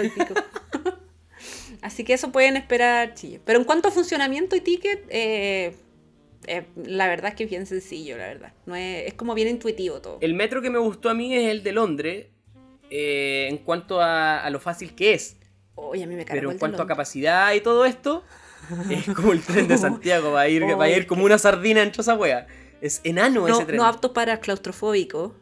Así 1.83 2.05
que 2.05 2.15
eso 2.15 2.33
pueden 2.33 2.57
esperar, 2.57 3.15
chillo. 3.15 3.41
Pero 3.45 3.59
en 3.59 3.65
cuanto 3.65 3.89
a 3.89 3.91
funcionamiento 3.91 4.57
y 4.57 4.61
ticket, 4.61 5.05
eh, 5.11 5.75
eh, 6.47 6.65
la 6.77 7.09
verdad 7.09 7.31
es 7.31 7.35
que 7.35 7.45
es 7.45 7.51
bien 7.51 7.67
sencillo, 7.67 8.17
la 8.17 8.27
verdad. 8.29 8.53
No 8.67 8.75
es, 8.75 9.07
es 9.09 9.15
como 9.15 9.35
bien 9.35 9.49
intuitivo 9.49 10.01
todo. 10.01 10.19
El 10.21 10.35
metro 10.35 10.63
que 10.63 10.71
me 10.71 10.79
gustó 10.79 11.11
a 11.11 11.15
mí 11.15 11.35
es 11.37 11.51
el 11.51 11.63
de 11.63 11.73
Londres. 11.73 12.27
eh, 12.91 13.49
en 13.51 13.59
cuanto 13.59 14.01
a, 14.01 14.39
a 14.41 14.51
lo 14.51 14.61
fácil 14.61 14.95
que 14.95 15.15
es. 15.15 15.37
Oye, 15.75 16.05
a 16.05 16.07
mí 16.07 16.15
me 16.15 16.25
cargó 16.25 16.41
Pero 16.41 16.53
en 16.53 16.59
cuanto 16.59 16.83
a 16.83 16.87
capacidad 16.87 17.53
y 17.53 17.61
todo 17.61 17.85
esto, 17.85 18.25
es 18.91 19.15
como 19.15 19.33
el 19.33 19.41
tren 19.43 19.69
de 19.69 19.77
Santiago. 19.79 20.33
Va 20.33 20.43
a 20.43 20.49
ir, 20.49 20.63
va 20.79 20.85
a 20.85 20.89
ir 20.91 21.07
como 21.07 21.25
una 21.25 21.39
sardina 21.39 21.81
dentro 21.81 22.03
de 22.03 22.11
esa 22.11 22.15
wea. 22.19 22.47
Es 22.81 23.01
enano 23.05 23.47
no, 23.47 23.55
ese 23.57 23.65
tren. 23.65 23.77
no 23.79 23.85
apto 23.85 24.13
para 24.13 24.41
claustrofóbico. 24.41 25.35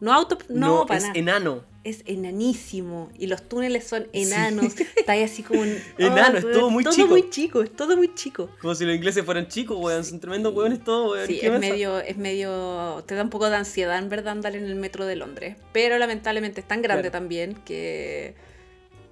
No 0.00 0.12
auto, 0.12 0.38
no, 0.48 0.86
para 0.86 0.98
es 0.98 1.04
nada. 1.06 1.18
enano. 1.18 1.64
Es 1.82 2.02
enanísimo. 2.06 3.10
Y 3.18 3.26
los 3.26 3.48
túneles 3.48 3.84
son 3.86 4.06
enanos. 4.12 4.74
Está 4.96 5.12
ahí 5.12 5.22
así 5.22 5.42
como 5.42 5.60
un. 5.62 5.76
Enano, 5.98 6.38
es 6.38 6.44
weón, 6.44 6.56
todo 6.58 6.70
muy 6.70 6.84
todo 6.84 6.94
chico. 6.94 7.08
muy 7.08 7.30
chico, 7.30 7.62
es 7.62 7.74
todo 7.74 7.96
muy 7.96 8.14
chico. 8.14 8.48
Como 8.60 8.74
si 8.74 8.84
los 8.84 8.94
ingleses 8.94 9.24
fueran 9.24 9.48
chicos, 9.48 9.76
weón. 9.80 10.04
Son 10.04 10.20
tremendos 10.20 10.54
weones 10.54 10.84
todos, 10.84 11.12
weón. 11.12 11.26
Sí, 11.26 11.38
¿Qué 11.40 11.46
es 11.52 11.58
medio, 11.58 11.98
es 11.98 12.16
medio. 12.16 13.02
Te 13.06 13.14
da 13.16 13.22
un 13.22 13.30
poco 13.30 13.48
de 13.50 13.56
ansiedad, 13.56 13.98
en 13.98 14.08
verdad, 14.08 14.32
andar 14.32 14.54
en 14.54 14.64
el 14.64 14.74
metro 14.76 15.04
de 15.06 15.16
Londres. 15.16 15.56
Pero 15.72 15.98
lamentablemente 15.98 16.60
es 16.60 16.68
tan 16.68 16.80
grande 16.82 17.10
Claro. 17.10 17.12
también 17.12 17.54
que 17.64 18.34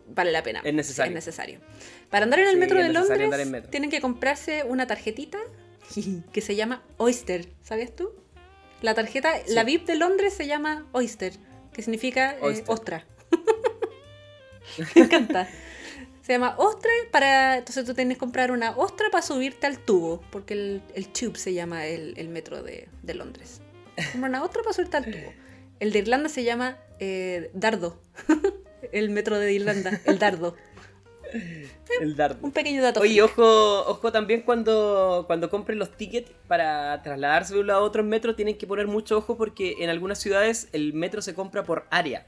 vale 0.09 0.33
la 0.33 0.43
pena. 0.43 0.61
Es 0.65 0.75
necesario. 0.75 1.11
Es 1.11 1.15
necesario. 1.15 1.61
Para 2.11 2.25
andar 2.25 2.41
en 2.41 2.47
el 2.47 2.53
Sí, 2.55 2.59
metro 2.61 2.79
de 2.83 2.89
Londres, 2.93 3.47
metro. 3.49 3.71
tienen 3.71 3.91
que 3.91 4.01
comprarse 4.01 4.65
una 4.65 4.87
tarjetita 4.87 5.39
que 6.33 6.41
se 6.41 6.57
llama 6.57 6.83
Oyster. 6.97 7.49
¿Sabías 7.63 7.95
tú? 7.95 8.13
La 8.83 8.95
tarjeta, 8.95 9.33
Sí. 9.47 9.55
la 9.55 9.65
VIP 9.65 9.87
de 9.87 9.97
Londres 9.97 10.35
se 10.35 10.47
llama 10.47 10.87
Oyster, 10.93 11.33
que 11.73 11.83
significa 11.83 12.33
eh, 12.33 12.39
Oyster. 12.43 12.65
ostra. 12.69 13.07
Me 14.95 15.03
encanta. 15.03 15.49
Se 16.23 16.33
llama 16.33 16.57
ostra 16.59 16.91
para. 17.13 17.57
Entonces 17.59 17.85
tú 17.85 17.95
tienes 17.95 18.17
que 18.17 18.19
comprar 18.19 18.51
una 18.51 18.73
ostra 18.77 19.09
para 19.11 19.23
subirte 19.23 19.67
al 19.67 19.79
tubo, 19.79 20.21
porque 20.31 20.55
el, 20.55 20.83
el 20.95 21.09
tube 21.09 21.39
se 21.39 21.55
llama 21.55 21.87
el, 21.87 22.15
el 22.19 22.29
metro 22.29 22.63
de, 22.63 22.89
de 23.03 23.15
Londres. 23.15 23.61
Compra 24.13 24.29
una 24.29 24.43
ostra 24.43 24.63
para 24.63 24.75
subirte 24.75 24.97
al 24.97 25.05
tubo. 25.05 25.33
El 25.79 25.93
de 25.93 25.99
Irlanda 26.01 26.29
se 26.29 26.43
llama 26.45 26.79
eh, 26.99 27.51
Dardo. 27.55 28.01
el 28.93 29.11
metro 29.11 29.39
de 29.39 29.53
Irlanda, 29.53 30.01
el 30.05 30.19
Dardo. 30.19 30.57
El 32.01 32.17
dardo. 32.17 32.39
Un 32.43 32.53
pequeño 32.53 32.83
dato. 32.83 33.01
Oye, 33.01 33.23
ojo, 33.23 33.43
ojo 33.87 34.13
también 34.13 34.43
cuando, 34.43 35.25
cuando 35.27 35.51
compren 35.51 35.79
los 35.79 35.97
tickets 35.97 36.31
para 36.47 37.03
trasladarse 37.03 37.55
de 37.55 37.61
un 37.61 37.67
lado 37.67 37.81
a 37.81 37.83
otro 37.85 38.03
en 38.03 38.09
metro, 38.09 38.35
tienen 38.35 38.57
que 38.57 38.67
poner 38.67 38.87
mucho 38.87 39.19
ojo 39.19 39.37
porque 39.37 39.77
en 39.81 39.91
algunas 39.91 40.19
ciudades 40.19 40.69
el 40.73 40.95
metro 40.95 41.23
se 41.23 41.35
compra 41.35 41.65
por 41.65 41.87
área. 41.91 42.27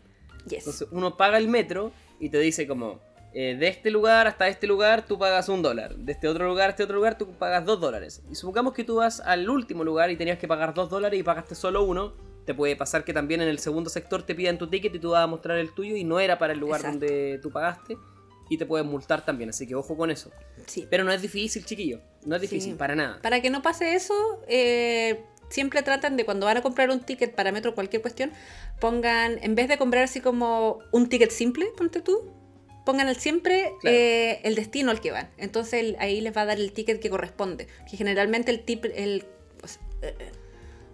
Yes. 0.49 0.59
Entonces 0.61 0.89
uno 0.91 1.17
paga 1.17 1.39
el 1.39 1.49
metro 1.49 1.93
y 2.21 2.31
te 2.31 2.39
dice 2.39 2.67
como, 2.67 3.01
eh, 3.35 3.57
de 3.59 3.69
este 3.69 3.91
lugar 3.91 4.27
hasta 4.27 4.49
este 4.49 4.67
lugar 4.67 5.05
tú 5.07 5.19
pagas 5.19 5.49
un 5.49 5.61
dólar, 5.61 5.95
de 5.97 6.13
este 6.13 6.29
otro 6.29 6.49
lugar 6.49 6.69
a 6.69 6.71
este 6.71 6.85
otro 6.85 6.97
lugar 6.97 7.19
tú 7.19 7.31
pagas 7.33 7.65
dos 7.65 7.81
dólares. 7.81 8.23
Y 8.31 8.35
supongamos 8.35 8.73
que 8.73 8.85
tú 8.85 8.97
vas 8.97 9.21
al 9.21 9.49
último 9.49 9.85
lugar 9.85 10.11
y 10.11 10.17
tenías 10.17 10.39
que 10.39 10.49
pagar 10.49 10.75
dos 10.75 10.89
dólares 10.89 11.19
y 11.21 11.23
pagaste 11.23 11.55
solo 11.55 11.83
uno, 11.83 12.15
te 12.49 12.55
puede 12.55 12.77
pasar 12.77 13.05
que 13.05 13.13
también 13.13 13.43
en 13.43 13.49
el 13.49 13.59
segundo 13.59 13.91
sector 13.91 14.23
te 14.23 14.35
pidan 14.35 14.57
tu 14.57 14.69
ticket 14.69 14.95
y 14.95 14.99
tú 14.99 15.11
vas 15.11 15.23
a 15.23 15.27
mostrar 15.27 15.59
el 15.59 15.71
tuyo 15.75 15.97
y 15.97 16.03
no 16.03 16.19
era 16.19 16.39
para 16.39 16.55
el 16.55 16.59
lugar 16.59 16.81
Exacto. 16.81 17.01
donde 17.01 17.39
tú 17.43 17.51
pagaste 17.51 17.99
y 18.49 18.57
te 18.57 18.65
pueden 18.65 18.87
multar 18.87 19.23
también, 19.23 19.51
así 19.51 19.67
que 19.67 19.75
ojo 19.75 19.95
con 19.99 20.11
eso. 20.11 20.31
Sí. 20.65 20.87
Pero 20.89 21.05
no 21.05 21.13
es 21.13 21.21
difícil, 21.21 21.67
chiquillo, 21.67 22.01
no 22.25 22.37
es 22.37 22.41
difícil, 22.41 22.73
Sí. 22.73 22.79
para 22.79 22.95
nada. 22.97 23.21
Para 23.21 23.43
que 23.43 23.51
no 23.51 23.61
pase 23.61 23.95
eso, 23.95 24.15
eh, 24.49 25.21
siempre 25.51 25.83
tratan 25.83 26.17
de 26.17 26.25
cuando 26.25 26.47
van 26.47 26.57
a 26.57 26.63
comprar 26.63 26.89
un 26.89 27.01
ticket 27.01 27.35
para 27.35 27.53
metro, 27.53 27.75
cualquier 27.75 28.01
cuestión, 28.01 28.33
pongan, 28.81 29.39
en 29.43 29.55
vez 29.55 29.69
de 29.69 29.77
comprar 29.77 30.05
así 30.05 30.23
como 30.23 30.79
un 30.91 31.11
ticket 31.11 31.31
simple, 31.31 31.67
ponte 31.77 32.01
tú, 32.01 32.33
pongan 32.87 33.15
siempre 33.15 33.73
Claro. 33.83 33.95
eh, 33.95 34.41
el 34.45 34.55
destino 34.55 34.91
al 34.91 35.03
que 35.03 35.11
van. 35.11 35.29
Entonces 35.37 35.75
el- 35.83 35.97
ahí 35.99 36.23
les 36.23 36.35
va 36.35 36.41
a 36.41 36.47
dar 36.47 36.59
el 36.59 36.73
ticket 36.73 36.99
que 36.99 37.11
corresponde. 37.11 37.67
Que 37.91 37.99
generalmente 37.99 38.51
el 38.51 38.65
tip, 38.65 38.87
el, 38.87 39.27
eh, 40.01 40.15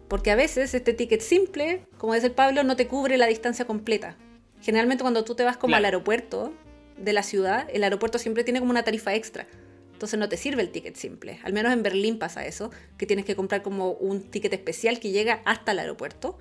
porque 0.08 0.30
a 0.30 0.36
veces 0.36 0.74
este 0.74 0.92
ticket 0.92 1.20
simple, 1.20 1.86
como 1.98 2.14
dice 2.14 2.26
el 2.26 2.32
Pablo, 2.32 2.62
no 2.64 2.76
te 2.76 2.86
cubre 2.86 3.16
la 3.16 3.26
distancia 3.26 3.64
completa. 3.66 4.16
Generalmente 4.60 5.02
cuando 5.02 5.24
tú 5.24 5.34
te 5.34 5.44
vas 5.44 5.56
como 5.56 5.70
Claro. 5.72 5.78
al 5.80 5.84
aeropuerto 5.86 6.52
de 6.96 7.12
la 7.12 7.22
ciudad, 7.22 7.68
el 7.72 7.84
aeropuerto 7.84 8.18
siempre 8.18 8.44
tiene 8.44 8.60
como 8.60 8.70
una 8.70 8.84
tarifa 8.84 9.14
extra. 9.14 9.46
Entonces 9.92 10.18
no 10.18 10.28
te 10.28 10.36
sirve 10.36 10.62
el 10.62 10.70
ticket 10.70 10.96
simple. 10.96 11.38
Al 11.44 11.52
menos 11.52 11.72
en 11.72 11.82
Berlín 11.82 12.18
pasa 12.18 12.44
eso, 12.46 12.70
que 12.98 13.06
tienes 13.06 13.24
que 13.24 13.36
comprar 13.36 13.62
como 13.62 13.92
un 13.92 14.22
ticket 14.22 14.52
especial 14.52 15.00
que 15.00 15.10
llega 15.10 15.40
hasta 15.44 15.72
el 15.72 15.78
aeropuerto. 15.78 16.38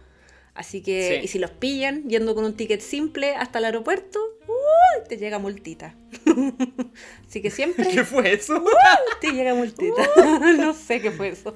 Así 0.55 0.81
que, 0.81 1.17
Sí. 1.19 1.25
y 1.25 1.27
si 1.27 1.39
los 1.39 1.51
pillan 1.51 2.07
yendo 2.09 2.35
con 2.35 2.45
un 2.45 2.53
ticket 2.55 2.81
simple 2.81 3.35
hasta 3.35 3.59
el 3.59 3.65
aeropuerto, 3.65 4.19
te 5.09 5.17
llega 5.17 5.39
multita. 5.39 5.95
Así 7.27 7.41
que 7.41 7.49
siempre 7.49 7.87
¿Qué 7.91 8.03
fue 8.03 8.33
eso? 8.33 8.63
te 9.21 9.31
llega 9.31 9.53
multita. 9.55 10.07
no 10.57 10.73
sé 10.73 11.01
qué 11.01 11.11
fue 11.11 11.29
eso. 11.29 11.55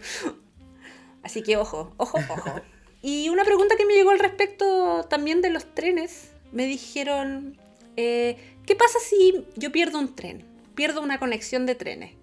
Así 1.28 1.43
que 1.43 1.57
ojo, 1.57 1.91
ojo, 1.97 2.19
ojo. 2.19 2.61
Y 3.01 3.28
una 3.28 3.43
pregunta 3.43 3.75
que 3.75 3.86
me 3.86 3.95
llegó 3.95 4.11
al 4.11 4.19
respecto 4.19 5.05
también 5.09 5.41
de 5.41 5.49
los 5.49 5.65
trenes. 5.75 6.32
Me 6.53 6.65
dijeron, 6.65 7.57
eh, 7.97 8.38
¿qué 8.65 8.78
pasa 8.78 8.97
si 8.99 9.45
yo 9.57 9.73
pierdo 9.73 9.99
un 9.99 10.15
tren? 10.15 10.45
Pierdo 10.73 11.01
una 11.01 11.19
conexión 11.19 11.65
de 11.65 11.75
trenes. 11.75 12.13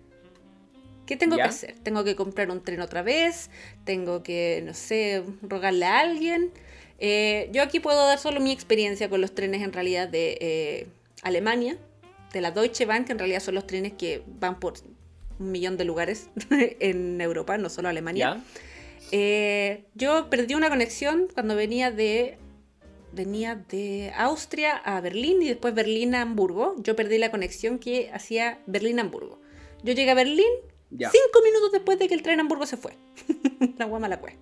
¿Qué 1.05 1.19
tengo 1.19 1.37
¿Ya? 1.37 1.43
que 1.43 1.49
hacer? 1.51 1.75
¿Tengo 1.83 2.03
que 2.03 2.17
comprar 2.17 2.51
un 2.51 2.63
tren 2.63 2.81
otra 2.81 3.03
vez? 3.03 3.51
¿Tengo 3.85 4.23
que, 4.23 4.63
no 4.65 4.73
sé, 4.73 5.23
rogarle 5.43 5.85
a 5.85 6.01
alguien? 6.01 6.51
Eh, 6.99 7.51
yo 7.53 7.63
aquí 7.63 7.81
puedo 7.81 8.07
dar 8.07 8.19
solo 8.19 8.41
mi 8.41 8.53
experiencia 8.53 9.11
con 9.11 9.21
los 9.21 9.35
trenes 9.35 9.61
en 9.61 9.75
realidad 9.75 10.09
de 10.09 10.39
eh, 10.41 10.87
Alemania, 11.21 11.77
de 12.33 12.41
la 12.41 12.53
Deutsche 12.53 12.87
Bank, 12.87 13.11
en 13.11 13.19
realidad 13.19 13.41
son 13.41 13.55
los 13.55 13.67
trenes 13.67 13.93
que 13.93 14.23
van 14.41 14.59
por 14.59 14.73
un 15.39 15.53
millón 15.53 15.77
de 15.77 15.85
lugares 15.85 16.31
en 16.51 17.21
Europa, 17.21 17.59
no 17.59 17.69
solo 17.69 17.91
Alemania. 17.91 18.37
¿Ya? 18.39 18.65
Eh, 19.17 19.85
yo 19.95 20.29
perdí 20.29 20.57
una 20.57 20.69
conexión 20.69 21.29
cuando 21.33 21.55
venía 21.55 21.93
de 21.93 22.37
venía 23.13 23.55
de 23.55 24.11
Austria 24.17 24.77
a 24.77 25.01
Berlín 25.01 25.41
y 25.41 25.47
después 25.47 25.73
Berlín 25.73 26.17
a 26.17 26.23
Hamburgo. 26.23 26.75
Yo 26.79 26.97
perdí 26.97 27.19
la 27.19 27.31
conexión 27.31 27.79
que 27.79 28.11
hacía 28.13 28.59
Berlín 28.67 28.99
a 28.99 29.03
Hamburgo. 29.03 29.39
Yo 29.85 29.93
llegué 29.93 30.11
a 30.11 30.15
Berlín 30.15 30.51
ya. 30.91 31.13
cinco 31.13 31.45
minutos 31.45 31.71
después 31.71 31.97
de 32.01 32.09
que 32.09 32.15
el 32.15 32.23
tren 32.23 32.41
a 32.41 32.43
Hamburgo 32.43 32.67
se 32.67 32.77
fue. 32.77 32.95
la 33.79 33.85
guama 33.85 34.09
la 34.09 34.19
cue. 34.19 34.37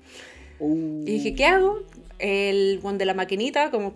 Uh. 0.58 1.02
Y 1.02 1.18
dije, 1.18 1.34
¿qué 1.34 1.44
hago? 1.44 1.82
El 2.18 2.80
one 2.82 2.96
de 2.96 3.04
la 3.04 3.12
maquinita, 3.12 3.70
como. 3.70 3.88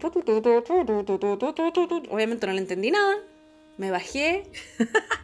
Obviamente 2.10 2.46
no 2.46 2.52
le 2.52 2.58
entendí 2.58 2.90
nada. 2.90 3.14
Me 3.78 3.90
bajé 3.90 4.42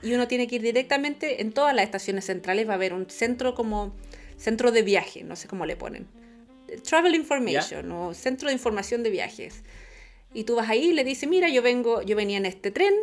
y 0.03 0.15
uno 0.15 0.29
tiene 0.29 0.47
que 0.47 0.57
ir 0.57 0.63
directamente 0.63 1.43
en 1.43 1.53
todas 1.53 1.75
las 1.75 1.85
estaciones 1.85 2.25
centrales. 2.25 2.67
Va 2.67 2.73
a 2.73 2.77
haber 2.77 2.95
un 2.95 3.11
centro 3.11 3.55
como 3.55 3.93
centro 4.43 4.73
de 4.73 4.83
viaje, 4.83 5.23
no 5.23 5.37
sé 5.37 5.47
cómo 5.47 5.67
le 5.67 5.77
ponen. 5.77 6.07
Travel 6.89 7.15
Information 7.15 7.93
o 7.93 8.15
centro 8.15 8.49
de 8.49 8.55
información 8.55 9.03
de 9.03 9.11
viajes. 9.11 9.63
Y 10.35 10.45
tú 10.45 10.57
vas 10.57 10.69
ahí 10.69 10.89
y 10.89 10.93
le 10.93 11.05
dices, 11.05 11.29
mira, 11.29 11.49
yo 11.49 11.63
vengo, 11.63 12.03
yo 12.03 12.17
venía 12.17 12.39
en 12.39 12.47
este 12.47 12.71
tren, 12.71 12.95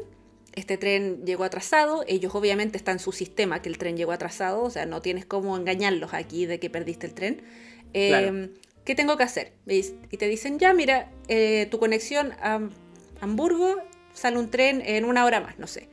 este 0.56 0.78
tren 0.78 1.26
llegó 1.26 1.44
atrasado, 1.44 2.04
ellos 2.08 2.34
obviamente 2.34 2.76
están 2.78 2.96
en 2.96 3.00
su 3.00 3.12
sistema 3.12 3.62
que 3.62 3.70
el 3.70 3.78
tren 3.78 3.96
llegó 3.96 4.12
atrasado, 4.12 4.64
o 4.64 4.70
sea, 4.70 4.86
no 4.86 5.02
tienes 5.02 5.26
cómo 5.26 5.56
engañarlos 5.56 6.14
aquí 6.14 6.46
de 6.46 6.60
que 6.60 6.70
perdiste 6.70 7.06
el 7.08 7.14
tren. 7.14 7.42
Eh, 7.94 8.10
Claro. 8.10 8.50
¿Qué 8.84 8.96
tengo 8.96 9.18
que 9.18 9.24
hacer? 9.24 9.54
Y 9.68 9.86
y 10.10 10.18
te 10.18 10.28
dicen, 10.28 10.58
ya, 10.58 10.74
mira, 10.74 11.12
eh, 11.28 11.68
tu 11.70 11.78
conexión 11.78 12.34
a 12.42 12.68
Hamburgo 13.22 13.76
sale 14.14 14.40
un 14.40 14.50
tren 14.50 14.82
en 14.84 15.06
una 15.06 15.26
hora 15.26 15.40
más, 15.40 15.60
no 15.60 15.68
sé. 15.68 15.90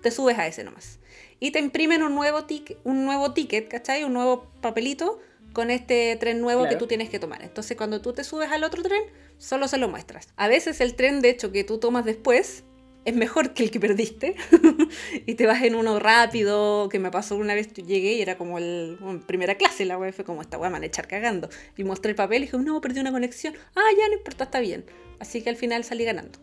Te 0.00 0.10
subes 0.10 0.38
a 0.38 0.46
ese 0.46 0.64
nomás. 0.64 0.98
Y 1.42 1.50
te 1.50 1.58
imprimen 1.58 2.04
un 2.04 2.14
nuevo, 2.14 2.46
tic- 2.46 2.76
un 2.84 3.04
nuevo 3.04 3.32
ticket, 3.32 3.66
¿cachai? 3.68 4.04
Un 4.04 4.12
nuevo 4.12 4.46
papelito 4.60 5.18
con 5.52 5.70
este 5.72 6.14
tren 6.16 6.40
nuevo 6.40 6.62
que 6.68 6.76
tú 6.76 6.86
tienes 6.86 7.10
que 7.10 7.18
tomar. 7.18 7.42
Entonces, 7.42 7.76
cuando 7.76 8.00
tú 8.00 8.12
te 8.12 8.22
subes 8.22 8.50
al 8.52 8.62
otro 8.62 8.80
tren, 8.84 9.02
solo 9.38 9.66
se 9.66 9.76
lo 9.76 9.88
muestras. 9.88 10.28
A 10.36 10.46
veces 10.46 10.80
el 10.80 10.94
tren, 10.94 11.20
de 11.20 11.30
hecho, 11.30 11.50
que 11.50 11.64
tú 11.64 11.78
tomas 11.78 12.04
después 12.04 12.62
es 13.04 13.16
mejor 13.16 13.52
que 13.54 13.64
el 13.64 13.72
que 13.72 13.80
perdiste 13.80 14.36
y 15.26 15.34
te 15.34 15.46
vas 15.46 15.60
en 15.64 15.74
uno 15.74 15.98
rápido, 15.98 16.88
que 16.88 17.00
me 17.00 17.10
pasó 17.10 17.34
una 17.34 17.54
vez, 17.54 17.72
yo 17.74 17.84
llegué 17.84 18.12
y 18.12 18.22
era 18.22 18.38
como 18.38 18.58
el 18.58 18.96
bueno, 19.00 19.20
primera 19.26 19.56
clase, 19.56 19.84
la 19.84 19.98
web 19.98 20.14
fue 20.14 20.24
como 20.24 20.40
esta 20.42 20.56
weá 20.58 20.70
me 20.70 20.74
van 20.74 20.84
a 20.84 20.86
echar 20.86 21.08
cagando. 21.08 21.48
Y 21.76 21.82
mostré 21.82 22.10
el 22.10 22.16
papel 22.16 22.44
y 22.44 22.46
dije, 22.46 22.56
no, 22.58 22.80
perdí 22.80 23.00
una 23.00 23.10
conexión. 23.10 23.54
Ah, 23.74 23.90
ya 23.98 24.06
no 24.06 24.14
importa, 24.14 24.44
está 24.44 24.60
bien. 24.60 24.84
Así 25.18 25.42
que 25.42 25.50
al 25.50 25.56
final 25.56 25.82
salí 25.82 26.04
ganando. 26.04 26.38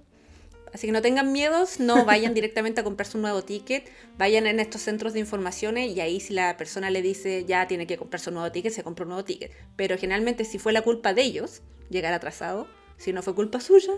Así 0.73 0.87
que 0.87 0.93
no 0.93 1.01
tengan 1.01 1.31
miedos, 1.31 1.79
no 1.79 2.05
vayan 2.05 2.33
directamente 2.33 2.81
a 2.81 2.83
comprarse 2.83 3.17
un 3.17 3.21
nuevo 3.21 3.43
ticket, 3.43 3.89
vayan 4.17 4.47
en 4.47 4.59
estos 4.59 4.81
centros 4.81 5.13
de 5.13 5.19
informaciones 5.19 5.95
y 5.95 6.01
ahí 6.01 6.19
si 6.19 6.33
la 6.33 6.57
persona 6.57 6.89
le 6.89 7.01
dice 7.01 7.45
ya 7.45 7.67
tiene 7.67 7.87
que 7.87 7.97
comprarse 7.97 8.29
un 8.29 8.35
nuevo 8.35 8.51
ticket, 8.51 8.71
se 8.73 8.83
compra 8.83 9.03
un 9.03 9.09
nuevo 9.09 9.23
ticket. 9.25 9.51
Pero 9.75 9.97
generalmente 9.97 10.45
si 10.45 10.59
fue 10.59 10.73
la 10.73 10.81
culpa 10.81 11.13
de 11.13 11.23
ellos 11.23 11.61
llegar 11.89 12.13
atrasado, 12.13 12.67
si 12.97 13.13
no 13.13 13.21
fue 13.21 13.33
culpa 13.35 13.59
suya, 13.59 13.93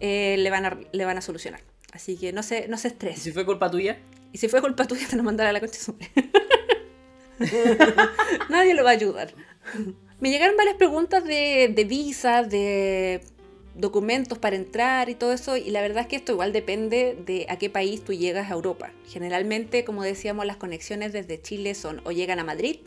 eh, 0.00 0.36
le, 0.38 0.50
van 0.50 0.66
a, 0.66 0.80
le 0.92 1.04
van 1.04 1.18
a 1.18 1.20
solucionar. 1.20 1.60
Así 1.92 2.16
que 2.16 2.32
no 2.32 2.42
se, 2.42 2.68
no 2.68 2.78
se 2.78 2.88
¿Y 2.88 2.90
estresen. 2.92 3.22
si 3.22 3.32
fue 3.32 3.44
culpa 3.44 3.70
tuya? 3.70 3.98
Y 4.32 4.38
si 4.38 4.48
fue 4.48 4.60
culpa 4.60 4.86
tuya, 4.86 5.06
te 5.08 5.16
lo 5.16 5.22
mandará 5.22 5.50
a 5.50 5.52
la 5.52 5.60
concha. 5.60 5.78
Nadie 8.48 8.74
lo 8.74 8.84
va 8.84 8.90
a 8.90 8.92
ayudar. 8.92 9.32
Me 10.20 10.30
llegaron 10.30 10.56
varias 10.56 10.76
preguntas 10.76 11.24
de, 11.24 11.72
de 11.74 11.84
visas, 11.84 12.48
de 12.50 13.22
documentos 13.80 14.38
para 14.38 14.56
entrar 14.56 15.08
y 15.08 15.14
todo 15.14 15.32
eso, 15.32 15.56
y 15.56 15.70
la 15.70 15.80
verdad 15.80 16.02
es 16.02 16.06
que 16.06 16.16
esto 16.16 16.32
igual 16.32 16.52
depende 16.52 17.16
de 17.26 17.46
a 17.48 17.56
qué 17.56 17.70
país 17.70 18.04
tú 18.04 18.12
llegas 18.12 18.50
a 18.50 18.54
Europa. 18.54 18.92
Generalmente, 19.06 19.84
como 19.84 20.02
decíamos, 20.02 20.46
las 20.46 20.56
conexiones 20.56 21.12
desde 21.12 21.40
Chile 21.40 21.74
son 21.74 22.00
o 22.04 22.12
llegan 22.12 22.38
a 22.38 22.44
Madrid, 22.44 22.80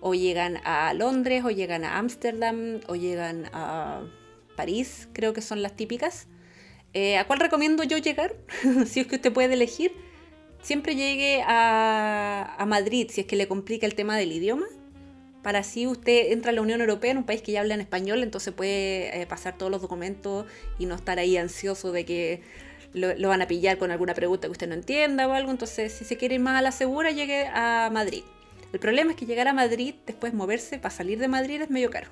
o 0.00 0.14
llegan 0.14 0.58
a 0.64 0.92
Londres, 0.94 1.44
o 1.44 1.50
llegan 1.50 1.84
a 1.84 1.98
Ámsterdam, 1.98 2.80
o 2.88 2.96
llegan 2.96 3.48
a 3.52 4.02
París, 4.56 5.08
creo 5.12 5.32
que 5.32 5.42
son 5.42 5.62
las 5.62 5.76
típicas. 5.76 6.26
Eh, 6.92 7.18
¿A 7.18 7.26
cuál 7.26 7.40
recomiendo 7.40 7.84
yo 7.84 7.98
llegar? 7.98 8.34
si 8.86 9.00
es 9.00 9.06
que 9.06 9.16
usted 9.16 9.32
puede 9.32 9.54
elegir 9.54 9.92
siempre 10.62 10.94
llegue 10.94 11.42
a, 11.46 12.54
a 12.58 12.66
Madrid 12.66 13.08
si 13.10 13.22
es 13.22 13.26
que 13.26 13.36
le 13.36 13.48
complica 13.48 13.86
el 13.86 13.94
tema 13.94 14.16
del 14.16 14.32
idioma. 14.32 14.66
Para 15.42 15.60
así 15.60 15.86
usted 15.86 16.32
entra 16.32 16.50
a 16.50 16.54
la 16.54 16.60
Unión 16.60 16.80
Europea 16.80 17.12
en 17.12 17.18
un 17.18 17.24
país 17.24 17.42
que 17.42 17.52
ya 17.52 17.60
habla 17.60 17.74
en 17.74 17.80
español, 17.80 18.22
entonces 18.22 18.52
puede 18.52 19.22
eh, 19.22 19.26
pasar 19.26 19.56
todos 19.56 19.72
los 19.72 19.80
documentos 19.80 20.46
y 20.78 20.86
no 20.86 20.94
estar 20.94 21.18
ahí 21.18 21.36
ansioso 21.36 21.92
de 21.92 22.04
que 22.04 22.42
lo, 22.92 23.14
lo 23.14 23.28
van 23.28 23.40
a 23.40 23.46
pillar 23.46 23.78
con 23.78 23.90
alguna 23.90 24.14
pregunta 24.14 24.48
que 24.48 24.52
usted 24.52 24.68
no 24.68 24.74
entienda 24.74 25.26
o 25.26 25.32
algo. 25.32 25.50
Entonces, 25.50 25.92
si 25.92 26.04
se 26.04 26.16
quiere 26.16 26.34
ir 26.34 26.40
más 26.40 26.58
a 26.58 26.62
la 26.62 26.72
segura, 26.72 27.10
llegue 27.10 27.46
a 27.46 27.88
Madrid. 27.92 28.22
El 28.72 28.78
problema 28.78 29.10
es 29.12 29.16
que 29.16 29.26
llegar 29.26 29.48
a 29.48 29.52
Madrid, 29.52 29.94
después 30.06 30.32
moverse 30.32 30.78
para 30.78 30.94
salir 30.94 31.18
de 31.18 31.26
Madrid 31.26 31.60
es 31.60 31.70
medio 31.70 31.90
caro. 31.90 32.08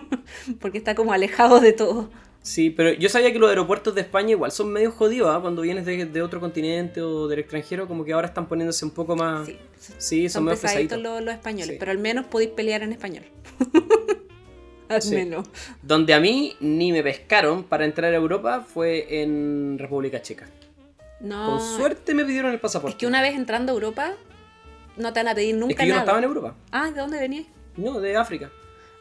Porque 0.60 0.78
está 0.78 0.94
como 0.94 1.12
alejado 1.12 1.60
de 1.60 1.72
todo. 1.72 2.10
Sí, 2.46 2.70
pero 2.70 2.92
yo 2.92 3.08
sabía 3.08 3.32
que 3.32 3.40
los 3.40 3.48
aeropuertos 3.48 3.92
de 3.96 4.02
España 4.02 4.30
igual 4.30 4.52
son 4.52 4.70
medio 4.72 4.92
jodidos, 4.92 5.34
¿ah? 5.34 5.40
Cuando 5.40 5.62
vienes 5.62 5.84
de, 5.84 6.04
de 6.04 6.22
otro 6.22 6.38
continente 6.38 7.02
o 7.02 7.26
del 7.26 7.40
extranjero, 7.40 7.88
como 7.88 8.04
que 8.04 8.12
ahora 8.12 8.28
están 8.28 8.46
poniéndose 8.46 8.84
un 8.84 8.92
poco 8.92 9.16
más... 9.16 9.46
Sí, 9.46 9.58
Sí, 9.98 10.28
son, 10.28 10.34
son 10.34 10.44
medio 10.44 10.60
pesaditos 10.60 10.88
pesaditos. 10.98 11.02
los, 11.02 11.24
los 11.24 11.34
españoles, 11.34 11.70
Sí. 11.72 11.76
pero 11.80 11.90
al 11.90 11.98
menos 11.98 12.26
podéis 12.26 12.50
pelear 12.50 12.82
en 12.84 12.92
español. 12.92 13.24
al 14.88 15.02
Sí. 15.02 15.14
menos. 15.16 15.48
Donde 15.82 16.14
a 16.14 16.20
mí 16.20 16.54
ni 16.60 16.92
me 16.92 17.02
pescaron 17.02 17.64
para 17.64 17.84
entrar 17.84 18.12
a 18.12 18.16
Europa 18.16 18.60
fue 18.72 19.22
en 19.22 19.76
República 19.78 20.22
Checa. 20.22 20.48
No, 21.18 21.46
Con 21.58 21.60
suerte 21.60 22.14
me 22.14 22.24
pidieron 22.24 22.52
el 22.52 22.60
pasaporte. 22.60 22.92
es 22.94 22.98
que 22.98 23.06
una 23.08 23.22
vez 23.22 23.34
entrando 23.34 23.72
a 23.72 23.74
Europa, 23.74 24.12
no 24.96 25.12
te 25.12 25.18
van 25.20 25.28
a 25.28 25.34
pedir 25.34 25.56
nunca 25.56 25.72
Es 25.74 25.78
que 25.80 25.86
yo 25.88 25.94
no 25.94 26.00
estaba 26.00 26.18
en 26.18 26.24
Europa. 26.24 26.54
Ah, 26.70 26.90
¿de 26.92 27.00
dónde 27.00 27.18
venías? 27.18 27.46
No, 27.76 27.98
de 28.00 28.16
África. 28.16 28.50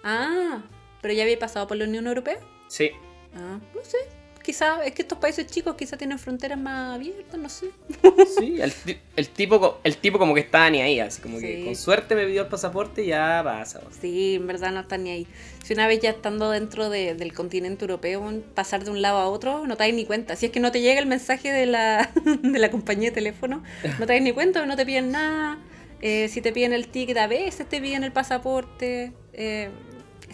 Ah, 0.04 0.64
pero 1.02 1.14
ya 1.14 1.24
había 1.24 1.38
pasado 1.38 1.68
por 1.68 1.78
la 1.78 1.86
Unión 1.86 2.08
Europea. 2.08 2.39
Sí. 2.68 2.89
Ah, 3.36 3.60
no 3.74 3.84
sé. 3.84 3.98
Quizá, 4.44 4.86
es 4.86 4.92
que 4.94 5.02
estos 5.02 5.18
países 5.18 5.48
chicos 5.48 5.74
quizá 5.76 5.98
tienen 5.98 6.20
fronteras 6.20 6.60
más 6.60 6.94
abiertas, 6.94 7.40
no 7.40 7.50
sé. 7.50 7.72
Sí, 8.38 8.62
el, 8.62 8.72
el 9.16 9.30
tipo, 9.30 9.80
el 9.84 9.98
tipo 9.98 10.20
como 10.20 10.36
que 10.36 10.42
estaba 10.42 10.70
ni 10.70 10.82
ahí, 10.82 11.00
así 11.00 11.20
como 11.20 11.40
que 11.40 11.66
con 11.66 11.76
suerte 11.76 12.14
me 12.14 12.28
pidió 12.28 12.44
el 12.44 12.48
pasaporte 12.48 13.04
y 13.04 13.08
ya 13.08 13.42
pasa. 13.44 13.82
Sí, 14.00 14.36
en 14.36 14.46
verdad 14.46 14.72
no 14.72 14.82
están 14.82 15.04
ni 15.04 15.10
ahí. 15.10 15.28
Si 15.64 15.74
una 15.74 15.88
vez 15.88 16.00
ya 16.00 16.12
estando 16.12 16.52
dentro 16.52 16.92
de- 16.92 17.16
del 17.16 17.34
continente 17.34 17.86
europeo, 17.86 18.32
pasar 18.54 18.84
de 18.84 18.92
un 18.92 19.02
lado 19.02 19.18
a 19.18 19.28
otro, 19.30 19.66
no 19.66 19.78
te 19.78 19.84
das 19.86 19.94
ni 19.96 20.06
cuenta. 20.06 20.36
Si 20.36 20.46
es 20.46 20.52
que 20.52 20.60
no 20.60 20.72
te 20.72 20.80
llega 20.82 21.00
el 21.00 21.08
mensaje 21.08 21.52
de 21.52 21.66
la, 21.66 22.12
de 22.44 22.60
la 22.60 22.70
compañía 22.70 23.10
de 23.10 23.16
teléfono, 23.16 23.64
no 24.00 24.06
te 24.06 24.14
das 24.14 24.22
ni 24.22 24.32
cuenta, 24.32 24.64
no 24.68 24.76
te 24.76 24.86
piden 24.86 25.12
nada. 25.12 25.58
Eh, 26.02 26.28
si 26.28 26.42
te 26.42 26.52
piden 26.52 26.72
el 26.74 26.88
ticket, 26.90 27.18
a 27.18 27.26
veces 27.26 27.68
te 27.68 27.82
piden 27.82 28.04
el 28.04 28.12
pasaporte. 28.12 29.12
Eh, 29.34 29.70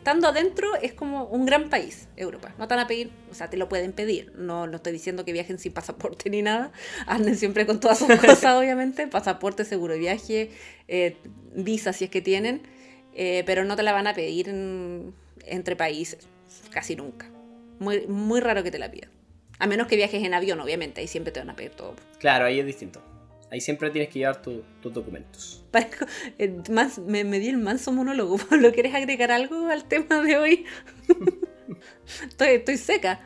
estando 0.02 0.28
adentro 0.30 0.68
es 0.82 0.94
como 0.94 1.26
un 1.26 1.46
gran 1.46 1.70
país, 1.70 2.08
Europa. 2.18 2.56
No 2.58 2.68
te 2.68 2.74
van 2.74 2.86
a 2.86 2.88
pedir, 2.88 3.12
o 3.30 3.36
sea, 3.36 3.52
te 3.52 3.56
lo 3.58 3.70
pueden 3.70 3.94
pedir. 3.94 4.34
No, 4.36 4.66
no 4.66 4.78
estoy 4.78 4.94
diciendo 4.94 5.24
que 5.26 5.32
viajen 5.32 5.60
sin 5.60 5.74
pasaporte 5.74 6.28
ni 6.32 6.42
nada. 6.42 6.72
Anden 7.06 7.38
siempre 7.38 7.68
con 7.68 7.80
todas 7.80 8.00
sus 8.00 8.08
cosas, 8.16 8.56
obviamente. 8.58 9.06
Pasaporte, 9.08 9.64
seguro 9.64 9.94
de 9.94 10.00
viaje, 10.00 10.50
eh, 10.88 11.18
visa 11.56 11.94
si 11.94 12.06
es 12.06 12.10
que 12.10 12.22
tienen. 12.22 12.64
Eh, 13.14 13.44
pero 13.46 13.64
no 13.64 13.76
te 13.76 13.84
la 13.84 13.94
van 13.94 14.08
a 14.08 14.16
pedir 14.16 14.50
en- 14.50 15.14
entre 15.46 15.76
países, 15.76 16.28
casi 16.72 16.96
nunca. 16.96 17.30
Muy, 17.78 18.08
muy 18.08 18.40
raro 18.40 18.64
que 18.64 18.72
te 18.72 18.80
la 18.80 18.90
pidan. 18.90 19.12
A 19.60 19.68
menos 19.68 19.86
que 19.86 19.96
viajes 19.98 20.24
en 20.24 20.34
avión, 20.34 20.60
obviamente, 20.62 21.02
ahí 21.02 21.08
siempre 21.08 21.32
te 21.32 21.40
van 21.40 21.52
a 21.52 21.56
pedir 21.56 21.72
todo. 21.72 21.96
Claro, 22.20 22.46
ahí 22.46 22.60
es 22.60 22.66
distinto. 22.66 23.04
Ahí 23.52 23.60
siempre 23.62 23.90
tienes 23.92 24.10
que 24.10 24.20
llevar 24.20 24.42
tu- 24.42 24.64
tus 24.82 24.94
documentos. 24.94 25.64
Parezco- 25.72 26.08
eh, 26.40 26.56
mans- 26.72 27.00
me, 27.00 27.24
me 27.24 27.40
di 27.40 27.50
el 27.50 27.58
manso 27.58 27.92
monólogo. 27.92 28.38
Pablo, 28.50 28.72
¿quieres 28.72 28.96
agregar 28.96 29.32
algo 29.32 29.68
al 29.68 29.84
tema 29.86 30.22
de 30.22 30.38
hoy? 30.38 30.66
estoy, 32.24 32.48
estoy 32.50 32.78
seca. 32.78 33.20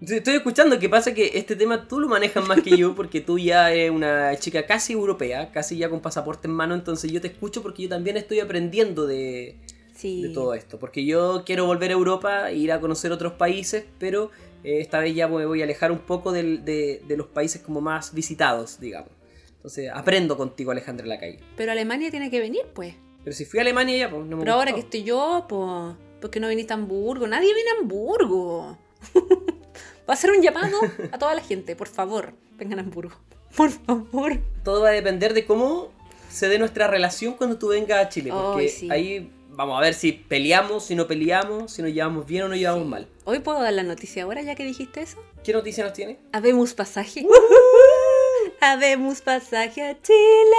Estoy 0.00 0.34
escuchando 0.34 0.78
que 0.80 0.88
pasa 0.88 1.14
que 1.14 1.32
este 1.34 1.54
tema 1.54 1.86
tú 1.86 2.00
lo 2.00 2.08
manejas 2.08 2.46
más 2.48 2.60
que 2.62 2.76
yo 2.76 2.94
porque 2.94 3.20
tú 3.20 3.38
ya 3.38 3.70
eres 3.72 3.90
una 3.90 4.34
chica 4.36 4.66
casi 4.66 4.94
europea, 4.94 5.52
casi 5.52 5.76
ya 5.78 5.88
con 5.88 6.00
pasaporte 6.00 6.48
en 6.48 6.54
mano, 6.54 6.74
entonces 6.74 7.12
yo 7.12 7.20
te 7.20 7.28
escucho 7.28 7.62
porque 7.62 7.84
yo 7.84 7.88
también 7.88 8.16
estoy 8.16 8.40
aprendiendo 8.40 9.06
de, 9.06 9.58
Sí. 9.94 10.22
de 10.22 10.30
todo 10.30 10.54
esto. 10.54 10.78
Porque 10.80 11.04
yo 11.04 11.42
quiero 11.46 11.66
volver 11.66 11.90
a 11.90 11.94
Europa, 11.94 12.50
ir 12.50 12.72
a 12.72 12.80
conocer 12.80 13.12
otros 13.12 13.34
países, 13.34 13.84
pero 13.98 14.30
eh, 14.64 14.80
esta 14.80 14.98
vez 15.00 15.14
ya 15.14 15.28
me 15.28 15.44
voy 15.46 15.60
a 15.60 15.64
alejar 15.64 15.92
un 15.92 15.98
poco 15.98 16.32
del- 16.32 16.64
de, 16.64 17.02
de 17.06 17.16
los 17.16 17.26
países 17.26 17.60
como 17.62 17.80
más 17.80 18.12
visitados, 18.14 18.78
digamos. 18.80 19.10
Entonces 19.56 19.90
aprendo 19.94 20.36
contigo, 20.36 20.70
Alejandra 20.72 21.06
Lacalle. 21.06 21.38
Pero 21.56 21.72
Alemania 21.72 22.10
tiene 22.10 22.30
que 22.30 22.40
venir, 22.40 22.62
pues. 22.74 22.94
Pero 23.22 23.36
si 23.36 23.44
fui 23.44 23.58
a 23.58 23.62
Alemania 23.62 23.96
ya, 23.96 24.10
pues 24.10 24.26
no 24.26 24.36
me 24.36 24.42
Pero 24.42 24.54
ahora 24.54 24.72
que 24.72 24.80
estoy 24.80 25.04
yo, 25.04 25.46
pues. 25.48 25.94
¿Por 26.20 26.30
qué 26.30 26.40
no 26.40 26.48
viniste 26.48 26.72
a 26.72 26.76
Hamburgo? 26.76 27.26
Nadie 27.26 27.52
viene 27.54 27.70
a 27.70 27.80
Hamburgo. 27.80 28.78
Va 30.08 30.14
a 30.14 30.16
ser 30.16 30.30
un 30.32 30.42
llamado 30.42 30.78
a 31.12 31.18
toda 31.18 31.34
la 31.34 31.40
gente, 31.42 31.76
por 31.76 31.88
favor, 31.88 32.32
vengan 32.58 32.78
a 32.80 32.82
Hamburgo. 32.82 33.14
Por 33.56 33.70
favor. 33.70 34.38
Todo 34.64 34.80
va 34.82 34.88
a 34.88 34.92
depender 34.92 35.34
de 35.34 35.44
cómo 35.44 35.90
se 36.30 36.48
dé 36.48 36.58
nuestra 36.58 36.86
relación 36.88 37.34
cuando 37.34 37.58
tú 37.58 37.68
vengas 37.68 38.06
a 38.06 38.08
Chile. 38.08 38.30
Porque 38.32 38.68
sí. 38.68 38.88
ahí 38.90 39.30
vamos 39.54 39.78
a 39.78 39.80
ver 39.82 39.94
si 39.94 40.12
peleamos, 40.12 40.84
si 40.86 40.94
no 40.94 41.06
peleamos, 41.06 41.72
si 41.72 41.82
nos 41.82 41.92
llevamos 41.92 42.26
bien 42.26 42.42
o 42.44 42.48
nos 42.48 42.58
llevamos 42.58 42.82
Sí. 42.84 42.88
mal. 42.88 43.08
Hoy 43.24 43.38
puedo 43.40 43.60
dar 43.62 43.72
la 43.72 43.82
noticia 43.82 44.24
ahora, 44.24 44.42
ya 44.42 44.54
que 44.54 44.64
dijiste 44.64 45.02
eso. 45.02 45.22
¿Qué 45.44 45.52
noticia 45.52 45.84
nos 45.84 45.92
tiene? 45.92 46.18
Habemos 46.32 46.74
pasaje. 46.74 47.24
Habemos 48.60 49.20
pasaje 49.22 49.82
a 49.82 50.00
Chile. 50.00 50.56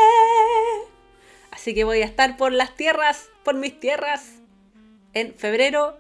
Así 1.52 1.74
que 1.74 1.84
voy 1.84 2.02
a 2.02 2.06
estar 2.06 2.36
por 2.38 2.52
las 2.52 2.76
tierras, 2.76 3.30
por 3.44 3.56
mis 3.56 3.80
tierras, 3.80 4.42
en 5.14 5.34
febrero, 5.36 5.98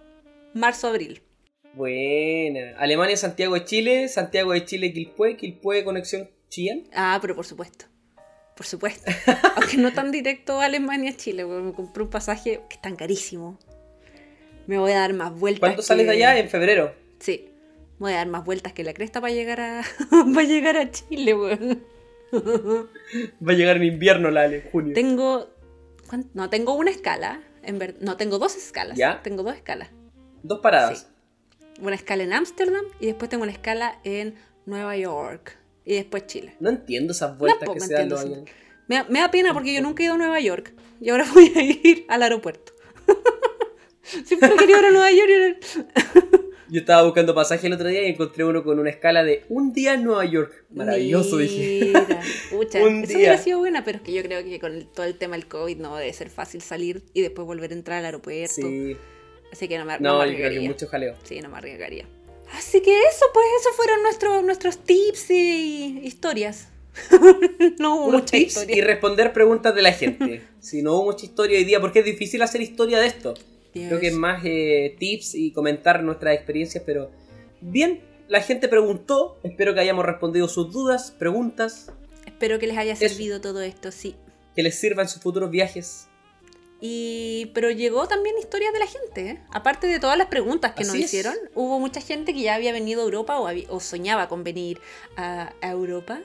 marzo, 0.53 0.87
abril. 0.87 1.21
Buena. 1.73 2.77
Alemania, 2.77 3.17
Santiago 3.17 3.55
de 3.55 3.65
Chile, 3.65 4.07
Santiago 4.07 4.51
de 4.51 4.65
Chile, 4.65 4.93
Quilpue, 4.93 5.37
Quilpue, 5.37 5.83
conexión 5.83 6.29
Chillán. 6.49 6.83
Ah, 6.93 7.17
pero 7.21 7.35
por 7.35 7.45
supuesto. 7.45 7.85
Por 8.55 8.65
supuesto. 8.65 9.11
Aunque 9.55 9.77
no 9.77 9.91
tan 9.93 10.11
directo 10.11 10.59
a 10.61 10.65
Alemania, 10.65 11.15
Chile. 11.15 11.45
porque 11.45 11.61
Me 11.63 11.73
compré 11.73 12.03
un 12.03 12.09
pasaje 12.09 12.61
que 12.69 12.75
es 12.75 12.81
tan 12.81 12.95
carísimo. 12.95 13.57
Me 14.67 14.77
voy 14.77 14.91
a 14.91 14.99
dar 14.99 15.13
más 15.13 15.37
vueltas. 15.37 15.59
¿Cuándo 15.59 15.81
sales 15.81 16.05
de 16.07 16.13
que- 16.13 16.17
allá? 16.25 16.39
En 16.39 16.49
febrero. 16.49 16.93
Sí. 17.19 17.49
Me 17.99 18.07
voy 18.07 18.13
a 18.13 18.17
dar 18.17 18.27
más 18.27 18.43
vueltas 18.45 18.73
que 18.73 18.83
la 18.83 18.93
cresta 18.93 19.21
para 19.21 19.33
llegar 19.33 19.59
a. 19.61 19.83
para 20.33 20.43
llegar 20.47 20.77
a 20.77 20.89
Chile, 20.91 21.33
weón. 21.33 21.83
Va 22.33 23.51
a 23.53 23.55
llegar 23.55 23.77
en 23.77 23.83
invierno, 23.83 24.31
la 24.31 24.45
en 24.45 24.61
junio. 24.71 24.93
Tengo 24.93 25.49
¿cuán- 26.07 26.29
No, 26.33 26.49
tengo 26.49 26.73
una 26.75 26.91
escala. 26.91 27.41
En 27.63 27.79
ver- 27.79 27.95
no, 28.01 28.17
tengo 28.17 28.39
dos 28.39 28.55
escalas. 28.55 28.97
¿Ya? 28.97 29.21
Tengo 29.23 29.43
dos 29.43 29.55
escalas. 29.55 29.89
Dos 30.43 30.59
paradas. 30.59 30.99
Sí. 30.99 31.81
Una 31.81 31.95
escala 31.95 32.23
en 32.23 32.33
Ámsterdam 32.33 32.85
y 32.99 33.07
después 33.07 33.29
tengo 33.29 33.43
una 33.43 33.51
escala 33.51 33.99
en 34.03 34.35
Nueva 34.65 34.95
York. 34.97 35.57
Y 35.85 35.95
después 35.95 36.25
Chile. 36.27 36.55
No 36.59 36.69
entiendo 36.69 37.11
esas 37.11 37.37
vueltas 37.37 37.67
que 37.69 37.79
se 37.79 37.93
dan 37.93 38.09
los 38.09 38.21
aviones. 38.21 38.45
Me 38.87 38.95
da, 38.97 39.05
me 39.09 39.19
da 39.19 39.31
pena 39.31 39.53
porque 39.53 39.73
yo 39.73 39.81
nunca 39.81 40.01
he 40.03 40.05
ido 40.05 40.15
a 40.15 40.17
Nueva 40.17 40.39
York. 40.39 40.73
Y 41.01 41.09
ahora 41.09 41.25
voy 41.33 41.51
a 41.55 41.61
ir 41.61 42.05
al 42.07 42.23
aeropuerto. 42.23 42.73
Siempre 44.25 44.49
he 44.49 44.55
querido 44.57 44.79
ir 44.79 44.85
a 44.85 44.91
Nueva 44.91 45.11
York. 45.11 45.29
y- 45.29 46.73
Yo 46.73 46.79
estaba 46.79 47.03
buscando 47.03 47.35
pasaje 47.35 47.67
el 47.67 47.73
otro 47.73 47.87
día 47.87 48.03
y 48.07 48.11
encontré 48.11 48.43
uno 48.43 48.63
con 48.63 48.79
una 48.79 48.89
escala 48.89 49.23
de 49.23 49.43
un 49.49 49.73
día 49.73 49.93
en 49.93 50.03
Nueva 50.03 50.25
York. 50.25 50.65
Maravilloso, 50.71 51.37
dije. 51.37 51.85
Mira, 51.87 52.21
pucha, 52.51 52.79
Un 52.83 52.99
eso 53.03 53.07
día. 53.09 53.17
hubiera 53.17 53.37
sido 53.37 53.59
buena, 53.59 53.83
pero 53.83 53.97
es 53.99 54.03
que 54.03 54.13
yo 54.13 54.23
creo 54.23 54.43
que 54.43 54.59
con 54.59 54.73
el- 54.73 54.87
todo 54.87 55.05
el 55.05 55.15
tema 55.17 55.35
del 55.35 55.47
COVID 55.47 55.77
no 55.77 55.95
debe 55.97 56.11
ser 56.13 56.29
fácil 56.29 56.61
salir 56.61 57.03
y 57.13 57.21
después 57.21 57.45
volver 57.45 57.71
a 57.71 57.73
entrar 57.75 57.99
al 57.99 58.05
aeropuerto. 58.05 58.53
Sí. 58.55 58.97
Así 59.51 59.67
que 59.67 59.77
no 59.77 59.85
me, 59.85 59.99
no 59.99 60.13
No, 60.13 60.19
me 60.19 60.25
yo 60.25 60.31
creo 60.31 60.37
que 60.37 60.43
arriesgaría. 60.45 60.69
mucho 60.69 60.87
jaleo. 60.87 61.15
Sí, 61.23 61.39
no 61.41 61.49
me 61.49 61.57
arriesgaría. 61.57 62.05
Así 62.53 62.81
que 62.81 62.91
eso, 63.03 63.25
pues, 63.33 63.45
esos 63.61 63.75
fueron 63.75 64.03
nuestros, 64.03 64.43
nuestros 64.43 64.77
tips 64.79 65.31
y 65.31 66.01
historias. 66.03 66.67
no 67.79 67.95
hubo 67.95 68.11
mucha 68.11 68.37
tips 68.37 68.57
historia. 68.57 68.77
y 68.77 68.81
responder 68.81 69.33
preguntas 69.33 69.73
de 69.73 69.81
la 69.81 69.91
gente. 69.91 70.43
si 70.59 70.81
no 70.81 70.93
hubo 70.93 71.05
mucha 71.05 71.25
historia 71.25 71.57
hoy 71.57 71.63
día, 71.65 71.81
porque 71.81 71.99
es 71.99 72.05
difícil 72.05 72.41
hacer 72.41 72.61
historia 72.61 72.99
de 72.99 73.07
esto. 73.07 73.33
Creo 73.73 73.99
que 73.99 74.09
es 74.09 74.13
más 74.13 74.43
eh, 74.45 74.95
tips 74.99 75.33
y 75.33 75.51
comentar 75.51 76.03
nuestras 76.03 76.35
experiencias, 76.35 76.83
pero 76.85 77.09
bien, 77.59 78.01
la 78.27 78.39
gente 78.41 78.67
preguntó, 78.67 79.39
espero 79.41 79.73
que 79.73 79.79
hayamos 79.79 80.05
respondido 80.05 80.47
sus 80.47 80.71
dudas, 80.71 81.09
preguntas, 81.17 81.91
Espero 82.25 82.59
que 82.59 82.67
les 82.67 82.77
haya 82.77 82.93
Eso. 82.93 83.07
servido 83.07 83.41
todo 83.41 83.61
esto, 83.61 83.91
sí. 83.91 84.15
que 84.55 84.63
les 84.63 84.75
sirvan 84.75 85.07
sus 85.09 85.21
futuros 85.21 85.49
viajes. 85.49 86.07
Y, 86.85 87.49
pero 87.53 87.71
llegó 87.71 88.09
también 88.09 88.37
historias 88.37 88.73
de 88.73 88.79
la 88.79 88.87
gente, 88.87 89.29
¿eh? 89.29 89.39
aparte 89.53 89.87
de 89.87 90.01
todas 90.01 90.17
las 90.17 90.27
preguntas 90.27 90.73
que 90.73 90.83
nos 90.83 90.95
es. 90.95 91.05
hicieron, 91.05 91.33
hubo 91.55 91.79
mucha 91.79 92.01
gente 92.01 92.33
que 92.33 92.41
ya 92.41 92.55
había 92.55 92.73
venido 92.73 92.99
a 93.01 93.05
Europa 93.05 93.39
o, 93.39 93.47
había- 93.47 93.67
o 93.69 93.79
soñaba 93.79 94.27
con 94.27 94.43
venir 94.43 94.81
a, 95.15 95.53
a 95.61 95.69
Europa, 95.71 96.19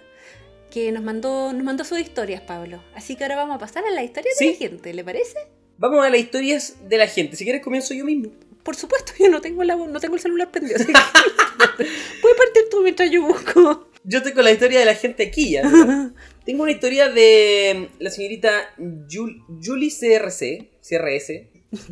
que 0.72 0.90
nos 0.90 1.04
mandó, 1.04 1.52
nos 1.52 1.62
mandó 1.62 1.84
sus 1.84 2.00
historias, 2.00 2.40
Pablo. 2.40 2.82
Así 2.96 3.14
que 3.14 3.22
ahora 3.22 3.36
vamos 3.36 3.54
a 3.54 3.58
pasar 3.60 3.84
a 3.86 3.90
la 3.92 4.02
historia 4.02 4.32
de 4.36 4.46
la 4.50 4.56
gente, 4.56 4.92
¿le 4.94 5.04
parece? 5.04 5.38
Vamos 5.76 6.04
a 6.04 6.10
las 6.10 6.18
historias 6.18 6.74
de 6.88 6.98
la 6.98 7.06
gente. 7.06 7.36
Si 7.36 7.44
quieres 7.44 7.62
comienzo 7.62 7.94
yo 7.94 8.04
mismo. 8.04 8.32
Por 8.64 8.74
supuesto, 8.74 9.12
yo 9.20 9.28
no 9.30 9.40
tengo, 9.40 9.62
la, 9.62 9.76
no 9.76 10.00
tengo 10.00 10.16
el 10.16 10.20
celular 10.20 10.50
prendido, 10.50 10.74
así 10.74 10.86
que 10.86 10.92
puedes 12.20 12.36
partir 12.36 12.64
tú 12.68 12.80
mientras 12.82 13.08
yo 13.12 13.22
busco. 13.22 13.84
Yo 14.04 14.20
con 14.34 14.42
la 14.44 14.50
historia 14.52 14.80
de 14.80 14.86
la 14.86 14.94
gente 14.94 15.22
aquí 15.28 15.52
ya. 15.52 15.62
Tengo 16.48 16.62
una 16.62 16.72
historia 16.72 17.10
de 17.10 17.90
la 17.98 18.08
señorita 18.08 18.74
Jul- 18.78 19.44
Julie 19.62 19.90
CRC, 19.90 20.70
CRS, 20.80 21.42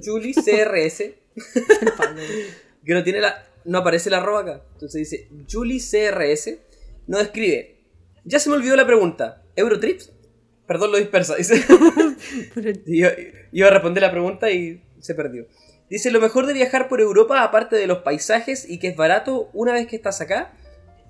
Julie 0.02 0.32
CRS, 0.42 1.12
que 2.82 2.94
no 2.94 3.04
tiene 3.04 3.20
la, 3.20 3.46
no 3.66 3.76
aparece 3.76 4.08
la 4.08 4.16
arroba 4.16 4.40
acá. 4.40 4.64
Entonces 4.72 5.10
dice 5.10 5.28
Julie 5.46 5.78
CRS, 5.78 6.56
nos 7.06 7.20
escribe, 7.20 7.82
ya 8.24 8.38
se 8.38 8.48
me 8.48 8.56
olvidó 8.56 8.76
la 8.76 8.86
pregunta, 8.86 9.42
¿Eurotrips? 9.56 10.14
Perdón 10.66 10.92
lo 10.92 10.96
dispersa, 10.96 11.36
dice. 11.36 11.62
Iba, 12.86 13.10
iba 13.52 13.68
a 13.68 13.70
responder 13.70 14.04
la 14.04 14.10
pregunta 14.10 14.50
y 14.50 14.82
se 15.00 15.14
perdió. 15.14 15.46
Dice, 15.90 16.10
lo 16.10 16.18
mejor 16.22 16.46
de 16.46 16.54
viajar 16.54 16.88
por 16.88 17.02
Europa, 17.02 17.42
aparte 17.42 17.76
de 17.76 17.86
los 17.86 17.98
paisajes 17.98 18.66
y 18.66 18.78
que 18.78 18.88
es 18.88 18.96
barato 18.96 19.50
una 19.52 19.74
vez 19.74 19.86
que 19.86 19.96
estás 19.96 20.22
acá, 20.22 20.56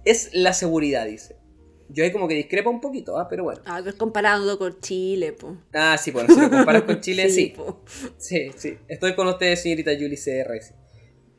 es 0.05 0.31
la 0.33 0.53
seguridad, 0.53 1.07
dice. 1.07 1.37
Yo 1.89 2.05
ahí 2.05 2.11
como 2.13 2.27
que 2.27 2.35
discrepa 2.35 2.69
un 2.69 2.81
poquito, 2.81 3.19
ah, 3.19 3.29
pero 3.29 3.45
bueno. 3.45 3.61
Ah, 3.65 3.81
pero 3.85 3.97
comparando 3.97 4.59
con 4.59 4.81
Chile, 4.81 5.33
po. 5.33 5.57
Ah, 5.73 5.97
sí, 5.97 6.11
bueno, 6.11 6.35
si 6.35 6.41
lo 6.41 6.51
comparas 6.51 6.83
con 6.83 7.01
Chile, 7.01 7.31
sí. 7.31 7.55
Sí, 8.19 8.51
sí. 8.57 8.77
Estoy 8.89 9.15
con 9.15 9.29
ustedes, 9.29 9.63
señorita 9.63 9.93
Julie 9.93 10.17
CRS. 10.17 10.75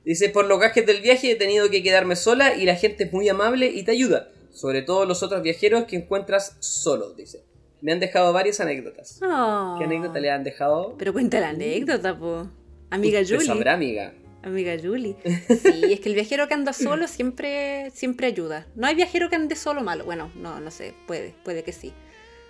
Dice, 0.06 0.30
por 0.30 0.46
los 0.46 0.60
gajes 0.60 0.86
del 0.86 1.02
viaje 1.02 1.32
he 1.32 1.36
tenido 1.36 1.70
que 1.70 1.84
quedarme 1.84 2.16
sola 2.16 2.56
y 2.56 2.64
la 2.66 2.76
gente 2.76 3.04
es 3.06 3.14
muy 3.14 3.28
amable 3.28 3.68
y 3.68 3.84
te 3.84 3.92
ayuda. 3.92 4.30
Sobre 4.52 4.82
todo 4.82 5.06
los 5.06 5.22
otros 5.22 5.44
viajeros 5.44 5.84
que 5.84 5.98
encuentras 5.98 6.56
solos, 6.60 7.16
dice. 7.18 7.44
Me 7.82 7.92
han 7.92 8.00
dejado 8.00 8.32
varias 8.34 8.60
anécdotas. 8.60 9.20
Ah. 9.22 9.76
¿Qué 9.78 9.84
anécdota 9.84 10.20
le 10.20 10.32
han 10.32 10.44
dejado? 10.44 10.96
Pero 10.98 11.12
cuenta 11.14 11.40
la 11.40 11.50
anécdota, 11.50 12.18
po. 12.18 12.48
Amiga 12.90 13.20
Julie. 13.20 13.46
sabrá, 13.46 13.74
amiga. 13.74 14.14
Amiga 14.48 14.76
Julie. 14.82 15.16
Sí, 15.48 15.94
es 15.94 16.00
que 16.00 16.10
el 16.10 16.16
viajero 16.16 16.48
que 16.48 16.54
anda 16.54 16.74
solo 16.74 17.08
siempre, 17.08 17.92
siempre 17.92 18.28
ayuda. 18.28 18.66
No 18.76 18.88
hay 18.88 18.96
viajero 18.96 19.30
que 19.30 19.36
ande 19.36 19.56
solo 19.56 19.82
malo. 19.82 20.06
Bueno, 20.06 20.32
no, 20.36 20.60
no 20.60 20.72
sé, 20.72 20.94
puede, 21.06 21.34
puede 21.44 21.64
que 21.64 21.72
sí. 21.74 21.94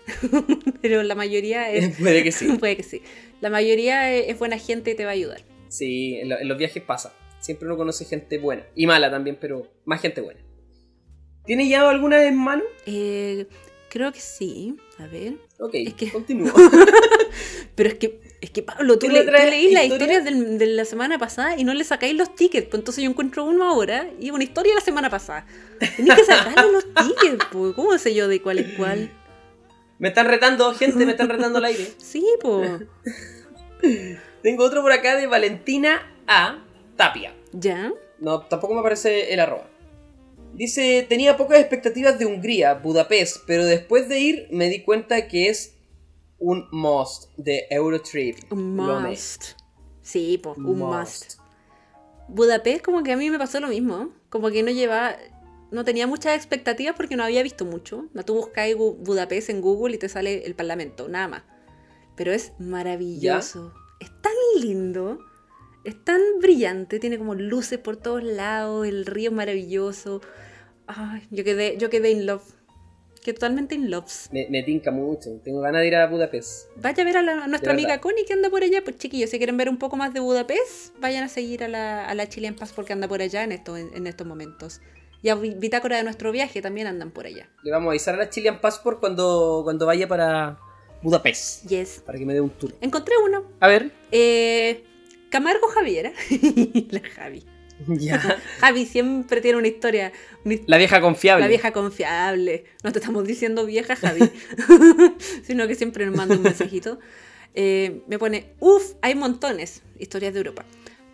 Pero 0.82 1.04
la 1.04 1.16
mayoría 1.16 1.70
es. 1.72 1.98
Puede 2.00 2.24
que 2.24 2.32
sí. 2.32 2.48
puede 2.58 2.78
que 2.78 2.84
sí. 2.84 3.02
La 3.42 3.50
mayoría 3.50 4.14
es, 4.14 4.30
es 4.30 4.40
buena 4.40 4.58
gente 4.58 4.92
y 4.92 4.96
te 4.96 5.04
va 5.04 5.12
a 5.12 5.14
ayudar. 5.14 5.42
Sí, 5.70 6.16
en, 6.20 6.30
lo- 6.30 6.40
en 6.40 6.48
los 6.48 6.58
viajes 6.58 6.82
pasa. 6.82 7.14
Siempre 7.42 7.68
uno 7.68 7.78
conoce 7.78 8.06
gente 8.06 8.38
buena. 8.38 8.64
Y 8.76 8.88
mala 8.88 9.12
también, 9.12 9.38
pero 9.40 9.68
más 9.86 10.02
gente 10.02 10.22
buena. 10.22 10.40
¿Tienes 11.46 11.70
ya 11.70 11.88
alguna 11.90 12.24
en 12.26 12.36
mano? 12.38 12.64
Eh, 12.86 13.48
creo 13.90 14.12
que 14.14 14.20
sí. 14.22 14.76
A 14.98 15.08
ver. 15.08 15.36
Ok, 15.60 15.72
Es 15.76 15.94
que- 15.94 16.10
continúo. 16.12 16.54
Pero 17.76 17.90
es 17.90 17.96
que, 17.96 18.20
es 18.42 18.50
que 18.52 18.62
Pablo, 18.64 19.00
tú, 19.00 19.08
¿Tú 19.08 19.14
le, 19.14 19.24
tú 19.24 19.32
leís 19.32 19.74
las 19.74 19.84
historias? 19.86 20.20
historias 20.20 20.24
del- 20.26 20.58
de 20.60 20.66
la 20.68 20.86
semana 20.86 21.18
pasada 21.18 21.58
y 21.58 21.64
no 21.64 21.74
le 21.74 21.84
sacáis 21.84 22.16
los 22.16 22.36
tickets. 22.36 22.68
Pues 22.68 22.80
entonces 22.80 23.04
yo 23.04 23.10
encuentro 23.10 23.44
uno 23.46 23.68
ahora 23.68 24.08
y 24.20 24.30
una 24.32 24.44
historia 24.44 24.74
de 24.74 24.80
la 24.80 24.86
semana 24.86 25.10
pasada. 25.10 25.46
Tenéis 25.96 26.16
que 26.16 26.24
sacarle 26.26 26.72
los 26.72 26.86
tickets, 26.94 27.46
pues. 27.52 27.74
¿Cómo 27.76 27.98
sé 27.98 28.14
yo 28.14 28.28
de 28.28 28.42
cuál 28.42 28.60
es 28.60 28.78
cuál? 28.78 29.10
me 30.00 30.10
están 30.10 30.28
retando, 30.28 30.72
gente, 30.76 31.06
me 31.06 31.12
están 31.14 31.30
retando 31.30 31.58
al 31.58 31.66
aire. 31.66 31.88
Sí, 31.98 32.24
pues. 32.42 32.82
Tengo 34.44 34.64
otro 34.64 34.82
por 34.82 34.92
acá 34.92 35.16
de 35.16 35.28
Valentina 35.28 36.02
A. 36.28 36.64
Tapia. 36.96 37.34
¿Ya? 37.52 37.92
No, 38.20 38.42
tampoco 38.42 38.74
me 38.74 38.80
aparece 38.80 39.34
el 39.34 39.40
arroba. 39.40 39.68
Dice, 40.54 41.06
tenía 41.08 41.38
pocas 41.38 41.60
expectativas 41.60 42.18
de 42.18 42.26
Hungría, 42.26 42.74
Budapest, 42.76 43.38
pero 43.46 43.66
después 43.66 44.10
de 44.10 44.20
ir 44.20 44.48
me 44.50 44.70
di 44.70 44.82
cuenta 44.82 45.28
que 45.28 45.50
es 45.50 45.76
un 46.40 46.68
must 46.72 47.32
de 47.38 47.66
Eurotrip. 47.70 48.52
Un 48.52 48.76
must. 48.76 49.54
Sí, 50.02 50.40
pues, 50.42 50.58
un 50.58 50.80
must. 50.80 51.40
Budapest 52.30 52.84
como 52.84 53.04
que 53.04 53.12
a 53.14 53.18
mí 53.18 53.30
me 53.30 53.40
pasó 53.40 53.60
lo 53.60 53.68
mismo. 53.70 54.10
Como 54.30 54.50
que 54.50 54.64
no 54.64 54.72
llevaba... 54.72 55.16
No 55.70 55.84
tenía 55.84 56.08
muchas 56.08 56.36
expectativas 56.38 56.96
porque 56.96 57.18
no 57.18 57.24
había 57.24 57.44
visto 57.44 57.66
mucho. 57.66 58.06
No 58.14 58.24
tú 58.24 58.36
buscáis 58.36 58.76
Gu- 58.78 58.98
Budapest 59.00 59.50
en 59.50 59.60
Google 59.62 59.96
y 59.96 59.98
te 59.98 60.08
sale 60.08 60.46
el 60.46 60.56
parlamento, 60.56 61.10
nada 61.10 61.28
más. 61.28 61.44
Pero 62.16 62.32
es 62.32 62.54
maravilloso. 62.60 63.74
Es 64.00 64.10
tan 64.22 64.34
lindo. 64.62 65.20
Es 65.84 66.02
tan 66.06 66.22
brillante. 66.42 67.00
Tiene 67.00 67.18
como 67.18 67.36
luces 67.36 67.80
por 67.80 67.98
todos 67.98 68.24
lados. 68.24 68.88
El 68.88 69.06
río 69.06 69.30
es 69.30 69.36
maravilloso. 69.36 70.22
Ay, 70.88 71.28
yo 71.32 71.44
quedé, 71.44 71.78
yo 71.78 71.90
quedé 71.90 72.12
in 72.12 72.26
love. 72.26 72.44
Quedé 73.28 73.34
totalmente 73.34 73.76
in 73.76 73.92
love. 73.92 74.10
Me, 74.32 74.48
me 74.50 74.64
tinca 74.64 74.90
mucho, 74.90 75.32
tengo 75.44 75.60
ganas 75.60 75.82
de 75.82 75.90
ir 75.90 75.96
a 75.98 76.08
Budapest. 76.08 76.70
Vaya 76.78 77.04
a 77.04 77.06
ver 77.06 77.18
a, 77.18 77.22
la- 77.22 77.44
a 77.44 77.48
nuestra 77.50 77.74
amiga 77.74 78.00
Connie 78.00 78.24
que 78.24 78.32
anda 78.32 78.50
por 78.50 78.64
allá. 78.64 78.82
Pues 78.86 78.96
chiquillos, 79.00 79.30
si 79.32 79.38
quieren 79.38 79.58
ver 79.58 79.68
un 79.68 79.78
poco 79.78 79.98
más 79.98 80.14
de 80.14 80.22
Budapest, 80.22 80.98
vayan 81.02 81.26
a 81.26 81.28
seguir 81.28 81.62
a 81.66 81.68
la, 81.68 82.06
a 82.08 82.16
la 82.16 82.30
Chilean 82.30 82.56
Passport 82.56 82.88
que 82.88 82.94
anda 82.94 83.06
por 83.10 83.22
allá 83.22 83.44
en, 83.44 83.52
esto, 83.52 83.76
en, 83.76 83.90
en 83.94 84.08
estos 84.08 84.26
momentos. 84.26 84.80
Y 85.22 85.28
a 85.28 85.36
Bi- 85.36 85.56
Bitácora 85.56 85.98
de 85.98 86.04
nuestro 86.06 86.32
viaje 86.32 86.62
también 86.62 86.88
andan 86.88 87.12
por 87.12 87.26
allá. 87.26 87.50
Le 87.64 87.72
vamos 87.72 87.88
a 87.88 87.92
avisar 87.92 88.16
a 88.16 88.18
la 88.20 88.30
Chilean 88.30 88.62
Passport 88.62 89.02
cuando, 89.02 89.60
cuando 89.66 89.86
vaya 89.86 90.08
para 90.08 90.58
Budapest. 91.04 91.68
Yes. 91.68 92.02
Para 92.06 92.18
que 92.18 92.26
me 92.26 92.34
dé 92.34 92.40
un 92.40 92.52
tour. 92.52 92.74
Encontré 92.80 93.14
uno. 93.26 93.44
A 93.60 93.68
ver. 93.68 93.92
Eh, 94.10 94.86
Camargo 95.30 95.68
Javiera. 95.68 96.14
la 96.92 97.02
Javi. 97.02 97.44
Ya. 97.88 98.20
Javi 98.60 98.86
siempre 98.86 99.42
tiene 99.42 99.58
una 99.58 99.68
historia. 99.68 100.12
una 100.44 100.56
La 100.66 100.78
vieja 100.78 101.02
confiable. 101.02 101.44
La 101.44 101.48
vieja 101.48 101.72
confiable. 101.72 102.66
No 102.84 102.92
te 102.92 103.00
estamos 103.00 103.26
diciendo 103.26 103.66
vieja, 103.66 103.96
Javi. 103.96 104.32
sino 105.44 105.68
que 105.68 105.76
siempre 105.76 106.06
nos 106.06 106.16
manda 106.16 106.36
un 106.36 106.44
mensajito. 106.44 107.00
Eh, 107.54 108.02
me 108.08 108.20
pone, 108.20 108.54
uff, 108.60 108.94
hay 109.02 109.16
montones. 109.16 109.82
Historias 110.00 110.34
de 110.34 110.40
Europa. 110.40 110.66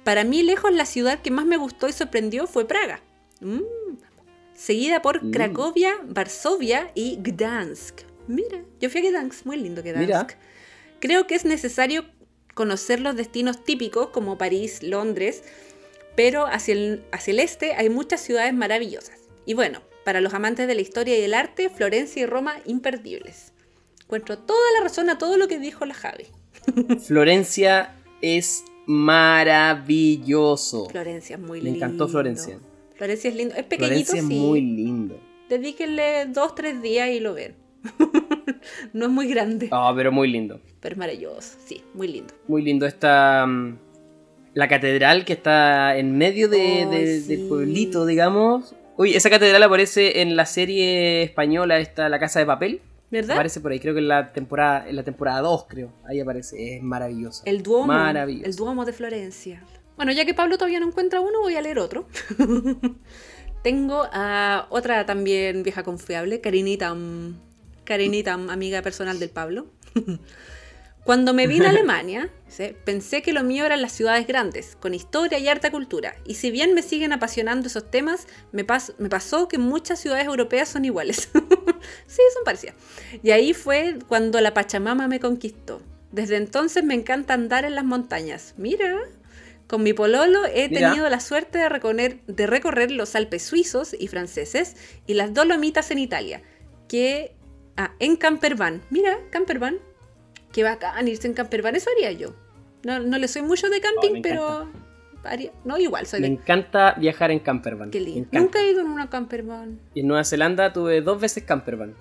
Para 0.03 0.23
mí, 0.23 0.43
lejos, 0.43 0.73
la 0.73 0.85
ciudad 0.85 1.21
que 1.21 1.31
más 1.31 1.45
me 1.45 1.57
gustó 1.57 1.87
y 1.87 1.93
sorprendió 1.93 2.47
fue 2.47 2.67
Praga. 2.67 3.01
Mm. 3.41 3.61
Seguida 4.55 5.01
por 5.01 5.23
Mm. 5.23 5.31
Cracovia, 5.31 5.93
Varsovia 6.05 6.91
y 6.95 7.17
Gdansk. 7.21 8.01
Mira, 8.27 8.63
yo 8.79 8.89
fui 8.89 9.05
a 9.05 9.09
Gdansk, 9.09 9.45
muy 9.45 9.57
lindo 9.57 9.81
Gdansk. 9.81 9.99
Mira. 9.99 10.27
Creo 10.99 11.27
que 11.27 11.35
es 11.35 11.45
necesario 11.45 12.05
conocer 12.53 12.99
los 12.99 13.15
destinos 13.15 13.63
típicos 13.63 14.09
como 14.09 14.37
París, 14.37 14.83
Londres, 14.83 15.43
pero 16.15 16.45
hacia 16.45 16.73
el, 16.73 17.03
hacia 17.11 17.31
el 17.31 17.39
este 17.39 17.73
hay 17.73 17.89
muchas 17.89 18.21
ciudades 18.21 18.53
maravillosas. 18.53 19.19
Y 19.45 19.53
bueno, 19.53 19.81
para 20.05 20.21
los 20.21 20.33
amantes 20.33 20.67
de 20.67 20.75
la 20.75 20.81
historia 20.81 21.17
y 21.17 21.21
el 21.23 21.33
arte, 21.33 21.69
Florencia 21.69 22.21
y 22.21 22.25
Roma 22.25 22.55
imperdibles. 22.65 23.53
Encuentro 24.03 24.37
toda 24.37 24.59
la 24.77 24.83
razón 24.83 25.09
a 25.09 25.17
todo 25.17 25.37
lo 25.37 25.47
que 25.47 25.59
dijo 25.59 25.85
la 25.85 25.93
Javi. 25.93 26.25
Florencia 27.07 27.95
es 28.21 28.63
maravilloso. 28.85 30.85
Florencia 30.89 31.35
es 31.37 31.41
muy 31.41 31.59
Me 31.59 31.65
lindo. 31.71 31.85
encantó 31.85 32.07
Florencia. 32.07 32.59
Florencia 32.95 33.29
es 33.29 33.35
lindo. 33.35 33.55
Es 33.55 33.63
pequeñito, 33.63 34.11
Florencia 34.11 34.19
es 34.19 34.27
sí. 34.27 34.39
muy 34.39 34.61
lindo. 34.61 35.19
Dedíquenle 35.49 36.25
dos, 36.27 36.55
tres 36.55 36.81
días 36.81 37.09
y 37.09 37.19
lo 37.19 37.33
ven. 37.33 37.55
no 38.93 39.05
es 39.05 39.11
muy 39.11 39.27
grande, 39.27 39.67
Oh, 39.71 39.91
pero 39.95 40.11
muy 40.11 40.29
lindo. 40.29 40.61
pero 40.79 40.93
es 40.93 40.99
maravilloso. 40.99 41.57
Sí, 41.65 41.83
muy 41.93 42.07
lindo. 42.07 42.33
Muy 42.47 42.61
lindo 42.61 42.85
esta. 42.85 43.45
mm, 43.45 43.77
La 44.53 44.67
catedral 44.67 45.25
que 45.25 45.33
está 45.33 45.97
en 45.97 46.17
medio 46.17 46.47
de, 46.47 47.21
sí. 47.21 47.35
del 47.35 47.47
pueblito, 47.47 48.05
digamos. 48.05 48.75
Uy, 48.97 49.15
esa 49.15 49.29
catedral 49.29 49.63
aparece 49.63 50.21
en 50.21 50.35
la 50.35 50.45
serie 50.45 51.23
española, 51.23 51.79
esta 51.79 52.09
La 52.09 52.19
Casa 52.19 52.39
de 52.39 52.45
Papel. 52.45 52.81
¿Verdad? 53.09 53.35
Aparece 53.35 53.61
por 53.61 53.71
ahí, 53.71 53.79
creo 53.79 53.93
que 53.93 53.99
en 53.99 54.07
la 54.07 54.33
temporada 54.33 54.87
en 54.87 54.95
la 54.95 55.03
temporada 55.03 55.41
2, 55.41 55.65
creo. 55.67 55.93
Ahí 56.07 56.19
aparece. 56.19 56.77
Es 56.77 56.83
maravilloso. 56.83 57.43
El 57.45 57.61
Duomo. 57.61 57.87
Maravilloso. 57.87 58.49
El 58.49 58.55
Duomo 58.55 58.85
de 58.85 58.93
Florencia. 58.93 59.63
Bueno, 59.95 60.11
ya 60.11 60.25
que 60.25 60.33
Pablo 60.33 60.57
todavía 60.57 60.79
no 60.79 60.87
encuentra 60.87 61.19
uno, 61.19 61.41
voy 61.41 61.55
a 61.55 61.61
leer 61.61 61.79
otro. 61.79 62.07
Tengo 63.63 64.07
a 64.11 64.67
otra 64.69 65.05
también 65.05 65.63
vieja 65.63 65.83
confiable, 65.83 66.41
Karinita. 66.41 66.93
mm, 66.93 67.39
Karinita, 67.83 68.35
mm, 68.35 68.49
amiga 68.49 68.81
personal 68.81 69.19
del 69.19 69.29
Pablo. 69.29 69.67
Cuando 71.05 71.33
me 71.33 71.47
vine 71.47 71.65
a 71.67 71.69
Alemania, 71.71 72.29
pensé 72.85 73.21
que 73.21 73.33
lo 73.33 73.43
mío 73.43 73.65
eran 73.65 73.81
las 73.81 73.91
ciudades 73.91 74.25
grandes, 74.27 74.77
con 74.79 74.93
historia 74.93 75.37
y 75.39 75.47
harta 75.47 75.71
cultura. 75.71 76.15
Y 76.25 76.35
si 76.35 76.49
bien 76.51 76.73
me 76.73 76.81
siguen 76.81 77.11
apasionando 77.13 77.67
esos 77.67 77.89
temas, 77.91 78.27
me, 78.51 78.65
pas- 78.65 78.93
me 78.97 79.09
pasó 79.09 79.47
que 79.47 79.57
muchas 79.57 79.99
ciudades 79.99 80.25
europeas 80.25 80.69
son 80.69 80.85
iguales. 80.85 81.29
sí, 82.07 82.21
son 82.33 82.43
parecidas. 82.45 82.75
Y 83.21 83.31
ahí 83.31 83.53
fue 83.53 83.97
cuando 84.07 84.39
la 84.41 84.53
Pachamama 84.53 85.07
me 85.07 85.19
conquistó. 85.19 85.81
Desde 86.11 86.37
entonces 86.37 86.83
me 86.83 86.93
encanta 86.93 87.33
andar 87.33 87.65
en 87.65 87.75
las 87.75 87.83
montañas. 87.85 88.53
Mira, 88.57 88.97
con 89.67 89.81
mi 89.83 89.93
pololo 89.93 90.45
he 90.45 90.69
Mira. 90.69 90.89
tenido 90.91 91.09
la 91.09 91.19
suerte 91.19 91.57
de 91.57 91.69
recorrer, 91.69 92.19
de 92.27 92.45
recorrer 92.47 92.91
los 92.91 93.15
Alpes 93.15 93.43
suizos 93.43 93.95
y 93.97 94.07
franceses 94.07 94.75
y 95.07 95.15
las 95.15 95.33
Dolomitas 95.33 95.89
en 95.91 95.97
Italia. 95.97 96.43
Que 96.87 97.35
ah, 97.77 97.93
en 97.99 98.15
campervan. 98.15 98.83
Mira, 98.91 99.17
campervan. 99.31 99.79
Qué 100.53 100.63
bacán 100.63 101.07
irse 101.09 101.27
en 101.27 101.33
campervan. 101.33 101.75
Eso 101.75 101.89
haría 101.95 102.11
yo. 102.13 102.33
No, 102.83 102.99
no 102.99 103.17
le 103.17 103.27
soy 103.27 103.41
mucho 103.41 103.69
de 103.69 103.81
camping, 103.81 104.19
Oh, 104.19 104.21
pero 104.21 104.69
haría- 105.23 105.51
no 105.65 105.77
igual 105.77 106.05
soy 106.05 106.21
Me 106.21 106.27
de 106.27 106.33
encanta 106.33 106.93
viajar 106.93 107.31
en 107.31 107.39
campervan. 107.39 107.91
Qué 107.91 107.99
lindo. 107.99 108.29
Nunca 108.31 108.61
he 108.61 108.71
ido 108.71 108.81
en 108.81 108.87
una 108.87 109.09
campervan. 109.09 109.79
Y 109.93 110.01
en 110.01 110.07
Nueva 110.07 110.23
Zelanda 110.23 110.71
tuve 110.71 111.01
dos 111.01 111.19
veces 111.19 111.43
campervan. 111.43 111.95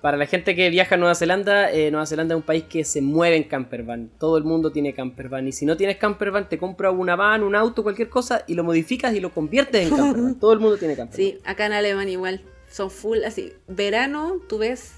Para 0.00 0.16
la 0.16 0.24
gente 0.24 0.56
que 0.56 0.70
viaja 0.70 0.94
a 0.94 0.98
Nueva 0.98 1.14
Zelanda, 1.14 1.70
eh, 1.70 1.90
Nueva 1.90 2.06
Zelanda 2.06 2.34
es 2.34 2.36
un 2.38 2.42
país 2.42 2.64
que 2.64 2.84
se 2.84 3.02
mueve 3.02 3.36
en 3.36 3.44
campervan. 3.44 4.10
Todo 4.18 4.38
el 4.38 4.44
mundo 4.44 4.72
tiene 4.72 4.94
campervan. 4.94 5.46
Y 5.46 5.52
si 5.52 5.66
no 5.66 5.76
tienes 5.76 5.98
campervan, 5.98 6.48
te 6.48 6.56
compras 6.56 6.94
una 6.96 7.16
van, 7.16 7.42
un 7.42 7.54
auto, 7.54 7.82
cualquier 7.82 8.08
cosa, 8.08 8.42
y 8.46 8.54
lo 8.54 8.64
modificas 8.64 9.12
y 9.14 9.20
lo 9.20 9.30
conviertes 9.30 9.90
en 9.90 9.96
campervan. 9.96 10.34
Todo 10.40 10.54
el 10.54 10.60
mundo 10.60 10.78
tiene 10.78 10.96
campervan. 10.96 11.16
Sí, 11.18 11.38
acá 11.44 11.66
en 11.66 11.74
Alemania 11.74 12.14
igual. 12.14 12.40
Son 12.70 12.90
full, 12.90 13.18
así. 13.26 13.52
Verano, 13.68 14.38
tú 14.48 14.56
ves 14.56 14.94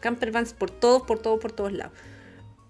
campervans 0.00 0.52
por 0.52 0.70
todos, 0.70 1.02
por 1.02 1.18
todos, 1.20 1.40
por 1.40 1.52
todos 1.52 1.72
lados. 1.72 1.92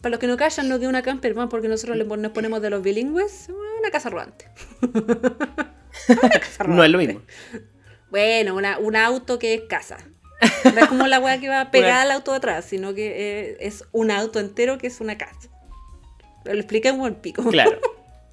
Para 0.00 0.10
los 0.10 0.20
que 0.20 0.26
no 0.28 0.36
callan, 0.36 0.68
no 0.68 0.78
que 0.78 0.86
una 0.86 1.02
campervan, 1.02 1.48
porque 1.48 1.66
nosotros 1.68 1.96
nos 1.96 2.32
ponemos 2.32 2.62
de 2.62 2.70
los 2.70 2.82
bilingües, 2.82 3.48
una 3.80 3.90
casa 3.90 4.10
rodante. 4.10 4.48
Una 6.08 6.30
casa 6.30 6.64
No 6.64 6.84
es 6.84 6.90
lo 6.90 6.98
mismo. 6.98 7.20
Bueno, 8.10 8.54
una, 8.54 8.78
un 8.78 8.94
auto 8.96 9.38
que 9.38 9.54
es 9.54 9.62
casa. 9.68 9.98
No 10.72 10.80
es 10.80 10.86
como 10.88 11.06
la 11.08 11.18
weá 11.18 11.40
que 11.40 11.48
va 11.48 11.70
pegada 11.72 12.02
al 12.02 12.10
auto 12.12 12.30
de 12.30 12.36
atrás, 12.38 12.64
sino 12.64 12.94
que 12.94 13.06
eh, 13.50 13.56
es 13.60 13.84
un 13.92 14.10
auto 14.10 14.38
entero 14.38 14.78
que 14.78 14.86
es 14.86 15.00
una 15.00 15.18
casa. 15.18 15.48
Lo 16.44 16.52
expliqué 16.52 16.88
en 16.88 16.98
buen 16.98 17.16
pico. 17.16 17.42
Claro. 17.50 17.80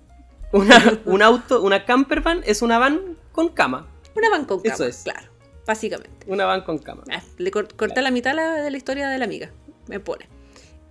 Una- 0.52 1.00
un 1.06 1.22
auto, 1.22 1.62
una 1.64 1.84
campervan 1.86 2.42
es 2.46 2.62
una 2.62 2.78
van 2.78 3.18
con 3.32 3.50
cama. 3.50 3.88
Una 4.16 4.30
van 4.30 4.46
con 4.46 4.62
Eso 4.64 4.78
cama, 4.78 4.90
es. 4.90 4.98
claro. 5.04 5.28
Básicamente. 5.66 6.26
Una 6.28 6.46
van 6.46 6.62
con 6.62 6.78
cama. 6.80 7.04
Ah, 7.12 7.22
le 7.38 7.52
cor- 7.52 7.74
corté 7.76 8.02
la 8.02 8.12
mitad 8.12 8.36
la- 8.36 8.56
de 8.62 8.72
la 8.72 8.78
historia 8.78 9.10
de 9.10 9.18
la 9.18 9.26
amiga. 9.26 9.52
Me 9.88 10.00
pone. 10.00 10.28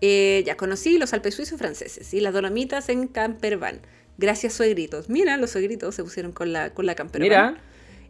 Eh, 0.00 0.42
ya 0.46 0.56
conocí 0.56 0.98
los 0.98 1.12
Alpes 1.12 1.34
suizos 1.34 1.58
franceses 1.58 2.12
y 2.12 2.20
las 2.20 2.32
Dolomitas 2.34 2.88
en 2.88 3.06
campervan. 3.08 3.80
Gracias, 4.18 4.52
suegritos. 4.52 5.08
Mira, 5.08 5.36
los 5.36 5.50
suegritos 5.50 5.94
se 5.94 6.02
pusieron 6.04 6.32
con 6.32 6.52
la, 6.52 6.70
con 6.74 6.86
la 6.86 6.94
campervan. 6.94 7.28
Mira, 7.28 7.62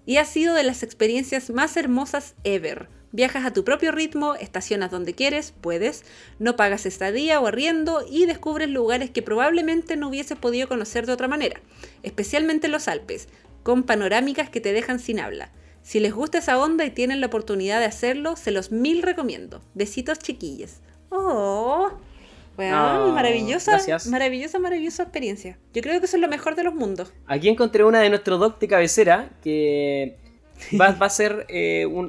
Y 0.06 0.16
ha 0.18 0.24
sido 0.24 0.54
de 0.54 0.62
las 0.64 0.82
experiencias 0.82 1.50
más 1.50 1.76
hermosas 1.76 2.34
ever. 2.44 2.88
Viajas 3.12 3.46
a 3.46 3.52
tu 3.52 3.64
propio 3.64 3.92
ritmo, 3.92 4.34
estacionas 4.34 4.90
donde 4.90 5.14
quieres, 5.14 5.54
puedes, 5.60 6.02
no 6.40 6.56
pagas 6.56 6.84
estadía 6.84 7.38
o 7.40 7.46
arriendo 7.46 8.04
y 8.10 8.26
descubres 8.26 8.68
lugares 8.68 9.10
que 9.10 9.22
probablemente 9.22 9.96
no 9.96 10.08
hubieses 10.08 10.36
podido 10.36 10.66
conocer 10.68 11.06
de 11.06 11.12
otra 11.12 11.28
manera, 11.28 11.60
especialmente 12.02 12.66
en 12.66 12.72
los 12.72 12.88
Alpes, 12.88 13.28
con 13.62 13.84
panorámicas 13.84 14.50
que 14.50 14.60
te 14.60 14.72
dejan 14.72 14.98
sin 14.98 15.20
habla. 15.20 15.52
Si 15.84 16.00
les 16.00 16.12
gusta 16.12 16.38
esa 16.38 16.58
onda 16.58 16.84
y 16.84 16.90
tienen 16.90 17.20
la 17.20 17.26
oportunidad 17.28 17.78
de 17.78 17.84
hacerlo, 17.86 18.34
se 18.36 18.50
los 18.50 18.72
mil 18.72 19.02
recomiendo. 19.02 19.60
Besitos 19.74 20.18
chiquillos. 20.18 20.78
Oh, 21.10 21.90
bueno, 22.56 23.04
Oh, 23.06 23.12
maravillosa, 23.12 23.72
gracias. 23.72 24.06
maravillosa, 24.08 24.58
maravillosa 24.58 25.02
experiencia. 25.04 25.58
Yo 25.74 25.82
creo 25.82 26.00
que 26.00 26.06
eso 26.06 26.16
es 26.16 26.20
lo 26.22 26.28
mejor 26.28 26.56
de 26.56 26.64
los 26.64 26.74
mundos. 26.74 27.12
aquí 27.26 27.48
encontré 27.48 27.84
una 27.84 28.00
de 28.00 28.08
nuestro 28.08 28.38
doc 28.38 28.58
de 28.58 28.66
cabecera 28.66 29.28
que 29.42 30.16
va, 30.80 30.92
va 30.92 31.06
a 31.06 31.10
ser 31.10 31.44
eh, 31.48 31.84
un, 31.86 32.08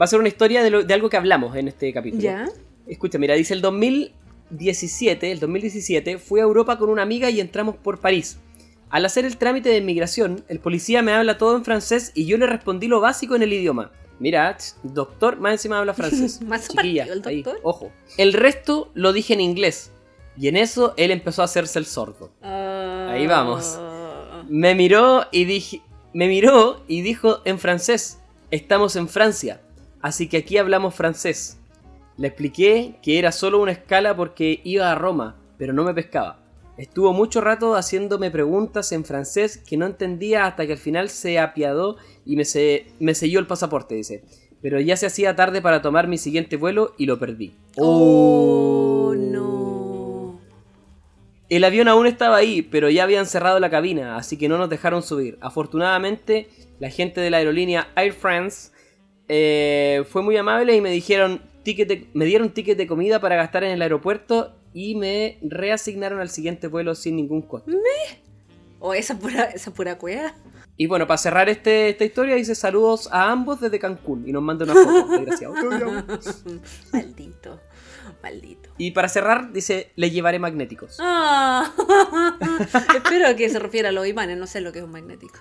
va 0.00 0.04
a 0.04 0.06
ser 0.08 0.18
una 0.18 0.28
historia 0.28 0.62
de, 0.62 0.70
lo- 0.70 0.82
de 0.82 0.92
algo 0.92 1.08
que 1.08 1.16
hablamos 1.16 1.54
en 1.56 1.68
este 1.68 1.92
capítulo. 1.92 2.22
¿Ya? 2.22 2.48
Escucha, 2.88 3.18
mira, 3.18 3.34
dice 3.34 3.54
el 3.54 3.60
2017, 3.60 5.30
el 5.32 5.40
2017 5.40 6.18
fui 6.18 6.40
a 6.40 6.44
Europa 6.44 6.78
con 6.78 6.88
una 6.90 7.02
amiga 7.02 7.30
y 7.30 7.40
entramos 7.40 7.76
por 7.76 8.00
París. 8.00 8.38
Al 8.90 9.04
hacer 9.04 9.24
el 9.24 9.36
trámite 9.36 9.68
de 9.68 9.78
inmigración, 9.78 10.44
el 10.48 10.60
policía 10.60 11.02
me 11.02 11.12
habla 11.12 11.38
todo 11.38 11.56
en 11.56 11.64
francés 11.64 12.12
y 12.14 12.26
yo 12.26 12.38
le 12.38 12.46
respondí 12.46 12.86
lo 12.86 13.00
básico 13.00 13.34
en 13.34 13.42
el 13.42 13.52
idioma. 13.52 13.90
Mira, 14.18 14.56
doctor, 14.82 15.38
más 15.38 15.52
encima 15.52 15.78
habla 15.78 15.92
francés. 15.92 16.40
Más 16.46 16.68
Chiquilla, 16.68 17.04
el 17.04 17.22
ahí, 17.26 17.42
doctor. 17.42 17.60
ojo. 17.62 17.92
El 18.16 18.32
resto 18.32 18.90
lo 18.94 19.12
dije 19.12 19.34
en 19.34 19.40
inglés. 19.40 19.90
Y 20.38 20.48
en 20.48 20.56
eso 20.56 20.94
él 20.96 21.10
empezó 21.10 21.42
a 21.42 21.46
hacerse 21.46 21.78
el 21.78 21.86
sordo. 21.86 22.30
Ahí 22.42 23.26
vamos. 23.26 23.76
Ah. 23.78 24.44
Me 24.48 24.74
miró 24.74 25.26
y 25.32 25.44
dije, 25.44 25.82
me 26.14 26.28
miró 26.28 26.82
y 26.86 27.02
dijo 27.02 27.40
en 27.44 27.58
francés, 27.58 28.20
estamos 28.50 28.96
en 28.96 29.08
Francia, 29.08 29.60
así 30.00 30.28
que 30.28 30.38
aquí 30.38 30.56
hablamos 30.56 30.94
francés. 30.94 31.58
Le 32.16 32.28
expliqué 32.28 32.98
que 33.02 33.18
era 33.18 33.32
solo 33.32 33.60
una 33.60 33.72
escala 33.72 34.16
porque 34.16 34.60
iba 34.64 34.90
a 34.90 34.94
Roma, 34.94 35.36
pero 35.58 35.72
no 35.72 35.84
me 35.84 35.92
pescaba. 35.94 36.38
Estuvo 36.78 37.12
mucho 37.14 37.40
rato 37.40 37.74
haciéndome 37.74 38.30
preguntas 38.30 38.92
en 38.92 39.04
francés 39.04 39.56
que 39.56 39.76
no 39.78 39.86
entendía 39.86 40.44
hasta 40.46 40.66
que 40.66 40.72
al 40.72 40.78
final 40.78 41.08
se 41.08 41.38
apiadó 41.38 41.96
y 42.26 42.36
me, 42.36 42.44
se- 42.44 42.86
me 43.00 43.14
selló 43.14 43.40
el 43.40 43.46
pasaporte, 43.46 43.94
dice. 43.94 44.24
Pero 44.60 44.78
ya 44.80 44.96
se 44.96 45.06
hacía 45.06 45.36
tarde 45.36 45.62
para 45.62 45.80
tomar 45.80 46.06
mi 46.08 46.18
siguiente 46.18 46.56
vuelo 46.56 46.92
y 46.98 47.06
lo 47.06 47.18
perdí. 47.18 47.54
Oh, 47.76 49.14
no. 49.16 50.38
El 51.48 51.64
avión 51.64 51.88
aún 51.88 52.06
estaba 52.06 52.36
ahí, 52.36 52.60
pero 52.62 52.90
ya 52.90 53.04
habían 53.04 53.26
cerrado 53.26 53.60
la 53.60 53.70
cabina, 53.70 54.16
así 54.16 54.36
que 54.36 54.48
no 54.48 54.58
nos 54.58 54.68
dejaron 54.68 55.02
subir. 55.02 55.38
Afortunadamente, 55.40 56.48
la 56.80 56.90
gente 56.90 57.20
de 57.20 57.30
la 57.30 57.36
aerolínea 57.38 57.88
Air 57.96 58.12
France 58.12 58.70
eh, 59.28 60.04
fue 60.10 60.22
muy 60.22 60.36
amable 60.36 60.74
y 60.74 60.80
me 60.80 60.90
dijeron 60.90 61.40
ticket 61.62 61.88
de- 61.88 62.06
me 62.14 62.24
dieron 62.24 62.50
ticket 62.50 62.76
de 62.76 62.86
comida 62.86 63.20
para 63.20 63.36
gastar 63.36 63.62
en 63.64 63.70
el 63.72 63.82
aeropuerto 63.82 64.55
y 64.78 64.94
me 64.94 65.38
reasignaron 65.40 66.20
al 66.20 66.28
siguiente 66.28 66.66
vuelo 66.66 66.94
sin 66.94 67.16
ningún 67.16 67.40
costo. 67.40 67.70
Oh, 68.78 68.92
esa 68.92 69.18
pura, 69.18 69.44
esa 69.44 69.72
pura 69.72 69.96
cueva. 69.96 70.34
Y 70.76 70.86
bueno, 70.86 71.06
para 71.06 71.16
cerrar 71.16 71.48
este- 71.48 71.88
esta 71.88 72.04
historia, 72.04 72.34
dice 72.34 72.54
saludos 72.54 73.08
a 73.10 73.30
ambos 73.32 73.58
desde 73.58 73.78
Cancún 73.78 74.28
y 74.28 74.32
nos 74.32 74.42
manda 74.42 74.66
una 74.66 74.74
foto, 74.74 75.08
desgraciado. 75.18 75.54
maldito, 76.92 77.58
maldito. 78.22 78.68
Y 78.76 78.90
para 78.90 79.08
cerrar, 79.08 79.50
dice, 79.50 79.92
le 79.96 80.10
llevaré 80.10 80.38
magnéticos. 80.38 80.98
Ah, 81.00 81.72
espero 82.94 83.34
que 83.34 83.48
se 83.48 83.58
refiera 83.58 83.88
a 83.88 83.92
los 83.92 84.06
imanes, 84.06 84.36
no 84.36 84.46
sé 84.46 84.60
lo 84.60 84.72
que 84.72 84.80
es 84.80 84.84
un 84.84 84.90
magnético. 84.90 85.38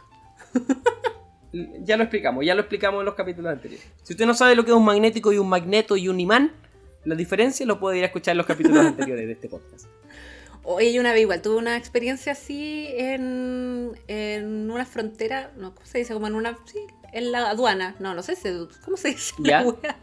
Ya 1.84 1.98
lo 1.98 2.04
explicamos, 2.04 2.46
ya 2.46 2.56
lo 2.56 2.62
explicamos 2.62 3.02
en 3.02 3.06
los 3.06 3.16
capítulos 3.16 3.52
anteriores. 3.52 3.86
Si 4.04 4.14
usted 4.14 4.26
no 4.26 4.34
sabe 4.34 4.56
lo 4.56 4.64
que 4.64 4.72
es 4.72 4.78
un 4.78 4.86
magnético 4.86 5.34
y 5.34 5.38
un 5.40 5.50
magneto 5.50 5.98
y 5.98 6.08
un 6.08 6.22
imán, 6.22 6.54
la 7.06 7.16
diferencia 7.16 7.66
lo 7.66 7.80
puede 7.80 7.98
ir 8.00 8.04
a 8.04 8.08
escuchar 8.08 8.34
en 8.34 8.38
los 8.40 8.46
capítulos 8.46 8.86
anteriores 8.86 9.26
de 9.28 9.34
este 9.34 9.48
podcast. 9.50 9.86
Oye, 10.64 10.92
yo 10.94 11.00
una 11.02 11.12
vez 11.14 11.22
igual 11.22 11.42
tuve 11.44 11.58
una 11.58 11.78
experiencia 11.78 12.32
así 12.32 12.88
en, 12.98 13.92
en 14.08 14.72
una 14.72 14.86
frontera, 14.86 15.52
no, 15.58 15.76
¿cómo 15.76 15.86
se 15.86 16.00
dice? 16.00 16.14
Como 16.14 16.26
en 16.28 16.34
una, 16.36 16.58
sí, 16.66 16.80
en 17.14 17.32
la 17.32 17.52
aduana. 17.52 17.96
No, 18.00 18.16
no 18.16 18.24
sé, 18.24 18.36
si- 18.36 18.50
¿cómo 18.84 18.98
se 18.98 19.10
dice? 19.10 19.34
¿Ya? 19.40 19.62
La? 19.64 19.96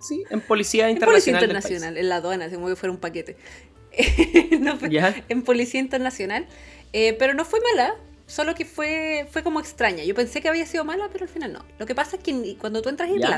Sí, 0.00 0.22
en 0.30 0.40
Policía 0.40 0.88
En 0.88 0.98
Policía 0.98 1.32
Internacional. 1.32 1.40
del 1.40 1.50
Internacional, 1.50 1.98
en 1.98 2.08
la 2.08 2.16
aduana, 2.16 2.44
así 2.46 2.54
como 2.54 2.68
que 2.68 2.76
fuera 2.76 2.92
un 2.92 2.98
paquete. 2.98 3.36
No, 4.60 4.78
país. 4.78 4.92
¿Ya? 4.92 5.14
en 5.28 5.42
Policía 5.42 5.80
Internacional. 5.80 6.46
Eh, 6.92 7.14
pero 7.18 7.34
no 7.34 7.44
fue 7.44 7.60
mala, 7.74 7.94
solo 8.26 8.54
que 8.54 8.64
fue, 8.64 9.26
fue 9.30 9.42
como 9.42 9.60
extraña. 9.60 10.04
Yo 10.04 10.14
pensé 10.14 10.40
que 10.40 10.48
había 10.48 10.64
sido 10.66 10.84
mala, 10.84 11.08
pero 11.12 11.24
al 11.24 11.28
final 11.30 11.52
no. 11.52 11.64
Lo 11.78 11.86
que 11.86 11.94
pasa 11.94 12.16
es 12.16 12.22
que 12.22 12.56
cuando 12.58 12.80
tú 12.82 12.88
entras 12.88 13.10
a 13.10 13.12
¿Ya? 13.18 13.28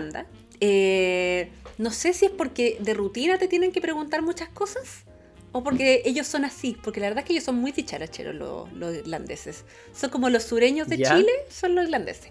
Eh, 0.61 1.51
no 1.79 1.91
sé 1.91 2.13
si 2.13 2.27
es 2.27 2.31
porque 2.31 2.77
de 2.81 2.95
rutina 2.95 3.39
te 3.39 3.49
tienen 3.49 3.73
que 3.73 3.81
preguntar 3.81 4.23
muchas 4.23 4.49
cosas. 4.49 5.05
O 5.53 5.65
porque 5.65 6.03
ellos 6.05 6.27
son 6.27 6.45
así, 6.45 6.77
porque 6.83 7.01
la 7.01 7.09
verdad 7.09 7.23
es 7.23 7.27
que 7.27 7.33
ellos 7.33 7.45
son 7.45 7.57
muy 7.57 7.73
dicharacheros 7.73 8.35
los, 8.35 8.71
los 8.75 8.95
irlandeses. 8.95 9.65
Son 9.95 10.11
como 10.11 10.29
los 10.29 10.43
sureños 10.43 10.89
de 10.89 10.99
¿Ya? 10.99 11.17
Chile, 11.17 11.33
son 11.49 11.75
los 11.75 11.85
irlandeses. 11.85 12.31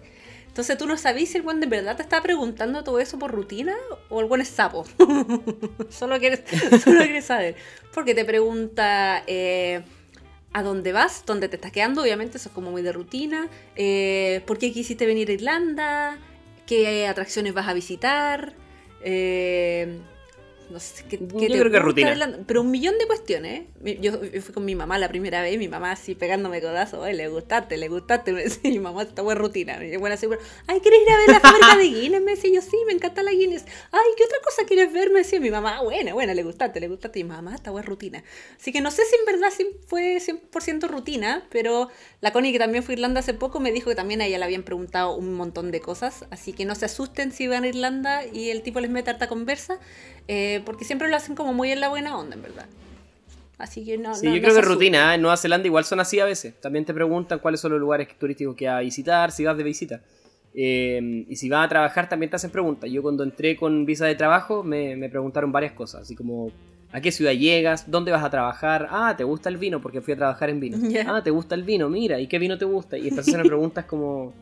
Entonces 0.57 0.77
tú 0.77 0.87
no 0.87 0.97
sabís 0.97 1.29
si 1.29 1.37
el 1.37 1.43
buen 1.43 1.59
de 1.59 1.67
verdad 1.67 1.95
te 1.95 2.01
está 2.01 2.19
preguntando 2.23 2.83
todo 2.83 2.99
eso 2.99 3.19
por 3.19 3.31
rutina 3.31 3.75
o 4.09 4.21
el 4.21 4.25
buen 4.25 4.41
es 4.41 4.47
sapo. 4.47 4.85
solo, 5.89 6.19
quieres, 6.19 6.41
solo 6.83 7.01
quieres 7.01 7.25
saber. 7.25 7.55
Porque 7.93 8.15
te 8.15 8.25
pregunta 8.25 9.23
eh, 9.27 9.83
a 10.53 10.63
dónde 10.63 10.93
vas, 10.93 11.23
dónde 11.27 11.47
te 11.47 11.57
estás 11.57 11.71
quedando, 11.71 12.01
obviamente 12.01 12.37
eso 12.37 12.49
es 12.49 12.55
como 12.55 12.71
muy 12.71 12.81
de 12.81 12.91
rutina. 12.91 13.47
Eh, 13.75 14.41
¿Por 14.47 14.57
qué 14.57 14.71
quisiste 14.73 15.05
venir 15.05 15.29
a 15.29 15.33
Irlanda? 15.33 16.17
¿Qué 16.67 17.07
atracciones 17.07 17.53
vas 17.53 17.67
a 17.69 17.73
visitar? 17.73 18.53
Eh, 19.01 20.01
no 20.69 20.79
sé, 20.79 21.03
¿qué, 21.09 21.17
Yo 21.19 21.27
te 21.39 21.47
creo 21.47 21.71
que 21.71 21.79
rutina. 21.79 22.11
Irlanda? 22.11 22.39
Pero 22.45 22.61
un 22.61 22.71
millón 22.71 22.97
de 22.97 23.07
cuestiones. 23.07 23.63
¿eh? 23.85 23.97
Yo, 24.01 24.23
yo 24.23 24.41
fui 24.41 24.53
con 24.53 24.65
mi 24.65 24.75
mamá 24.75 24.97
la 24.97 25.07
primera 25.09 25.41
vez, 25.41 25.57
mi 25.57 25.67
mamá 25.67 25.91
así 25.91 26.15
pegándome 26.15 26.61
codazo, 26.61 27.03
"Ay, 27.03 27.15
le 27.15 27.27
gustaste, 27.29 27.77
le 27.77 27.87
gustaste. 27.87 28.33
Me 28.33 28.43
decía 28.43 28.59
mi 28.71 28.79
mamá, 28.79 29.03
esta 29.03 29.21
buena 29.21 29.39
rutina. 29.39 29.83
Y 29.83 29.97
bueno, 29.97 30.15
así, 30.15 30.27
ay, 30.67 30.79
¿quieres 30.81 31.01
ir 31.01 31.11
a 31.11 31.17
ver 31.17 31.29
la 31.29 31.39
fábrica 31.39 31.77
de 31.77 31.83
Guinness? 31.85 32.21
Me 32.21 32.31
decía 32.31 32.51
yo, 32.53 32.61
sí, 32.61 32.77
me 32.85 32.93
encanta 32.93 33.23
la 33.23 33.31
Guinness. 33.31 33.65
Ay, 33.91 34.05
¿qué 34.17 34.23
otra 34.25 34.37
cosa 34.43 34.65
quieres 34.65 34.91
ver? 34.91 35.09
Me 35.11 35.19
decía 35.19 35.39
mi 35.39 35.51
mamá, 35.51 35.77
"Ah, 35.77 35.83
buena, 35.83 36.13
buena, 36.13 36.33
le 36.33 36.43
gustaste, 36.43 36.79
le 36.79 36.87
gustaste. 36.87 37.19
Y 37.19 37.23
mi 37.23 37.29
mamá, 37.31 37.55
esta 37.55 37.71
buena 37.71 37.87
rutina. 37.87 38.23
Así 38.59 38.71
que 38.71 38.81
no 38.81 38.91
sé 38.91 39.03
si 39.05 39.15
en 39.15 39.25
verdad 39.25 39.51
fue 39.87 40.19
100% 40.19 40.87
rutina, 40.87 41.45
pero 41.49 41.89
la 42.21 42.31
Connie, 42.31 42.51
que 42.51 42.59
también 42.59 42.83
fue 42.83 42.93
a 42.93 42.97
Irlanda 42.97 43.19
hace 43.21 43.33
poco, 43.33 43.59
me 43.59 43.71
dijo 43.71 43.89
que 43.89 43.95
también 43.95 44.21
a 44.21 44.25
ella 44.25 44.37
le 44.37 44.45
habían 44.45 44.63
preguntado 44.63 45.15
un 45.15 45.33
montón 45.33 45.71
de 45.71 45.79
cosas. 45.79 46.25
Así 46.31 46.53
que 46.53 46.65
no 46.65 46.75
se 46.75 46.85
asusten 46.85 47.31
si 47.31 47.47
van 47.47 47.63
a 47.63 47.67
Irlanda 47.67 48.25
y 48.25 48.49
el 48.49 48.61
tipo 48.63 48.79
les 48.79 48.89
mete 48.89 49.09
harta 49.09 49.27
conversa, 49.27 49.79
eh, 50.27 50.61
porque 50.65 50.85
siempre 50.85 51.07
lo 51.09 51.15
hacen 51.15 51.35
como 51.35 51.53
muy 51.53 51.71
en 51.71 51.79
la 51.79 51.89
buena 51.89 52.17
onda, 52.17 52.35
en 52.35 52.41
verdad. 52.41 52.65
Así 53.57 53.83
que 53.85 53.97
no. 53.97 54.13
Sí, 54.15 54.25
no- 54.27 54.31
yo 54.31 54.35
no 54.37 54.41
creo 54.41 54.53
que 54.53 54.59
es 54.59 54.65
asusten. 54.65 54.73
rutina. 54.75 55.11
¿eh? 55.11 55.15
En 55.15 55.21
Nueva 55.21 55.37
Zelanda 55.37 55.65
igual 55.67 55.83
son 55.85 55.99
así 55.99 56.19
a 56.19 56.25
veces. 56.25 56.59
También 56.61 56.85
te 56.85 56.93
preguntan 56.93 57.39
cuáles 57.39 57.59
son 57.59 57.71
los 57.71 57.79
lugares 57.81 58.07
turísticos 58.19 58.55
que 58.55 58.67
vas 58.67 58.75
a 58.77 58.79
visitar, 58.81 59.31
si 59.31 59.43
vas 59.45 59.57
de 59.57 59.63
visita. 59.63 60.01
Eh, 60.53 61.25
y 61.29 61.35
si 61.35 61.49
vas 61.49 61.65
a 61.65 61.69
trabajar 61.69 62.07
también 62.09 62.29
te 62.29 62.35
hacen 62.35 62.51
preguntas. 62.51 62.89
Yo 62.89 63.01
cuando 63.01 63.23
entré 63.23 63.55
con 63.55 63.85
visa 63.85 64.05
de 64.05 64.15
trabajo 64.15 64.63
me, 64.63 64.95
me 64.95 65.09
preguntaron 65.09 65.51
varias 65.51 65.73
cosas. 65.73 66.01
Así 66.03 66.15
como, 66.15 66.51
¿a 66.91 67.01
qué 67.01 67.11
ciudad 67.11 67.31
llegas? 67.31 67.89
¿Dónde 67.89 68.11
vas 68.11 68.23
a 68.23 68.29
trabajar? 68.29 68.87
Ah, 68.91 69.15
¿te 69.17 69.23
gusta 69.23 69.49
el 69.49 69.57
vino? 69.57 69.81
Porque 69.81 70.01
fui 70.01 70.13
a 70.13 70.17
trabajar 70.17 70.49
en 70.51 70.59
vino. 70.59 70.77
Ah, 71.07 71.23
¿te 71.23 71.31
gusta 71.31 71.55
el 71.55 71.63
vino? 71.63 71.89
Mira, 71.89 72.19
¿y 72.19 72.27
qué 72.27 72.37
vino 72.39 72.57
te 72.59 72.65
gusta? 72.65 72.97
Y 72.97 73.09
a 73.09 73.19
hacer 73.19 73.41
preguntas 73.43 73.85
como 73.85 74.33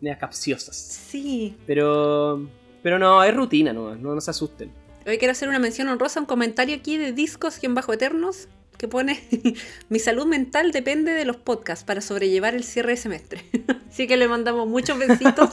medias 0.00 0.18
capciosas. 0.18 0.76
Sí. 0.76 1.56
Pero, 1.66 2.40
pero 2.84 2.98
no, 3.00 3.22
es 3.24 3.34
rutina, 3.34 3.72
no, 3.72 3.94
no, 3.96 4.14
no 4.14 4.20
se 4.20 4.30
asusten. 4.30 4.70
Hoy 5.06 5.16
quiero 5.16 5.32
hacer 5.32 5.48
una 5.48 5.58
mención 5.58 5.88
honrosa, 5.88 6.20
un 6.20 6.26
comentario 6.26 6.76
aquí 6.76 6.98
de 6.98 7.12
Discos-Eternos 7.12 8.48
que 8.76 8.86
pone: 8.86 9.22
Mi 9.88 9.98
salud 9.98 10.26
mental 10.26 10.72
depende 10.72 11.12
de 11.12 11.24
los 11.24 11.36
podcasts 11.36 11.84
para 11.84 12.02
sobrellevar 12.02 12.54
el 12.54 12.64
cierre 12.64 12.90
de 12.90 12.96
semestre. 12.98 13.44
Así 13.90 14.06
que 14.06 14.16
le 14.16 14.28
mandamos 14.28 14.68
muchos 14.68 14.98
besitos. 14.98 15.50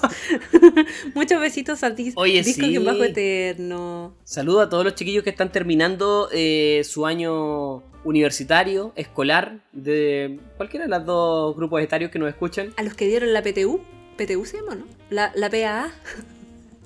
muchos 1.15 1.40
besitos 1.40 1.84
a 1.84 1.95
Oye, 2.15 2.44
sí. 2.44 2.61
Discos-Eterno. 2.61 4.15
Saludo 4.26 4.61
a 4.61 4.69
todos 4.69 4.84
los 4.84 4.95
chiquillos 4.95 5.24
que 5.24 5.30
están 5.30 5.52
terminando 5.52 6.30
eh, 6.34 6.82
su 6.84 7.06
año 7.06 7.84
universitario, 8.03 8.94
escolar, 8.95 9.61
de 9.72 10.40
cualquiera 10.57 10.86
de 10.86 10.90
los 10.90 11.06
dos 11.06 11.56
grupos 11.56 11.82
etarios 11.82 12.11
que 12.11 12.19
nos 12.19 12.30
escuchan. 12.30 12.74
A 12.76 12.84
los 12.84 12.94
que 12.95 13.07
dieron 13.07 13.34
la 13.34 13.41
PTU. 13.41 13.82
PTU 14.18 14.45
se 14.45 14.57
llama, 14.57 14.76
¿no? 14.76 14.86
La, 15.10 15.32
la 15.36 15.49
PAA. 15.49 15.91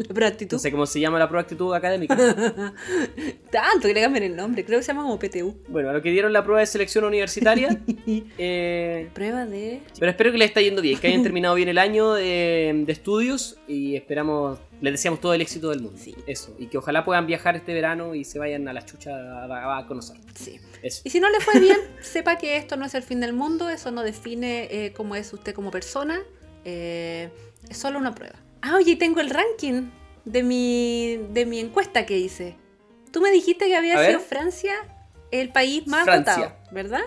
La 0.07 0.13
prueba 0.13 0.29
de 0.29 0.33
actitud. 0.33 0.55
No 0.55 0.59
sé 0.59 0.71
cómo 0.71 0.85
se 0.85 0.99
llama 0.99 1.19
la 1.19 1.27
prueba 1.27 1.43
de 1.43 1.45
actitud 1.45 1.73
académica. 1.73 2.15
Tanto 3.51 3.87
que 3.87 3.93
le 3.93 4.01
cambian 4.01 4.23
el 4.23 4.35
nombre. 4.35 4.65
Creo 4.65 4.79
que 4.79 4.83
se 4.83 4.91
llama 4.93 5.03
como 5.03 5.19
PTU. 5.19 5.55
bueno, 5.67 5.89
a 5.89 5.93
los 5.93 6.01
que 6.01 6.11
dieron 6.11 6.33
la 6.33 6.43
prueba 6.43 6.59
de 6.59 6.65
selección 6.65 7.03
universitaria. 7.03 7.81
eh, 8.37 9.09
Prueba 9.13 9.45
de. 9.45 9.81
pero 9.99 10.11
espero 10.11 10.31
que 10.31 10.37
les 10.37 10.49
esté 10.49 10.63
yendo 10.63 10.81
bien, 10.81 10.99
que 10.99 11.07
hayan 11.07 11.23
terminado 11.23 11.55
bien 11.55 11.69
el 11.69 11.77
año 11.77 12.13
de, 12.13 12.83
de 12.85 12.91
estudios 12.91 13.57
y 13.67 13.95
esperamos, 13.95 14.59
les 14.81 14.93
deseamos 14.93 15.19
todo 15.21 15.33
el 15.33 15.41
éxito 15.41 15.69
del 15.69 15.81
mundo. 15.81 15.97
Sí. 16.01 16.15
Eso, 16.27 16.55
y 16.59 16.67
que 16.67 16.77
ojalá 16.77 17.03
puedan 17.03 17.27
viajar 17.27 17.55
este 17.55 17.73
verano 17.73 18.15
y 18.15 18.23
se 18.23 18.39
vayan 18.39 18.67
a 18.67 18.73
la 18.73 18.85
chucha 18.85 19.11
a, 19.11 19.77
a 19.77 19.87
conocer. 19.87 20.17
Sí. 20.35 20.59
Eso. 20.81 21.01
Y 21.03 21.09
si 21.11 21.19
no 21.19 21.29
le 21.29 21.39
fue 21.39 21.59
bien, 21.59 21.77
sepa 22.01 22.37
que 22.37 22.57
esto 22.57 22.75
no 22.77 22.85
es 22.85 22.95
el 22.95 23.03
fin 23.03 23.19
del 23.19 23.33
mundo, 23.33 23.69
eso 23.69 23.91
no 23.91 24.03
define 24.03 24.67
eh, 24.71 24.93
cómo 24.93 25.15
es 25.15 25.31
usted 25.33 25.53
como 25.53 25.69
persona, 25.71 26.19
eh, 26.65 27.29
es 27.69 27.77
solo 27.77 27.99
una 27.99 28.15
prueba. 28.15 28.35
Ah, 28.61 28.75
oye, 28.75 28.95
tengo 28.95 29.19
el 29.21 29.29
ranking 29.29 29.89
de 30.25 30.43
mi, 30.43 31.17
de 31.31 31.45
mi 31.45 31.59
encuesta 31.59 32.05
que 32.05 32.17
hice. 32.17 32.55
Tú 33.11 33.21
me 33.21 33.31
dijiste 33.31 33.65
que 33.67 33.75
había 33.75 33.99
A 33.99 34.05
sido 34.05 34.19
ver. 34.19 34.27
Francia 34.27 34.73
el 35.31 35.49
país 35.49 35.87
más 35.87 36.03
Francia. 36.03 36.35
votado, 36.35 36.55
¿verdad? 36.71 37.01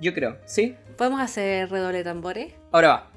Yo 0.00 0.12
creo, 0.14 0.38
¿sí? 0.46 0.74
¿Podemos 0.96 1.20
hacer 1.20 1.70
redoble 1.70 1.98
de 1.98 2.04
tambores? 2.04 2.54
Ahora 2.72 2.88
va. 2.88 3.10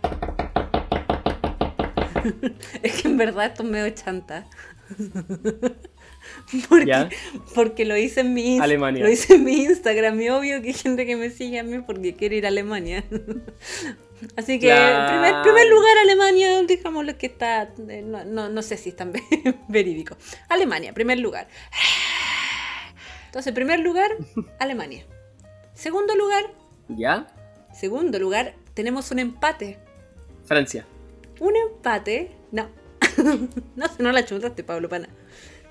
Es 2.83 3.01
que 3.01 3.07
en 3.07 3.17
verdad 3.17 3.45
esto 3.45 3.63
es 3.63 3.69
medio 3.69 3.89
chanta. 3.91 4.45
porque, 6.69 6.85
¿Ya? 6.85 7.09
porque 7.55 7.85
lo 7.85 7.95
hice 7.95 8.21
en 8.21 8.33
mi 8.33 8.59
Alemania. 8.59 9.03
Lo 9.03 9.09
hice 9.09 9.35
en 9.35 9.43
mi 9.45 9.63
Instagram 9.63 10.19
y 10.21 10.29
obvio 10.29 10.61
que 10.61 10.67
hay 10.69 10.73
gente 10.73 11.05
que 11.05 11.15
me 11.15 11.29
sigue 11.29 11.59
a 11.59 11.63
mí 11.63 11.79
porque 11.79 12.15
quiere 12.15 12.35
ir 12.37 12.45
a 12.45 12.49
Alemania. 12.49 13.03
Así 14.35 14.59
que, 14.59 14.67
Claro. 14.67 15.11
primer, 15.21 15.41
primer 15.43 15.67
lugar, 15.67 15.97
Alemania, 16.03 16.61
digámoslo 16.63 17.17
que 17.17 17.27
está, 17.27 17.73
eh, 17.89 18.01
no, 18.05 18.23
no, 18.25 18.49
no 18.49 18.61
sé 18.61 18.77
si 18.77 18.89
es 18.89 18.95
tan 18.95 19.11
ve- 19.13 19.21
verídico. 19.67 20.17
Alemania, 20.49 20.93
primer 20.93 21.19
lugar. 21.19 21.47
Entonces, 23.27 23.53
primer 23.53 23.79
lugar, 23.79 24.11
Alemania. 24.59 25.05
Segundo 25.73 26.15
lugar, 26.15 26.43
¿Ya? 26.89 27.27
segundo 27.73 28.19
lugar, 28.19 28.55
tenemos 28.73 29.11
un 29.11 29.19
empate. 29.19 29.79
Francia. 30.45 30.85
Un 31.39 31.55
empate. 31.55 32.31
No. 32.51 32.69
no, 33.75 33.85
no 33.99 34.11
la 34.11 34.25
chutaste, 34.25 34.63
Pablo 34.63 34.89
Pana. 34.89 35.07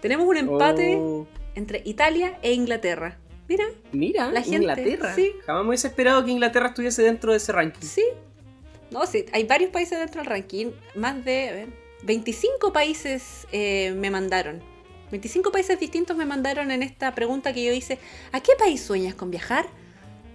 Tenemos 0.00 0.26
un 0.26 0.36
empate 0.36 0.96
Oh. 0.96 1.26
entre 1.54 1.82
Italia 1.84 2.38
e 2.42 2.52
Inglaterra. 2.52 3.18
Mira, 3.48 3.64
Mira, 3.92 4.30
La 4.30 4.42
gente, 4.42 4.56
Inglaterra. 4.58 5.14
sí. 5.14 5.32
Jamás 5.46 5.62
me 5.64 5.68
hubiese 5.70 5.88
esperado 5.88 6.24
que 6.24 6.30
Inglaterra 6.30 6.68
estuviese 6.68 7.02
dentro 7.02 7.32
de 7.32 7.38
ese 7.38 7.50
ranking. 7.52 7.86
sí. 7.86 8.04
No, 8.90 9.06
sí, 9.06 9.26
hay 9.32 9.44
varios 9.44 9.70
países 9.70 9.98
dentro 9.98 10.20
del 10.22 10.30
ranking. 10.30 10.66
Más 10.94 11.24
de 11.24 11.52
ver, 11.52 11.68
25 12.02 12.72
países 12.72 13.46
eh, 13.52 13.92
me 13.96 14.10
mandaron. 14.10 14.62
25 15.10 15.50
países 15.52 15.78
distintos 15.80 16.16
me 16.16 16.26
mandaron 16.26 16.70
en 16.70 16.82
esta 16.82 17.14
pregunta 17.14 17.52
que 17.52 17.64
yo 17.64 17.72
hice. 17.72 17.98
¿A 18.32 18.40
qué 18.40 18.52
país 18.58 18.82
sueñas 18.82 19.14
con 19.14 19.30
viajar? 19.30 19.66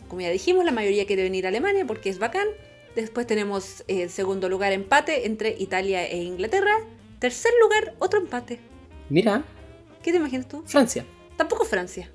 Como 0.07 0.21
ya 0.21 0.29
dijimos, 0.29 0.65
la 0.65 0.71
mayoría 0.71 1.05
quiere 1.05 1.23
venir 1.23 1.45
a 1.45 1.49
Alemania 1.49 1.85
porque 1.85 2.09
es 2.09 2.19
bacán. 2.19 2.47
Después 2.95 3.25
tenemos 3.25 3.83
eh, 3.87 4.09
segundo 4.09 4.49
lugar 4.49 4.71
empate 4.71 5.25
entre 5.25 5.55
Italia 5.57 6.07
e 6.07 6.17
Inglaterra. 6.17 6.75
Tercer 7.19 7.51
lugar, 7.61 7.95
otro 7.99 8.19
empate. 8.19 8.59
Mira, 9.09 9.43
¿Qué 10.03 10.11
te 10.11 10.17
imaginas 10.17 10.47
tú? 10.47 10.63
Francia. 10.65 11.05
Tampoco 11.37 11.63
Francia. 11.63 12.11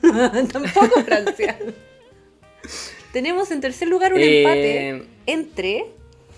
Tampoco 0.00 1.02
Francia. 1.04 1.58
Tenemos 3.12 3.50
en 3.50 3.60
tercer 3.60 3.88
lugar 3.88 4.14
un 4.14 4.20
Eh, 4.20 4.38
empate 4.42 5.17
entre. 5.28 5.86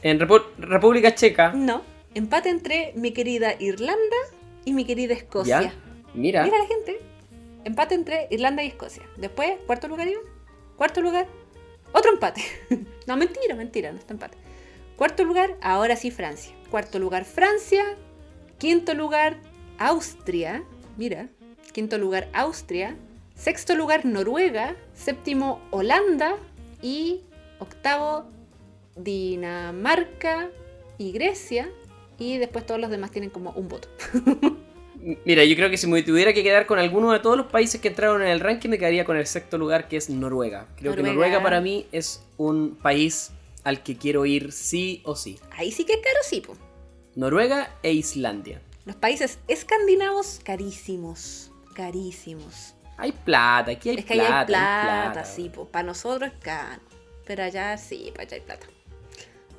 En 0.03 0.19
Repu- 0.21 0.45
República 0.59 1.15
Checa. 1.15 1.53
No, 1.53 1.83
empate 2.15 2.49
entre 2.51 2.93
mi 2.97 3.13
querida 3.13 3.55
Irlanda 3.59 4.17
y 4.65 4.73
mi 4.73 4.85
querida 4.85 5.15
Escocia. 5.15 5.63
¿Ya? 5.63 5.75
Mira. 6.15 6.43
Mira 6.45 6.59
la 6.59 6.67
gente. 6.67 7.01
Empate 7.65 7.95
entre 7.95 8.27
Irlanda 8.31 8.63
y 8.63 8.69
Escocia. 8.69 9.03
Después, 9.17 9.53
cuarto 9.67 9.89
lugar, 9.89 10.09
Iván. 10.09 10.25
Cuarto 10.77 11.01
lugar, 11.03 11.27
otro 11.93 12.13
empate. 12.13 12.43
no, 13.07 13.17
mentira, 13.17 13.55
mentira, 13.55 13.93
no 13.93 13.99
está 13.99 14.15
empate. 14.15 14.39
Cuarto 14.97 15.25
lugar, 15.25 15.57
ahora 15.63 15.97
sí 15.97 16.11
Francia. 16.11 16.53
Cuarto 16.71 16.99
lugar, 16.99 17.25
Francia. 17.25 17.85
Quinto 18.59 18.95
lugar, 18.95 19.37
Austria. 19.79 20.63
Mira, 20.97 21.29
quinto 21.73 21.97
lugar, 21.99 22.29
Austria. 22.33 22.97
Sexto 23.35 23.75
lugar, 23.75 24.05
Noruega. 24.05 24.77
Séptimo, 24.95 25.61
Holanda. 25.71 26.37
Y 26.83 27.21
octavo, 27.59 28.25
Dinamarca 29.05 30.51
y 30.99 31.13
Grecia. 31.13 31.71
Y 32.19 32.39
después 32.39 32.67
todos 32.67 32.81
los 32.81 32.91
demás 32.91 33.11
tienen 33.11 33.31
como 33.31 33.51
un 33.53 33.69
voto. 33.69 33.89
Mira, 35.25 35.45
yo 35.45 35.57
creo 35.57 35.71
que 35.71 35.79
si 35.79 35.87
me 35.87 36.03
tuviera 36.03 36.35
que 36.35 36.43
quedar 36.43 36.67
con 36.67 36.79
alguno 36.79 37.13
de 37.13 37.21
todos 37.21 37.37
los 37.37 37.47
países 37.47 37.81
que 37.81 37.89
entraron 37.89 38.21
en 38.21 38.29
el 38.29 38.41
ranking, 38.41 38.69
me 38.69 38.79
quedaría 38.79 39.07
con 39.07 39.17
el 39.17 39.27
sexto 39.27 39.57
lugar, 39.57 39.89
que 39.89 39.97
es 39.97 40.11
Noruega. 40.11 40.67
Creo 40.77 40.95
que 40.95 40.99
Noruega. 41.03 41.15
Noruega 41.15 41.43
para 41.43 41.61
mí 41.63 41.87
es 41.93 42.23
un 42.37 42.77
país 42.77 43.31
al 43.65 43.83
que 43.83 43.97
quiero 43.97 44.27
ir 44.27 44.53
sí 44.53 45.01
o 45.05 45.17
sí. 45.17 45.39
Ahí 45.53 45.73
sí 45.73 45.85
que 45.85 45.95
es 45.95 46.01
caro, 46.01 46.19
sí, 46.23 46.43
po. 46.43 46.55
Noruega 47.15 47.75
e 47.83 47.93
Islandia. 47.93 48.61
Los 48.85 48.97
países 48.97 49.39
escandinavos, 49.49 50.41
carísimos. 50.45 51.51
Carísimos. 51.75 52.75
Hay 52.99 53.13
plata, 53.13 53.71
aquí 53.73 53.89
hay 53.89 53.97
es 53.97 54.05
que 54.05 54.13
ahí 54.13 54.19
plata. 54.19 54.41
hay 54.41 54.47
plata, 54.47 55.13
plata. 55.13 55.25
sí, 55.25 55.51
pues 55.55 55.69
para 55.69 55.87
nosotros 55.87 56.31
es 56.33 56.39
caro. 56.41 56.83
Pero 57.25 57.43
allá 57.45 57.79
sí, 57.79 58.11
para 58.13 58.25
allá 58.25 58.35
hay 58.37 58.43
plata. 58.43 58.67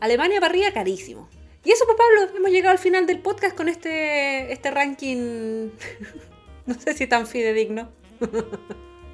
Alemania 0.02 0.40
arriba, 0.42 0.72
carísimo. 0.72 1.30
Y 1.64 1.72
eso, 1.72 1.86
pues 1.86 1.98
Pablo, 1.98 2.36
hemos 2.38 2.52
llegado 2.52 2.72
al 2.72 2.80
final 2.80 3.06
del 3.06 3.20
podcast 3.20 3.56
con 3.56 3.70
este, 3.70 4.52
este 4.52 4.72
ranking. 4.72 5.70
no 6.66 6.74
sé 6.74 6.94
si 6.94 7.08
tan 7.08 7.26
fidedigno. 7.28 7.90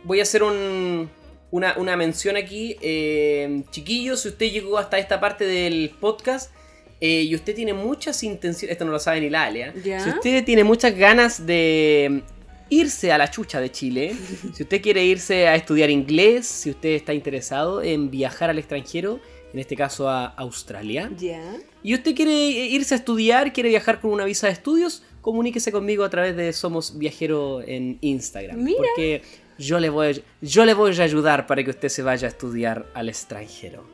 Voy 0.03 0.19
a 0.19 0.23
hacer 0.23 0.43
un- 0.43 1.09
una, 1.51 1.75
una 1.77 1.95
mención 1.97 2.37
aquí. 2.37 2.77
Eh, 2.81 3.63
chiquillos, 3.71 4.21
si 4.21 4.29
usted 4.29 4.49
llegó 4.51 4.77
hasta 4.77 4.97
esta 4.97 5.19
parte 5.19 5.45
del 5.45 5.91
podcast, 5.99 6.51
eh, 7.01 7.21
y 7.23 7.35
usted 7.35 7.53
tiene 7.53 7.73
muchas 7.73 8.23
intenciones, 8.23 8.71
esto 8.71 8.85
no 8.85 8.91
lo 8.91 8.99
sabe 8.99 9.21
ni 9.21 9.29
la 9.29 9.43
Ale, 9.43 9.61
¿eh? 9.67 9.73
Ya. 9.83 9.99
si 9.99 10.09
usted 10.09 10.43
tiene 10.43 10.63
muchas 10.63 10.95
ganas 10.95 11.45
de 11.45 12.23
irse 12.69 13.11
a 13.11 13.17
la 13.17 13.29
chucha 13.29 13.59
de 13.61 13.71
Chile, 13.71 14.15
si 14.53 14.63
usted 14.63 14.81
quiere 14.81 15.03
irse 15.05 15.47
a 15.47 15.55
estudiar 15.55 15.89
inglés, 15.89 16.47
si 16.47 16.69
usted 16.71 16.89
está 16.89 17.13
interesado 17.13 17.81
en 17.83 18.09
viajar 18.09 18.49
al 18.49 18.57
extranjero, 18.57 19.19
en 19.53 19.59
este 19.59 19.75
caso 19.75 20.09
a 20.09 20.25
Australia, 20.27 21.09
Ya. 21.17 21.41
y 21.83 21.93
usted 21.93 22.15
quiere 22.15 22.31
irse 22.31 22.93
a 22.95 22.97
estudiar, 22.97 23.53
quiere 23.53 23.69
viajar 23.69 23.99
con 24.01 24.11
una 24.11 24.25
visa 24.25 24.47
de 24.47 24.53
estudios, 24.53 25.03
comuníquese 25.21 25.71
conmigo 25.71 26.03
a 26.03 26.09
través 26.09 26.35
de 26.35 26.51
Somos 26.53 26.97
Viajero 26.97 27.61
en 27.61 27.97
Instagram. 28.01 28.61
Mira. 28.63 28.77
Porque 28.77 29.21
yo 29.57 29.79
le, 29.79 29.89
voy, 29.89 30.23
yo 30.41 30.65
le 30.65 30.73
voy 30.73 30.97
a 30.99 31.03
ayudar 31.03 31.47
para 31.47 31.63
que 31.63 31.71
usted 31.71 31.89
se 31.89 32.01
vaya 32.03 32.27
a 32.27 32.29
estudiar 32.31 32.85
al 32.93 33.09
extranjero. 33.09 33.85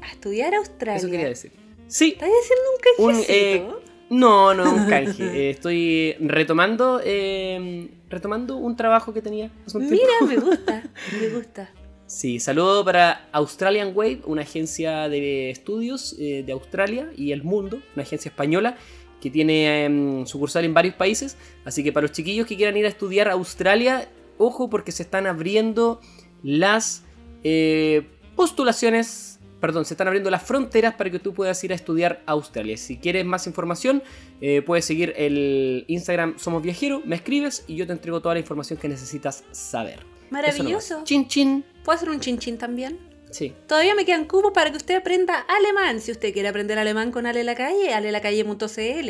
A 0.00 0.08
estudiar 0.12 0.54
a 0.54 0.58
Australia. 0.58 0.96
Eso 0.98 1.10
quería 1.10 1.28
decir. 1.28 1.52
Sí, 1.88 2.10
¿Estás 2.18 2.28
haciendo 2.42 2.64
un 2.70 3.04
un, 3.04 3.12
canjecito? 3.22 3.32
eh, 3.32 3.82
no, 4.10 4.54
no, 4.54 4.74
un 4.74 4.86
canje. 4.88 5.24
Eh, 5.34 5.50
estoy 5.50 6.14
retomando, 6.20 7.00
eh, 7.04 7.88
retomando 8.08 8.56
un 8.56 8.76
trabajo 8.76 9.12
que 9.12 9.22
tenía 9.22 9.50
hace 9.66 9.78
un 9.78 9.88
tiempo. 9.88 10.06
Mira, 10.26 10.34
me 10.34 10.40
gusta, 10.40 10.82
me 11.20 11.28
gusta. 11.28 11.70
Sí, 12.12 12.40
saludo 12.40 12.84
para 12.84 13.26
Australian 13.32 13.92
Wave, 13.94 14.20
una 14.26 14.42
agencia 14.42 15.08
de 15.08 15.48
estudios 15.48 16.14
eh, 16.18 16.42
de 16.44 16.52
Australia 16.52 17.10
y 17.16 17.32
el 17.32 17.42
mundo, 17.42 17.80
una 17.94 18.02
agencia 18.02 18.28
española 18.28 18.76
que 19.18 19.30
tiene 19.30 19.86
em, 19.86 20.26
sucursal 20.26 20.66
en 20.66 20.74
varios 20.74 20.94
países. 20.94 21.38
Así 21.64 21.82
que 21.82 21.90
para 21.90 22.02
los 22.02 22.12
chiquillos 22.12 22.46
que 22.46 22.54
quieran 22.54 22.76
ir 22.76 22.84
a 22.84 22.90
estudiar 22.90 23.28
a 23.28 23.32
Australia, 23.32 24.10
ojo 24.36 24.68
porque 24.68 24.92
se 24.92 25.04
están 25.04 25.26
abriendo 25.26 26.02
las 26.42 27.02
eh, 27.44 28.06
postulaciones, 28.36 29.40
perdón, 29.58 29.86
se 29.86 29.94
están 29.94 30.06
abriendo 30.06 30.28
las 30.28 30.42
fronteras 30.42 30.94
para 30.96 31.08
que 31.08 31.18
tú 31.18 31.32
puedas 31.32 31.64
ir 31.64 31.72
a 31.72 31.76
estudiar 31.76 32.22
a 32.26 32.32
Australia. 32.32 32.76
Si 32.76 32.98
quieres 32.98 33.24
más 33.24 33.46
información, 33.46 34.02
eh, 34.42 34.60
puedes 34.60 34.84
seguir 34.84 35.14
el 35.16 35.86
Instagram 35.88 36.38
Somos 36.38 36.62
Viajero, 36.62 37.00
me 37.06 37.16
escribes 37.16 37.64
y 37.66 37.76
yo 37.76 37.86
te 37.86 37.94
entrego 37.94 38.20
toda 38.20 38.34
la 38.34 38.40
información 38.40 38.78
que 38.78 38.88
necesitas 38.90 39.44
saber. 39.50 40.00
Maravilloso. 40.28 41.04
Chin 41.04 41.26
chin. 41.26 41.64
¿Puedo 41.84 41.96
hacer 41.96 42.10
un 42.10 42.20
chinchín 42.20 42.58
también? 42.58 42.98
Sí. 43.30 43.54
Todavía 43.66 43.94
me 43.94 44.04
quedan 44.04 44.26
cupos 44.26 44.52
para 44.52 44.70
que 44.70 44.76
usted 44.76 44.96
aprenda 44.96 45.38
alemán. 45.40 46.00
Si 46.00 46.10
usted 46.12 46.32
quiere 46.32 46.48
aprender 46.48 46.78
alemán 46.78 47.10
con 47.10 47.26
Ale 47.26 47.44
la 47.44 47.54
calle, 47.54 47.92
alelacalle.cl. 47.94 49.08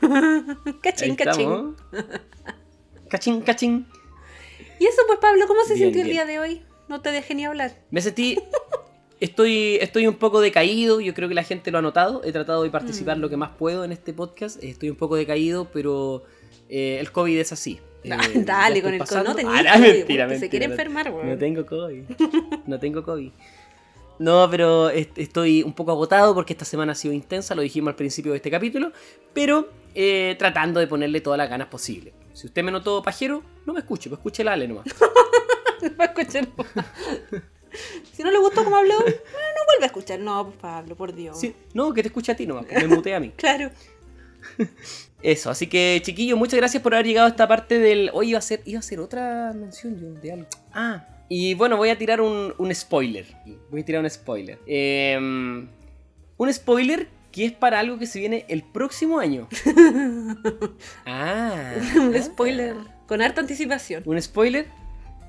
cachín, 0.82 1.16
cachín. 1.16 1.76
Cachín, 3.08 3.40
cachín. 3.40 3.86
Y 4.78 4.84
eso 4.84 5.00
pues 5.06 5.18
Pablo, 5.18 5.46
¿cómo 5.46 5.62
se 5.64 5.74
Bien, 5.74 5.86
sintió 5.86 6.02
el 6.02 6.08
día 6.10 6.26
de 6.26 6.38
hoy? 6.38 6.62
No 6.88 7.00
te 7.00 7.10
dejé 7.10 7.34
ni 7.34 7.46
hablar. 7.46 7.74
Me 7.90 8.02
sentí. 8.02 8.38
Estoy, 9.18 9.76
estoy 9.80 10.06
un 10.06 10.14
poco 10.16 10.40
decaído, 10.42 11.00
yo 11.00 11.12
creo 11.14 11.26
que 11.28 11.34
la 11.34 11.42
gente 11.42 11.70
lo 11.70 11.78
ha 11.78 11.82
notado. 11.82 12.20
He 12.22 12.32
tratado 12.32 12.62
de 12.62 12.70
participar 12.70 13.16
Mm. 13.16 13.20
lo 13.20 13.30
que 13.30 13.36
más 13.38 13.50
puedo 13.58 13.82
en 13.84 13.92
este 13.92 14.12
podcast. 14.12 14.62
Estoy 14.62 14.90
un 14.90 14.96
poco 14.96 15.16
decaído, 15.16 15.70
pero 15.72 16.22
eh, 16.68 16.98
el 17.00 17.10
COVID 17.10 17.38
es 17.38 17.50
así. 17.50 17.80
Eh, 18.16 18.42
Dale, 18.44 18.82
con 18.82 18.94
el 18.94 19.00
COVID. 19.00 19.22
No 19.22 19.30
Ah, 19.30 19.34
COVID, 19.34 19.80
mentira, 19.80 20.26
mentira, 20.26 20.38
se 20.38 20.48
quiere 20.48 20.66
no- 20.68 20.72
enfermar, 20.74 21.10
weón. 21.10 21.28
No 21.30 21.38
tengo 21.38 21.66
COVID. 21.66 22.02
No 22.66 22.78
tengo 22.78 23.02
COVID. 23.02 23.30
No, 24.18 24.48
pero 24.50 24.90
est- 24.90 25.16
estoy 25.16 25.62
un 25.62 25.72
poco 25.74 25.92
agotado 25.92 26.34
porque 26.34 26.52
esta 26.52 26.64
semana 26.64 26.92
ha 26.92 26.94
sido 26.96 27.14
intensa, 27.14 27.54
lo 27.54 27.62
dijimos 27.62 27.88
al 27.90 27.94
principio 27.96 28.32
de 28.32 28.36
este 28.38 28.50
capítulo, 28.50 28.92
pero 29.32 29.68
eh, 29.94 30.34
tratando 30.38 30.80
de 30.80 30.86
ponerle 30.88 31.20
todas 31.20 31.38
las 31.38 31.48
ganas 31.48 31.68
posibles. 31.68 32.14
Si 32.32 32.46
usted 32.46 32.62
me 32.64 32.72
notó 32.72 33.02
pajero, 33.02 33.42
no 33.66 33.72
me 33.72 33.80
escuche, 33.80 34.08
pues 34.08 34.18
escuche 34.18 34.42
el 34.42 34.48
Ale 34.48 34.66
nomás. 34.68 34.86
No 34.86 35.88
va 36.00 36.04
a 36.04 36.06
escuchar 36.08 36.48
más. 36.56 36.66
Si 38.12 38.22
no 38.24 38.30
le 38.32 38.38
gustó 38.38 38.64
cómo 38.64 38.76
habló, 38.76 38.98
no 38.98 39.04
vuelve 39.04 39.82
a 39.82 39.86
escuchar. 39.86 40.18
No, 40.18 40.46
pues 40.46 40.56
Pablo, 40.60 40.96
por 40.96 41.14
Dios. 41.14 41.38
Sí, 41.38 41.54
no, 41.74 41.92
que 41.94 42.02
te 42.02 42.08
escuche 42.08 42.32
a 42.32 42.36
ti 42.36 42.46
nomás, 42.46 42.66
me 42.72 42.86
mutea 42.88 43.18
a 43.18 43.20
mí. 43.20 43.32
Claro. 43.36 43.70
Eso, 45.22 45.50
así 45.50 45.66
que 45.66 46.00
chiquillos, 46.02 46.38
muchas 46.38 46.58
gracias 46.58 46.82
por 46.82 46.94
haber 46.94 47.06
llegado 47.06 47.26
a 47.26 47.30
esta 47.30 47.48
parte 47.48 47.78
del. 47.78 48.10
Hoy 48.12 48.30
iba 48.30 48.38
a 48.38 48.42
ser, 48.42 48.62
iba 48.64 48.78
a 48.78 48.82
ser 48.82 49.00
otra 49.00 49.52
mención 49.52 49.98
yo 49.98 50.12
de 50.12 50.32
algo. 50.32 50.48
Ah, 50.72 51.06
y 51.28 51.54
bueno, 51.54 51.76
voy 51.76 51.90
a 51.90 51.98
tirar 51.98 52.20
un, 52.20 52.54
un 52.56 52.74
spoiler. 52.74 53.26
Voy 53.70 53.80
a 53.80 53.84
tirar 53.84 54.02
un 54.02 54.08
spoiler. 54.08 54.58
Em, 54.66 55.68
un 56.36 56.52
spoiler 56.52 57.08
que 57.32 57.46
es 57.46 57.52
para 57.52 57.80
algo 57.80 57.98
que 57.98 58.06
se 58.06 58.20
viene 58.20 58.46
el 58.48 58.62
próximo 58.62 59.18
año. 59.18 59.48
ah. 61.06 61.74
un 61.96 62.22
spoiler 62.22 62.76
con 63.06 63.20
harta 63.20 63.40
anticipación. 63.40 64.02
Un 64.06 64.20
spoiler. 64.22 64.66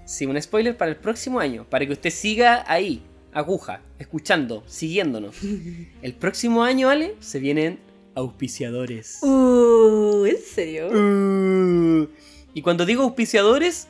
Sí, 0.05 0.25
un 0.25 0.41
spoiler 0.41 0.77
para 0.77 0.91
el 0.91 0.97
próximo 0.97 1.39
año. 1.39 1.65
Para 1.69 1.85
que 1.85 1.93
usted 1.93 2.09
siga 2.11 2.63
ahí, 2.67 3.03
aguja, 3.33 3.81
escuchando, 3.97 4.63
siguiéndonos. 4.67 5.35
El 6.01 6.13
próximo 6.13 6.63
año, 6.63 6.89
Ale, 6.89 7.15
se 7.19 7.39
vienen 7.39 7.79
auspiciadores. 8.15 9.21
Uh, 9.21 10.25
¿en 10.25 10.37
serio? 10.37 10.87
Uh, 10.89 12.07
y 12.53 12.61
cuando 12.61 12.85
digo 12.85 13.03
auspiciadores, 13.03 13.87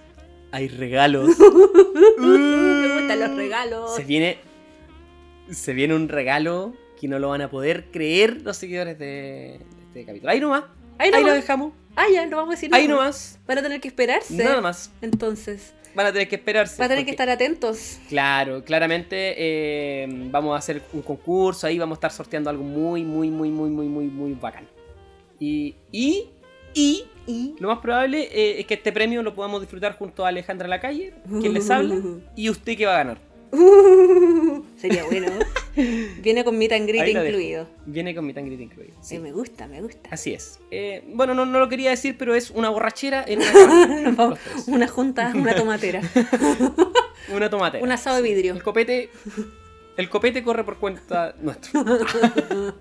hay 0.51 0.67
regalos. 0.67 1.29
Me 2.17 2.99
gustan 2.99 3.19
los 3.19 3.35
regalos. 3.35 3.95
Se 3.95 4.03
viene. 4.03 4.37
Se 5.51 5.73
viene 5.73 5.95
un 5.95 6.09
regalo 6.09 6.73
que 6.99 7.07
no 7.07 7.17
lo 7.17 7.29
van 7.29 7.41
a 7.41 7.49
poder 7.49 7.89
creer 7.91 8.41
los 8.43 8.57
seguidores 8.57 8.99
de, 8.99 9.59
este 9.87 10.05
capítulo. 10.05 10.31
Ahí 10.31 10.39
nomás. 10.39 10.65
Ahí 10.97 11.11
Ahí, 11.13 11.23
lo 11.23 11.33
dejamos. 11.33 11.73
Ah, 11.95 12.05
ya, 12.13 12.25
no 12.25 12.37
vamos 12.37 12.53
a 12.53 12.55
decir 12.55 12.73
Ahí 12.73 12.87
nada. 12.87 12.99
nomás. 12.99 13.39
Van 13.47 13.57
a 13.57 13.61
tener 13.61 13.81
que 13.81 13.87
esperarse. 13.87 14.35
Nada 14.35 14.61
más. 14.61 14.91
Entonces, 15.01 15.73
Van 15.95 16.05
a 16.05 16.11
tener 16.11 16.27
que 16.27 16.35
esperarse. 16.35 16.79
va 16.79 16.85
a 16.85 16.89
tener 16.89 17.05
que 17.05 17.11
estar 17.11 17.29
atentos. 17.29 17.99
Claro, 18.07 18.63
claramente 18.63 19.35
eh, 19.37 20.07
vamos 20.31 20.53
a 20.55 20.57
hacer 20.57 20.81
un 20.93 21.01
concurso, 21.01 21.67
ahí 21.67 21.77
vamos 21.79 21.97
a 21.97 21.99
estar 21.99 22.11
sorteando 22.11 22.49
algo 22.49 22.63
muy, 22.63 23.03
muy, 23.03 23.29
muy, 23.29 23.49
muy, 23.49 23.69
muy, 23.69 23.87
muy, 23.87 24.05
muy 24.05 24.33
bacán. 24.33 24.67
Y, 25.39 25.75
y, 25.91 26.29
y 26.73 27.05
Y. 27.25 27.55
lo 27.59 27.69
más 27.69 27.79
probable 27.79 28.29
eh, 28.31 28.59
es 28.59 28.65
que 28.65 28.73
este 28.75 28.91
premio 28.91 29.23
lo 29.23 29.33
podamos 29.33 29.61
disfrutar 29.61 29.97
junto 29.97 30.25
a 30.25 30.29
Alejandra 30.29 30.67
Lacalle, 30.67 31.13
quien 31.39 31.53
les 31.53 31.69
habla, 31.69 31.95
y 32.35 32.49
usted 32.49 32.77
que 32.77 32.85
va 32.85 32.93
a 32.95 32.97
ganar. 33.03 33.17
Sería 34.79 35.03
bueno. 35.05 35.27
Viene 36.21 36.43
con 36.43 36.57
meet 36.57 36.71
and 36.71 36.87
greet 36.87 37.05
dejo. 37.05 37.25
incluido. 37.25 37.67
Viene 37.85 38.15
con 38.15 38.25
mi 38.25 38.33
tangrita 38.33 38.63
incluido. 38.63 38.93
sí. 39.01 39.19
Me 39.19 39.31
gusta, 39.31 39.67
me 39.67 39.81
gusta. 39.81 40.09
Así 40.11 40.33
es. 40.33 40.59
Eh, 40.71 41.03
bueno, 41.13 41.33
no, 41.33 41.45
no 41.45 41.59
lo 41.59 41.67
quería 41.69 41.89
decir, 41.89 42.15
pero 42.17 42.33
es 42.35 42.49
una 42.51 42.69
borrachera 42.69 43.23
en 43.27 43.39
una 44.07 44.35
una 44.67 44.87
junta, 44.87 45.31
una 45.35 45.53
tomatera. 45.55 46.01
Una 47.31 47.47
tomate. 47.49 47.79
un 47.83 47.91
asado 47.91 48.15
de 48.15 48.21
vidrio. 48.23 48.53
El 48.53 48.63
copete. 48.63 49.09
El 49.97 50.09
copete 50.09 50.41
corre 50.41 50.63
por 50.63 50.77
cuenta 50.77 51.35
nuestra. 51.41 51.83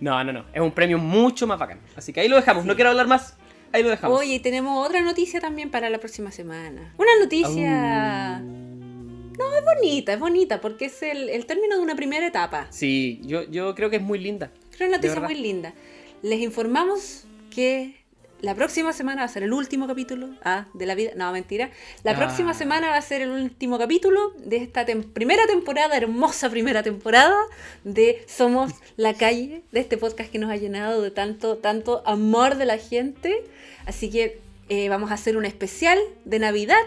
No, 0.00 0.22
no, 0.24 0.32
no. 0.32 0.44
Es 0.52 0.60
un 0.60 0.72
premio 0.72 0.98
mucho 0.98 1.46
más 1.46 1.58
bacán. 1.58 1.80
Así 1.96 2.12
que 2.12 2.20
ahí 2.20 2.28
lo 2.28 2.36
dejamos. 2.36 2.64
No 2.64 2.74
quiero 2.74 2.90
hablar 2.90 3.06
más. 3.06 3.36
Ahí 3.72 3.82
lo 3.82 3.88
dejamos. 3.88 4.18
Oye, 4.18 4.34
y 4.34 4.38
tenemos 4.40 4.86
otra 4.86 5.00
noticia 5.00 5.40
también 5.40 5.70
para 5.70 5.88
la 5.90 5.98
próxima 5.98 6.30
semana. 6.30 6.92
Una 6.98 7.10
noticia 7.20 8.42
Au. 9.44 9.54
es 9.58 9.64
bonita, 9.64 10.12
es 10.12 10.18
bonita, 10.20 10.60
porque 10.60 10.86
es 10.86 11.02
el, 11.02 11.28
el 11.28 11.46
término 11.46 11.76
de 11.76 11.82
una 11.82 11.94
primera 11.94 12.26
etapa. 12.26 12.66
Sí, 12.70 13.20
yo, 13.24 13.42
yo 13.44 13.74
creo 13.74 13.90
que 13.90 13.96
es 13.96 14.02
muy 14.02 14.18
linda. 14.18 14.50
Es 14.72 14.80
una 14.80 14.90
noticia 14.96 15.20
muy 15.20 15.34
linda. 15.34 15.74
Les 16.22 16.40
informamos 16.40 17.24
que 17.54 17.96
la 18.40 18.54
próxima 18.56 18.92
semana 18.92 19.20
va 19.22 19.26
a 19.26 19.28
ser 19.28 19.44
el 19.44 19.52
último 19.52 19.86
capítulo 19.86 20.30
ah, 20.44 20.66
de 20.74 20.86
la 20.86 20.94
vida. 20.96 21.12
No, 21.14 21.30
mentira. 21.32 21.70
La 22.02 22.12
Ah. 22.12 22.16
próxima 22.16 22.54
semana 22.54 22.88
va 22.90 22.96
a 22.96 23.02
ser 23.02 23.22
el 23.22 23.30
último 23.30 23.78
capítulo 23.78 24.32
de 24.38 24.56
esta 24.56 24.84
tem- 24.84 25.04
primera 25.12 25.46
temporada, 25.46 25.96
hermosa 25.96 26.50
primera 26.50 26.82
temporada 26.82 27.36
de 27.84 28.24
Somos 28.26 28.72
la 28.96 29.14
Calle, 29.14 29.62
de 29.70 29.80
este 29.80 29.96
podcast 29.96 30.30
que 30.32 30.38
nos 30.40 30.50
ha 30.50 30.56
llenado 30.56 31.02
de 31.02 31.10
tanto, 31.12 31.58
tanto 31.58 32.02
amor 32.04 32.56
de 32.56 32.64
la 32.66 32.78
gente. 32.78 33.44
Así 33.86 34.10
que 34.10 34.40
eh, 34.68 34.88
vamos 34.88 35.10
a 35.12 35.14
hacer 35.14 35.36
un 35.36 35.44
especial 35.44 35.98
de 36.24 36.38
Navidad, 36.40 36.82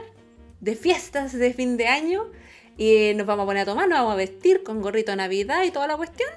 de 0.59 0.75
fiestas 0.75 1.31
de 1.33 1.53
fin 1.53 1.77
de 1.77 1.87
año. 1.87 2.23
Y 2.77 3.13
nos 3.15 3.25
vamos 3.25 3.43
a 3.43 3.45
poner 3.47 3.61
a 3.63 3.65
tomar, 3.65 3.87
nos 3.87 3.99
vamos 3.99 4.13
a 4.13 4.17
vestir 4.17 4.63
con 4.63 4.81
gorrito 4.81 5.11
de 5.11 5.17
Navidad 5.17 5.63
y 5.63 5.71
toda 5.71 5.87
la 5.87 5.95
cuestión. 5.97 6.29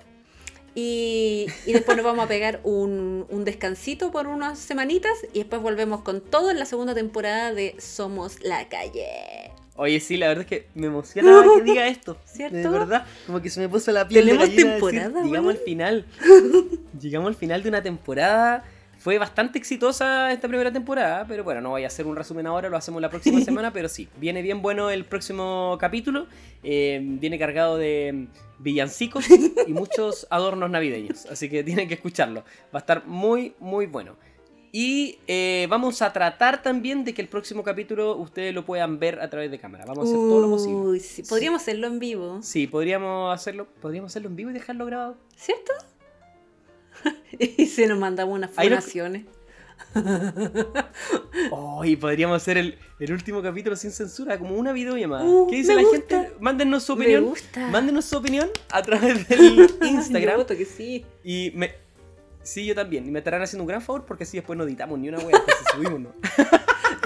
Y, 0.74 1.46
y 1.66 1.72
después 1.72 1.96
nos 1.96 2.04
vamos 2.06 2.24
a 2.24 2.28
pegar 2.28 2.60
un, 2.62 3.26
un 3.30 3.44
descansito 3.44 4.12
por 4.12 4.28
unas 4.28 4.58
semanitas 4.58 5.12
y 5.32 5.38
después 5.40 5.60
volvemos 5.60 6.02
con 6.02 6.20
todo 6.20 6.50
en 6.50 6.58
la 6.58 6.66
segunda 6.66 6.94
temporada 6.94 7.52
de 7.52 7.74
Somos 7.78 8.40
la 8.44 8.68
Calle. 8.68 9.50
Oye, 9.74 9.98
sí, 10.00 10.16
la 10.16 10.28
verdad 10.28 10.42
es 10.42 10.48
que 10.48 10.66
me 10.74 10.86
emociona 10.88 11.44
que 11.56 11.62
diga 11.64 11.86
esto. 11.88 12.18
¿Cierto? 12.24 12.56
De 12.56 12.68
verdad, 12.68 13.06
como 13.26 13.40
que 13.40 13.48
se 13.48 13.60
me 13.60 13.68
puso 13.68 13.90
la 13.92 14.06
piel 14.06 14.26
Tenemos 14.26 14.48
de 14.48 14.54
decir, 14.54 14.70
temporada, 14.70 15.22
Llegamos 15.22 15.32
weón. 15.32 15.48
al 15.50 15.58
final. 15.58 16.06
Llegamos 17.00 17.28
al 17.28 17.34
final 17.36 17.62
de 17.62 17.68
una 17.68 17.82
temporada. 17.82 18.64
Fue 18.98 19.16
bastante 19.18 19.58
exitosa 19.58 20.32
esta 20.32 20.48
primera 20.48 20.72
temporada, 20.72 21.24
pero 21.26 21.44
bueno, 21.44 21.60
no 21.60 21.70
voy 21.70 21.84
a 21.84 21.86
hacer 21.86 22.04
un 22.06 22.16
resumen 22.16 22.46
ahora, 22.48 22.68
lo 22.68 22.76
hacemos 22.76 23.00
la 23.00 23.08
próxima 23.08 23.40
semana, 23.44 23.72
pero 23.72 23.88
sí, 23.88 24.08
viene 24.18 24.42
bien 24.42 24.60
bueno 24.60 24.90
el 24.90 25.04
próximo 25.04 25.76
capítulo. 25.80 26.26
eh, 26.64 27.00
viene 27.02 27.38
cargado 27.38 27.76
de 27.76 28.26
villancicos 28.58 29.24
y 29.30 29.72
muchos 29.72 30.26
adornos 30.30 30.68
navideños, 30.68 31.26
así 31.26 31.48
que 31.48 31.62
tienen 31.62 31.86
que 31.86 31.94
escucharlo. 31.94 32.40
Va 32.74 32.78
a 32.78 32.78
estar 32.78 33.06
muy, 33.06 33.54
muy 33.60 33.86
bueno. 33.86 34.16
Y 34.70 35.18
eh, 35.26 35.66
vamos 35.70 36.02
a 36.02 36.12
tratar 36.12 36.62
también 36.62 37.02
de 37.04 37.14
que 37.14 37.22
el 37.22 37.28
próximo 37.28 37.62
capítulo 37.62 38.16
ustedes 38.16 38.54
lo 38.54 38.66
puedan 38.66 38.98
ver 38.98 39.18
a 39.20 39.30
través 39.30 39.50
de 39.50 39.58
cámara. 39.58 39.84
Vamos 39.86 40.06
a 40.06 40.08
hacer 40.10 40.16
todo 40.16 40.42
lo 40.42 40.50
posible. 40.50 41.00
Sí, 41.00 41.22
podríamos 41.22 41.62
hacerlo 41.62 41.86
en 41.86 41.98
vivo, 41.98 42.42
Sí, 42.42 42.66
podríamos 42.66 43.34
hacerlo, 43.34 43.66
podríamos 43.80 44.12
hacerlo 44.12 44.28
en 44.28 44.36
vivo 44.36 44.50
y 44.50 44.52
dejarlo 44.52 44.84
grabado. 44.84 45.16
¿cierto? 45.36 45.72
y 47.38 47.66
se 47.66 47.86
nos 47.86 47.98
mandamos 47.98 48.34
unas 48.34 48.50
formaciones. 48.50 49.24
Oh, 51.50 51.84
y 51.84 51.96
podríamos 51.96 52.36
hacer 52.42 52.58
el, 52.58 52.78
el 53.00 53.12
último 53.12 53.42
capítulo 53.42 53.76
sin 53.76 53.90
censura, 53.90 54.38
como 54.38 54.54
una 54.56 54.72
videollamada. 54.72 55.24
Uh, 55.24 55.46
¿Qué 55.48 55.56
dice 55.56 55.74
me 55.74 55.82
la 55.82 55.88
gusta. 55.88 56.20
gente? 56.22 56.36
Mándennos 56.40 56.82
su 56.82 56.96
Me 56.96 57.04
opinión. 57.04 57.24
gusta. 57.24 57.68
Mándenos 57.68 58.04
su 58.04 58.16
opinión 58.16 58.48
a 58.70 58.82
través 58.82 59.28
del 59.28 59.70
Instagram. 59.82 60.44
que 60.46 60.64
sí. 60.64 61.04
y 61.24 61.52
me. 61.54 61.74
Sí, 62.42 62.64
yo 62.66 62.74
también. 62.74 63.06
Y 63.06 63.10
me 63.10 63.18
estarán 63.18 63.42
haciendo 63.42 63.62
un 63.64 63.68
gran 63.68 63.82
favor 63.82 64.04
porque 64.06 64.24
así 64.24 64.36
después 64.38 64.56
no 64.56 64.64
editamos 64.64 64.98
ni 64.98 65.08
una 65.08 65.18
wea. 65.18 65.36
Entonces 65.36 65.66
subimos, 65.74 66.00
¿no? 66.00 66.12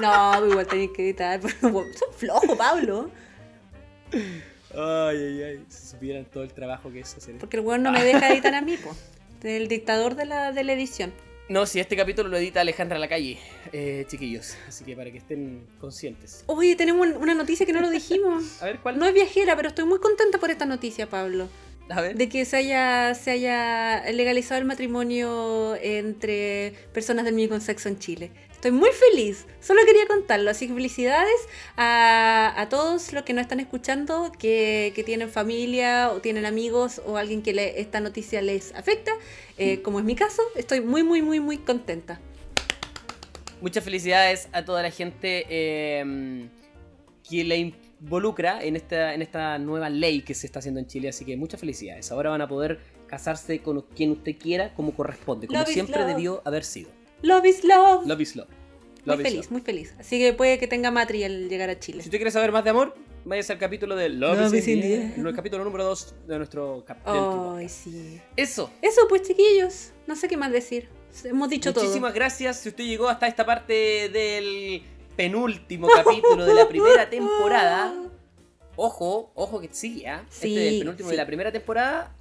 No, 0.01 0.47
igual 0.49 0.67
tenéis 0.67 0.91
que 0.95 1.03
editar. 1.05 1.41
Son 1.61 1.85
flojos, 2.17 2.57
Pablo. 2.57 3.11
Ay, 4.13 5.17
ay, 5.17 5.43
ay. 5.43 5.65
Si 5.69 5.87
supieran 5.89 6.25
todo 6.27 6.45
el 6.45 6.53
trabajo 6.53 6.91
que 6.93 7.01
es 7.01 7.17
hacer. 7.17 7.39
Porque 7.39 7.57
el 7.57 7.65
weón 7.65 7.83
no 7.83 7.93
me 7.93 8.03
deja 8.05 8.33
editar 8.33 8.55
a 8.55 8.63
mí, 8.63 8.77
po. 8.77 8.95
El 9.43 9.69
dictador 9.69 10.15
de 10.15 10.25
la, 10.27 10.53
de 10.53 10.65
la 10.65 10.73
edición. 10.73 11.13
No, 11.49 11.67
si 11.67 11.81
este 11.81 11.97
capítulo 11.97 12.29
lo 12.29 12.37
edita 12.37 12.61
Alejandra 12.61 12.99
Lacalle, 12.99 13.39
eh, 13.73 14.05
chiquillos. 14.09 14.57
Así 14.69 14.85
que 14.85 14.95
para 14.97 15.11
que 15.11 15.19
estén 15.19 15.67
conscientes. 15.81 16.45
Oye, 16.47 16.77
tenemos 16.77 17.07
un- 17.07 17.17
una 17.17 17.35
noticia 17.35 17.67
que 17.67 17.73
no 17.73 17.81
lo 17.81 17.91
dijimos. 17.91 18.45
A 18.63 18.67
ver, 18.67 18.79
¿cuál? 18.79 18.99
No 18.99 19.07
es 19.07 19.13
viajera, 19.13 19.57
pero 19.57 19.69
estoy 19.69 19.85
muy 19.85 19.99
contenta 19.99 20.39
por 20.39 20.51
esta 20.51 20.65
noticia, 20.65 21.09
Pablo. 21.09 21.49
A 21.91 22.01
ver. 22.01 22.17
De 22.17 22.29
que 22.29 22.45
se 22.45 22.57
haya, 22.57 23.15
se 23.15 23.33
haya 23.33 24.05
legalizado 24.13 24.61
el 24.61 24.67
matrimonio 24.67 25.75
entre 25.83 26.73
personas 26.95 27.25
del 27.25 27.35
mismo 27.35 27.59
sexo 27.61 27.89
en 27.89 27.99
Chile. 27.99 28.31
Estoy 28.63 28.79
muy 28.79 28.91
feliz. 29.11 29.45
Solo 29.61 29.81
quería 29.85 30.07
contarlo. 30.07 30.49
Así 30.49 30.69
que 30.69 30.75
felicidades 30.75 31.35
a, 31.77 32.55
a 32.57 32.69
todos 32.69 33.13
los 33.13 33.25
que 33.25 33.33
nos 33.33 33.43
están 33.43 33.59
escuchando, 33.59 34.31
que, 34.39 34.93
que 34.95 35.03
tienen 35.03 35.31
familia 35.31 36.13
o 36.13 36.21
tienen 36.21 36.47
amigos 36.47 37.03
o 37.05 37.17
alguien 37.17 37.43
que 37.43 37.53
le- 37.55 37.81
esta 37.81 37.99
noticia 37.99 38.41
les 38.41 38.73
afecta. 38.77 39.11
Eh, 39.59 39.83
como 39.83 39.99
es 39.99 40.05
mi 40.05 40.15
caso, 40.15 40.43
estoy 40.55 40.81
muy, 40.81 41.03
muy, 41.03 41.23
muy, 41.23 41.41
muy 41.41 41.59
contenta. 41.59 42.21
Muchas 43.61 43.83
felicidades 43.83 44.49
a 44.53 44.65
toda 44.65 44.81
la 44.81 44.93
gente 44.93 45.45
eh, 45.49 46.49
que 47.29 47.43
le 47.43 47.57
involucra 48.01 48.63
en 48.63 48.77
esta, 48.77 49.13
en 49.13 49.23
esta 49.23 49.59
nueva 49.59 49.91
ley 49.91 50.23
que 50.23 50.35
se 50.35 50.47
está 50.47 50.61
haciendo 50.61 50.79
en 50.79 50.87
Chile. 50.87 51.09
Así 51.09 51.25
que 51.25 51.37
muchas 51.37 51.59
felicidades. 51.59 52.13
Ahora 52.13 52.31
van 52.31 52.43
a 52.43 52.47
poder 52.47 52.79
casarse 53.09 53.59
con 53.59 53.81
quien 53.97 54.13
usted 54.13 54.37
quiera, 54.39 54.73
como 54.75 54.95
corresponde, 54.95 55.49
como 55.49 55.59
Love 55.59 55.69
siempre 55.69 56.05
debió 56.05 56.43
haber 56.45 56.63
sido. 56.63 57.02
Love 57.23 57.47
is 57.47 57.65
love. 57.65 58.07
Love 58.07 58.21
is 58.21 58.37
love. 58.37 58.49
muy 58.49 59.17
Love 59.17 59.21
is 59.21 59.27
feliz, 59.27 59.45
love. 59.47 59.51
muy 59.53 59.61
feliz. 59.63 59.95
Así 59.99 60.19
que 60.19 60.33
puede 60.33 60.59
que 60.59 60.67
tenga 60.67 60.91
matri 60.91 61.25
al 61.25 61.49
llegar 61.49 61.71
a 61.71 61.79
Chile. 61.79 62.03
Si 62.03 62.09
usted 62.09 62.19
quiere 62.19 62.31
saber 62.31 62.53
más 62.53 62.65
de 62.65 62.71
amor, 62.71 62.95
váyase 63.25 63.53
al 63.53 63.59
capítulo 63.59 63.97
de 63.97 64.09
Love, 64.09 64.39
Love 64.39 64.55
is 64.55 64.67
is 64.67 64.69
in 64.69 65.27
el 65.27 65.35
capítulo 65.35 65.65
número 65.65 65.85
2 65.85 66.15
de 66.29 66.37
nuestro 66.39 66.85
cap- 66.85 67.05
del 67.05 67.15
podcast. 67.15 67.57
Ay, 67.59 67.69
sí. 67.69 68.21
Eso. 68.37 68.71
Eso, 68.81 69.03
pues 69.09 69.23
chiquillos, 69.23 69.93
no 70.07 70.15
sé 70.17 70.29
qué 70.29 70.37
más 70.37 70.53
decir. 70.53 70.89
Hemos 71.25 71.51
dicho 71.51 71.73
Muchísimas 71.73 72.11
todo. 72.13 72.15
gracias 72.15 72.57
si 72.59 72.69
usted 72.71 72.85
llegó 72.85 73.09
hasta 73.09 73.27
esta 73.27 73.45
parte 73.45 74.09
del 74.09 74.83
penúltimo 75.17 75.89
capítulo 75.89 76.45
de 76.45 76.55
la 76.55 76.69
primera 76.69 77.09
temporada. 77.11 77.95
Ojo, 78.77 79.31
ojo 79.35 79.61
que 79.61 79.69
sigue, 79.71 80.09
¿ah? 80.09 80.25
Sí, 80.31 80.49
este 80.57 80.67
es 80.67 80.73
el 80.73 80.79
penúltimo 80.79 81.09
sí. 81.11 81.13
de 81.13 81.17
la 81.19 81.27
primera 81.27 81.53
temporada. 81.53 82.17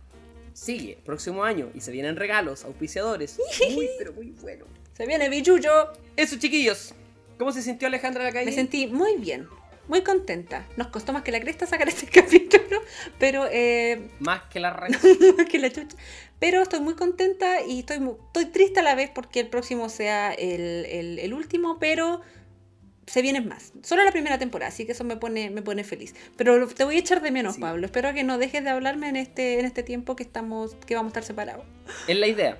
Sigue, 0.53 0.97
próximo 1.05 1.45
año. 1.45 1.69
Y 1.73 1.79
se 1.79 1.91
vienen 1.91 2.17
regalos, 2.17 2.65
auspiciadores. 2.65 3.39
Muy, 3.73 3.89
pero 3.97 4.11
muy 4.11 4.31
bueno. 4.41 4.65
Se 4.93 5.05
viene 5.05 5.29
Bichuyo. 5.29 5.91
Eso, 6.17 6.37
chiquillos. 6.37 6.93
¿Cómo 7.37 7.51
se 7.51 7.61
sintió 7.61 7.87
Alejandra 7.87 8.23
la 8.23 8.31
calle? 8.31 8.45
Me 8.45 8.51
sentí 8.51 8.87
muy 8.87 9.15
bien, 9.17 9.47
muy 9.87 10.03
contenta. 10.03 10.67
Nos 10.77 10.87
costó 10.87 11.11
más 11.13 11.23
que 11.23 11.31
la 11.31 11.39
cresta 11.39 11.65
sacar 11.65 11.87
este 11.87 12.05
capítulo, 12.21 12.81
pero 13.17 13.47
eh, 13.51 14.09
Más 14.19 14.43
que 14.43 14.59
la 14.59 14.71
reina. 14.73 14.99
más 15.37 15.47
que 15.47 15.57
la 15.59 15.71
chucha. 15.71 15.95
Pero 16.39 16.61
estoy 16.61 16.81
muy 16.81 16.95
contenta 16.95 17.61
y 17.63 17.79
estoy, 17.79 17.99
mu- 17.99 18.17
estoy 18.27 18.45
triste 18.45 18.79
a 18.81 18.83
la 18.83 18.95
vez 18.95 19.09
porque 19.09 19.39
el 19.39 19.47
próximo 19.47 19.89
sea 19.89 20.31
el, 20.33 20.85
el- 20.85 21.19
el 21.19 21.33
último, 21.33 21.77
pero 21.79 22.21
se 23.07 23.21
vienen 23.23 23.47
más. 23.47 23.73
Solo 23.83 24.03
la 24.03 24.11
primera 24.11 24.37
temporada, 24.37 24.69
así 24.69 24.85
que 24.85 24.91
eso 24.91 25.03
me 25.03 25.17
pone, 25.17 25.49
me 25.49 25.61
pone 25.63 25.83
feliz. 25.83 26.13
Pero 26.37 26.67
te 26.67 26.83
voy 26.83 26.95
a 26.97 26.99
echar 26.99 27.21
de 27.21 27.31
menos, 27.31 27.55
Sí. 27.55 27.61
Pablo. 27.61 27.85
Espero 27.85 28.13
que 28.13 28.23
no 28.23 28.37
dejes 28.37 28.63
de 28.63 28.69
hablarme 28.69 29.09
en 29.09 29.15
este, 29.15 29.59
en 29.59 29.65
este 29.65 29.81
tiempo 29.83 30.15
que 30.15 30.23
estamos, 30.23 30.75
que 30.85 30.95
vamos 30.95 31.09
a 31.09 31.11
estar 31.11 31.23
separados. 31.23 31.65
Es 32.07 32.15
la 32.17 32.27
idea. 32.27 32.57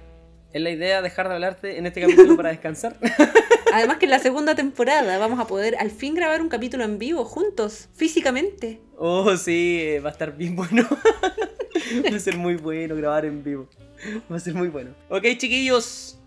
Es 0.53 0.61
la 0.61 0.69
idea 0.69 1.02
dejar 1.02 1.30
de 1.30 1.36
hablarte 1.36 1.78
en 1.78 1.86
este 1.86 2.02
capítulo 2.02 2.36
para 2.36 2.49
descansar. 2.49 2.98
Además 3.73 3.98
que 3.98 4.06
en 4.06 4.11
la 4.11 4.19
segunda 4.19 4.53
temporada 4.53 5.18
vamos 5.18 5.40
a 5.40 5.48
poder 5.48 5.78
al 5.80 5.91
fin 5.91 6.14
grabar 6.14 6.41
un 6.41 6.49
capítulo 6.49 6.84
en 6.84 6.99
vivo 6.99 7.23
juntos, 7.23 7.88
físicamente. 7.94 8.82
Oh, 8.98 9.38
sí, 9.38 9.98
va 10.03 10.10
a 10.10 10.11
estar 10.11 10.36
bien 10.36 10.57
bueno. 10.57 10.88
va 12.11 12.15
a 12.15 12.19
ser 12.19 12.36
muy 12.36 12.56
bueno 12.56 12.95
grabar 12.98 13.26
en 13.26 13.44
vivo. 13.44 13.69
Va 14.30 14.36
a 14.36 14.40
ser 14.40 14.53
muy 14.53 14.68
bueno. 14.68 14.91
Ok, 15.10 15.23
chiquillos. 15.38 16.20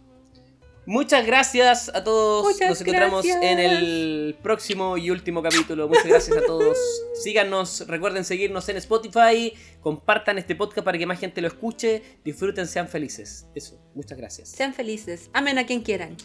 Muchas 0.86 1.27
gracias 1.27 1.90
a 1.94 2.05
todos. 2.05 2.44
Muchas 2.44 2.69
Nos 2.69 2.81
encontramos 2.82 3.24
gracias. 3.24 3.43
en 3.44 3.59
el 3.59 4.36
próximo 4.43 4.98
y 4.98 5.11
último 5.11 5.43
capítulo. 5.43 5.89
Muchas 5.89 6.06
gracias 6.06 6.36
a 6.36 6.43
todos. 6.44 6.77
Síganos, 7.23 7.86
recuerden 7.86 8.24
seguirnos 8.24 8.69
en 8.69 8.77
Spotify. 8.77 9.55
Compartan 9.81 10.39
este 10.39 10.55
podcast 10.55 10.85
para 10.85 10.98
que 10.98 11.06
más 11.06 11.19
gente 11.19 11.40
lo 11.40 11.48
escuche. 11.48 12.02
Disfruten, 12.24 12.66
sean 12.66 12.89
felices. 12.89 13.47
Eso, 13.55 13.81
muchas 13.94 14.19
gracias. 14.19 14.48
Sean 14.51 14.74
felices, 14.74 15.31
amen 15.32 15.59
a 15.59 15.66
quien 15.66 15.82
quieran. 15.82 16.16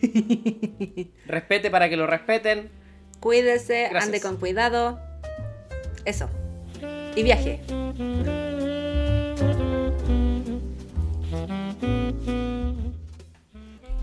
Respete 1.26 1.70
para 1.70 1.88
que 1.88 1.96
lo 1.96 2.06
respeten. 2.06 2.70
Cuídese, 3.20 3.88
Gracias. 3.90 4.04
ande 4.04 4.20
con 4.20 4.36
cuidado. 4.36 4.98
Eso. 6.04 6.28
Y 7.14 7.22
viaje. 7.22 7.60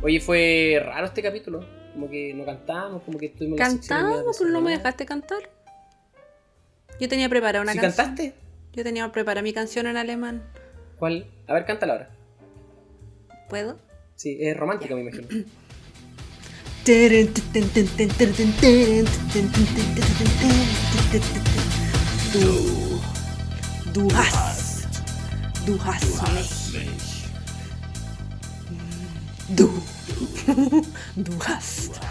Oye, 0.02 0.20
fue 0.20 0.82
raro 0.84 1.08
este 1.08 1.22
capítulo. 1.22 1.66
Como 1.94 2.10
que 2.10 2.34
no 2.34 2.46
cantamos, 2.46 3.02
como 3.04 3.18
que 3.18 3.28
estuvimos 3.28 3.58
Cantamos, 3.58 4.38
pero 4.38 4.52
no 4.52 4.62
me 4.62 4.72
dejaste 4.72 5.06
cantar. 5.06 5.50
Yo 7.00 7.10
tenía 7.10 7.28
preparada 7.30 7.62
una 7.64 7.74
¿Sí 7.74 7.80
canción. 7.80 8.06
cantaste? 8.08 8.36
Yo 8.74 8.84
tenía 8.84 9.12
preparada 9.12 9.42
mi 9.42 9.54
canción 9.54 9.88
en 9.88 9.98
alemán. 9.98 10.44
¿Cuál? 11.00 11.26
A 11.48 11.54
ver, 11.54 11.66
cántala 11.66 11.94
ahora. 11.94 12.10
¿Puedo? 13.50 13.80
Sí, 14.16 14.38
es 14.40 14.56
romántica, 14.56 14.96
me 14.96 15.02
imagino. 15.02 15.28
Du, 22.34 23.02
du 23.94 24.08
hast, 24.16 24.86
du 25.66 25.78
hast 25.84 26.74
mich. 26.74 27.07
Du, 29.50 29.82
du 31.16 31.32
hast, 31.46 32.02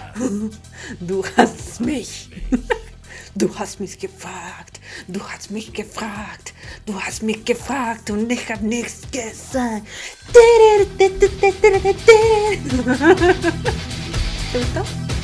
du 1.00 1.22
hast 1.36 1.80
mich. 1.80 2.30
Du 3.34 3.54
hast 3.58 3.78
mich 3.80 3.98
gefragt, 3.98 4.80
du 5.06 5.20
hast 5.20 5.50
mich 5.50 5.74
gefragt, 5.74 6.54
du 6.86 6.98
hast 6.98 7.22
mich 7.22 7.44
gefragt 7.44 8.10
und 8.10 8.32
ich 8.32 8.48
hab 8.48 8.62
nichts 8.62 9.02
gesagt. 9.10 9.82